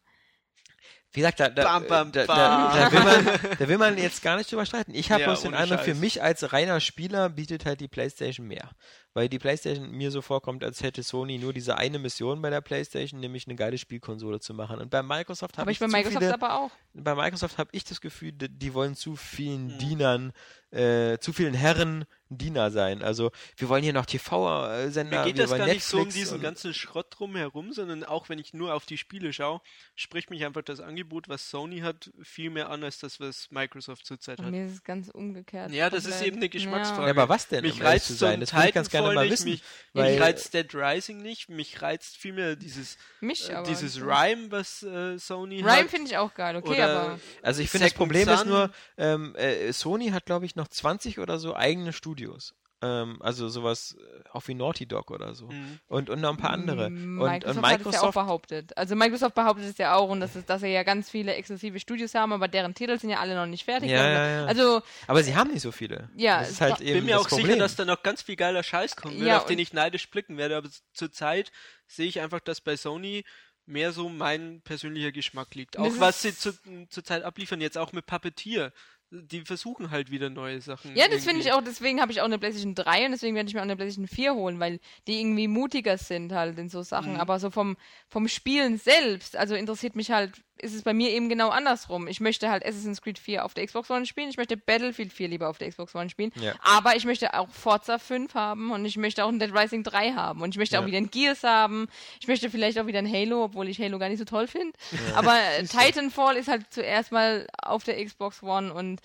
[1.17, 2.77] Wie gesagt, da, da, Bam, bam, da, da, bam.
[2.79, 4.95] da, will man, da will man jetzt gar nicht drüber streiten.
[4.95, 8.47] Ich habe Ja, bloß den Eindruck, für mich als reiner Spieler bietet halt die PlayStation
[8.47, 8.71] mehr.
[9.15, 12.61] Weil die PlayStation mir so vorkommt, als hätte Sony nur diese eine Mission bei der
[12.61, 14.79] PlayStation, nämlich eine geile Spielkonsole zu machen.
[14.79, 16.71] Und bei Microsoft habe Aber ich, ich bei Microsoft viele, aber auch.
[16.93, 19.79] bei Microsoft habe ich das Gefühl, die, die wollen zu vielen Mhm.
[19.79, 20.33] Dienern,
[20.71, 23.03] äh, zu vielen Herren Diener sein.
[23.03, 26.41] Also wir wollen hier noch TV-Sender, Mir geht das gar nicht so um Netflix diesen
[26.43, 29.61] ganzen Schrott drumherum, sondern auch wenn ich nur auf die Spiele schaue,
[29.95, 34.07] spricht mich einfach das Angebot, was Sony hat, viel mehr an als das, was Microsoft
[34.07, 34.51] zurzeit hat.
[34.51, 35.71] mir ist es ganz umgekehrt.
[35.73, 37.05] Ja, das ist eben eine Geschmacksfrage.
[37.05, 38.35] Ja, aber was denn, Mich um reizt zu sein?
[38.35, 39.51] ein Das würde ich ganz gerne mal nicht, wissen.
[39.51, 39.63] Mich,
[39.93, 43.69] weil- mich reizt Dead Rising nicht, mich reizt vielmehr dieses, mich äh, aber.
[43.69, 45.89] dieses Rhyme, was äh, Sony Rhyme hat.
[45.91, 47.21] finde ich auch geil, okay, Oder aber.
[47.43, 48.49] Also ich finde, das Problem ist Son.
[48.49, 52.55] nur, ähm, äh, Sony hat, glaube ich, noch 20 oder so eigene Studios.
[52.83, 55.47] Ähm, also sowas äh, auch wie Naughty Dog oder so.
[55.49, 55.79] Mhm.
[55.87, 56.91] Und, und noch ein paar andere.
[56.91, 58.77] Mm, Und, Microsoft, und hat es ja auch Microsoft, behauptet.
[58.77, 61.81] Also Microsoft behauptet es ja auch und das ist, dass sie ja ganz viele exklusive
[61.81, 63.91] Studios haben, aber deren Titel sind ja alle noch nicht fertig.
[63.91, 64.45] Ja, ja, ja.
[64.45, 66.11] Also aber sie haben nicht so viele.
[66.17, 67.47] Ja, das ist halt eben bin mir das auch Problem.
[67.47, 70.11] sicher, dass da noch ganz viel geiler Scheiß kommen wird, Ja, auf den ich neidisch
[70.11, 70.57] blicken werde.
[70.59, 71.53] Aber zurzeit
[71.87, 73.25] sehe ich einfach, dass bei Sony
[73.65, 75.77] mehr so mein persönlicher Geschmack liegt.
[75.77, 76.53] Das Auch was sie zu,
[76.89, 78.73] zurzeit abliefern, jetzt auch mit Puppeteer.
[79.11, 80.97] Die versuchen halt wieder neue Sachen.
[80.97, 83.49] Ja, das finde ich auch, deswegen habe ich auch eine PlayStation 3 und deswegen werde
[83.49, 86.83] ich mir auch eine PlayStation 4 holen, weil die irgendwie mutiger sind halt in so
[86.83, 87.15] Sachen.
[87.15, 87.21] Mhm.
[87.21, 87.77] Aber so vom,
[88.09, 92.09] vom Spielen selbst, also interessiert mich halt, ist es bei mir eben genau andersrum.
[92.09, 95.29] Ich möchte halt Assassin's Creed 4 auf der Xbox One spielen, ich möchte Battlefield 4
[95.29, 96.55] lieber auf der Xbox One spielen, Ja.
[96.63, 100.13] aber ich möchte auch Forza 5 haben und ich möchte auch ein Dead Rising 3
[100.13, 100.83] haben und ich möchte Ja.
[100.83, 101.89] auch wieder ein Gears haben,
[102.21, 104.77] ich möchte vielleicht auch wieder ein Halo, obwohl ich Halo gar nicht so toll finde.
[105.15, 109.01] Aber äh, Titanfall ist halt zuerst mal auf der Xbox One und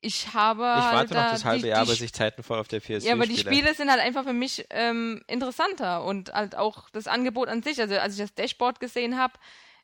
[0.00, 2.68] ich habe Ich halt warte noch da das halbe die, Jahr, bis ich Titanfall auf
[2.68, 3.52] der PS4 ja, aber die spiele.
[3.56, 7.80] Spiele sind halt einfach für mich ähm, interessanter und halt auch das Angebot an sich.
[7.80, 9.34] Also als ich das Dashboard gesehen habe,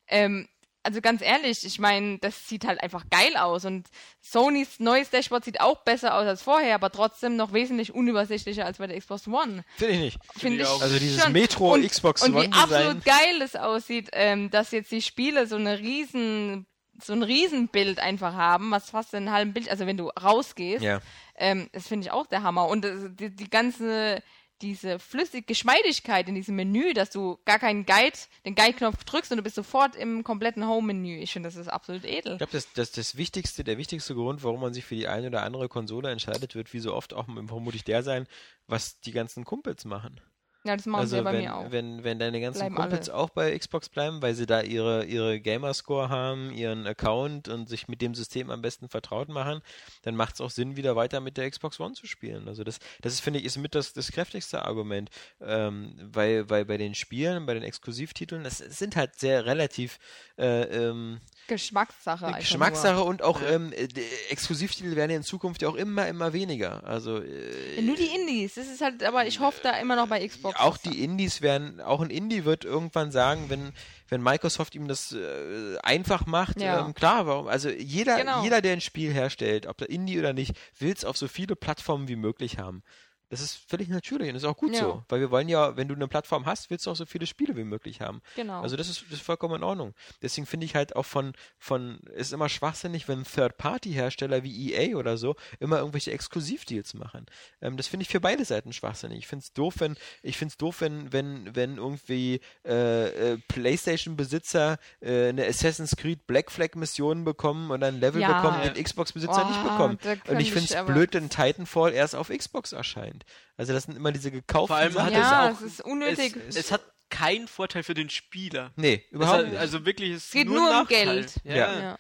[0.07, 0.49] ähm,
[0.85, 3.89] also ganz ehrlich, ich meine, das sieht halt einfach geil aus und
[4.21, 8.79] Sonys neues Dashboard sieht auch besser aus als vorher, aber trotzdem noch wesentlich unübersichtlicher als
[8.79, 9.65] bei der Xbox One.
[9.77, 10.19] Finde ich nicht.
[10.37, 10.81] Finde ich ich auch.
[10.83, 11.33] Also dieses schon.
[11.33, 12.63] Metro und, Xbox und One wie Design.
[12.73, 16.67] absolut geil es aussieht, ähm, dass jetzt die Spiele so eine riesen
[17.03, 21.01] so ein Riesenbild einfach haben, was fast einen halben Bild, also wenn du rausgehst, Ja.
[21.37, 22.69] ähm, das finde ich auch der Hammer.
[22.69, 24.23] Und äh, die, die ganze,
[24.65, 28.17] diese flüssige Geschmeidigkeit in diesem Menü, dass du gar keinen Guide,
[28.47, 31.19] den Guide-Knopf drückst und du bist sofort im kompletten Home-Menü.
[31.19, 32.33] Ich finde, das ist absolut edel.
[32.33, 35.27] Ich glaube, das, das, das wichtigste, der wichtigste Grund, warum man sich für die eine
[35.27, 38.27] oder andere Konsole entscheidet, wird wie so oft auch vermutlich der sein,
[38.67, 40.21] was die ganzen Kumpels machen.
[40.67, 41.71] Ja, das machen sie ja Also bei wenn, mir auch.
[41.71, 45.39] wenn, wenn deine ganzen Bleiben Kumpels auch bei Xbox bleiben, weil sie da ihre, ihre
[45.39, 49.61] Gamerscore haben, ihren Account und sich mit dem System am besten vertraut machen,
[50.03, 52.49] dann macht es auch Sinn, wieder weiter mit der Xbox One zu spielen.
[52.49, 55.11] Also das, das ist, finde ich, ist mit das, das kräftigste Argument,
[55.43, 59.99] ähm, weil, weil bei den Spielen, bei den Exklusivtiteln, das sind halt sehr relativ
[60.39, 62.27] äh, ähm, Geschmackssache.
[62.27, 63.89] einfach Geschmackssache und auch ähm, äh,
[64.31, 66.85] Exklusivtitel werden ja in Zukunft ja auch immer, immer weniger.
[66.85, 67.75] Also äh, Nur.
[67.77, 68.55] Ja, nur die Indies.
[68.55, 70.59] Das ist halt, aber ich hoffe da immer noch bei Xbox.
[70.59, 73.73] auch die Indies werden, auch ein Indie wird irgendwann sagen, wenn,
[74.09, 76.85] wenn Microsoft ihm das äh, einfach macht, Ja.
[76.85, 78.43] ähm, klar, warum, also jeder, Genau.
[78.43, 81.57] jeder, der ein Spiel herstellt, ob der Indie oder nicht, will es auf so viele
[81.57, 82.83] Plattformen wie möglich haben.
[83.31, 84.81] Das ist völlig natürlich und ist auch gut Ja.
[84.81, 87.27] so, weil wir wollen ja, wenn du eine Plattform hast, willst du auch so viele
[87.27, 88.21] Spiele wie möglich haben.
[88.37, 88.61] Genau.
[88.61, 89.95] Also das ist, das ist vollkommen in Ordnung.
[90.23, 95.17] Deswegen finde ich halt auch von, von, ist immer schwachsinnig, wenn Third-Party-Hersteller wie EA oder
[95.17, 97.27] so immer irgendwelche Exklusivdeals machen.
[97.61, 99.19] Ähm, das finde ich für beide Seiten schwachsinnig.
[99.19, 103.39] Ich finde es doof, wenn, ich finde es doof, wenn, wenn, wenn irgendwie äh, äh,
[103.49, 108.41] PlayStation-Besitzer äh, eine Assassin's Creed Black Flag-Mission bekommen oder ein Level Ja.
[108.41, 109.99] bekommen, den Xbox-Besitzer nicht Oh, bekommen.
[110.03, 113.14] da Und ich finde es blöd, wenn Titanfall erst auf Xbox erscheint.
[113.57, 115.07] Also das sind immer diese gekauften Vor allem Sachen.
[115.07, 115.61] hat Ja, es auch.
[115.61, 116.37] es ist unnötig.
[116.49, 118.73] Es, es hat keinen Vorteil für den Spieler.
[118.77, 119.57] Nee, überhaupt nicht.
[119.59, 121.05] also wirklich, es Es geht nur, nur um Nachteil.
[121.07, 121.35] Geld.
[121.45, 121.55] Ja.
[121.55, 121.81] Ja.
[121.81, 121.99] ja.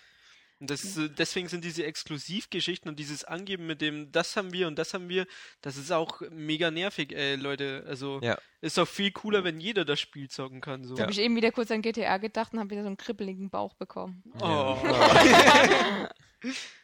[0.61, 4.67] Und das, äh, deswegen sind diese Exklusivgeschichten und dieses Angeben mit dem, das haben wir
[4.69, 5.27] und das haben wir,
[5.61, 7.85] das ist auch mega nervig, ey, Leute.
[7.87, 8.39] Also Ja.
[8.61, 10.85] ist doch viel cooler, wenn jeder das Spiel zocken kann.
[10.85, 10.95] So.
[10.95, 13.51] Da habe ich eben wieder kurz an GTA gedacht und habe wieder so einen kribbeligen
[13.51, 14.23] Bauch bekommen.
[14.41, 14.79] Oh.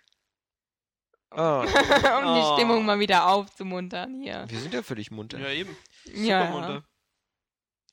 [1.33, 1.73] Oh, um die
[2.43, 2.55] Oh.
[2.57, 4.47] Stimmung mal wieder aufzumuntern hier.
[4.49, 5.39] wir sind ja völlig munter.
[5.39, 5.77] Ja, eben.
[6.13, 6.85] Ja, Super munter.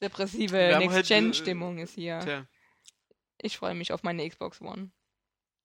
[0.01, 2.19] depressive Wir haben halt, Next-Gen-Stimmung ist hier.
[2.19, 2.45] Tja.
[3.41, 4.89] Ich freue mich auf meine Xbox One.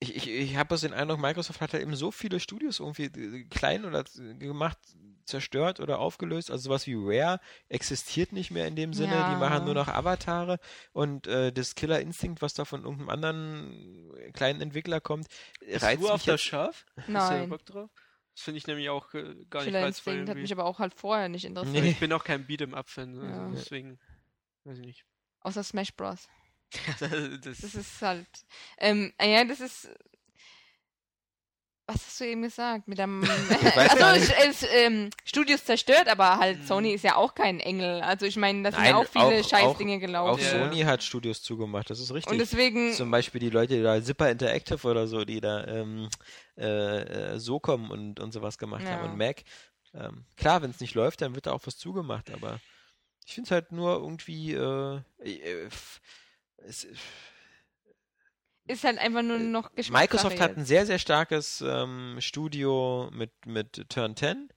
[0.00, 3.44] Ich, ich, ich habe den Eindruck, Microsoft hat halt eben so viele Studios irgendwie äh,
[3.44, 4.78] klein oder z- gemacht,
[5.24, 6.50] zerstört oder aufgelöst.
[6.50, 9.12] Also sowas wie Rare existiert nicht mehr in dem Sinne.
[9.14, 9.30] Ja.
[9.34, 10.58] Die machen nur noch Avatare
[10.92, 15.28] und äh, das Killer Instinct, was da von irgendeinem anderen kleinen Entwickler kommt,
[15.60, 16.44] Bist reizt du auf mich das jetzt.
[16.44, 16.86] Schaf?
[17.06, 17.48] Nein.
[17.48, 17.90] Bock drauf?
[18.34, 20.78] Das finde ich nämlich auch äh, gar nicht Killer reizvoll Instinct hat mich aber auch
[20.78, 21.84] halt vorher nicht interessiert.
[21.84, 21.90] Nee.
[21.90, 23.50] Ich bin auch kein Beat'em-Up-Fan, also Ja.
[23.50, 23.98] deswegen,
[24.64, 25.04] weiß ich nicht.
[25.40, 26.28] Außer Smash Bros.
[27.00, 28.26] das, Das ist halt.
[28.78, 29.90] Ähm, äh, ja, das ist.
[31.92, 32.88] Was hast du eben gesagt?
[32.88, 33.22] Mit dem.
[33.76, 36.66] also, es, es, ähm, Studios zerstört, aber halt Mhm.
[36.66, 38.00] Sony ist ja auch kein Engel.
[38.02, 40.42] Also, ich meine, da sind ja auch viele auch- Scheißdinge Auch gelaufen.
[40.42, 40.50] Ja.
[40.50, 42.32] Sony hat Studios zugemacht, das ist richtig.
[42.32, 42.92] Und deswegen.
[42.94, 46.08] Zum Beispiel die Leute, die da Zipper Interactive oder so, die da ähm,
[46.56, 48.90] äh, äh, SOCOM und, und sowas gemacht Ja.
[48.92, 49.42] haben und Mac.
[49.94, 52.60] Ähm, klar, wenn es nicht läuft, dann wird da auch was zugemacht, aber
[53.26, 55.68] ich finde es halt nur irgendwie äh, äh,
[56.66, 56.86] es,
[58.72, 60.58] ist halt einfach nur noch Geschmackssache Microsoft hat jetzt.
[60.58, 64.48] ein sehr, sehr starkes ähm, Studio mit, mit Turn 10.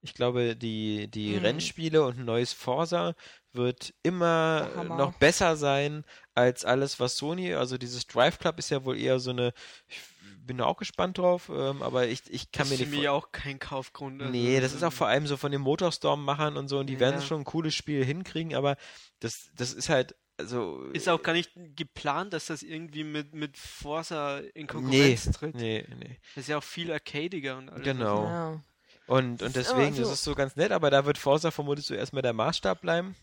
[0.00, 1.38] Ich glaube, die, die Mhm.
[1.38, 3.14] Rennspiele und ein neues Forza
[3.52, 4.96] wird immer Der Hammer.
[4.96, 6.04] noch besser sein
[6.34, 9.52] als alles, was Sony, also dieses Drive Club ist ja wohl eher so eine,
[9.88, 9.98] ich
[10.46, 12.96] bin da auch gespannt drauf, ähm, aber ich, ich kann das mir ist nicht für
[13.00, 14.22] mich auch kein Kaufgrund.
[14.22, 17.00] also, Nee, das ist auch vor allem so von den Motorstorm-Machern und so, und die
[17.00, 17.26] werden Ja.
[17.26, 18.76] schon ein cooles Spiel hinkriegen, aber
[19.18, 20.82] das, das ist halt, also.
[20.92, 25.54] Ist auch gar nicht geplant, dass das irgendwie mit, mit Forza in Nee, Konkurrenz tritt.
[25.54, 26.18] nee, nee.
[26.34, 27.84] Das ist ja auch viel arcadiger und alles.
[27.84, 28.24] Genau.
[28.24, 28.62] Ja.
[29.06, 31.86] Und, Das und deswegen, das so- ist so ganz nett, aber da wird Forza vermutlich
[31.86, 33.16] so erstmal der Maßstab bleiben.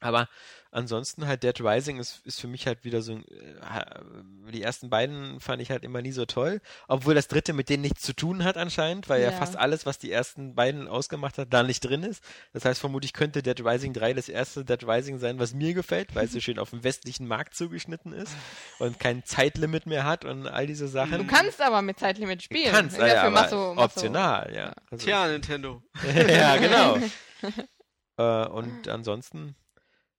[0.00, 0.28] Aber
[0.70, 4.90] ansonsten halt Dead Rising ist, ist für mich halt wieder so, ein, äh, die ersten
[4.90, 8.12] beiden fand ich halt immer nie so toll, obwohl das dritte mit denen nichts zu
[8.14, 9.36] tun hat anscheinend, weil ja, Ja.
[9.36, 12.22] fast alles, was die ersten beiden ausgemacht hat, da nicht drin ist.
[12.52, 16.14] Das heißt, vermutlich könnte Dead Rising 3 das erste Dead Rising sein, was mir gefällt,
[16.14, 18.32] weil es so schön auf den westlichen Markt zugeschnitten ist
[18.78, 21.18] und kein Zeitlimit mehr hat und all diese Sachen.
[21.18, 22.70] Du kannst aber mit Zeitlimit spielen.
[22.72, 24.72] kannst, Dafür ja, aber machst du- machst du- optional, ja.
[24.90, 25.82] Also, Tja, Nintendo.
[26.28, 26.98] ja, genau.
[28.16, 29.54] äh, und ansonsten,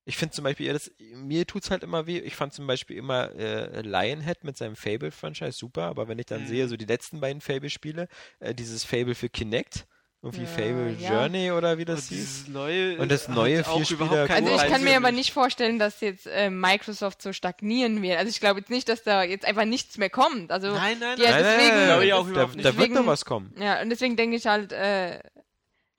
[0.09, 2.17] ich finde zum Beispiel, ja, das, mir tut's halt immer weh.
[2.19, 6.41] Ich fand zum Beispiel immer äh, Lionhead mit seinem Fable-Franchise super, aber wenn ich dann
[6.43, 6.47] Mhm.
[6.47, 8.07] sehe, so die letzten beiden Fable-Spiele,
[8.39, 9.85] äh, dieses Fable für Kinect,
[10.21, 11.11] irgendwie Ja, Fable ja.
[11.13, 12.47] Journey oder wie das Und hieß.
[12.49, 15.31] neue Und das neue Vierspieler- Also ich kann mir aber nicht.
[15.31, 18.17] vorstellen, dass jetzt äh, Microsoft so stagnieren wird.
[18.17, 20.51] Also ich glaube jetzt nicht, dass da jetzt einfach nichts mehr kommt.
[20.51, 21.43] Also Nein, nein, Ja, nein.
[21.43, 22.65] deswegen- glaube ich auch da, überhaupt da nicht.
[22.65, 23.53] wird Deswegen- noch was kommen.
[23.61, 25.19] ja, und deswegen denke ich halt, äh,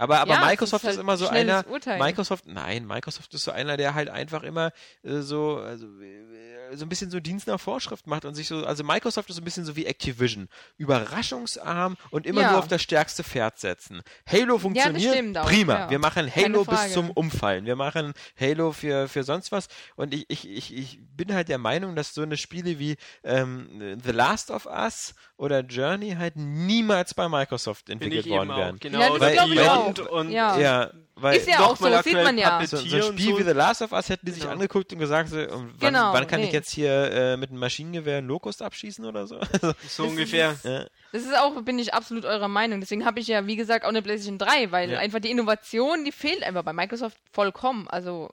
[0.01, 1.64] Aber, aber Ja, Microsoft ist ist, halt immer so einer.
[1.68, 1.98] Urteil.
[1.98, 4.72] Microsoft, nein, Microsoft ist so einer, der halt einfach immer
[5.02, 8.64] äh, so, also, äh, so ein bisschen so Dienst nach Vorschrift macht und sich so,
[8.64, 10.48] also Microsoft ist so ein bisschen so wie Activision.
[10.78, 12.51] Überraschungsarm und immer Ja.
[12.51, 14.02] nur auf das stärkste Pferd setzen.
[14.31, 15.78] Halo funktioniert, stimmt auch, prima.
[15.81, 15.90] ja.
[15.90, 17.66] Wir machen Halo bis zum Umfallen.
[17.66, 19.68] Wir machen Halo für, für sonst was.
[19.97, 23.98] Und ich, ich, ich, ich bin halt der Meinung, dass so eine Spiele wie ähm,
[24.02, 28.78] The Last of Us oder Journey halt niemals bei Microsoft entwickelt worden wären.
[28.78, 29.90] Genau, Ja, das Weil- weil-.
[29.99, 30.59] Und, und Ja.
[30.59, 32.65] Ja, weil Ist ja auch so, nochmal sieht man ja.
[32.67, 33.39] So, so ein Spiel so.
[33.39, 34.55] wie The Last of Us hätten die sich Genau.
[34.55, 36.53] angeguckt und gesagt, so, und wann, Genau, wann kann ich nee.
[36.53, 39.39] jetzt hier äh, mit einem Maschinengewehr einen Locust abschießen oder so?
[39.53, 40.57] Also, so ungefähr.
[40.62, 40.87] ja.
[41.12, 42.81] das ist auch, bin ich absolut eurer Meinung.
[42.81, 44.99] Deswegen habe ich ja, wie gesagt, auch eine PlayStation 3, weil Ja.
[44.99, 47.87] einfach die Innovation, die fehlt einfach bei Microsoft vollkommen.
[47.89, 48.31] Also,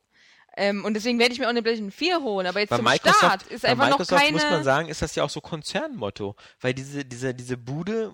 [0.55, 2.47] ähm, und deswegen werde ich mir auch eine PlayStation 4 holen.
[2.47, 4.31] Aber jetzt Bei zum Microsoft, Start ist bei einfach Microsoft noch keine...
[4.31, 8.11] muss man sagen, ist das ja auch so Konzernmotto, weil diese, diese, diese Bude,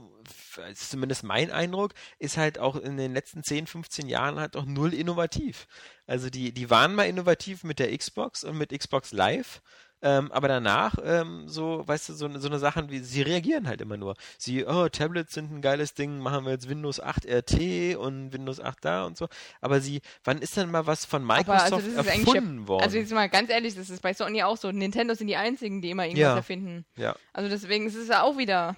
[0.57, 4.65] ist zumindest mein Eindruck, ist halt auch in den letzten 10, 15 Jahren halt auch
[4.65, 5.67] null innovativ.
[6.07, 9.61] Also die, die waren mal innovativ mit der Xbox und mit Xbox Live.
[10.05, 13.69] Ähm, aber danach, ähm, so, weißt du, so, eine- so eine Sachen wie, sie reagieren
[13.69, 14.15] halt immer nur.
[14.38, 18.59] Sie, oh, Tablets sind ein geiles Ding, machen wir jetzt Windows 8 RT und Windows
[18.59, 19.30] 8 da und so.
[19.61, 22.84] Aber sie, wann ist denn mal was von Aber Microsoft also erfunden worden?
[22.84, 24.73] Also jetzt mal ganz ehrlich, das ist bei Sony auch so.
[24.73, 26.35] Nintendo sind die einzigen, die immer irgendwas Ja.
[26.35, 26.84] erfinden.
[26.97, 27.15] ja.
[27.31, 28.75] Also deswegen ist es ja auch wieder.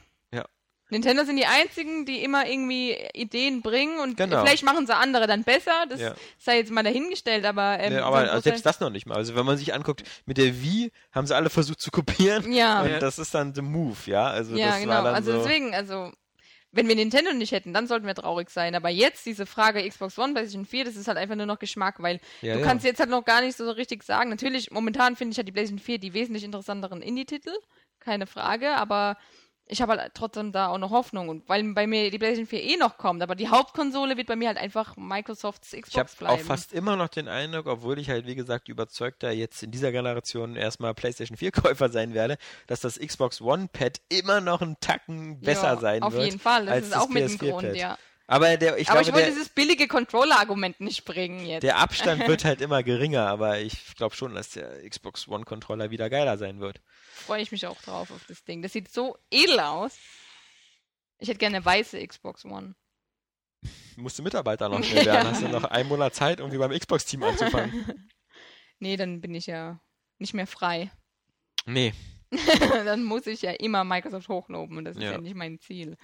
[0.90, 4.42] Nintendo sind die einzigen, die immer irgendwie Ideen bringen und Genau.
[4.44, 5.86] vielleicht machen sie andere dann besser.
[5.90, 6.14] Das Ja.
[6.38, 7.78] sei jetzt mal dahingestellt, aber.
[7.80, 9.16] Ähm, Nee, so ein aber Großteil- selbst das noch nicht mal.
[9.16, 12.52] Also wenn man sich anguckt, mit der Wii haben sie alle versucht zu kopieren.
[12.52, 12.82] Ja.
[12.84, 13.00] Und Ja.
[13.00, 14.28] das ist dann the move, ja.
[14.28, 14.94] Also ja, das genau.
[14.94, 15.38] war dann Also so.
[15.40, 16.12] deswegen, also.
[16.72, 18.76] Wenn wir Nintendo nicht hätten, dann sollten wir traurig sein.
[18.76, 21.96] Aber jetzt diese Frage Xbox One, PlayStation 4, das ist halt einfach nur noch Geschmack,
[22.04, 22.66] weil Ja, du ja.
[22.66, 24.30] kannst jetzt halt noch gar nicht so richtig sagen.
[24.30, 27.54] Natürlich, momentan finde ich halt die PlayStation 4 die wesentlich interessanteren Indie-Titel,
[28.02, 29.16] keine Frage, aber
[29.68, 31.30] ich habe halt trotzdem da auch noch Hoffnung.
[31.30, 34.36] Und weil bei mir die PlayStation 4 eh noch kommt, aber die Hauptkonsole wird bei
[34.36, 36.34] mir halt einfach Microsofts Xbox Ich habe bleiben.
[36.42, 39.92] auch fast immer noch den Eindruck, obwohl ich halt, wie gesagt, überzeugter jetzt in dieser
[39.92, 42.38] Generation erstmal PlayStation 4-Käufer sein werde,
[42.68, 46.26] dass das Xbox One-Pad immer noch einen Tacken besser ja, sein auf wird.
[46.26, 47.98] jeden Fall, das ist das auch mit dem PS4 Grund, ja.
[48.28, 51.64] Aber der, ich aber glaube, ich wollte der, dieses billige Controller-Argument nicht bringen jetzt.
[51.64, 56.10] der Abstand wird halt immer geringer, aber ich glaube schon, dass der Xbox One-Controller wieder
[56.10, 56.82] geiler sein wird.
[57.14, 58.62] Freue ich mich auch drauf auf das Ding.
[58.64, 59.98] Das sieht so edel aus.
[61.20, 62.76] Ich hätte gerne eine weiße Xbox One.
[63.96, 65.26] Musst du Mitarbeiter noch schnell werden.
[65.26, 65.32] Ja.
[65.32, 68.10] Hast du noch einen Monat Zeit, irgendwie beim Xbox-Team anzufangen?
[68.80, 69.80] nee, dann bin ich ja
[70.18, 70.92] nicht mehr frei.
[71.66, 71.94] Nee.
[72.86, 75.12] dann muss ich ja immer Microsoft hochloben und das ist Ja.
[75.14, 75.96] ja, nicht mein Ziel.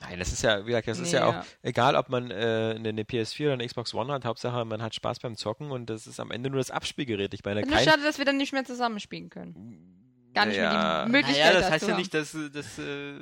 [0.00, 1.44] Nein, das ist ja, wie gesagt, das ist Nee, ja auch, ja.
[1.62, 4.94] egal ob man äh, eine, eine PS4 oder eine Xbox One hat, Hauptsache man hat
[4.94, 7.34] Spaß beim Zocken und das ist am Ende nur das Abspielgerät.
[7.34, 9.94] Ich meine, kein, schade, dass wir dann nicht mehr zusammenspielen können.
[10.34, 10.70] Gar nicht Ja.
[10.72, 11.98] mehr die Möglichkeit Naja, das heißt ja haben.
[11.98, 13.14] nicht, dass, dass äh,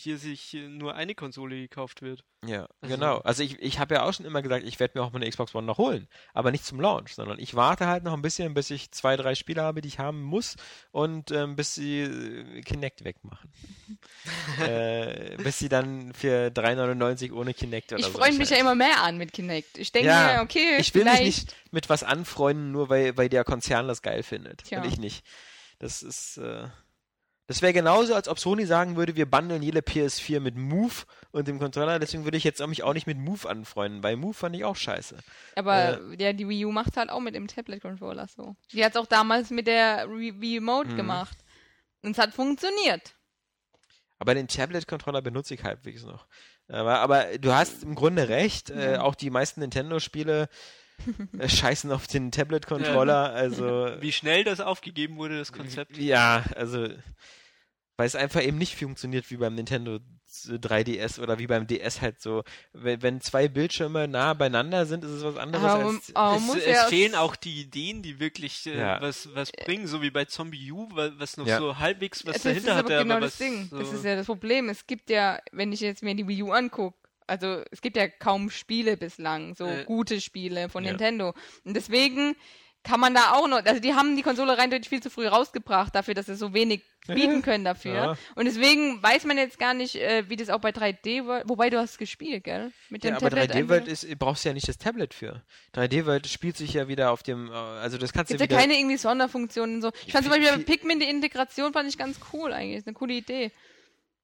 [0.00, 2.24] hier sich nur eine Konsole gekauft wird.
[2.46, 3.18] Ja, Also- genau.
[3.18, 5.28] Also ich, ich habe ja auch schon immer gesagt, ich werde mir auch mal eine
[5.30, 6.08] Xbox One noch holen.
[6.34, 9.34] Aber nicht zum Launch, sondern ich warte halt noch ein bisschen, bis ich zwei, drei
[9.34, 10.56] Spiele habe, die ich haben muss
[10.92, 13.50] und ähm, bis sie äh, Kinect wegmachen.
[14.60, 18.74] äh, bis sie dann für 3,99 ohne Kinect oder Ich so freue mich ja immer
[18.74, 19.78] mehr an mit Kinect.
[19.78, 21.24] Ich denke Ja, mir, okay, Ich will vielleicht.
[21.24, 24.64] mich nicht mit was anfreunden, nur weil, weil der Konzern das geil findet.
[24.64, 24.80] Tja.
[24.82, 25.24] Und ich nicht.
[25.80, 26.66] Das ist, äh,
[27.48, 30.92] das wäre genauso, als ob Sony sagen würde, wir bundeln jede PS4 mit Move
[31.32, 34.34] und dem Controller, deswegen würde ich jetzt mich auch nicht mit Move anfreunden, weil Move
[34.34, 35.16] fand ich auch scheiße.
[35.56, 38.54] Aber ja, die Wii U macht halt auch mit dem Tablet-Controller so.
[38.72, 40.96] Die hat es auch damals mit der Wii Remote Mhm.
[40.96, 41.38] gemacht.
[42.02, 43.16] Und es hat funktioniert.
[44.20, 46.26] Aber den Tablet-Controller benutze ich halbwegs noch.
[46.68, 50.46] Aber, aber du hast im Grunde recht, äh, auch die meisten Nintendo-Spiele äh,
[51.46, 55.96] scheißen auf den Tablet-Controller, also Wie schnell das aufgegeben wurde, das Konzept.
[55.98, 56.88] Ja, also
[57.96, 59.98] weil es einfach eben nicht funktioniert wie beim Nintendo
[60.46, 65.10] 3DS oder wie beim DS halt so, wenn, wenn zwei Bildschirme nah beieinander sind, ist
[65.10, 66.14] es was anderes Aber, als.
[66.14, 69.00] aber es es ja fehlen auch die Ideen, die wirklich äh, Ja.
[69.00, 71.58] was, was bringen, so wie bei Zombie U, wa- was noch Ja.
[71.58, 73.66] so halbwegs was das dahinter ist aber hatte, genau aber das Ding.
[73.68, 74.68] so Das ist ja das Problem.
[74.68, 76.96] Es gibt ja, wenn ich jetzt mir die Wii U angucke,
[77.28, 79.84] also es gibt ja kaum Spiele bislang, so Äh.
[79.84, 80.90] gute Spiele von Ja.
[80.90, 81.34] Nintendo.
[81.64, 82.34] Und deswegen
[82.84, 85.26] kann man da auch noch, also die haben die Konsole rein deutlich viel zu früh
[85.26, 87.92] rausgebracht dafür, dass sie so wenig bieten können dafür.
[87.94, 88.16] Ja.
[88.36, 91.70] Und deswegen weiß man jetzt gar nicht, äh, wie das auch bei 3D World, wobei
[91.70, 92.72] du hast gespielt, gell?
[92.88, 95.42] Mit dem Ja, aber Tablet 3D World ist, brauchst du ja nicht das Tablet für.
[95.74, 98.50] 3D World spielt sich ja wieder auf dem, äh, also das kannst Gibt du ja
[98.50, 98.58] wieder.
[98.60, 99.90] keine irgendwie Sonderfunktionen und so.
[100.06, 102.78] Ich fand zum Beispiel bei Pikmin die Integration fand ich ganz cool eigentlich.
[102.78, 103.50] Ist eine coole Idee.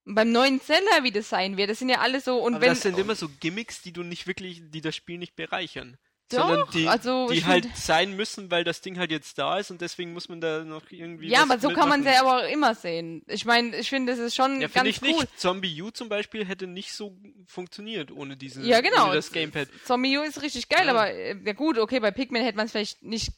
[0.07, 2.69] Beim neuen Zelda, wie das sein wird, das sind ja alles so und aber wenn
[2.71, 5.97] das sind immer so Gimmicks, die du nicht wirklich, die das Spiel nicht bereichern.
[6.31, 9.71] Doch, sondern die, also die halt sein müssen, weil das Ding halt jetzt da ist
[9.71, 11.29] und deswegen muss man da noch irgendwie.
[11.29, 12.19] ja, aber so kann man mitmachen.
[12.25, 13.23] sie aber auch immer sehen.
[13.29, 15.21] Ich meine, ich finde, das ist schon Ja, finde ganz ich cool.
[15.21, 15.39] nicht.
[15.39, 17.15] Zombie U zum Beispiel hätte nicht so
[17.47, 19.07] funktioniert ohne diesen Ja, genau.
[19.07, 19.69] ohne das Gamepad.
[19.85, 20.93] Zombie U ist richtig geil, Ja.
[20.93, 23.31] aber äh, ja gut, okay, bei Pikmin hätte man es vielleicht nicht.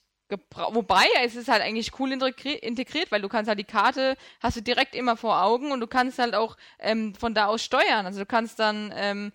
[0.72, 4.56] Wobei, es ist halt eigentlich cool integri- integriert, weil du kannst halt die Karte, hast
[4.56, 8.06] du direkt immer vor Augen und du kannst halt auch ähm, von da aus steuern.
[8.06, 9.32] Also du kannst dann ähm,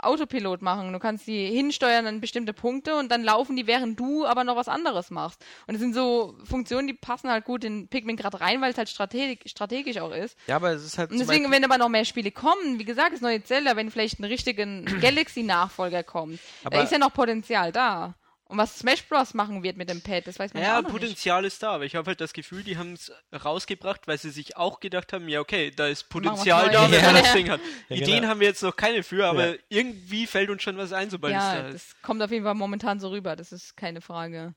[0.00, 0.92] Autopilot machen.
[0.92, 4.54] Du kannst die hinsteuern an bestimmte Punkte und dann laufen die, während du aber noch
[4.54, 5.44] was anderes machst.
[5.66, 8.78] Und das sind so Funktionen, die passen halt gut in Pikmin gerade rein, weil es
[8.78, 10.38] halt strateg strategisch auch ist.
[10.46, 11.10] Ja, aber es ist halt.
[11.10, 14.20] Und deswegen, wenn aber noch mehr Spiele kommen, wie gesagt, das neue Zelda, wenn vielleicht
[14.20, 18.14] ein richtigen Galaxy-Nachfolger kommt, da Aber- ist ja noch Potenzial da.
[18.48, 19.34] Und was Smash Bros.
[19.34, 21.00] machen wird mit dem Pad, das weiß man ja, Ja, auch noch nicht.
[21.02, 23.12] Potenzial ist da, aber ich habe halt das Gefühl, die haben es
[23.44, 27.14] rausgebracht, weil sie sich auch gedacht haben, ja okay, da ist Potenzial da, wenn man
[27.16, 27.20] Ja.
[27.20, 27.60] das Ding hat.
[27.90, 28.28] Ja, Ideen genau.
[28.28, 29.56] haben wir jetzt noch keine für, aber Ja.
[29.68, 31.74] irgendwie fällt uns schon was ein, sobald es Ja, da ist.
[31.74, 34.54] das kommt auf jeden Fall momentan so rüber, das ist keine Frage.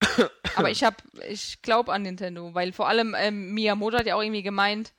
[0.56, 4.22] Aber ich hab, ich glaube an Nintendo, weil vor allem ähm, Miyamoto hat ja auch
[4.22, 4.94] irgendwie gemeint,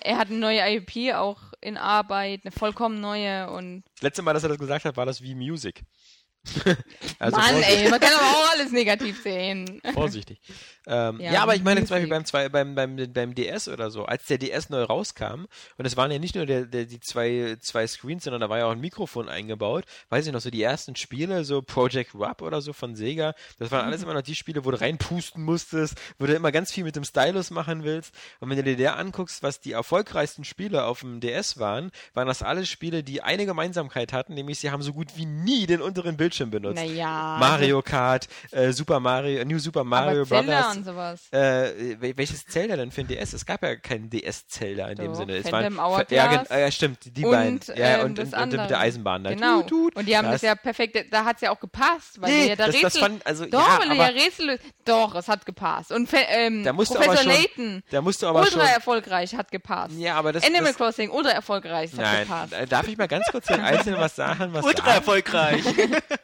[0.00, 4.32] er hat eine neue IP auch in Arbeit, eine vollkommen neue und Das letzte Mal,
[4.34, 5.82] dass er das gesagt hat, war das wie Music.
[7.18, 7.78] also Mann, vorsichtig.
[7.78, 9.80] ey, man kann aber auch alles negativ sehen.
[9.94, 10.40] Vorsichtig.
[10.86, 11.94] Ähm, ja, Ja, aber ich meine zum.
[11.94, 15.46] Beispiel beim, zwei, beim, beim, beim DS oder so, als der DS neu rauskam,
[15.78, 18.58] und es waren ja nicht nur der, der, die zwei, zwei Screens, sondern da war
[18.58, 22.42] ja auch ein Mikrofon eingebaut, weiß ich noch, so die ersten Spiele, so Project Rub
[22.42, 25.94] oder so von Sega, das waren alles immer noch die Spiele, wo du reinpusten musstest,
[26.18, 28.14] wo du immer ganz viel mit dem Stylus machen willst.
[28.40, 32.26] Und wenn du dir da anguckst, was die erfolgreichsten Spiele auf dem DS waren, waren
[32.26, 35.80] das alles Spiele, die eine Gemeinsamkeit hatten, nämlich sie haben so gut wie nie den
[35.80, 36.76] unteren Bildschirm benutzt.
[36.76, 37.36] Naja.
[37.38, 40.76] Mario Kart, äh, Super Mario, New Super Mario aber Zelda Brothers.
[40.76, 41.20] und sowas.
[41.32, 43.32] Äh, wel- welches Zelda denn für ein DS?
[43.32, 45.36] Es gab ja kein DS-Zelda in dem Doch, Sinne.
[45.36, 47.60] Es Phantom waren, ja, äh, ja, stimmt, die und, beiden.
[47.76, 49.30] Ja, ähm, und, das und, und mit der Eisenbahn da.
[49.34, 49.60] Genau.
[49.62, 49.96] Tut, tut.
[49.96, 52.56] Und die haben das, ja perfekt, da hat es ja auch gepasst, weil Nee, ja
[52.56, 52.90] da das- Rätsel.
[52.90, 54.58] das fand- also, doch, ja, weil ja Rätsel.
[54.84, 55.92] Doch, es hat gepasst.
[55.92, 58.68] Und ähm, Da Professor aber schon- Layton, Da musst du aber ultra schon.
[58.68, 59.94] erfolgreich, hat gepasst.
[59.98, 62.52] Ja, aber das, Animal das Crossing, ultra erfolgreich, hat Nein, gepasst.
[62.52, 64.52] äh, darf ich mal ganz kurz den Einzelnen was sagen?
[64.52, 64.96] Was Ultra sagen?
[64.98, 65.64] erfolgreich.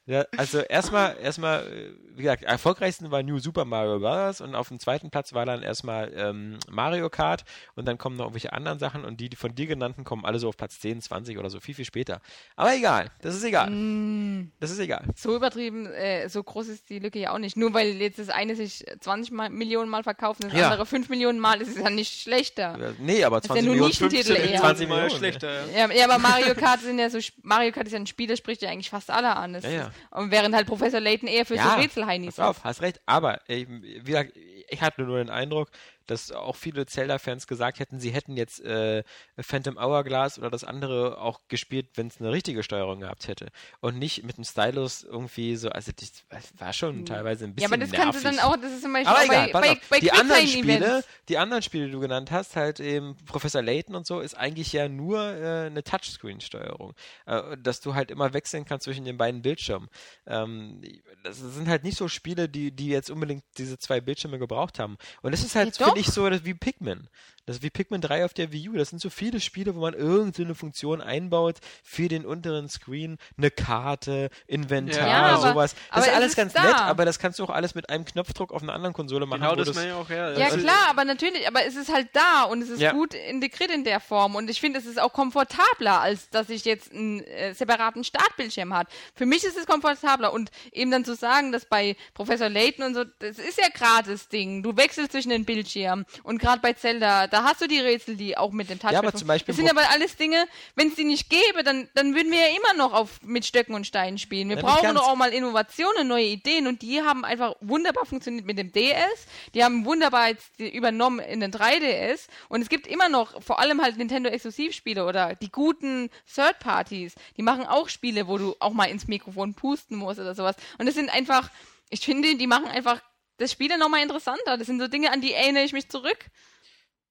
[0.07, 4.41] Ja, also erstmal, erstmal, äh, wie gesagt, erfolgreichsten war New Super Mario Bros.
[4.41, 7.43] und auf dem zweiten Platz war dann erstmal ähm, Mario Kart
[7.75, 10.39] und dann kommen noch irgendwelche anderen Sachen und die, die von dir genannten kommen alle
[10.39, 12.19] so auf Platz 10, 20 oder so, viel, viel später.
[12.55, 13.69] Aber egal, das ist egal.
[13.69, 15.05] Mm, Das ist egal.
[15.15, 17.55] so übertrieben, äh, so groß ist die Lücke ja auch nicht.
[17.55, 20.69] Nur weil jetzt das eine sich 20 mal, Millionen Mal verkauft und das Ja.
[20.69, 22.75] andere 5 Millionen Mal, ist es ja nicht schlechter.
[22.77, 24.59] Ja, Nee, aber ist ja 20 nur Millionen, Nischentitel 15, eher.
[24.59, 25.17] 20 Mal Millionen.
[25.19, 25.67] schlechter.
[25.67, 25.87] Ja.
[25.87, 28.27] Ja, ja, aber Mario Kart sind ja so, Sp- Mario Kart ist ja ein Spiel,
[28.27, 29.53] das spricht ja eigentlich fast alle an.
[29.53, 29.90] Das Ja, ja.
[29.91, 33.01] Ist, und während halt Professor Layton eher für Ja, so Rätselheinis Pass auf, hast recht.
[33.05, 35.69] Aber, äh, wie gesagt, ich hatte nur den Eindruck,
[36.07, 39.03] dass auch viele Zelda-Fans gesagt hätten, sie hätten jetzt äh,
[39.39, 43.47] Phantom Hourglass oder das andere auch gespielt, wenn es eine richtige Steuerung gehabt hätte.
[43.79, 46.23] Und nicht mit dem Stylus irgendwie so, also das
[46.57, 48.03] war schon teilweise ein Ja, bisschen aber das nervig.
[48.05, 50.47] kannst du dann auch, das ist zum Beispiel Aber egal, bei, bei, bei die anderen.
[50.47, 54.33] Spiele, die anderen Spiele, die du genannt hast, halt eben Professor Layton und so, ist
[54.35, 56.93] eigentlich ja nur äh, eine Touchscreen-Steuerung,
[57.25, 59.89] äh, dass du halt immer wechseln kannst zwischen den beiden Bildschirmen.
[60.27, 60.81] Ähm,
[61.23, 64.97] das sind halt nicht so Spiele, die, die jetzt unbedingt diese zwei Bildschirme gebraucht haben.
[65.21, 67.07] Und das ist halt, Ja, finde ich, so das wie Pikmin.
[67.47, 68.73] Das ist wie Pikmin 3 auf der Wii U.
[68.73, 73.49] Das sind so viele Spiele, wo man irgendeine Funktion einbaut für den unteren Screen, eine
[73.49, 75.75] Karte, Inventar, Ja, aber- sowas.
[75.91, 76.63] Das ist es alles ist ganz da.
[76.63, 79.41] nett, aber das kannst du auch alles mit einem Knopfdruck auf einer anderen Konsole machen.
[79.41, 80.31] Genau das meine ich auch, ja.
[80.37, 82.91] Ja Also- klar, aber natürlich, aber es ist halt da und es ist Ja.
[82.91, 86.63] gut integriert in der Form und ich finde, es ist auch komfortabler, als dass ich
[86.63, 88.87] jetzt einen äh, separaten Startbildschirm hat.
[89.15, 92.93] Für mich ist es komfortabler und eben dann zu sagen, dass bei Professor Layton und
[92.93, 94.61] so, das ist ja gratis Ding.
[94.61, 95.80] Du wechselst zwischen den Bildschirmen.
[95.81, 96.05] Bildschirm.
[96.23, 98.93] Und gerade bei Zelda, da hast du die Rätsel, die auch mit dem Touchpad.
[98.93, 100.45] Ja, aber zum Beispiel Das sind aber alles Dinge,
[100.75, 103.75] wenn es die nicht gäbe, dann, dann würden wir ja immer noch auf, mit Stöcken
[103.75, 104.49] und Steinen spielen.
[104.49, 108.45] Wir Ja, brauchen doch auch mal Innovationen, neue Ideen und die haben einfach wunderbar funktioniert
[108.45, 109.25] mit dem DS.
[109.53, 113.81] Die haben wunderbar jetzt übernommen in den 3DS und es gibt immer noch, vor allem
[113.81, 119.07] halt Nintendo-Exklusivspiele oder die guten Third-Parties, die machen auch Spiele, wo du auch mal ins
[119.07, 120.55] Mikrofon pusten musst oder sowas.
[120.77, 121.49] Und das sind einfach,
[121.89, 123.01] ich finde, die machen einfach
[123.41, 124.57] das Spiel dann nochmal interessanter.
[124.57, 126.25] Das sind so Dinge, an die erinnere ich mich zurück.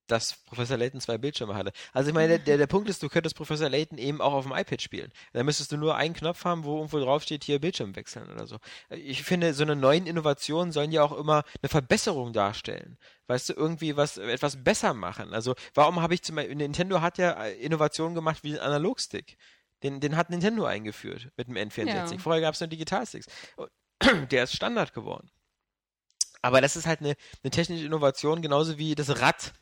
[0.07, 1.71] dass Professor Layton zwei Bildschirme hatte.
[1.93, 4.53] Also ich meine, der, der Punkt ist, du könntest Professor Layton eben auch auf dem
[4.53, 5.13] iPad spielen.
[5.33, 8.57] Da müsstest du nur einen Knopf haben, wo irgendwo draufsteht, hier Bildschirm wechseln oder so.
[8.91, 12.99] Ich finde, so eine neuen Innovationen sollen ja auch immer eine Verbesserung darstellen.
[13.29, 15.33] Weißt du, irgendwie was, etwas besser machen.
[15.33, 19.37] Also warum habe ich zum Beispiel, Nintendo hat ja Innovationen gemacht wie den Analogstick.
[19.85, 21.87] Den, den hat Nintendo eingeführt mit dem N64.
[21.87, 22.19] Ja.
[22.19, 23.27] Vorher gab es nur Digitalsticks.
[23.57, 23.71] Und
[24.31, 25.31] Der ist Standard geworden.
[26.43, 29.53] Aber das ist halt eine, eine technische Innovation, genauso wie das Rad.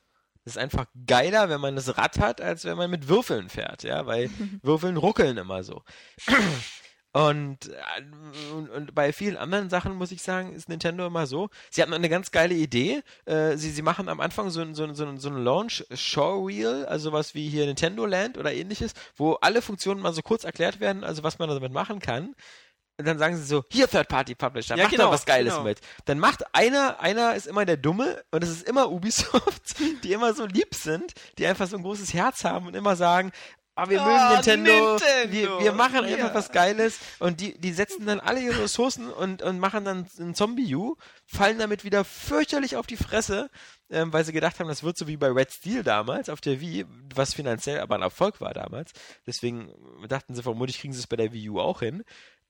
[0.44, 3.82] Das ist einfach geiler, wenn man das Rad hat, als wenn man mit Würfeln fährt,
[3.82, 4.30] ja, weil
[4.62, 5.82] Würfeln ruckeln immer so.
[7.12, 7.58] Und,
[8.54, 11.48] und, und bei vielen anderen Sachen, muss ich sagen, ist Nintendo immer so.
[11.70, 13.02] Sie hatten eine ganz geile Idee.
[13.24, 17.34] Äh, sie, sie machen am Anfang so, ein- so, so, so ein Launch-Showreel, also was
[17.34, 21.22] wie hier Nintendo Land oder ähnliches, wo alle Funktionen mal so kurz erklärt werden, also
[21.22, 22.34] was man damit machen kann.
[22.98, 25.64] Und dann sagen sie so, hier Third-Party-Publisher, Ja, macht genau, da was Geiles genau.
[25.64, 25.80] mit.
[26.06, 30.34] Dann macht einer, einer ist immer der Dumme und es ist immer Ubisoft, die immer
[30.34, 33.30] so lieb sind, die einfach so ein großes Herz haben und immer sagen,
[33.76, 36.16] ah, wir mögen Ah, Nintendo, Nintendo, Wir, wir machen ja.
[36.16, 40.06] einfach was Geiles und die, die setzen dann alle ihre Ressourcen und, und machen dann
[40.18, 43.48] ein Zombie-U, fallen damit wieder fürchterlich auf die Fresse,
[43.90, 46.60] ähm, weil sie gedacht haben, das wird so wie bei Red Steel damals auf der
[46.60, 48.90] Wii, was finanziell aber ein Erfolg war damals.
[49.26, 49.72] Deswegen
[50.08, 52.02] dachten sie, vermutlich kriegen sie es bei der Wii U auch hin.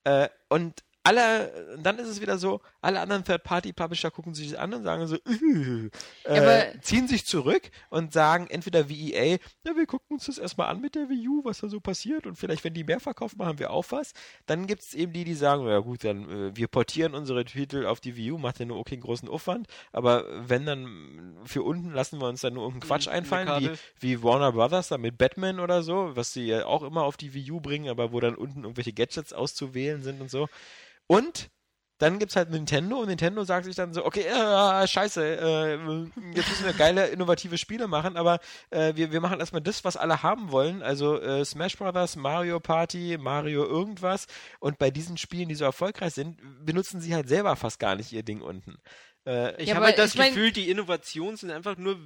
[0.09, 4.75] Äh, und alle, dann ist es wieder so, alle anderen Third-Party-Publisher gucken sich das an
[4.75, 5.17] und sagen so,
[6.25, 10.39] äh, äh, ziehen sich zurück und sagen entweder wie EA, ja, wir gucken uns das
[10.39, 13.01] erstmal an mit der Wii U, was da so passiert und vielleicht, wenn die mehr
[13.01, 14.13] verkaufen, machen wir auch was.
[14.47, 17.87] Dann gibt es eben die, die sagen, ja gut, dann äh, wir portieren unsere Titel
[17.87, 21.63] auf die Wii U, macht ja nur okay einen großen Aufwand, aber wenn dann für
[21.63, 23.71] unten lassen wir uns dann nur irgendeinen Quatsch einfallen, wie,
[24.01, 27.33] wie Warner Brothers da mit Batman oder so, was sie ja auch immer auf die
[27.33, 30.49] Wii U bringen, aber wo dann unten irgendwelche Gadgets auszuwählen sind und so.
[31.09, 31.51] Und
[32.01, 35.73] dann gibt's halt Nintendo und Nintendo sagt sich dann so, okay, äh, scheiße, äh,
[36.37, 38.39] jetzt müssen wir geile, innovative Spiele machen, aber
[38.71, 42.61] äh, wir, wir machen erstmal das, was alle haben wollen, also äh, Smash Brothers, Mario
[42.61, 44.27] Party, Mario irgendwas
[44.61, 48.13] und bei diesen Spielen, die so erfolgreich sind, benutzen sie halt selber fast gar nicht
[48.13, 48.77] ihr Ding unten.
[49.27, 51.97] Äh, Ich Ja, habe halt das ich mein- Gefühl, die Innovationen sind einfach nur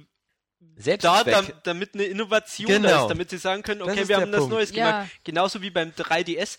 [0.59, 1.33] da, Selbstzweck.
[1.33, 3.03] dam, damit eine Innovation da Genau.
[3.03, 4.53] ist, damit sie sagen können, Das okay, wir haben das Punkt.
[4.55, 5.01] Neues Ja.
[5.01, 5.11] gemacht.
[5.23, 6.57] Genauso wie beim 3DS.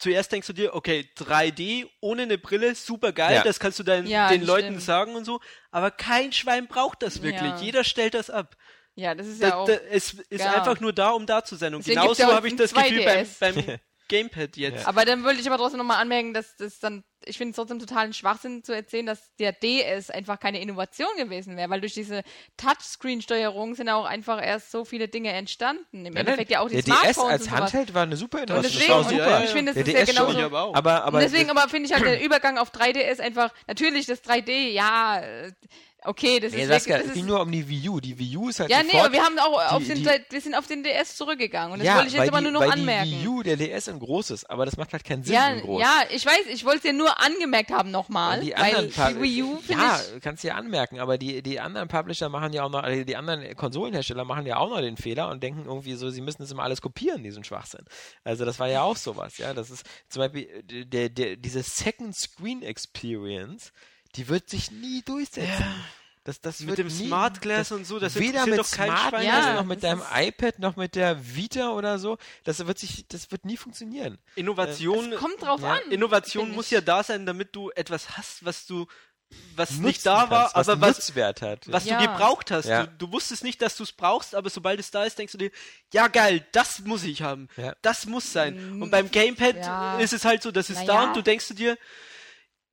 [0.00, 3.42] Zuerst denkst du dir, okay, 3D ohne eine Brille, super geil, Ja.
[3.42, 4.82] das kannst du deinen, Ja, den Leuten stimmt.
[4.82, 7.42] sagen und so, aber kein Schwein braucht das wirklich.
[7.50, 7.58] Ja.
[7.60, 8.56] Jeder stellt das ab.
[8.94, 9.66] Ja, das ist Da, ja auch.
[9.66, 10.54] da, es ist ja.
[10.54, 11.74] einfach nur da, um da zu sein.
[11.74, 13.38] Und Deswegen genauso habe ich das Gefühl beim, 2DS.
[13.40, 13.54] beim
[14.10, 14.86] Gamepad jetzt.
[14.86, 17.78] Aber dann wollte ich aber trotzdem nochmal anmerken, dass das dann, ich finde es trotzdem
[17.78, 22.22] totalen Schwachsinn zu erzählen, dass der DS einfach keine Innovation gewesen wäre, weil durch diese
[22.58, 26.04] Touchscreen-Steuerung sind auch einfach erst so viele Dinge entstanden.
[26.04, 27.60] Im Nein, Endeffekt ja auch die der DS Smartphones als und sowas.
[27.60, 28.72] Handheld war eine super Und Innovation.
[28.80, 29.44] deswegen, und super.
[29.44, 30.32] ich finde, das der ist ja DS genauso.
[30.32, 30.74] schon, Ich aber auch.
[30.74, 34.70] aber, aber deswegen aber finde ich halt der Übergang auf 3DS einfach, natürlich das 3D,
[34.70, 35.52] ja, äh,
[36.04, 38.00] okay, das Nee, ist das, wirklich, es das ging nur um die Wii U.
[38.00, 40.24] Die Wii U ist halt ja, nee, aber wir haben auch auf die- den, die-
[40.30, 42.60] wir sind auf den DS zurückgegangen und das ja, wollte ich jetzt die, nur noch
[42.60, 43.10] weil anmerken.
[43.10, 45.80] die Wii U der DS ein großes, aber das macht halt keinen Sinn ja, groß.
[45.80, 49.08] ja, ich weiß, ich wollte es dir nur angemerkt haben nochmal, die weil anderen Pub-
[49.14, 52.28] die Wii U finde ja, ich kannst du ja anmerken, aber die, die anderen Publisher
[52.28, 55.42] machen ja auch noch, also die anderen Konsolenhersteller machen ja auch noch den Fehler und
[55.42, 57.84] denken irgendwie so, sie müssen das immer alles kopieren, diesen Schwachsinn.
[58.24, 59.54] Also das war ja auch sowas, ja.
[59.54, 63.72] Das ist zum Beispiel äh, der, der, diese Second Screen Experience,
[64.16, 65.64] die wird sich nie durchsetzen.
[66.24, 68.88] Das, das Mit wird dem nie, Smart Glass und so, das weder mit doch kein
[68.88, 69.22] Smart Schwein.
[69.22, 72.18] Glass Ja, noch mit das deinem iPad noch mit der Vita oder so.
[72.44, 74.18] Das wird sich, das wird nie funktionieren.
[74.34, 75.72] Innovation, es kommt drauf Ja.
[75.74, 75.80] an.
[75.90, 78.86] Innovation muss ja da sein, damit du etwas hast, was du,
[79.56, 81.72] was Nutzen nicht da war, kannst, was aber was, Nutzwert hat.
[81.72, 81.98] was Ja.
[81.98, 82.66] du gebraucht hast.
[82.66, 82.84] Ja.
[82.86, 85.38] Du, du wusstest nicht, dass du es brauchst, aber sobald es da ist, denkst du
[85.38, 85.50] dir,
[85.94, 87.48] ja geil, das muss ich haben.
[87.56, 87.74] Ja.
[87.80, 88.82] Das muss sein.
[88.82, 89.98] Und beim Gamepad ja.
[89.98, 91.08] ist es halt so, das ist Na da ja.
[91.08, 91.78] und du denkst du dir,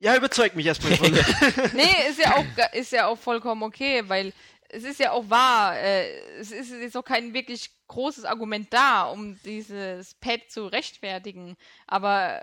[0.00, 0.92] ja, überzeug mich erstmal.
[1.72, 4.32] Nee, ist ja auch ist ja auch vollkommen okay, weil
[4.68, 9.04] es ist ja auch wahr, äh, es ist jetzt auch kein wirklich großes Argument da,
[9.04, 11.56] um dieses Pad zu rechtfertigen.
[11.86, 12.42] Aber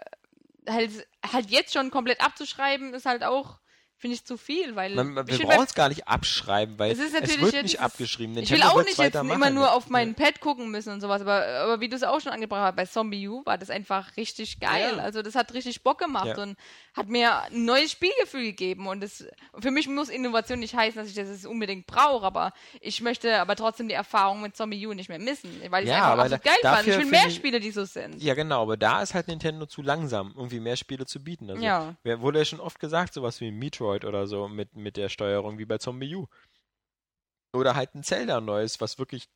[0.67, 3.59] halt, halt jetzt schon komplett abzuschreiben, ist halt auch
[3.97, 6.99] finde ich zu viel, weil Man, man, wir brauchen es gar nicht abschreiben, weil Es
[6.99, 8.37] ist es natürlich wird ja nicht abgeschrieben.
[8.37, 9.55] ich will auch nicht jetzt weiter immer machen.
[9.55, 12.31] nur auf mein Pad gucken müssen und sowas, aber, aber wie du es auch schon
[12.33, 14.93] angebracht hast, bei Zombie U war das einfach richtig geil.
[14.97, 15.03] Ja.
[15.03, 16.43] Also das hat richtig Bock gemacht Ja.
[16.43, 16.57] und
[16.93, 19.25] hat mir ein neues Spielgefühl gegeben und das,
[19.59, 23.39] für mich muss Innovation nicht heißen, dass ich das jetzt unbedingt brauche, aber ich möchte
[23.39, 26.23] aber trotzdem die Erfahrung mit Zombie U nicht mehr missen, weil ich es Ja, einfach
[26.25, 26.87] absolut da- geil fand.
[26.87, 28.21] Ich will mehr ich- Spiele, die so sind.
[28.21, 31.49] Ja, genau, aber da ist halt Nintendo zu langsam, irgendwie mehr Spiele zu bieten.
[31.49, 31.95] Also, Ja.
[32.03, 33.51] Wurde ja schon oft gesagt, sowas wie
[33.85, 36.27] Metroid oder so mit, mit der Steuerung wie bei Zombie U.
[37.53, 39.29] Oder halt ein Zelda neues, was wirklich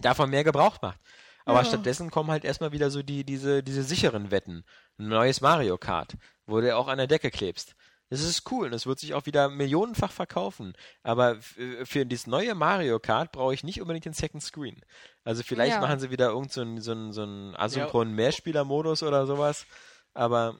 [0.00, 1.00] davon mehr Gebrauch macht.
[1.44, 1.64] Aber Ja.
[1.64, 4.64] stattdessen kommen halt erstmal wieder so die, diese, diese sicheren Wetten.
[4.98, 6.14] Ein neues Mario Kart,
[6.46, 7.74] wo du auch an der Decke klebst.
[8.10, 10.74] Das ist cool und es wird sich auch wieder millionenfach verkaufen.
[11.02, 14.84] Aber f- für dieses neue Mario Kart brauche ich nicht unbedingt den Second Screen.
[15.24, 15.80] Also vielleicht Ja.
[15.80, 19.66] machen sie wieder irgend so so so einen asynchronen Mehrspieler-Modus oder sowas.
[20.12, 20.58] Aber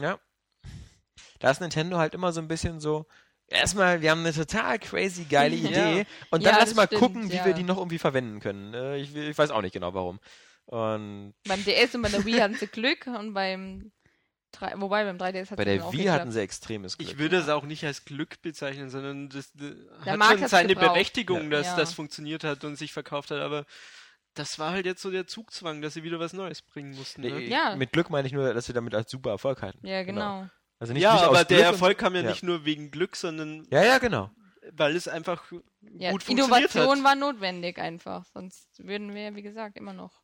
[0.00, 0.18] ja,
[1.40, 3.06] da ist Nintendo halt immer so ein bisschen so.
[3.50, 5.68] Erstmal, wir haben eine total crazy geile Ja.
[5.70, 7.44] Idee und dann Ja, lass mal stimmt, gucken, wie ja.
[7.46, 8.74] wir die noch irgendwie verwenden können.
[8.74, 10.20] Äh, Ich, ich weiß auch nicht genau warum.
[10.66, 13.90] Und Beim DS und bei der Wii hatten sie Glück und beim
[14.52, 17.08] 3, wobei beim 3DS hat bei der Wii hatten sie extremes Glück.
[17.10, 19.70] Ich würde es auch nicht als Glück bezeichnen, sondern das, das
[20.04, 20.92] hat Markt schon seine gebraucht.
[20.94, 21.58] Berechtigung, Ja.
[21.58, 21.76] dass Ja.
[21.76, 23.64] das funktioniert hat und sich verkauft hat, aber
[24.34, 27.22] das war halt jetzt so der Zugzwang, dass sie wieder was Neues bringen mussten.
[27.22, 27.40] Nee, Ne?
[27.48, 27.74] Ja.
[27.76, 29.86] Mit Glück meine ich nur, dass sie damit als super Erfolg hatten.
[29.86, 30.48] Ja, genau.
[30.78, 32.30] Also nicht, ja, nicht aber aus der Glück Erfolg kam ja, ja.
[32.30, 34.30] nicht nur wegen Glück, sondern Ja, ja, genau.
[34.72, 35.44] weil es einfach
[35.96, 37.04] Ja, gut funktioniert Innovation hat.
[37.04, 40.20] war notwendig einfach, sonst würden wir, wie gesagt, immer noch.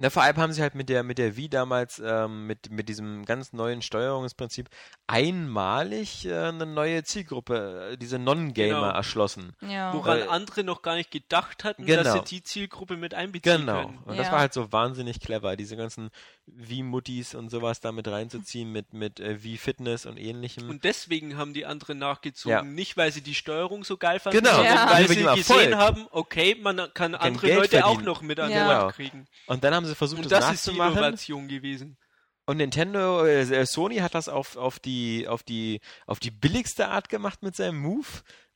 [0.00, 2.88] Na, vor allem haben sie halt mit der, mit der Wii damals, ähm, mit, mit
[2.88, 4.68] diesem ganz neuen Steuerungsprinzip
[5.06, 8.90] einmalig äh, eine neue Zielgruppe, äh, diese Non-Gamer Genau.
[8.90, 9.52] erschlossen.
[9.60, 9.92] Ja.
[9.92, 12.02] Woran Weil- andere noch gar nicht gedacht hatten, Genau.
[12.02, 13.82] dass sie die Zielgruppe mit einbeziehen Genau.
[13.86, 13.98] können.
[14.04, 14.32] Und das Ja.
[14.32, 16.10] war halt so wahnsinnig clever, diese ganzen
[16.46, 20.68] Wii-Muttis und sowas da mit reinzuziehen, mit, mit äh, Wii-Fitness und ähnlichem.
[20.68, 22.50] Und deswegen haben die anderen nachgezogen.
[22.50, 22.62] Ja.
[22.62, 24.54] Nicht, weil sie die Steuerung so geil fanden, Genau.
[24.56, 24.90] sondern Ja.
[24.90, 25.74] weil sie gesehen Erfolg.
[25.76, 28.04] haben, okay, man kann andere Leute auch verdienen.
[28.06, 28.56] noch mit an Ja.
[28.58, 28.80] den Genau.
[28.82, 29.26] Markt kriegen.
[29.46, 30.98] Und dann haben sie versucht, Und das, das ist die nachzumachen.
[30.98, 31.96] Innovation gewesen.
[32.46, 37.08] Und Nintendo, äh, Sony hat das auf, auf, die, auf, die, auf die billigste Art
[37.08, 38.06] gemacht mit seinem Move.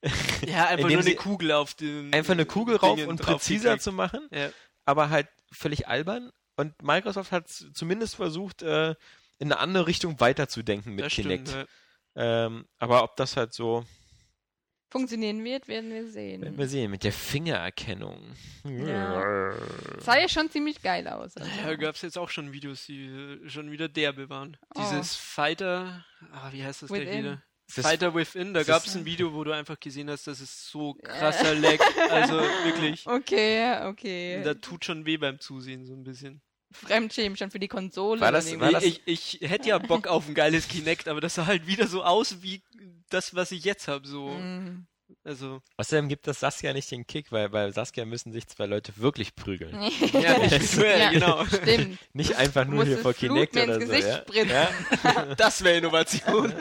[0.47, 3.71] Ja, einfach nur eine sie Kugel auf den Einfach eine Kugel rauf Dingen und präziser
[3.71, 3.83] gekriegt.
[3.85, 4.51] zu machen, Ja.
[4.85, 6.31] aber halt völlig albern.
[6.57, 8.91] Und Microsoft hat zumindest versucht, äh,
[9.39, 11.49] in eine andere Richtung weiterzudenken mit Das Kinect.
[11.49, 11.69] stimmt.
[12.17, 12.47] Ja.
[12.47, 13.85] Ähm, aber ob das halt so,
[14.91, 16.59] Funktionieren wird, werden wir werden sehen.
[16.59, 18.21] wir sehen, mit der Fingererkennung.
[18.65, 19.53] Ja.
[19.99, 21.37] Sah ja schon ziemlich geil aus.
[21.37, 21.51] Also.
[21.65, 24.57] Da gab es jetzt auch schon Videos, die schon wieder derbe waren.
[24.75, 24.81] Oh.
[24.81, 27.19] Dieses Fighter, ah, wie heißt das gleich Within.
[27.25, 27.43] wieder?
[27.67, 30.41] Ist das- Fighter Within, da gab es ein Video, wo du einfach gesehen hast, das
[30.41, 31.79] ist so krasser Lag.
[32.11, 33.07] Also wirklich.
[33.07, 34.43] Okay, okay.
[34.45, 36.41] Da tut schon weh beim Zusehen, so ein bisschen.
[36.75, 38.21] Fremdschämen schon für die Konsole.
[38.21, 41.21] War oder das- war das- ich, ich, hätte ja Bock auf ein geiles Kinect, aber
[41.21, 42.63] das sah halt wieder so aus wie
[43.11, 44.07] das, was ich jetzt habe.
[44.07, 44.29] So.
[44.29, 44.87] Mm.
[45.23, 48.93] Also, Außerdem gibt das Saskia nicht den Kick, weil bei Saskia müssen sich zwei Leute
[48.97, 49.73] wirklich prügeln.
[50.13, 51.11] ja, nicht mehr, Ja.
[51.11, 51.45] genau.
[51.47, 51.99] Stimmt.
[52.15, 53.91] Nicht einfach nur hier vor Kinect mir oder ins so.
[53.93, 54.45] Gesicht Ja?
[54.45, 55.35] Ja?
[55.37, 56.53] Das wäre Innovation.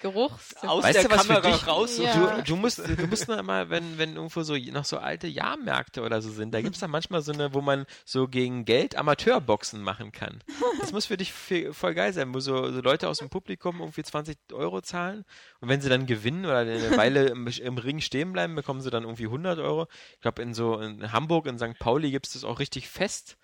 [0.00, 0.56] Geruchs.
[0.62, 1.98] Aus Weißt der du, was für Kamera dich- raus.
[1.98, 2.36] Ja.
[2.38, 6.02] Du, du musst, du musst noch mal, wenn, wenn irgendwo so noch so alte Jahrmärkte
[6.02, 8.96] oder so sind, da gibt es da manchmal so eine, wo man so gegen Geld
[8.96, 10.42] Amateurboxen machen kann.
[10.80, 13.80] Das muss für dich viel- voll geil sein, wo so, so Leute aus dem Publikum
[13.80, 15.24] irgendwie 20 Euro zahlen
[15.60, 18.90] und wenn sie dann gewinnen oder eine Weile im, im Ring stehen bleiben, bekommen sie
[18.90, 19.86] dann irgendwie 100 Euro.
[20.14, 21.78] Ich glaube, in so in Hamburg, in St.
[21.78, 23.36] Pauli gibt es das auch richtig fest.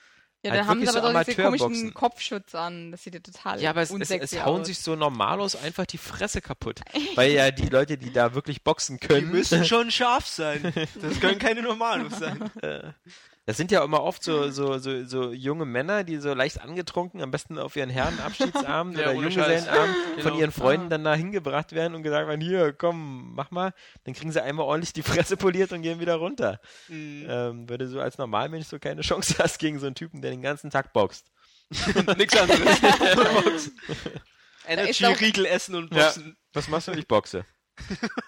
[0.46, 1.94] Ja, halt dann haben sie aber so doch diese komischen.
[1.94, 2.90] Kopfschutz an.
[2.92, 4.66] Das sieht ja total Ja, aber es, es, es hauen aus.
[4.66, 6.80] sich so normalos einfach die Fresse kaputt.
[7.14, 10.72] Weil ja die Leute, die da wirklich boxen Die können, müssen schon scharf sein.
[11.00, 12.50] Das können keine Normalos sein.
[13.46, 17.22] Das sind ja immer oft so, so, so, so junge Männer, die so leicht angetrunken,
[17.22, 20.38] am besten auf ihren Herrenabschiedsabend Ja, oder Junggesellenabend von Genau.
[20.38, 20.90] ihren Freunden Ah.
[20.90, 23.72] dann da hingebracht werden und gesagt werden, hier, komm, mach mal.
[24.02, 26.60] Dann kriegen sie einmal ordentlich die Fresse poliert und gehen wieder runter.
[26.88, 27.26] Mhm.
[27.28, 30.32] Ähm, weil du so als Normalmensch so keine Chance hast gegen so einen Typen, der
[30.32, 31.30] den ganzen Tag boxt.
[32.16, 32.80] Nix anderes.
[33.54, 33.72] ist
[34.66, 36.06] Energy-Riegel essen und Ja.
[36.06, 36.36] boxen.
[36.52, 36.92] Was machst du?
[36.92, 37.44] Ich boxe.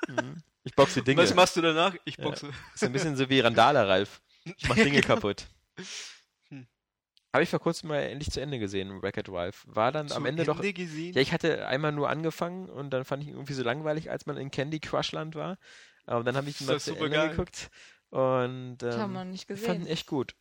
[0.06, 0.42] Mhm.
[0.64, 1.22] Ich boxe Dinge.
[1.22, 1.94] Was machst du danach?
[2.04, 2.24] Ich Ja.
[2.24, 2.50] boxe.
[2.74, 4.20] ist ein bisschen so wie Randale, Ralf.
[4.56, 5.46] Ich mach Dinge kaputt.
[6.48, 6.66] Hm.
[7.32, 9.64] Habe ich vor kurzem mal endlich zu Ende gesehen, Wreck-It Ralph.
[9.68, 11.14] War dann am Zu Ende doch gesehen?
[11.14, 14.26] Ja, ich hatte einmal nur angefangen und dann fand ich ihn irgendwie so langweilig, als
[14.26, 15.58] man in Candy Crush Land war.
[16.06, 17.30] Aber dann habe ich ihn mal das zu Ende geil.
[17.30, 17.70] geguckt
[18.10, 20.34] und Das haben ähm, wir nicht ich fand ihn echt gut.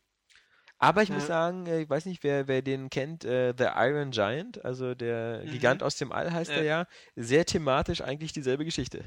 [0.78, 1.16] Aber ich Ja.
[1.16, 4.94] muss sagen, äh, ich weiß nicht, wer, wer den kennt, äh, The Iron Giant, also
[4.94, 5.50] der Mhm.
[5.50, 6.56] Gigant aus dem All heißt Ja.
[6.56, 6.86] er ja.
[7.16, 9.04] Sehr thematisch eigentlich dieselbe Geschichte.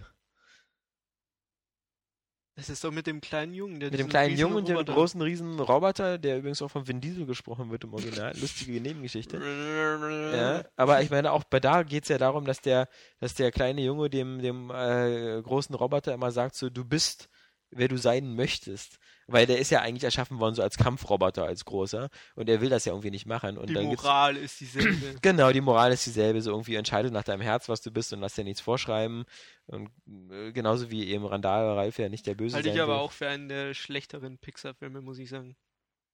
[2.62, 3.80] Das ist doch mit dem kleinen Jungen.
[3.80, 7.02] Der Mit dem kleinen Jungen und dem großen riesen Roboter, der übrigens auch von Vin
[7.02, 8.38] Diesel gesprochen wird im Original.
[8.40, 9.42] Lustige Nebengeschichte.
[10.32, 12.88] Ja, aber ich meine, auch bei da geht es ja darum, dass der,
[13.20, 17.30] dass der kleine Junge dem, dem äh, großen Roboter immer sagt, so, du bist,
[17.72, 19.00] wer du sein möchtest.
[19.32, 22.10] Weil der ist ja eigentlich erschaffen worden so als Kampfroboter, als großer.
[22.36, 23.58] Und er will das ja irgendwie nicht machen.
[23.58, 25.16] Und Die Moral ist dieselbe.
[25.22, 26.42] Genau, die Moral ist dieselbe.
[26.42, 29.26] So irgendwie entscheide nach deinem Herz, was du bist und lass dir nichts vorschreiben.
[29.68, 29.90] Und
[30.32, 33.00] äh, genauso wie eben Randal Ralf ja nicht der Böse Halte ich aber will.
[33.00, 35.56] auch für einen der schlechteren Pixar-Filme, muss ich sagen.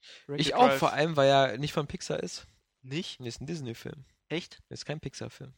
[0.02, 0.78] Ich Wreck-It auch, Ralph.
[0.80, 2.46] vor allem, weil er nicht von Pixar ist.
[2.84, 3.20] Nicht?
[3.20, 4.06] Nee, ist ein Disney-Film.
[4.30, 4.60] Echt?
[4.70, 5.54] Ist kein Pixar-Film.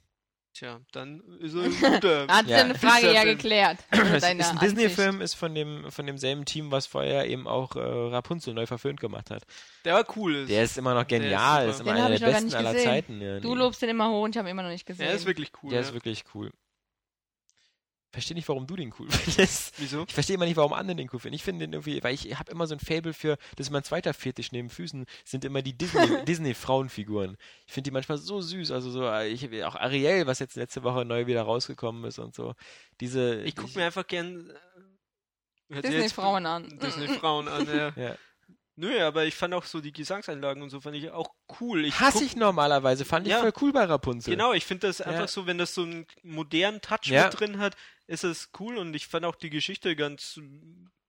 [0.53, 2.27] Tja, dann ist er ein guter.
[2.27, 2.73] Hat Ja.
[2.73, 3.77] Frage ja geklärt.
[3.91, 4.77] Es Deine ist ein Ansicht.
[4.77, 8.99] Disney-Film, ist von dem von demselben Team, was vorher eben auch äh, Rapunzel neu verfilmt
[8.99, 9.43] gemacht hat.
[9.85, 10.47] Der war cool.
[10.47, 11.69] Der ist immer noch ist genial, super.
[11.73, 12.89] ist, immer Den einer der noch gar besten nicht aller gesehen.
[12.89, 13.21] Zeiten.
[13.21, 13.59] Ja, Du nee.
[13.61, 15.05] lobst den immer hoch und ich habe ihn immer noch nicht gesehen.
[15.05, 15.69] der ist wirklich cool.
[15.69, 15.85] Der ja.
[15.87, 16.51] ist wirklich cool.
[18.11, 19.73] Verstehe nicht, warum du den cool findest.
[19.79, 20.03] Wieso?
[20.07, 21.35] Ich verstehe immer nicht, warum andere den cool finden.
[21.35, 23.83] Ich finde den irgendwie, weil ich habe immer so ein Fable für, das ist mein
[23.83, 27.37] zweiter Fetisch neben Füßen, sind immer die Disney, Disney-Frauenfiguren.
[27.67, 28.71] Ich finde die manchmal so süß.
[28.71, 32.33] Also so, äh, ich, auch Ariel, was jetzt letzte Woche neu wieder rausgekommen ist und
[32.33, 32.55] so.
[32.99, 33.41] Diese.
[33.43, 34.51] Ich gucke mir einfach gern
[35.69, 36.79] äh, Disney-Frauen an.
[36.79, 37.93] Disney-Frauen an, ja.
[37.95, 38.15] Ja.
[38.75, 41.29] Nö, aber ich fand auch so die Gesangseinlagen und so fand ich auch
[41.59, 41.83] cool.
[41.83, 43.41] Ich Hasse ich normalerweise, fand ich Ja.
[43.41, 44.31] voll cool bei Rapunzel.
[44.31, 45.07] Genau, ich finde das Ja.
[45.07, 47.25] einfach so, wenn das so einen modernen Touch Ja.
[47.25, 47.75] mit drin hat,
[48.09, 50.39] ist es cool und ich fand auch die Geschichte ganz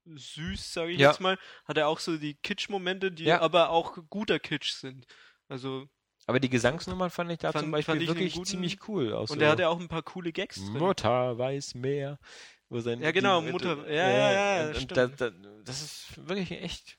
[0.07, 1.11] süß, sage ich Ja.
[1.11, 1.39] jetzt mal.
[1.65, 3.41] Hat er auch so die Kitsch-Momente, die Ja.
[3.41, 5.07] aber auch guter Kitsch sind.
[5.49, 5.87] Also,
[6.27, 9.15] Aber die Gesangsnummern fand ich da Fand- zum Beispiel wirklich guten- ziemlich cool.
[9.15, 10.75] Auch und so er hatte auch ein paar coole Gags drin.
[10.79, 12.19] Mutter weiß mehr.
[12.69, 14.97] Wo sein, Ja, genau, Mutter- ja, ja, ja, und, und stimmt.
[14.97, 15.31] da, da,
[15.65, 16.97] das ist wirklich echt.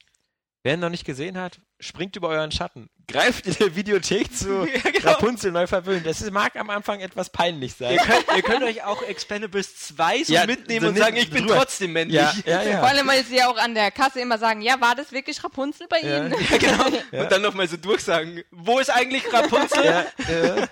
[0.64, 2.88] Wer ihn noch nicht gesehen hat, springt über euren Schatten.
[3.08, 5.10] Greift in der Videothek zu Ja, genau.
[5.14, 6.06] Rapunzel neu verwöhnt.
[6.06, 7.94] Das ist, mag am Anfang etwas peinlich sein.
[7.96, 11.32] Ihr könnt, ihr könnt euch auch Expendables 2 so Ja, mitnehmen so und sagen, ich
[11.32, 11.58] bin drüber.
[11.58, 12.16] trotzdem männlich.
[12.16, 12.82] Ja, ja, Vor ja.
[12.84, 16.00] allem, weil sie auch an der Kasse immer sagen, ja, war das wirklich Rapunzel bei
[16.02, 16.18] Ja.
[16.20, 16.36] Ihnen?
[16.52, 16.98] Ja, genau.
[17.12, 17.24] Ja.
[17.24, 19.84] Und dann nochmal so durchsagen, wo ist eigentlich Rapunzel?
[19.84, 20.68] ja, äh,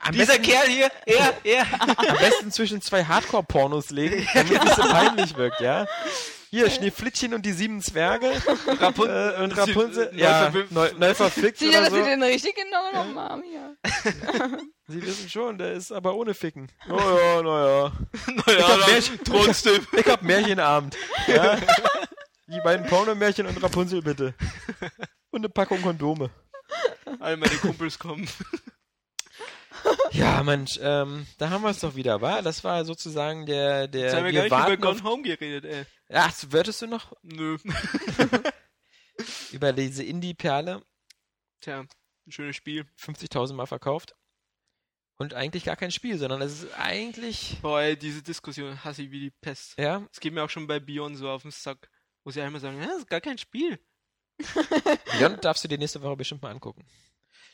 [0.00, 1.66] am, Dieser besten, Kerl hier, er, er.
[1.96, 5.86] am besten zwischen zwei Hardcore-Pornos legen, damit es so peinlich wirkt, ja?
[6.50, 8.30] Hier, Schneeflittchen und die sieben Zwerge
[8.80, 11.96] Rapun äh, und Sie- Rapunzel, neu ja, neu, neu verfickt Sicher, oder dass so.
[11.96, 13.76] sie den richtig genommen haben hier.
[14.88, 16.70] Sie wissen schon, der ist aber ohne Ficken.
[16.88, 17.92] Oh ja, naja.
[18.46, 19.86] Naja, hab dann Märchen- trotzdem.
[19.96, 20.96] Ich hab Märchenabend.
[21.26, 21.58] Ja?
[22.46, 24.34] Die beiden Pornomärchen und Rapunzel bitte.
[25.30, 26.30] Und eine Packung Kondome.
[27.18, 28.28] All meine Kumpels kommen.
[30.12, 32.40] Ja, Mensch, ähm, da haben wir es doch wieder, wa?
[32.40, 35.84] Das war sozusagen der, der, Jetzt haben wir gar nicht über Gone Home geredet, ey.
[36.10, 37.58] Ach, würdest du noch Nö.
[39.52, 40.82] über diese Indie-Perle
[41.60, 42.86] Tja, ein schönes Spiel.
[43.00, 44.14] 50.000 Mal verkauft?
[45.18, 49.10] Und eigentlich gar kein Spiel, sondern es ist eigentlich, Boah, ey, diese Diskussion hasse ich
[49.10, 49.74] wie die Pest.
[49.78, 51.90] ja, Es geht mir auch schon bei Beyond so auf den Sack.
[52.24, 53.78] Wo sie einmal sagen, ja, das ist gar kein Spiel.
[55.18, 56.84] Beyond darfst du dir nächste Woche bestimmt mal angucken.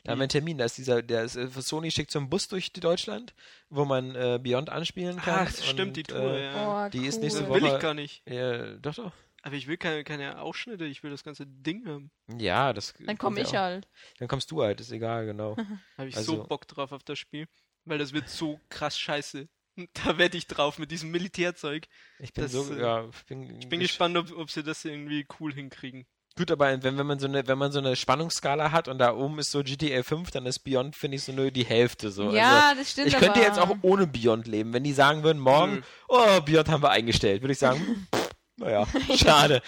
[0.03, 2.29] Da haben wir einen Termin, da ist dieser, der ist, äh, Sony schickt so einen
[2.29, 3.33] Bus durch Deutschland,
[3.69, 5.47] wo man äh, Beyond anspielen kann.
[5.47, 6.85] Ach, das stimmt, und, die Tour, äh, ja.
[6.87, 7.21] Oh, die ist cool.
[7.21, 8.21] nächste Das Woche- will ich gar nicht.
[8.29, 9.11] Ja, doch, doch.
[9.43, 12.11] Aber ich will keine, keine Ausschnitte, ich will das ganze Ding haben.
[12.37, 12.93] Ja, das.
[12.99, 13.53] Dann komme ja ich auch.
[13.61, 13.87] halt.
[14.19, 15.55] Dann kommst du halt, ist egal, genau.
[15.97, 17.47] Habe ich Also- so Bock drauf auf das Spiel.
[17.85, 19.47] Weil das wird so krass scheiße.
[20.05, 21.87] Da wette ich drauf mit diesem Militärzeug.
[22.19, 24.85] Ich bin Das, so, äh, ja, ich bin, Ich bin gespannt, ob, ob sie das
[24.85, 26.05] irgendwie cool hinkriegen.
[26.35, 29.13] Gut, aber wenn, wenn man so eine, wenn man so eine Spannungsskala hat und da
[29.13, 32.31] oben ist so GTA 5, dann ist Beyond, finde ich, so nur die Hälfte so.
[32.31, 33.41] ja, also, das stimmt ich könnte aber.
[33.43, 34.73] jetzt auch ohne Beyond leben.
[34.73, 35.81] Wenn die sagen würden, morgen, Nö.
[36.07, 39.61] oh, Beyond haben wir eingestellt, würde ich sagen, pff, naja, schade.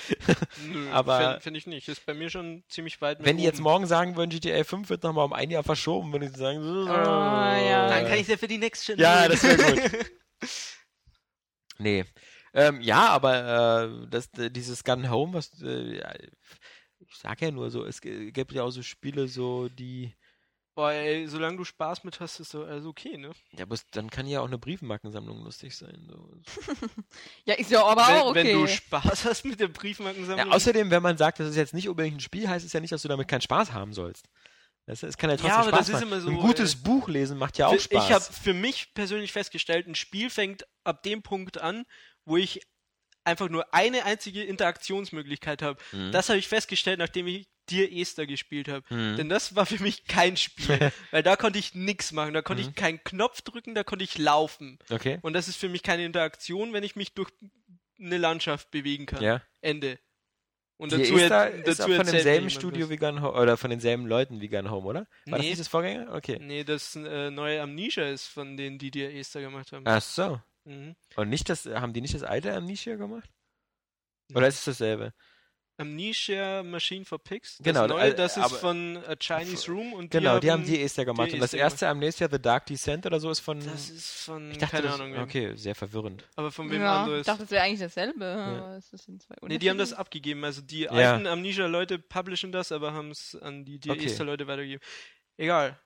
[0.66, 1.88] Nö, Aber- finde find ich nicht.
[1.88, 4.90] Ist bei mir schon ziemlich weit mit Wenn die jetzt morgen sagen würden, GTA 5
[4.90, 7.88] wird nochmal um ein Jahr verschoben, würde ich sagen, so, Ah, ja.
[7.90, 10.06] Dann kann ich ja für die Next Gen Ja, das wäre gut.
[11.78, 12.06] Nee.
[12.56, 16.14] Ähm, ja, aber äh, das, dieses Gun Home, was äh, ja,
[17.00, 20.16] ich sag ja nur so, es gibt ja auch so Spiele, so die.
[20.74, 23.32] Boah, ey, solange du Spaß mit hast, ist doch alles okay, ne?
[23.52, 26.06] Ja, aber dann kann ja auch eine Briefmarkensammlung lustig sein.
[26.10, 26.34] So.
[27.46, 28.44] Ja, ist ja aber wenn, auch okay.
[28.44, 30.48] wenn du Spaß hast mit der Briefmarkensammlung.
[30.48, 32.80] Ja, außerdem, wenn man sagt, das ist jetzt nicht unbedingt ein Spiel, heißt es ja
[32.80, 34.28] nicht, dass du damit keinen Spaß haben sollst.
[34.86, 36.08] Das, es kann ja trotzdem aber Spaß das ist machen.
[36.08, 38.06] immer so, ein gutes äh, Buch lesen macht ja auch Spaß.
[38.06, 41.86] Ich habe für mich persönlich festgestellt, ein Spiel fängt ab dem Punkt an,
[42.26, 42.62] wo ich
[43.24, 45.80] einfach nur eine einzige Interaktionsmöglichkeit habe.
[45.92, 46.12] Mhm.
[46.12, 48.84] Das habe ich festgestellt, nachdem ich Dear Esther gespielt habe.
[48.94, 49.16] Mhm.
[49.18, 50.68] Denn das war für mich kein Spiel,
[51.12, 52.70] weil da konnte ich nichts machen, da konnte Mhm.
[52.70, 54.78] ich keinen Knopf drücken, da konnte ich laufen.
[54.92, 55.18] okay.
[55.24, 57.32] Und das ist für mich keine Interaktion, wenn ich mich durch
[58.00, 59.24] eine Landschaft bewegen kann.
[59.24, 59.42] Ja.
[59.62, 59.98] Ende.
[60.78, 63.56] Und Die dazu, Esther er- ist dazu auch von demselben Studio wie Gun Home, oder
[63.58, 65.00] von denselben Leuten wie Gun Home, oder?
[65.26, 65.48] War das Nee.
[65.50, 66.14] nicht das Vorgänger?
[66.14, 66.38] Okay.
[66.42, 69.84] Nee, das äh, neue Amnesia ist von denen, die Dear Esther gemacht haben.
[69.88, 70.40] Ach so.
[70.66, 70.96] Mhm.
[71.16, 73.30] Und nicht das, haben die nicht das alte Amnesia gemacht?
[74.34, 75.14] Oder ist es dasselbe?
[75.78, 77.58] Amnesia Machine for Pigs.
[77.58, 80.80] Das Genau, neue, das ist aber- von A Chinese Room und Genau, die haben die
[80.80, 81.34] erst ja gemacht.
[81.34, 83.60] Und das die erste Amnesia, The Dark Descent oder so, ist von.
[83.60, 85.22] Das ist von ich dachte, keine das, Ahnung wem.
[85.24, 86.24] Okay, sehr verwirrend.
[86.38, 87.26] Aber von wem ja, ich anderes.
[87.26, 88.80] dachte, das wäre eigentlich dasselbe.
[88.94, 90.46] sind zwei Nee, die haben das abgegeben.
[90.46, 90.92] Also die Ja.
[90.92, 94.00] alten Amnesia-Leute publishen das, aber haben es an die Okay.
[94.00, 94.82] DESter-Leute weitergegeben.
[95.36, 95.78] Egal.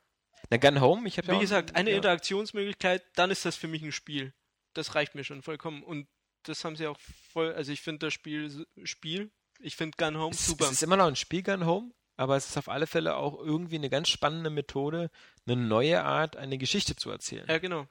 [0.51, 1.95] Na, Gun Home, ich habe ja Wie auch- gesagt, eine ja.
[1.97, 4.33] Interaktionsmöglichkeit, dann ist das für mich ein Spiel.
[4.73, 5.83] Das reicht mir schon vollkommen.
[5.83, 6.07] Und
[6.43, 7.53] das haben sie auch voll.
[7.53, 9.31] Also ich finde das Spiel Spiel.
[9.59, 10.65] Ich finde Gun Home Es, super.
[10.65, 13.37] es ist immer noch ein Spiel Gun Home, aber es ist auf alle Fälle auch
[13.39, 15.11] irgendwie eine ganz spannende Methode,
[15.45, 17.45] eine neue Art, eine Geschichte zu erzählen.
[17.47, 17.87] ja, genau.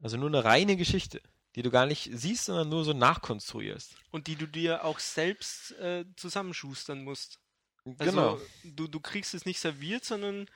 [0.00, 1.22] Also nur eine reine Geschichte,
[1.54, 3.96] die du gar nicht siehst, sondern nur so nachkonstruierst.
[4.10, 7.40] Und die du dir auch selbst äh, zusammenschustern musst.
[7.98, 8.40] Also genau.
[8.64, 10.50] du, du kriegst es nicht serviert, sondern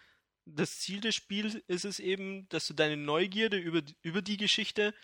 [0.45, 4.95] das Ziel des Spiels ist es eben, dass du deine Neugierde über, über die Geschichte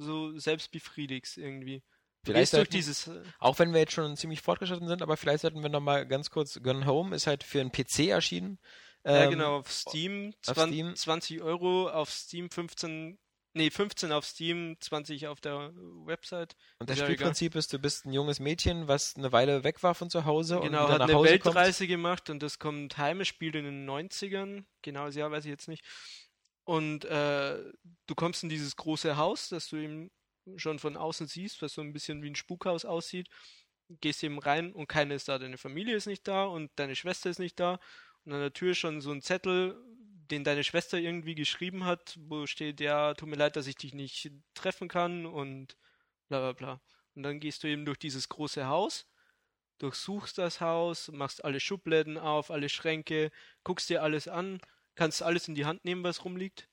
[0.00, 1.82] so selbst befriedigst irgendwie.
[2.24, 3.06] Vielleicht sollten- dieses.
[3.06, 6.06] äh, Auch wenn wir jetzt schon ziemlich fortgeschritten sind, aber vielleicht sollten wir noch mal
[6.06, 8.58] ganz kurz, Gun Home ist halt für einen PC erschienen.
[9.06, 10.96] ja, Ähm, genau, auf Steam, auf 20, Steam.
[10.96, 13.18] 20 Euro, auf Steam 15,
[13.54, 15.72] nee, 15 auf Steam, 20 auf der
[16.04, 16.56] Website.
[16.78, 16.98] Und das.
[16.98, 20.60] Spielprinzip ist, du bist ein junges Mädchen, was eine Weile weg war von zu Hause
[20.62, 21.54] Genau, und hat nach eine Hause kommt.
[21.54, 25.50] Weltreise gemacht und das kommt heim, es spielt in den 90ern, genaues Jahr weiß ich
[25.50, 25.82] jetzt nicht.
[26.70, 27.58] Und äh,
[28.06, 30.08] du kommst in dieses große Haus, das du eben
[30.54, 33.28] schon von außen siehst, was so ein bisschen wie ein Spukhaus aussieht.
[33.88, 37.28] Gehst eben rein und keiner ist da, deine Familie ist nicht da und deine Schwester
[37.28, 37.80] ist nicht da.
[38.24, 39.82] Und an der Tür schon so ein Zettel,
[40.30, 43.92] den deine Schwester irgendwie geschrieben hat, wo steht, ja, tut mir leid, dass ich dich
[43.92, 45.76] nicht treffen kann und
[46.28, 46.80] bla bla bla.
[47.16, 49.08] Und dann gehst du eben durch dieses große Haus
[49.78, 53.30] durchsuchst das Haus, machst alle Schubläden auf, alle Schränke,
[53.64, 54.60] guckst dir alles an,
[54.94, 56.68] kannst alles in die Hand nehmen, was rumliegt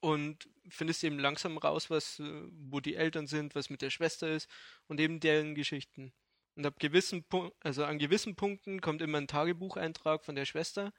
[0.00, 4.28] und findest eben langsam raus, was, äh, wo die Eltern sind, was mit der Schwester
[4.28, 4.48] ist
[4.86, 6.12] und eben deren Geschichten.
[6.56, 10.92] Und ab gewissen Pu also an gewissen Punkten kommt immer ein Tagebucheintrag von der Schwester,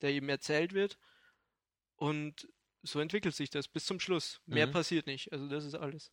[0.00, 0.98] der eben erzählt wird
[1.96, 2.48] und
[2.82, 4.40] so entwickelt sich das bis zum Schluss.
[4.46, 4.72] Mehr Mhm.
[4.72, 6.12] passiert nicht, also das ist alles.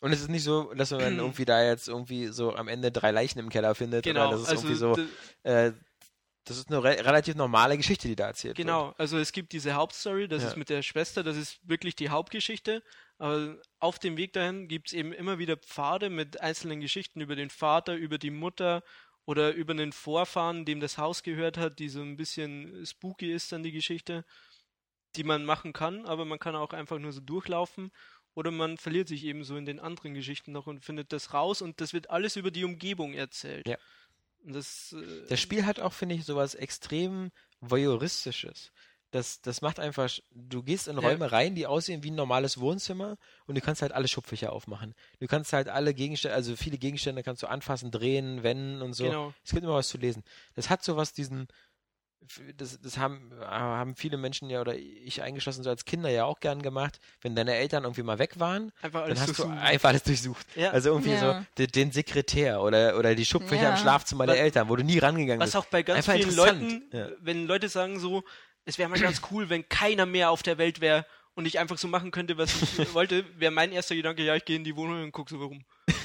[0.00, 3.10] Und es ist nicht so, dass man irgendwie da jetzt irgendwie so am Ende drei
[3.10, 4.04] Leichen im Keller findet.
[4.04, 5.06] Genau, Oder das ist also irgendwie
[5.42, 5.72] so, äh,
[6.44, 8.66] das ist eine re relativ normale Geschichte, die da erzählt wird.
[8.66, 10.48] Genau, also es gibt diese Hauptstory, das Ja.
[10.48, 12.82] ist mit der Schwester, das ist wirklich die Hauptgeschichte.
[13.18, 17.36] Aber auf dem Weg dahin gibt es eben immer wieder Pfade mit einzelnen Geschichten über
[17.36, 18.82] den Vater, über die Mutter
[19.24, 23.52] oder über einen Vorfahren, dem das Haus gehört hat, die so ein bisschen spooky ist
[23.52, 24.24] dann die Geschichte,
[25.14, 27.92] die man machen kann, aber man kann auch einfach nur so durchlaufen
[28.34, 31.62] oder man verliert sich eben so in den anderen Geschichten noch und findet das raus
[31.62, 33.68] und das wird alles über die Umgebung erzählt.
[33.68, 33.76] Ja.
[34.44, 37.30] Das, äh, Das Spiel hat auch, finde ich, sowas extrem
[37.60, 38.72] voyeuristisches.
[39.10, 41.02] Das, das macht einfach, du gehst in Ja.
[41.06, 44.94] Räume rein, die aussehen wie ein normales Wohnzimmer und du kannst halt alle Schubfächer aufmachen.
[45.20, 49.04] Du kannst halt alle Gegenstände, also viele Gegenstände kannst du anfassen, drehen, wenden und so.
[49.04, 49.34] Genau.
[49.44, 50.24] Es gibt immer was zu lesen.
[50.54, 51.46] Das hat sowas diesen,
[52.56, 56.40] das, das haben, haben viele Menschen ja oder ich eingeschlossen so als Kinder ja auch
[56.40, 60.02] gern gemacht, wenn deine Eltern irgendwie mal weg waren, einfach dann hast du einfach alles
[60.04, 60.46] durchsucht.
[60.56, 60.70] Ja.
[60.70, 61.20] Also irgendwie Ja.
[61.40, 63.76] so de- den Sekretär oder, oder die Schubfächer im Ja.
[63.76, 65.56] Schlafzimmer Was- der Eltern, wo du nie rangegangen Was bist.
[65.56, 67.08] auch bei ganz Einfach vielen Leuten, ja.
[67.20, 68.22] wenn Leute sagen so,
[68.64, 71.78] es wäre mal ganz cool, wenn keiner mehr auf der Welt wäre und ich einfach
[71.78, 72.62] so machen könnte, was ich
[72.94, 75.64] wollte, wäre mein erster Gedanke, ja, ich gehe in die Wohnung und gucke so warum.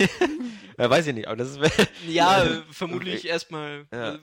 [0.79, 1.89] Ja, weiß ich nicht, aber das ist.
[2.07, 4.13] Ja, vermutlich erstmal, Ja.
[4.15, 4.19] äh,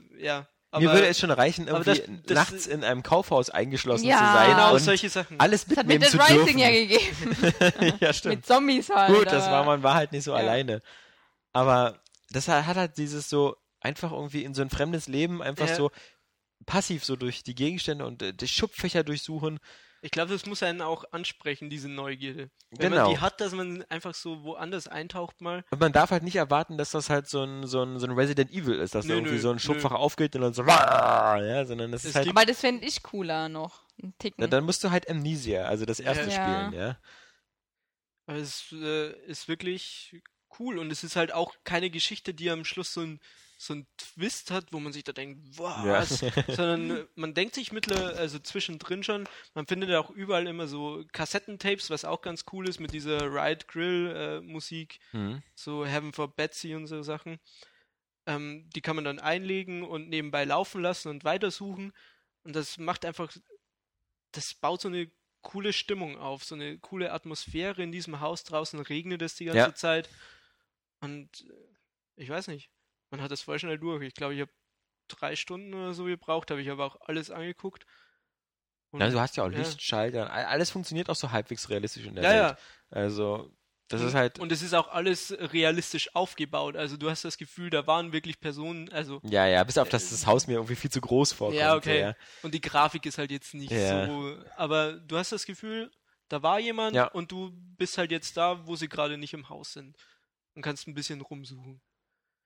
[0.80, 0.88] ja.
[0.88, 4.18] Mir würde es schon reichen, aber irgendwie das- das- nachts in einem Kaufhaus eingeschlossen Ja.
[4.18, 5.38] zu sein genau und solche Sachen.
[5.40, 6.58] alles Das hat mit mitnehmen Dead zu Rising dürfen.
[6.58, 6.70] ja
[7.80, 7.98] gegeben.
[8.00, 8.34] ja, stimmt.
[8.36, 9.14] mit Zombies halt.
[9.14, 10.38] Gut, das aber- war man war halt nicht so Ja.
[10.38, 10.82] alleine.
[11.52, 15.68] Aber das hat hat halt dieses so einfach irgendwie in so ein fremdes Leben einfach
[15.68, 15.74] Ja.
[15.76, 15.90] so
[16.66, 19.58] passiv so durch die Gegenstände und äh, die Schubfächer durchsuchen.
[20.04, 22.50] Ich glaube, das muss einen auch ansprechen, diese Neugierde.
[22.72, 23.04] Wenn Genau.
[23.06, 25.64] man die hat, dass man einfach so woanders eintaucht mal.
[25.70, 28.12] Und man darf halt nicht erwarten, dass das halt so ein, so ein, so ein
[28.12, 29.60] Resident Evil ist, dass da Nö, irgendwie nö, so ein nö.
[29.60, 33.02] Schubfach aufgeht und dann so, ja, sondern das Es ist halt, Aber das fände ich
[33.02, 33.80] cooler noch.
[34.02, 34.42] Ein Ticken.
[34.42, 36.30] na, dann musst du halt Amnesia, also das erste Ja.
[36.32, 36.98] spielen, ja.
[38.26, 40.20] Aber es äh, ist wirklich
[40.58, 43.20] cool und es ist halt auch keine Geschichte, die am Schluss so ein
[43.66, 46.20] so ein Twist hat, wo man sich da denkt, was?
[46.48, 51.04] Sondern äh, man denkt sich mittlerweile, also zwischendrin schon, man findet auch überall immer so
[51.12, 55.42] Kassettentapes, was auch ganz cool ist mit dieser Riot Grill äh, Musik, Mhm.
[55.54, 57.38] so Heaven for Betsy und so Sachen.
[58.26, 61.92] Ähm, die kann man dann einlegen und nebenbei laufen lassen und weitersuchen.
[62.42, 63.32] Und das macht einfach,
[64.32, 65.10] das baut so eine
[65.42, 69.58] coole Stimmung auf, so eine coole Atmosphäre in diesem Haus draußen, regnet es die ganze
[69.58, 69.74] Ja.
[69.74, 70.08] Zeit.
[71.00, 72.70] Und äh, ich weiß nicht,
[73.14, 74.02] man hat das voll schnell durch.
[74.02, 74.50] Ich glaube, ich habe
[75.08, 77.84] drei Stunden oder so gebraucht, habe ich aber auch alles angeguckt.
[78.90, 79.58] Und Ja, du hast ja auch ja.
[79.58, 82.58] Lichtschalter, all- alles funktioniert auch so halbwegs realistisch in der ja, Welt.
[82.90, 83.50] ja, Also,
[83.88, 84.38] Das ist halt.
[84.38, 86.74] Und es ist auch alles realistisch aufgebaut.
[86.76, 90.10] Also du hast das Gefühl, da waren wirklich Personen, also Ja, ja, bis auf dass
[90.10, 91.58] das Haus mir irgendwie viel zu groß vorkommt.
[91.60, 92.00] ja, okay.
[92.00, 92.16] Ja.
[92.42, 94.06] Und die Grafik ist halt jetzt nicht Ja.
[94.06, 94.36] so.
[94.56, 95.90] Aber du hast das Gefühl,
[96.28, 97.08] da war jemand Ja.
[97.08, 99.96] und du bist halt jetzt da, wo sie gerade nicht im Haus sind.
[100.54, 101.82] Und kannst ein bisschen rumsuchen.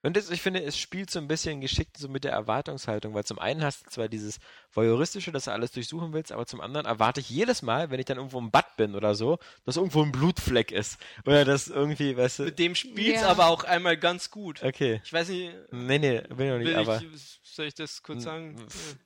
[0.01, 3.25] Und das, ich finde, es spielt so ein bisschen geschickt so mit der Erwartungshaltung, weil
[3.25, 4.39] zum einen hast du zwar dieses
[4.71, 8.05] Voyeuristische, dass du alles durchsuchen willst, aber zum anderen erwarte ich jedes Mal, wenn ich
[8.05, 10.99] dann irgendwo im Bad bin oder so, dass irgendwo ein Blutfleck ist.
[11.25, 12.43] Oder dass irgendwie, weißt du.
[12.43, 13.27] Mit dem spielt's Ja.
[13.27, 14.63] aber auch einmal ganz gut.
[14.63, 15.01] Okay.
[15.03, 17.01] Ich weiß nicht, Nee, nee, will ich noch nicht, will aber.
[17.01, 18.55] ich, soll ich das kurz sagen?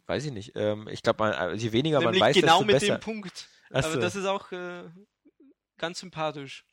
[0.06, 0.52] Weiß ich nicht.
[0.56, 2.98] Ähm, ich glaube, man- je weniger Nämlich man weiß, genau desto mit besser.
[2.98, 3.48] dem Punkt.
[3.72, 4.84] Ach Aber das ist auch äh,
[5.80, 6.66] ganz sympathisch.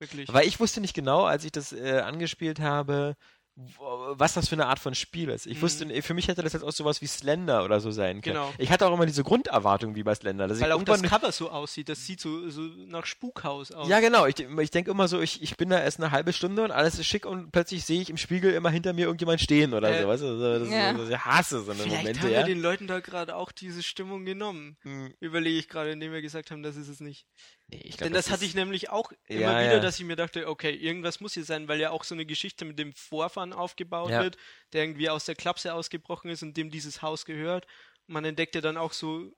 [0.00, 0.30] Wirklich.
[0.32, 3.16] Weil ich wusste nicht genau, als ich das äh, angespielt habe,
[3.56, 5.46] was das für eine Art von Spiel ist.
[5.46, 5.62] Ich Mhm.
[5.62, 8.34] wusste, für mich hätte das jetzt auch sowas wie Slender oder so sein können.
[8.34, 8.52] Genau.
[8.58, 10.48] Ich hatte auch immer diese Grunderwartung wie bei Slender.
[10.48, 11.88] Dass Weil ich auch das Cover so aussieht.
[11.88, 13.88] Das sieht so, so nach Spukhaus aus.
[13.88, 14.26] Ja, genau.
[14.26, 16.98] Ich, ich denke immer so, ich, ich bin da erst eine halbe Stunde und alles
[16.98, 20.02] ist schick und plötzlich sehe ich im Spiegel immer hinter mir irgendjemand stehen oder Äh,
[20.02, 20.08] so.
[20.08, 20.90] Weißt du, so, das ja.
[20.90, 22.38] ist, so, ich hasse so eine Vielleicht Momente, haben ja.
[22.38, 24.76] wir den Leuten da gerade auch diese Stimmung genommen.
[24.82, 27.24] Hm, Überlege ich gerade, indem wir gesagt haben, das ist es nicht.
[27.68, 29.80] Nee, ich glaub, Denn das, hatte ist- ich nämlich auch immer Ja, wieder, ja.
[29.80, 32.64] dass ich mir dachte, okay, irgendwas muss hier sein, weil ja auch so eine Geschichte
[32.64, 34.22] mit dem Vorfahren aufgebaut Ja.
[34.22, 34.36] wird,
[34.72, 37.66] der irgendwie aus der Klapse ausgebrochen ist und dem dieses Haus gehört.
[38.06, 39.34] Man entdeckt ja dann auch so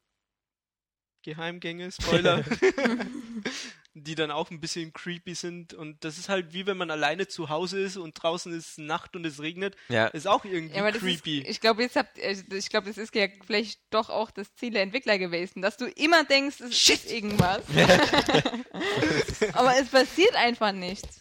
[1.23, 2.45] Geheimgänge, Spoiler,
[3.99, 5.73] die dann auch ein bisschen creepy sind.
[5.73, 9.17] Und das ist halt wie wenn man alleine zu Hause ist und draußen ist Nacht
[9.17, 9.75] und es regnet.
[9.89, 10.09] Ja.
[10.09, 11.39] Ist auch irgendwie Ja, creepy.
[11.39, 14.55] Ist, ich glaube, jetzt habt, äh, ich glaube, das ist ja vielleicht doch auch das
[14.55, 17.63] Ziel der Entwickler gewesen, dass du immer denkst, es ist irgendwas.
[19.55, 21.21] aber es passiert einfach nichts.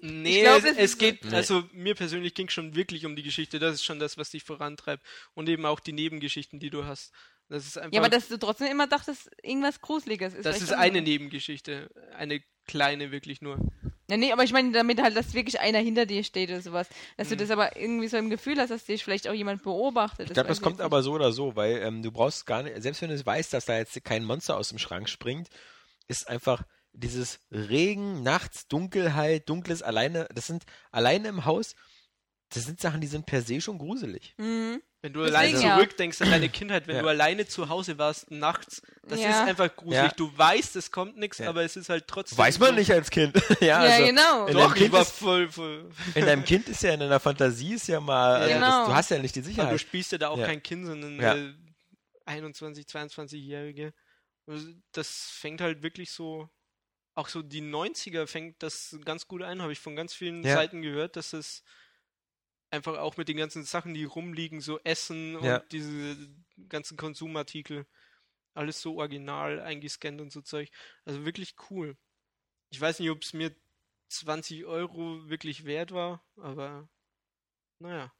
[0.00, 1.34] Nee, glaub, es, es es geht, Nee.
[1.36, 3.58] also mir persönlich ging schon wirklich um die Geschichte.
[3.58, 5.04] Das ist schon das, was dich vorantreibt.
[5.34, 7.12] Und eben auch die Nebengeschichten, die du hast.
[7.52, 7.92] Das ist einfach.
[7.92, 10.46] Ja, aber dass du trotzdem immer dachtest, irgendwas Gruseliges ist.
[10.46, 11.04] das ist eine so.
[11.04, 11.90] Nebengeschichte.
[12.16, 13.58] Eine kleine wirklich nur.
[14.08, 16.88] Ja, nee, aber ich meine damit halt, dass wirklich einer hinter dir steht oder sowas.
[17.18, 17.32] Dass Mhm.
[17.32, 20.28] du das aber irgendwie so im Gefühl hast, dass dich vielleicht auch jemand beobachtet.
[20.28, 22.82] Ich glaube, das weiß kommt aber so oder so, weil ähm, du brauchst gar nicht,
[22.82, 25.48] selbst wenn du weißt, dass da jetzt kein Monster aus dem Schrank springt,
[26.08, 26.62] ist einfach
[26.94, 31.74] dieses Regen, nachts, Dunkelheit, dunkles, alleine, das sind alleine im Haus,
[32.48, 34.34] das sind Sachen, die sind per se schon gruselig.
[34.38, 34.80] Mhm.
[35.04, 35.74] Wenn du Deswegen allein ja.
[35.76, 37.02] zurückdenkst an deine Kindheit, wenn Ja.
[37.02, 39.30] du alleine zu Hause warst, nachts, das Ja.
[39.30, 39.96] ist einfach gruselig.
[39.96, 40.08] Ja.
[40.16, 41.48] Du weißt, es kommt nichts, Ja.
[41.48, 42.38] aber es ist halt trotzdem.
[42.38, 43.34] Weiß man so- nicht als Kind.
[43.60, 44.46] ja, Ja, also, genau.
[44.46, 45.90] in Doch, ich Kind ist- voll, voll.
[46.14, 48.60] In deinem Kind ist ja in deiner Fantasie ist ja mal, also Ja.
[48.60, 48.86] das, Genau.
[48.86, 49.80] du hast ja nicht die Aber du Sicherheit.
[49.80, 50.46] spielst ja da auch Ja.
[50.46, 51.34] kein Kind, sondern Ja.
[51.34, 51.52] äh,
[52.24, 53.92] 21, 22-Jährige.
[54.46, 56.48] Also, Das fängt halt wirklich so,
[57.16, 60.54] auch so die 90er fängt das ganz gut ein, habe ich von ganz vielen Ja.
[60.54, 61.62] Seiten gehört, dass es
[62.72, 65.62] einfach auch mit den ganzen Sachen, die rumliegen, so Essen und Ja.
[65.72, 66.16] diese
[66.68, 67.86] ganzen Konsumartikel,
[68.54, 70.70] alles so original eingescannt und so Zeug.
[71.04, 71.96] Also wirklich cool.
[72.70, 73.54] Ich weiß nicht, ob es mir
[74.10, 76.88] 20 Euro wirklich wert war, aber
[77.80, 78.12] naja.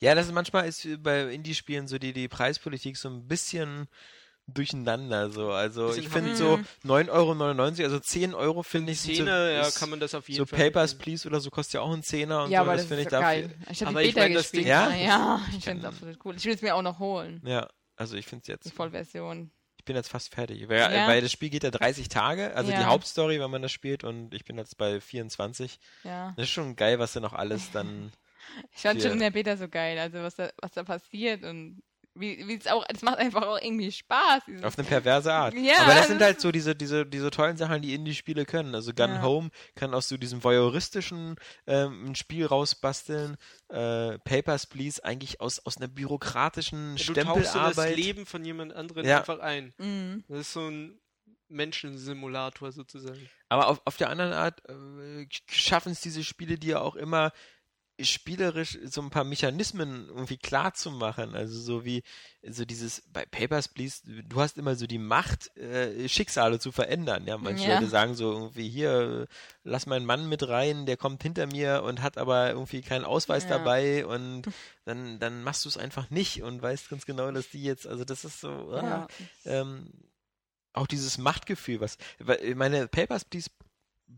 [0.00, 3.88] Ja, das ist manchmal ist bei Indie-Spielen so die, die Preispolitik so ein bisschen
[4.46, 5.50] durcheinander so.
[5.52, 6.64] Also ich finde so Mhm.
[6.84, 10.38] 9,99 Euro, also 10 Euro finde ich sind so, ja, kann man das auf jeden
[10.38, 10.58] so Fall.
[10.70, 11.04] Papers, empfehlen.
[11.16, 12.62] Please oder so kostet ja auch ein Zehner und Ja, so.
[12.64, 13.26] aber das das finde ich dafür.
[13.26, 13.54] geil.
[13.70, 14.64] Ich habe die ich Beta mein, das gespielt.
[14.64, 14.90] Ding- Ja?
[14.94, 16.34] ja, ich finde es absolut cool.
[16.36, 17.40] Ich will es mir auch noch holen.
[17.44, 18.66] Ja, also ich finde es jetzt.
[18.66, 19.50] Die Vollversion.
[19.78, 20.68] Ich bin jetzt fast fertig.
[20.68, 21.08] Weil, Ja?
[21.08, 22.86] weil das Spiel geht ja 30 Tage, also die Ja.
[22.86, 25.78] Hauptstory, wenn man das spielt, und ich bin jetzt bei 24.
[26.04, 26.34] Ja.
[26.36, 28.12] Das ist schon geil, was da noch alles dann.
[28.74, 31.80] Ich fand schon in der Beta so geil, also was da, was da passiert und
[32.14, 34.42] wie wie es auch, es macht einfach auch irgendwie Spaß.
[34.46, 35.54] dieses- Auf eine perverse Art.
[35.54, 38.74] Ja, Aber das das sind halt so diese, diese, diese tollen Sachen, die Indie-Spiele können.
[38.74, 39.22] Also Gun Ja.
[39.22, 43.36] Home kann aus so diesem voyeuristischen ähm, ein Spiel rausbasteln.
[43.68, 47.96] Äh, Papers, Please eigentlich aus, aus einer bürokratischen Ja, du tauchst das Stempelarbeit.
[47.96, 49.18] Leben von jemand anderem Ja.
[49.20, 49.72] einfach ein.
[49.78, 50.24] Mhm.
[50.28, 50.98] Das ist so ein
[51.48, 53.28] Menschensimulator sozusagen.
[53.48, 57.32] Aber auf, auf der anderen Art äh, schaffen es diese Spiele, die ja auch immer
[58.00, 61.34] spielerisch so ein paar Mechanismen irgendwie klar zu machen.
[61.34, 62.02] Also so wie
[62.42, 67.26] so dieses bei Papers, Please, du hast immer so die Macht, äh, Schicksale zu verändern.
[67.26, 67.74] Ja, manche Ja.
[67.74, 69.28] Leute sagen so irgendwie hier,
[69.62, 73.44] lass meinen Mann mit rein, der kommt hinter mir und hat aber irgendwie keinen Ausweis
[73.44, 73.50] Ja.
[73.58, 74.42] dabei und
[74.84, 78.04] dann, dann machst du es einfach nicht und weißt ganz genau, dass die jetzt, also
[78.04, 79.08] das ist so, ah, Ja.
[79.44, 79.92] ähm,
[80.72, 81.98] auch dieses Machtgefühl, was,
[82.56, 83.50] meine, Papers, Please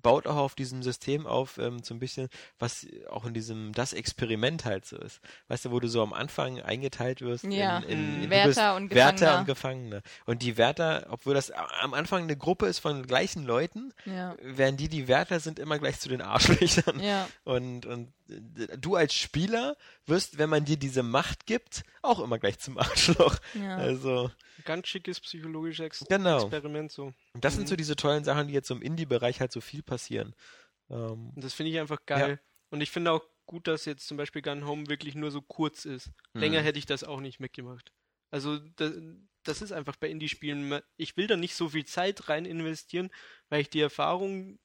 [0.02, 3.92] baut auch auf diesem System auf, ähm, so ein bisschen, was auch in diesem, das
[3.92, 5.20] Experiment halt so ist.
[5.48, 7.78] Weißt du, wo du so am Anfang eingeteilt wirst Ja.
[7.78, 8.22] in, in, Mhm.
[8.24, 10.02] du Wärter bist und Wärter und Gefangene.
[10.26, 14.36] Und die Wärter, obwohl das am Anfang eine Gruppe ist von gleichen Leuten, Ja.
[14.42, 17.00] während die, die Wärter sind, immer gleich zu den Arschlöchern.
[17.00, 17.28] Ja.
[17.44, 22.38] Und, und äh, du als Spieler wirst, wenn man dir diese Macht gibt, auch immer
[22.38, 23.36] gleich zum Arschloch.
[23.54, 23.76] Ja.
[23.76, 24.30] Also,
[24.64, 26.40] Ganz schickes psychologisches Ex Genau.
[26.42, 27.12] Experiment so.
[27.32, 27.58] und das Mhm.
[27.58, 30.34] sind so diese tollen Sachen, die jetzt so im Indie-Bereich halt so viel passieren.
[30.90, 32.40] Ähm, das finde ich einfach geil.
[32.70, 35.84] Und ich finde auch gut, dass jetzt zum Beispiel Gun Home wirklich nur so kurz
[35.84, 36.10] ist.
[36.32, 36.64] Länger Mhm.
[36.64, 37.92] hätte ich das auch nicht mitgemacht.
[38.30, 38.94] Also das,
[39.44, 40.80] das ist einfach bei Indie-Spielen.
[40.96, 43.10] Ich will da nicht so viel Zeit rein investieren,
[43.48, 44.58] weil ich die Erfahrung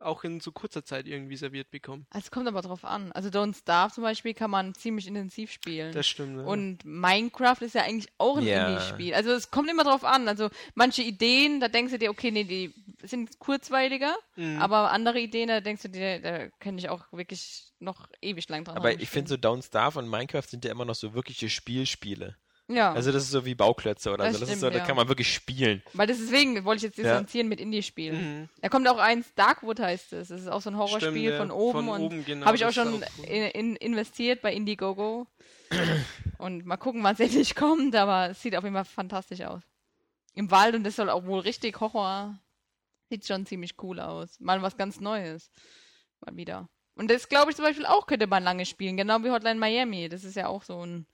[0.00, 2.04] auch in so kurzer Zeit irgendwie serviert bekomme.
[2.10, 3.12] Also es kommt aber drauf an.
[3.12, 5.92] Also Don't Starve zum Beispiel kann man ziemlich intensiv spielen.
[5.92, 6.38] Das stimmt.
[6.38, 6.44] Ja.
[6.44, 8.68] Und Minecraft ist ja eigentlich auch ein Ja.
[8.68, 9.14] Indie-Spiel.
[9.14, 10.28] Also es kommt immer drauf an.
[10.28, 14.60] Also manche Ideen, da denkst du dir, okay, nee, die sind kurzweiliger, Mhm.
[14.60, 18.64] aber andere Ideen, da denkst du dir, da kann ich auch wirklich noch ewig lang
[18.64, 21.48] dran aber ich finde so Don't Starve und Minecraft sind ja immer noch so wirkliche
[21.50, 22.36] Spielspiele.
[22.68, 24.40] Ja, Also das ist so wie Bauklötze oder Das so.
[24.40, 24.84] Das ist stimmt, so, da ja.
[24.84, 25.82] kann man wirklich spielen.
[25.92, 27.04] weil deswegen wollte ich jetzt Ja.
[27.04, 28.40] distanzieren mit Indie-Spielen.
[28.40, 28.48] Mhm.
[28.60, 30.28] Da kommt auch eins, Darkwood heißt es.
[30.28, 31.36] Das ist auch so ein Horrorspiel Stimmt, ja.
[31.38, 34.42] von oben Von und oben, genau, habe ich auch ist schon auch in, in, investiert
[34.42, 35.28] bei Indiegogo.
[36.38, 39.62] und mal gucken, wann es endlich kommt, aber es sieht auf jeden Fall fantastisch aus.
[40.34, 42.38] Im Wald und das soll auch wohl richtig Horror.
[43.10, 44.40] Sieht schon ziemlich cool aus.
[44.40, 45.50] Mal was ganz Neues.
[46.24, 46.68] Mal wieder.
[46.96, 50.08] Und das glaube ich zum Beispiel auch könnte man lange spielen, genau wie Hotline Miami.
[50.08, 51.06] Das ist ja auch so ein.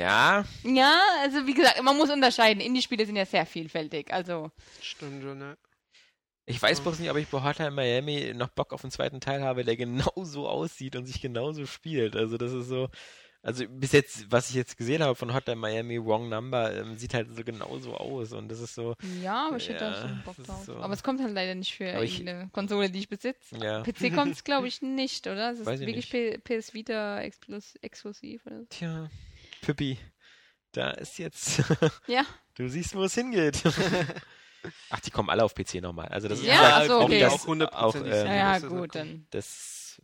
[0.00, 2.60] Ja, Ja, also wie gesagt, man muss unterscheiden.
[2.60, 4.12] Indie-Spiele sind ja sehr vielfältig.
[4.12, 5.56] Also, Stimmt schon, ne?
[6.46, 9.42] ich weiß bloß nicht, ob ich bei Hotline Miami noch Bock auf einen zweiten Teil
[9.42, 9.76] habe, der
[10.16, 12.16] genauso aussieht und sich genauso spielt.
[12.16, 12.88] Also das ist so,
[13.42, 17.14] also bis jetzt, was ich jetzt gesehen habe von Hotline Miami, Wrong Number, ähm, sieht
[17.14, 20.22] halt so genauso aus und das ist so, ja, aber ich hätte da Ja, schon
[20.24, 20.64] Bock drauf.
[20.64, 20.76] so.
[20.76, 23.56] Aber es kommt halt leider nicht für irgendeine Konsole, die ich besitze.
[23.60, 23.82] ja.
[23.82, 25.52] PC kommt es, glaube ich, nicht, oder?
[25.52, 28.44] Es ist Weiß ich wirklich P PS Vita exklusiv.
[28.46, 28.60] Oder?
[28.60, 28.66] so.
[28.70, 29.08] Tja,
[29.62, 29.98] Pippi,
[30.72, 31.62] da ist jetzt,
[32.06, 32.24] Ja,
[32.56, 33.62] du siehst, wo es hingeht.
[34.90, 36.08] Ach, die kommen alle auf PC nochmal.
[36.08, 37.20] Also das ist Ja, wie gesagt, ach so, auch okay.
[37.20, 39.26] das, auch auch, ähm, sicher, ja, ja gut, dann.
[39.30, 40.02] das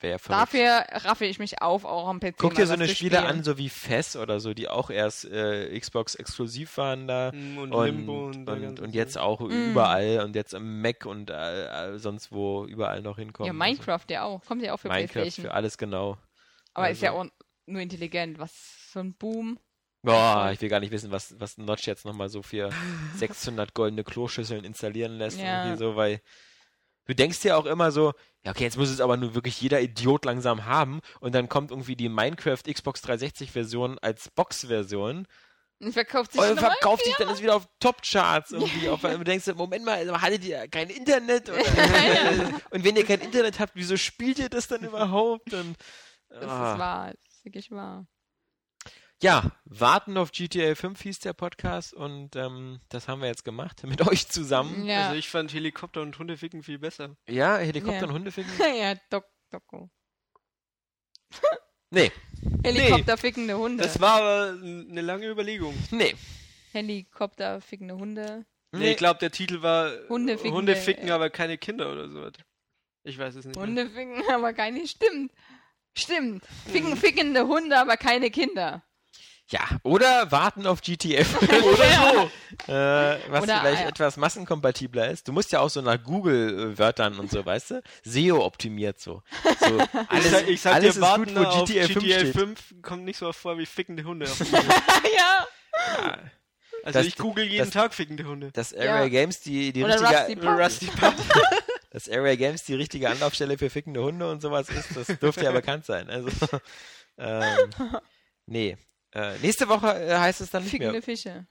[0.00, 0.42] wäre verrückt.
[0.42, 2.34] Dafür raffe ich mich auf, auch am PC.
[2.36, 3.30] Guck mal dir so eine Spiele spielen.
[3.38, 7.30] an, so wie Fess oder so, die auch erst äh, Xbox exklusiv waren da.
[7.30, 7.58] kommt.
[7.58, 9.70] Und, Und, Limbo und, und, und, jetzt auch Mm.
[9.70, 13.46] überall und jetzt am Mac und äh, äh, sonst wo überall noch hinkommen.
[13.46, 14.44] Ja, Minecraft ja auch.
[14.44, 15.46] Kommt ja auch für Also, Minecraft PlayStation.
[15.46, 16.18] für alles genau.
[16.74, 17.30] Aber ist ja also.
[17.30, 17.35] auch
[17.66, 18.38] nur intelligent.
[18.38, 18.52] Was
[18.92, 19.58] so ein Boom.
[20.02, 22.70] Boah, ich will gar nicht wissen, was, was Notch jetzt nochmal so für
[23.16, 25.38] 600 goldene Kloschüsseln installieren lässt.
[25.40, 25.76] Ja.
[25.76, 26.20] So, weil
[27.06, 28.12] du denkst ja auch immer so,
[28.44, 31.72] ja okay, jetzt muss es aber nur wirklich jeder Idiot langsam haben und dann kommt
[31.72, 35.26] irgendwie die Minecraft Xbox 360 Version als Box-Version
[35.80, 38.88] Und verkauft sich und verkauft sich dann ist wieder auf Top-Charts irgendwie.
[38.88, 41.48] Auf, und du denkst, Moment mal, also hattet ihr kein Internet?
[41.50, 41.58] Oder?
[42.70, 45.52] und wenn ihr kein Internet habt, wieso spielt ihr das dann überhaupt?
[45.52, 45.74] Und,
[46.28, 46.72] Das Ah.
[46.72, 47.12] ist wahr.
[47.46, 48.06] Wirklich wahr.
[49.22, 53.82] Ja, warten auf GTA 5 hieß der Podcast und ähm, das haben wir jetzt gemacht
[53.86, 54.84] mit euch zusammen.
[54.84, 55.04] Ja.
[55.06, 57.16] Also ich fand Helikopter und Hundeficken viel besser.
[57.28, 58.04] Ja, Helikopter Ja.
[58.06, 58.52] und Hundeficken?
[58.78, 59.90] ja, Doc, Doco.
[61.90, 62.10] Nee,
[62.64, 63.84] Helikopter fickende Hunde.
[63.84, 65.72] Das war aber eine lange Überlegung.
[65.92, 66.16] nee.
[66.72, 68.44] Helikopter fickende Hunde.
[68.72, 72.08] Nee, ich glaube, der Titel war äh, Hunde ficken- Hunde ficken, aber keine Kinder oder
[72.10, 72.28] so.
[73.04, 73.54] Ich weiß es nicht.
[73.56, 73.64] mehr.
[73.64, 74.84] Hunde ficken, aber keine.
[74.86, 75.32] Stimmt.
[75.96, 76.44] Stimmt.
[76.70, 76.96] Ficken, Mhm.
[76.96, 78.82] fickende Hunde, aber keine Kinder.
[79.48, 81.42] Ja, oder warten auf GTA 5.
[81.64, 82.30] Oder so.
[82.72, 85.28] Äh, was Oder, vielleicht äh, etwas massenkompatibler ist.
[85.28, 87.82] Du musst ja auch so nach Google-Wörtern und so, weißt du?
[88.02, 89.22] SEO optimiert so.
[89.60, 91.90] so alles ich sag, ich sag alles dir, ist warten gut, wo auf GTA 5
[92.04, 92.32] steht.
[92.32, 94.26] 5 kommt nicht so oft vor wie fickende Hunde.
[94.26, 95.46] ja.
[96.02, 96.18] Ja,
[96.82, 98.50] Also Das- ich google jeden das- Tag fickende Hunde.
[98.52, 99.08] dass Area Ja.
[99.08, 100.62] Games die, die Oder richtige, Rusty Puppy.
[100.62, 101.22] Rusty Puppy.
[101.96, 105.50] Dass Area Games die richtige Anlaufstelle für fickende Hunde und sowas ist, das dürfte ja
[105.50, 106.10] bekannt sein.
[106.10, 106.28] Also,
[107.16, 107.70] ähm,
[108.44, 108.76] nee.
[109.14, 111.02] Äh, nächste Woche äh, heißt es dann nicht Fickende mehr.
[111.02, 111.46] Fische.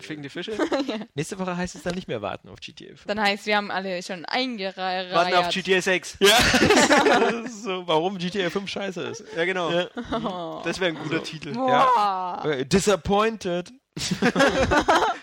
[0.00, 0.52] Fickende Fische.
[1.14, 3.04] Nächste Woche heißt es dann nicht mehr warten auf GTA 5.
[3.04, 5.12] Dann heißt, wir haben alle schon eingereiht.
[5.12, 6.16] Warten auf GTA 6.
[6.20, 7.44] Ja.
[7.48, 9.24] so, warum GTA 5 scheiße ist.
[9.36, 9.70] Ja, genau.
[9.70, 9.88] Ja.
[10.10, 10.62] Oh.
[10.64, 11.52] Das wäre ein guter Titel.
[11.52, 12.42] Boah.
[12.46, 13.70] Äh, Disappointed.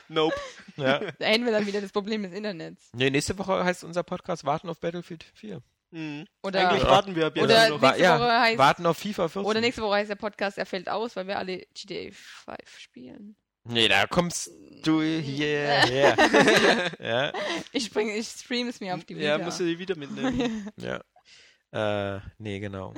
[0.09, 0.35] Nope.
[0.81, 0.99] Ja.
[1.19, 2.89] Da hätten wir dann wieder das Problem des Internets.
[2.93, 5.61] Nee, nächste Woche heißt unser Podcast Warten auf Battlefield 4.
[5.91, 6.25] Mhm.
[6.43, 6.89] Oder, Eigentlich Ja.
[6.89, 7.81] warten wir ab jetzt Oder noch.
[7.81, 9.49] Nächste ja, Woche heißt- Warten auf FIFA 14.
[9.49, 13.35] oder nächste Woche heißt der Podcast, er fällt aus, weil wir alle GTA 5 spielen.
[13.65, 14.49] Nee, da kommst
[14.83, 15.85] du hierher.
[16.99, 17.33] ja,
[17.71, 19.27] Ich spring, ich stream es mir auf die Vita.
[19.27, 20.69] Ja, musst du die wieder mitnehmen.
[20.77, 21.01] ja.
[21.71, 22.93] Äh, nee, genau.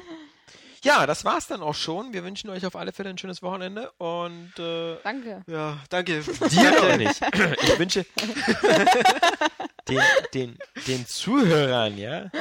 [0.84, 2.11] Ja, das war's dann auch schon.
[2.11, 5.43] Wir wünschen euch auf alle Fälle ein schönes Wochenende und äh, Danke.
[5.48, 6.22] ja, danke.
[6.50, 7.22] dir doch nicht.
[7.64, 8.06] Ich wünsche
[9.88, 10.01] den,
[10.34, 12.32] den, den Zuhörern, ja,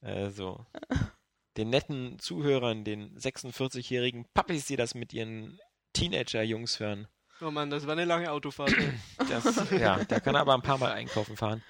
[0.00, 0.64] also
[1.56, 5.58] den netten Zuhörern, den 46-jährigen Pappis, die das mit ihren
[5.92, 7.08] Teenager-Jungs hören.
[7.40, 8.72] Oh Mann, das war eine lange Autofahrt.
[9.28, 11.60] Das, ja, da kann er aber ein paar Mal einkaufen fahren.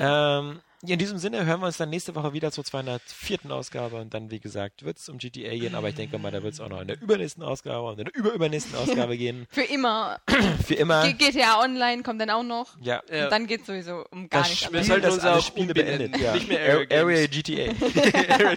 [0.00, 3.50] Ähm, in diesem Sinne hören wir uns dann nächste Woche wieder zur 204.
[3.50, 6.42] Ausgabe und dann, wie gesagt, wird es um GTA gehen, aber ich denke mal, da
[6.42, 9.46] wird es auch noch in der übernächsten Ausgabe und in der überübernächsten Ausgabe gehen.
[9.50, 10.20] Für immer.
[10.66, 11.02] Für immer.
[11.06, 12.76] G GTA Online kommt dann auch noch.
[12.80, 13.24] Ja, Ja.
[13.24, 14.64] Und dann geht sowieso um gar das nichts.
[14.64, 16.16] Spiel, Wir sollten das alle auch Spiele beendet.
[16.16, 16.32] Ja.
[16.34, 17.26] Nicht mehr Area, Area Area.
[17.26, 18.50] GTA.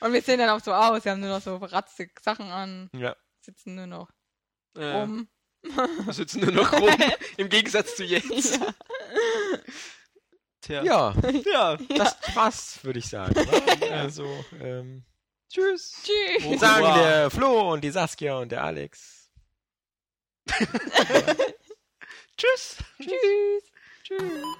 [0.00, 1.04] Und wir sehen dann auch so aus.
[1.04, 3.16] Wir haben nur noch so ratzig Sachen an, ja.
[3.40, 4.10] sitzen nur noch
[4.76, 5.28] Ja, rum.
[6.10, 6.88] Sitzen nur noch rum.
[7.36, 8.58] Im Gegensatz zu jetzt.
[10.60, 10.82] Tja.
[10.82, 11.14] ja,
[11.52, 11.76] Ja.
[11.76, 13.34] das war's, würde ich sagen.
[13.90, 14.26] Also,
[14.60, 15.04] ähm,
[15.48, 16.02] tschüss.
[16.04, 16.60] Tschüss.
[16.60, 16.98] Sagen Hurra.
[16.98, 19.30] der Flo und die Saskia und der Alex.
[22.36, 22.76] Tschüss.
[22.98, 23.62] Tschüss.
[24.02, 24.56] Tschüss.